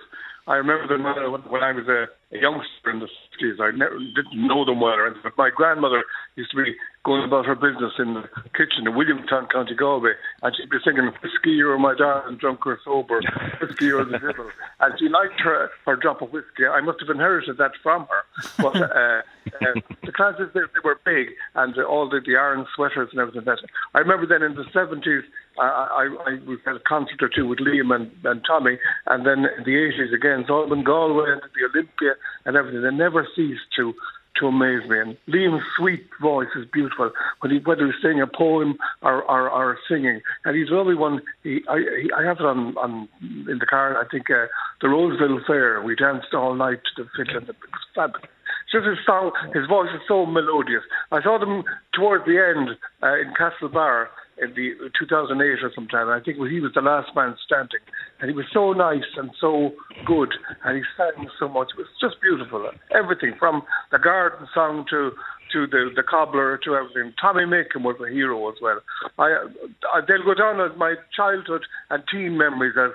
I 0.48 0.56
remember 0.56 0.88
them 0.88 1.04
when 1.04 1.62
I 1.62 1.72
was 1.72 1.86
a, 1.86 2.08
a 2.34 2.40
youngster 2.40 2.90
in 2.90 3.00
the 3.00 3.08
60s. 3.38 3.60
I 3.60 3.76
never, 3.76 3.98
didn't 3.98 4.46
know 4.46 4.64
them 4.64 4.80
well 4.80 4.94
or 4.94 5.06
anything, 5.06 5.22
but 5.22 5.36
my 5.36 5.50
grandmother 5.54 6.04
used 6.36 6.50
to 6.50 6.56
be 6.56 6.74
going 7.04 7.24
about 7.24 7.46
her 7.46 7.54
business 7.54 7.92
in 7.98 8.14
the 8.14 8.22
kitchen 8.52 8.86
in 8.86 8.94
Williamstown, 8.94 9.48
County 9.48 9.74
Galway, 9.74 10.12
and 10.42 10.54
she'd 10.56 10.70
be 10.70 10.78
singing 10.84 11.10
"Whiskey 11.22 11.62
or 11.62 11.78
My 11.78 11.94
Darling, 11.94 12.36
Drunk 12.36 12.66
or 12.66 12.78
Sober," 12.84 13.20
"Whiskey 13.60 13.90
or 13.92 14.04
the 14.04 14.18
Devil," 14.18 14.50
and 14.80 14.94
she 14.98 15.08
liked 15.08 15.40
her 15.40 15.70
her 15.86 15.96
drop 15.96 16.22
of 16.22 16.32
whiskey. 16.32 16.66
I 16.66 16.80
must 16.80 17.00
have 17.00 17.10
inherited 17.10 17.58
that 17.58 17.72
from 17.82 18.06
her. 18.06 18.22
But 18.58 18.76
uh, 18.76 19.22
uh, 19.60 19.80
the 20.04 20.12
Clancys 20.12 20.52
they, 20.52 20.60
they, 20.60 20.82
were 20.84 21.00
big, 21.04 21.28
and 21.54 21.76
uh, 21.78 21.82
all 21.82 22.08
the, 22.08 22.20
the 22.24 22.34
Aran 22.34 22.66
sweaters 22.74 23.08
and 23.12 23.20
everything. 23.20 23.44
That 23.44 23.58
I 23.94 24.00
remember 24.00 24.26
then 24.26 24.42
in 24.42 24.54
the 24.54 24.64
seventies, 24.72 25.24
I, 25.60 25.66
I, 25.66 26.30
I 26.30 26.38
was 26.46 26.58
a 26.66 26.78
concert 26.80 27.22
or 27.22 27.28
two 27.28 27.46
with 27.46 27.58
Liam 27.58 27.94
and, 27.94 28.10
and 28.24 28.44
Tommy, 28.46 28.78
and 29.06 29.26
then 29.26 29.46
in 29.56 29.64
the 29.64 29.76
eighties 29.76 30.12
again, 30.12 30.44
so 30.46 30.66
Galway 30.66 31.32
and 31.32 31.42
the 31.42 31.68
Olympia 31.70 32.14
and 32.44 32.56
everything. 32.56 32.82
They 32.82 32.90
never 32.90 33.26
ceased 33.34 33.62
to 33.76 33.94
to 34.38 34.46
amaze 34.46 34.88
me. 34.88 34.98
And 34.98 35.16
Liam's 35.28 35.64
sweet 35.76 36.06
voice 36.22 36.48
is 36.54 36.64
beautiful, 36.72 37.10
when 37.40 37.50
he, 37.52 37.58
whether 37.58 37.86
he's 37.86 38.00
saying 38.00 38.20
a 38.20 38.26
poem 38.26 38.78
or, 39.02 39.22
or, 39.24 39.50
or 39.50 39.78
singing. 39.88 40.20
And 40.44 40.56
he's 40.56 40.68
another 40.68 40.96
one. 40.96 41.22
He, 41.42 41.62
I, 41.68 41.78
he, 41.78 42.10
I 42.16 42.22
have 42.24 42.38
it 42.38 42.46
on, 42.46 42.76
on 42.78 43.08
in 43.20 43.58
the 43.58 43.66
car. 43.66 44.00
I 44.00 44.06
think 44.08 44.30
uh, 44.30 44.46
the 44.80 44.88
Roseville 44.88 45.40
Fair. 45.46 45.82
We 45.82 45.96
danced 45.96 46.34
all 46.34 46.54
night 46.54 46.80
to 46.96 47.02
the 47.02 47.08
fiddle. 47.16 47.42
It 47.42 47.48
was 47.48 47.56
fabulous. 47.94 48.30
Just 48.70 48.86
his 48.86 48.98
song, 49.06 49.32
his 49.54 49.66
voice 49.66 49.88
is 49.94 50.02
so 50.06 50.26
melodious. 50.26 50.82
I 51.10 51.22
saw 51.22 51.38
them 51.38 51.64
towards 51.94 52.26
the 52.26 52.38
end 52.38 52.76
uh, 53.02 53.16
in 53.16 53.32
Castlebar 53.34 54.08
in 54.40 54.54
the 54.54 54.90
2008 54.98 55.62
or 55.62 55.72
sometime. 55.74 56.08
I 56.08 56.20
think 56.20 56.36
he 56.36 56.60
was 56.60 56.72
the 56.74 56.80
last 56.80 57.14
man 57.14 57.36
standing, 57.44 57.80
and 58.20 58.30
he 58.30 58.36
was 58.36 58.46
so 58.52 58.72
nice 58.72 59.08
and 59.16 59.30
so 59.40 59.72
good, 60.04 60.32
and 60.64 60.76
he 60.76 60.82
sang 60.96 61.28
so 61.38 61.48
much. 61.48 61.68
It 61.76 61.78
was 61.78 61.88
just 62.00 62.20
beautiful. 62.20 62.70
Everything 62.94 63.34
from 63.38 63.62
the 63.90 63.98
garden 63.98 64.46
song 64.54 64.84
to 64.90 65.12
to 65.52 65.66
the 65.66 65.90
the 65.94 66.02
cobbler 66.02 66.58
to 66.64 66.76
everything. 66.76 67.12
Tommy 67.20 67.44
Makem 67.44 67.82
was 67.82 67.96
a 68.00 68.10
hero 68.12 68.48
as 68.50 68.56
well. 68.60 68.80
I, 69.18 69.46
I 69.94 70.00
they'll 70.06 70.24
go 70.24 70.34
down 70.34 70.60
as 70.60 70.76
my 70.76 70.94
childhood 71.16 71.64
and 71.90 72.02
teen 72.10 72.36
memories 72.36 72.74
as, 72.78 72.90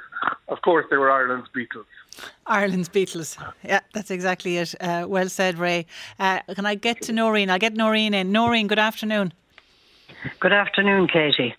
of 0.47 0.61
course, 0.61 0.85
they 0.89 0.97
were 0.97 1.11
Ireland's 1.11 1.49
Beatles. 1.55 1.85
Ireland's 2.45 2.89
Beatles. 2.89 3.37
Yeah, 3.63 3.79
that's 3.93 4.11
exactly 4.11 4.57
it. 4.57 4.75
Uh, 4.79 5.05
well 5.07 5.29
said, 5.29 5.57
Ray. 5.57 5.87
Uh, 6.19 6.39
can 6.53 6.65
I 6.65 6.75
get 6.75 7.01
to 7.03 7.13
Noreen? 7.13 7.49
I'll 7.49 7.59
get 7.59 7.73
Noreen 7.73 8.13
in. 8.13 8.31
Noreen, 8.31 8.67
good 8.67 8.79
afternoon. 8.79 9.33
Good 10.39 10.53
afternoon, 10.53 11.07
Katie. 11.07 11.55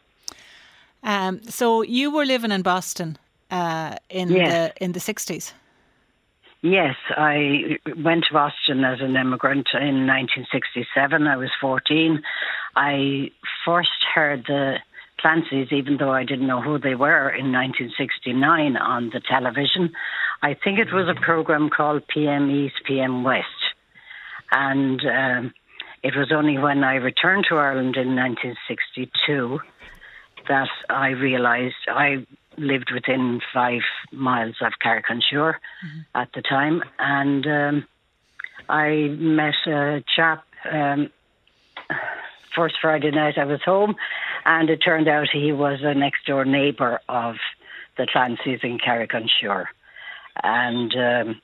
Um, 1.03 1.43
so 1.43 1.83
you 1.83 2.11
were 2.11 2.25
living 2.25 2.51
in 2.51 2.63
Boston 2.63 3.19
uh, 3.51 3.97
in 4.09 4.31
yes. 4.31 4.73
the 4.77 4.85
in 4.85 4.93
the 4.93 5.01
sixties. 5.01 5.53
Yes, 6.63 6.97
I 7.11 7.79
went 8.03 8.25
to 8.25 8.33
Boston 8.33 8.85
as 8.85 9.01
an 9.03 9.17
immigrant 9.17 9.69
in 9.75 10.07
1967. 10.07 11.27
I 11.27 11.37
was 11.37 11.51
14. 11.61 12.23
I 12.75 13.31
first 13.67 13.91
heard 14.15 14.45
the 14.47 14.79
Clancys, 15.23 15.71
even 15.73 15.99
though 15.99 16.13
I 16.13 16.25
didn't 16.25 16.47
know 16.47 16.63
who 16.63 16.79
they 16.79 16.95
were, 16.95 17.29
in 17.29 17.53
1969 17.53 18.79
on 18.79 19.11
the 19.11 19.21
television. 19.21 19.93
I 20.43 20.55
think 20.55 20.79
it 20.79 20.91
was 20.91 21.07
a 21.07 21.21
program 21.21 21.69
called 21.69 22.09
PM 22.09 22.51
East, 22.51 22.77
PM 22.87 23.25
West. 23.25 23.47
And 24.51 25.03
um, 25.05 25.55
it 26.05 26.15
was 26.15 26.31
only 26.31 26.59
when 26.59 26.85
I 26.85 26.97
returned 26.97 27.47
to 27.49 27.57
Ireland 27.57 27.97
in 27.97 28.15
1962 28.15 29.59
that 30.49 30.69
I 30.91 31.09
realised 31.09 31.75
I 31.89 32.27
lived 32.59 32.93
within 32.93 33.41
five 33.55 33.81
miles 34.13 34.57
of 34.61 34.75
Carrick-on-Suir 34.81 35.55
mm-hmm. 35.55 36.01
at 36.15 36.29
the 36.35 36.43
time, 36.43 36.85
and 36.99 37.47
um, 37.47 37.89
I 38.69 39.17
met 39.19 39.55
a 39.67 40.05
chap. 40.15 40.45
Um, 40.71 41.09
first 42.55 42.77
Friday 42.83 43.11
night 43.11 43.39
I 43.39 43.47
was 43.47 43.63
home, 43.65 43.97
and 44.45 44.69
it 44.69 44.83
turned 44.85 45.09
out 45.09 45.29
he 45.33 45.53
was 45.53 45.81
a 45.83 45.95
next 45.95 46.27
door 46.27 46.45
neighbour 46.45 47.01
of 47.09 47.37
the 47.97 48.07
Clancys 48.07 48.63
in 48.63 48.79
Carrick-on-Suir, 48.79 49.69
and 50.43 50.95
um, 50.95 51.41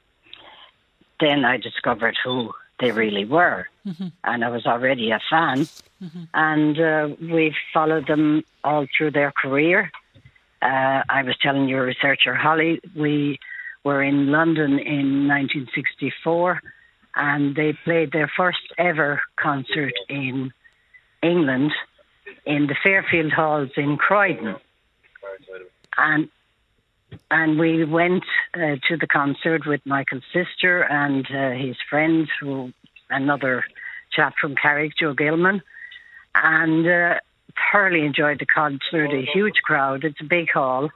then 1.18 1.46
I 1.46 1.56
discovered 1.56 2.18
who 2.22 2.52
they 2.80 2.90
really 2.90 3.24
were. 3.24 3.66
Mm-hmm. 3.86 4.08
And 4.24 4.44
I 4.44 4.48
was 4.48 4.66
already 4.66 5.10
a 5.10 5.20
fan. 5.30 5.66
Mm-hmm. 6.02 6.22
And 6.34 6.80
uh, 6.80 7.16
we 7.20 7.54
followed 7.72 8.06
them 8.06 8.42
all 8.64 8.86
through 8.96 9.12
their 9.12 9.32
career. 9.32 9.90
Uh, 10.62 11.02
I 11.08 11.22
was 11.22 11.36
telling 11.40 11.68
your 11.68 11.84
researcher, 11.84 12.34
Holly, 12.34 12.80
we 12.94 13.38
were 13.84 14.02
in 14.02 14.30
London 14.30 14.78
in 14.78 15.28
1964 15.28 16.60
and 17.16 17.56
they 17.56 17.72
played 17.84 18.12
their 18.12 18.30
first 18.36 18.60
ever 18.78 19.20
concert 19.36 19.92
in 20.08 20.52
England 21.22 21.72
in 22.46 22.66
the 22.66 22.76
Fairfield 22.82 23.32
Halls 23.32 23.70
in 23.76 23.96
Croydon. 23.96 24.56
And 25.98 26.28
and 27.30 27.58
we 27.58 27.84
went 27.84 28.24
uh, 28.54 28.76
to 28.88 28.96
the 28.96 29.06
concert 29.06 29.66
with 29.66 29.84
Michael's 29.84 30.24
sister 30.32 30.82
and 30.82 31.26
uh, 31.30 31.50
his 31.50 31.76
friends, 31.88 32.28
who 32.40 32.72
another 33.08 33.64
chap 34.12 34.34
from 34.40 34.54
Carrick, 34.56 34.92
Joe 34.98 35.14
Gilman, 35.14 35.62
and 36.34 36.86
uh, 36.86 37.20
thoroughly 37.72 38.04
enjoyed 38.04 38.38
the 38.38 38.46
concert. 38.46 39.12
A 39.12 39.24
huge 39.32 39.62
crowd. 39.62 40.04
It's 40.04 40.20
a 40.20 40.24
big 40.24 40.50
hall, 40.50 40.90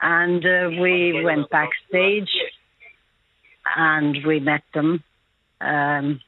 and 0.00 0.44
uh, 0.44 0.70
we 0.80 1.22
went 1.24 1.50
backstage, 1.50 2.30
and 3.76 4.24
we 4.24 4.40
met 4.40 4.62
them, 4.74 5.02
um, 5.60 6.20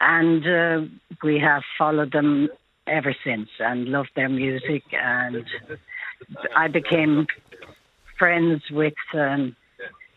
and 0.00 0.46
uh, 0.46 0.80
we 1.22 1.38
have 1.38 1.62
followed 1.78 2.12
them 2.12 2.48
ever 2.86 3.14
since 3.24 3.48
and 3.58 3.88
loved 3.88 4.10
their 4.14 4.28
music 4.28 4.84
and 4.92 5.44
I 6.54 6.68
became 6.68 7.26
friends 8.18 8.62
with 8.70 8.94
um, 9.14 9.56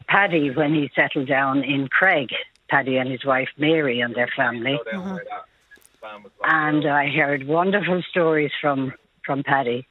Paddy 0.07 0.51
when 0.51 0.73
he 0.73 0.89
settled 0.95 1.27
down 1.27 1.63
in 1.63 1.87
Carrick, 1.87 2.29
Paddy 2.69 2.97
and 2.97 3.09
his 3.09 3.25
wife 3.25 3.49
Mary 3.57 4.01
and 4.01 4.15
their 4.15 4.29
family. 4.35 4.79
Mm-hmm. 4.93 6.27
and 6.43 6.87
I 6.87 7.09
heard 7.09 7.47
wonderful 7.47 8.01
stories 8.09 8.51
from 8.61 8.93
from 9.25 9.43
Paddy 9.43 9.85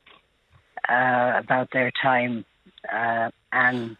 uh, 0.88 1.32
about 1.36 1.70
their 1.72 1.92
time, 2.02 2.44
uh, 2.92 3.30
and 3.52 3.96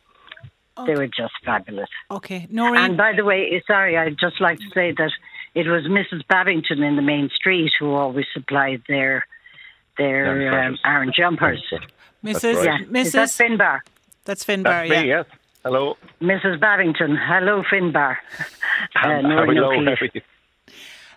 they 0.86 0.94
were 0.94 1.06
just 1.06 1.34
fabulous. 1.44 1.88
Okay, 2.10 2.46
Noreen. 2.50 2.76
And 2.76 2.96
by 2.96 3.12
the 3.14 3.24
way, 3.24 3.62
sorry, 3.66 3.96
I'd 3.96 4.18
just 4.18 4.40
like 4.40 4.58
to 4.58 4.70
say 4.74 4.92
that 4.92 5.12
it 5.54 5.66
was 5.66 5.84
Mrs. 5.84 6.26
Babington 6.26 6.82
in 6.82 6.96
the 6.96 7.02
main 7.02 7.30
street 7.34 7.72
who 7.78 7.94
always 7.94 8.26
supplied 8.32 8.82
their 8.88 9.26
their 9.96 10.64
um, 10.64 10.78
Aran 10.84 11.12
jumpers. 11.14 11.62
Mrs. 12.24 12.54
Right. 12.54 12.64
Yeah. 12.64 12.78
Mrs. 12.86 13.06
Is 13.06 13.12
that 13.12 13.28
Finbar? 13.28 13.80
That's 14.28 14.44
Finbar, 14.44 14.62
That's 14.86 14.90
yeah. 14.90 15.02
me, 15.02 15.08
yes. 15.08 15.24
Hello. 15.64 15.96
Mrs. 16.20 16.60
Barrington. 16.60 17.16
Hello, 17.16 17.62
Finbar. 17.72 18.16
Uh, 18.94 19.00
Hello, 19.00 19.20
Noreen 19.22 19.56
how 19.56 19.70
O'Keefe. 19.92 20.02
are 20.02 20.10
you? 20.14 20.20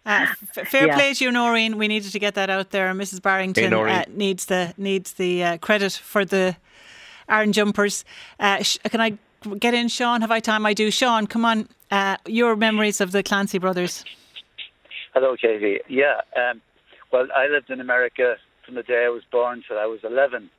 Uh, 0.03 0.25
f- 0.57 0.67
fair 0.67 0.87
Yeah. 0.87 0.95
play 0.95 1.13
to 1.13 1.23
you, 1.25 1.31
Noreen. 1.31 1.77
We 1.77 1.87
needed 1.87 2.11
to 2.13 2.19
get 2.19 2.33
that 2.35 2.49
out 2.49 2.71
there. 2.71 2.91
Mrs. 2.93 3.21
Barrington 3.21 3.71
Hey, 3.71 3.91
uh, 3.99 4.03
needs 4.09 4.45
the 4.45 4.73
needs 4.77 5.13
the 5.13 5.43
uh, 5.43 5.57
credit 5.57 5.91
for 5.91 6.25
the 6.25 6.55
Aran 7.29 7.51
jumpers. 7.51 8.03
Uh, 8.39 8.63
sh- 8.63 8.77
can 8.89 8.99
I 9.01 9.09
get 9.59 9.73
in, 9.75 9.89
Sean? 9.89 10.21
Have 10.21 10.31
I 10.31 10.39
time? 10.39 10.65
I 10.65 10.73
do. 10.73 10.89
Sean, 10.89 11.27
come 11.27 11.45
on. 11.45 11.67
Uh, 11.91 12.15
your 12.25 12.55
memories 12.55 12.99
of 13.01 13.11
the 13.11 13.21
Clancy 13.21 13.59
brothers. 13.59 14.03
Hello, 15.13 15.35
Katie. 15.35 15.81
Yeah. 15.87 16.21
Um, 16.35 16.61
well, 17.11 17.27
I 17.35 17.45
lived 17.47 17.69
in 17.69 17.79
America 17.81 18.37
from 18.65 18.73
the 18.75 18.83
day 18.83 19.03
I 19.05 19.09
was 19.09 19.23
born 19.31 19.61
till 19.67 19.77
I 19.77 19.85
was 19.85 19.99
11. 20.03 20.49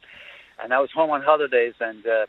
And 0.63 0.73
I 0.73 0.79
was 0.79 0.91
home 0.93 1.11
on 1.11 1.23
holidays, 1.23 1.75
and 1.81 2.07
uh, 2.07 2.27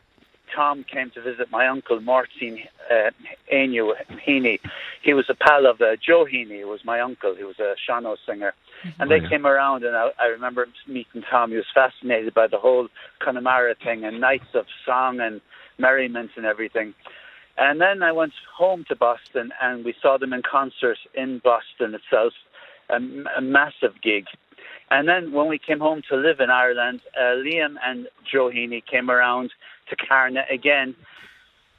Tom 0.54 0.84
came 0.84 1.10
to 1.10 1.22
visit 1.22 1.50
my 1.50 1.66
uncle, 1.66 2.00
Martin 2.00 2.58
uh, 2.90 3.10
Ainu 3.50 3.94
Heaney. 4.26 4.58
He 5.02 5.14
was 5.14 5.26
a 5.28 5.34
pal 5.34 5.66
of 5.66 5.80
uh, 5.80 5.96
Joe 6.04 6.24
Heaney, 6.24 6.60
who 6.60 6.68
was 6.68 6.84
my 6.84 7.00
uncle. 7.00 7.34
He 7.34 7.44
was 7.44 7.58
a 7.58 7.74
sean-nós 7.86 8.18
singer. 8.26 8.54
And 8.98 9.10
they 9.10 9.20
came 9.20 9.46
around, 9.46 9.84
and 9.84 9.96
I, 9.96 10.10
I 10.20 10.26
remember 10.26 10.66
meeting 10.86 11.22
Tom. 11.30 11.50
He 11.50 11.56
was 11.56 11.64
fascinated 11.74 12.34
by 12.34 12.46
the 12.46 12.58
whole 12.58 12.88
Connemara 13.20 13.74
thing 13.82 14.04
and 14.04 14.20
nights 14.20 14.54
of 14.54 14.66
song 14.84 15.20
and 15.20 15.40
merriment 15.78 16.32
and 16.36 16.44
everything. 16.44 16.94
And 17.56 17.80
then 17.80 18.02
I 18.02 18.12
went 18.12 18.32
home 18.56 18.84
to 18.88 18.96
Boston 18.96 19.52
and 19.62 19.84
we 19.84 19.94
saw 20.02 20.18
them 20.18 20.32
in 20.32 20.42
concert 20.42 20.98
in 21.14 21.40
Boston 21.42 21.94
itself, 21.94 22.32
a, 22.90 22.96
a 23.38 23.40
massive 23.40 24.02
gig. 24.02 24.24
And 24.90 25.08
then 25.08 25.32
when 25.32 25.48
we 25.48 25.58
came 25.58 25.80
home 25.80 26.02
to 26.10 26.16
live 26.16 26.40
in 26.40 26.50
Ireland, 26.50 27.00
uh, 27.16 27.36
Liam 27.36 27.76
and 27.84 28.08
Heaney 28.32 28.82
came 28.84 29.10
around 29.10 29.52
to 29.90 29.96
Carna 29.96 30.44
again 30.50 30.94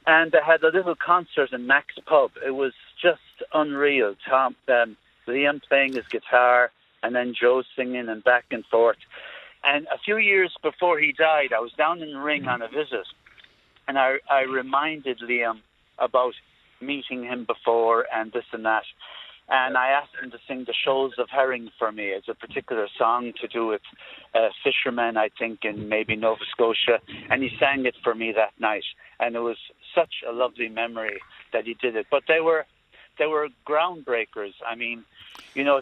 and 0.08 0.32
they 0.32 0.40
had 0.46 0.64
a 0.64 0.70
little 0.70 0.96
concert 0.96 1.52
in 1.52 1.66
Max 1.66 1.96
Pub. 2.06 2.32
It 2.46 2.52
was 2.52 2.74
just 3.02 3.22
unreal. 3.54 4.16
Tom, 4.30 4.56
um, 4.68 4.98
Liam 5.28 5.62
playing 5.68 5.94
his 5.94 6.06
guitar 6.12 6.72
and 7.02 7.16
then 7.16 7.34
Joe 7.40 7.64
singing 7.76 8.08
and 8.10 8.24
back 8.24 8.46
and 8.52 8.66
forth. 8.66 8.98
And 9.64 9.88
a 9.88 9.98
few 9.98 10.18
years 10.18 10.54
before 10.62 11.00
he 11.00 11.12
died, 11.12 11.54
I 11.56 11.60
was 11.60 11.72
down 11.74 12.02
in 12.02 12.14
the 12.14 12.20
Ring 12.20 12.48
on 12.48 12.62
a 12.62 12.68
visit 12.68 13.08
and 13.88 13.98
I, 13.98 14.18
I 14.30 14.42
reminded 14.42 15.20
Liam 15.20 15.62
about 15.98 16.34
meeting 16.82 17.24
him 17.24 17.46
before 17.46 18.06
and 18.14 18.32
this 18.32 18.46
and 18.52 18.66
that. 18.66 18.84
And 19.48 19.78
I 19.78 19.90
asked 19.90 20.16
him 20.22 20.32
to 20.32 20.38
sing 20.48 20.64
the 20.66 20.74
Shoals 20.74 21.14
of 21.20 21.28
Herring 21.30 21.70
for 21.78 21.92
me. 21.92 22.06
It's 22.06 22.28
a 22.28 22.34
particular 22.34 22.88
song 22.98 23.32
to 23.42 23.48
do 23.48 23.68
with 23.68 23.82
uh, 24.34 24.50
fishermen, 24.64 25.18
I 25.18 25.30
think, 25.38 25.60
in 25.64 25.88
maybe 25.88 26.16
Nova 26.16 26.42
Scotia. 26.52 27.00
And 27.30 27.44
he 27.44 27.50
sang 27.60 27.86
it 27.86 27.96
for 28.04 28.16
me 28.16 28.34
that 28.36 28.60
night. 28.60 28.84
And 29.20 29.36
it 29.36 29.40
was 29.40 29.58
such 29.94 30.24
a 30.28 30.34
lovely 30.34 30.68
memory 30.68 31.22
that 31.54 31.66
he 31.66 31.76
did 31.76 31.96
it. 31.96 32.08
But 32.10 32.24
they 32.28 32.42
were 32.42 32.66
they 33.18 33.28
were 33.28 33.50
groundbreakers. 33.66 34.54
I 34.66 34.76
mean, 34.76 35.04
you 35.54 35.64
know, 35.64 35.82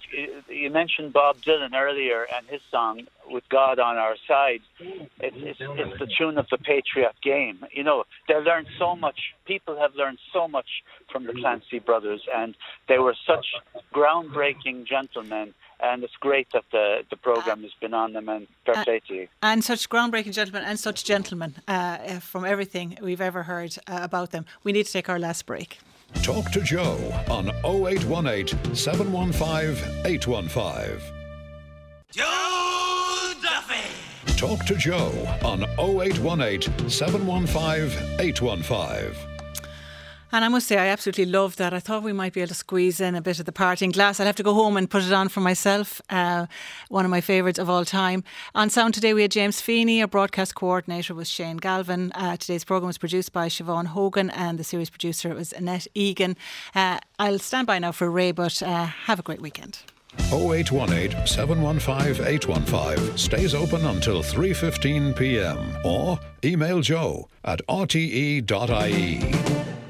you 0.49 0.69
mentioned 0.69 1.13
Bob 1.13 1.37
Dylan 1.41 1.73
earlier 1.73 2.27
and 2.35 2.45
his 2.47 2.61
song 2.69 3.07
"With 3.29 3.47
God 3.49 3.79
on 3.79 3.97
Our 3.97 4.15
Side." 4.27 4.61
It's, 4.79 5.35
it's 5.37 5.59
it's 5.61 5.99
the 5.99 6.07
tune 6.17 6.37
of 6.37 6.47
the 6.49 6.57
Patriot 6.57 7.15
game. 7.21 7.65
You 7.71 7.83
know, 7.83 8.03
they 8.27 8.35
learned 8.35 8.67
so 8.77 8.95
much. 8.95 9.33
People 9.45 9.77
have 9.79 9.95
learned 9.95 10.19
so 10.31 10.47
much 10.47 10.83
from 11.11 11.25
the 11.25 11.33
Clancy 11.33 11.79
brothers, 11.79 12.21
and 12.33 12.55
they 12.87 12.99
were 12.99 13.15
such 13.25 13.45
groundbreaking 13.93 14.85
gentlemen. 14.85 15.53
And 15.79 16.03
it's 16.03 16.15
great 16.15 16.47
that 16.53 16.63
the 16.71 17.03
the 17.09 17.17
program 17.17 17.61
has 17.63 17.73
been 17.81 17.93
on 17.93 18.13
them. 18.13 18.29
And 18.29 18.47
fair 18.65 18.83
play 18.83 19.01
to 19.07 19.13
you. 19.13 19.27
And 19.41 19.63
such 19.63 19.89
groundbreaking 19.89 20.33
gentlemen 20.33 20.63
and 20.63 20.79
such 20.79 21.03
gentlemen 21.03 21.55
uh, 21.67 22.19
from 22.19 22.45
everything 22.45 22.97
we've 23.01 23.21
ever 23.21 23.43
heard 23.43 23.75
uh, 23.87 23.99
about 24.01 24.31
them. 24.31 24.45
We 24.63 24.71
need 24.71 24.85
to 24.85 24.91
take 24.91 25.09
our 25.09 25.19
last 25.19 25.45
break. 25.45 25.79
Talk 26.21 26.51
to 26.51 26.61
Joe 26.61 26.97
on 27.29 27.49
0818 27.65 28.75
715 28.75 30.05
815. 30.05 31.01
Joe 32.11 33.33
Duffy. 33.41 34.37
Talk 34.37 34.65
to 34.65 34.75
Joe 34.75 35.11
on 35.43 35.63
0818 35.79 36.89
715 36.89 38.19
815. 38.19 39.32
And 40.33 40.43
I 40.43 40.47
must 40.47 40.67
say, 40.67 40.79
I 40.79 40.87
absolutely 40.87 41.27
love 41.27 41.57
that. 41.57 41.75
I 41.75 41.79
thought 41.79 42.01
we 42.01 42.11
might 42.11 42.33
be 42.33 42.41
able 42.41 42.47
to 42.47 42.55
squeeze 42.55 42.99
in 42.99 43.13
a 43.13 43.21
bit 43.21 43.39
of 43.39 43.45
the 43.45 43.51
parting 43.51 43.91
glass. 43.91 44.19
I'll 44.19 44.25
have 44.25 44.35
to 44.37 44.43
go 44.43 44.55
home 44.55 44.77
and 44.77 44.89
put 44.89 45.03
it 45.03 45.13
on 45.13 45.29
for 45.29 45.41
myself. 45.41 46.01
Uh, 46.09 46.47
one 46.89 47.05
of 47.05 47.11
my 47.11 47.21
favourites 47.21 47.59
of 47.59 47.69
all 47.69 47.85
time. 47.85 48.23
On 48.55 48.67
sound 48.67 48.95
today, 48.95 49.13
we 49.13 49.21
had 49.21 49.29
James 49.29 49.61
Feeney. 49.61 50.01
Our 50.01 50.07
broadcast 50.07 50.55
coordinator 50.55 51.13
was 51.13 51.29
Shane 51.29 51.57
Galvin. 51.57 52.11
Uh, 52.15 52.35
today's 52.35 52.63
programme 52.63 52.87
was 52.87 52.97
produced 52.97 53.31
by 53.31 53.47
Siobhan 53.47 53.85
Hogan, 53.85 54.31
and 54.31 54.57
the 54.57 54.63
series 54.63 54.89
producer 54.89 55.35
was 55.35 55.53
Annette 55.53 55.85
Egan. 55.93 56.35
Uh, 56.73 56.97
I'll 57.19 57.37
stand 57.37 57.67
by 57.67 57.77
now 57.77 57.91
for 57.91 58.09
Ray, 58.09 58.31
but 58.31 58.63
uh, 58.63 58.85
have 58.85 59.19
a 59.19 59.23
great 59.23 59.39
weekend. 59.39 59.83
0818 60.31 61.27
715 61.27 62.25
815 62.25 63.17
stays 63.17 63.53
open 63.53 63.85
until 63.85 64.23
3:15 64.23 65.15
p.m. 65.15 65.77
or 65.85 66.19
email 66.43 66.81
joe 66.81 67.27
at 67.43 67.61
rte.ie. 67.67 68.43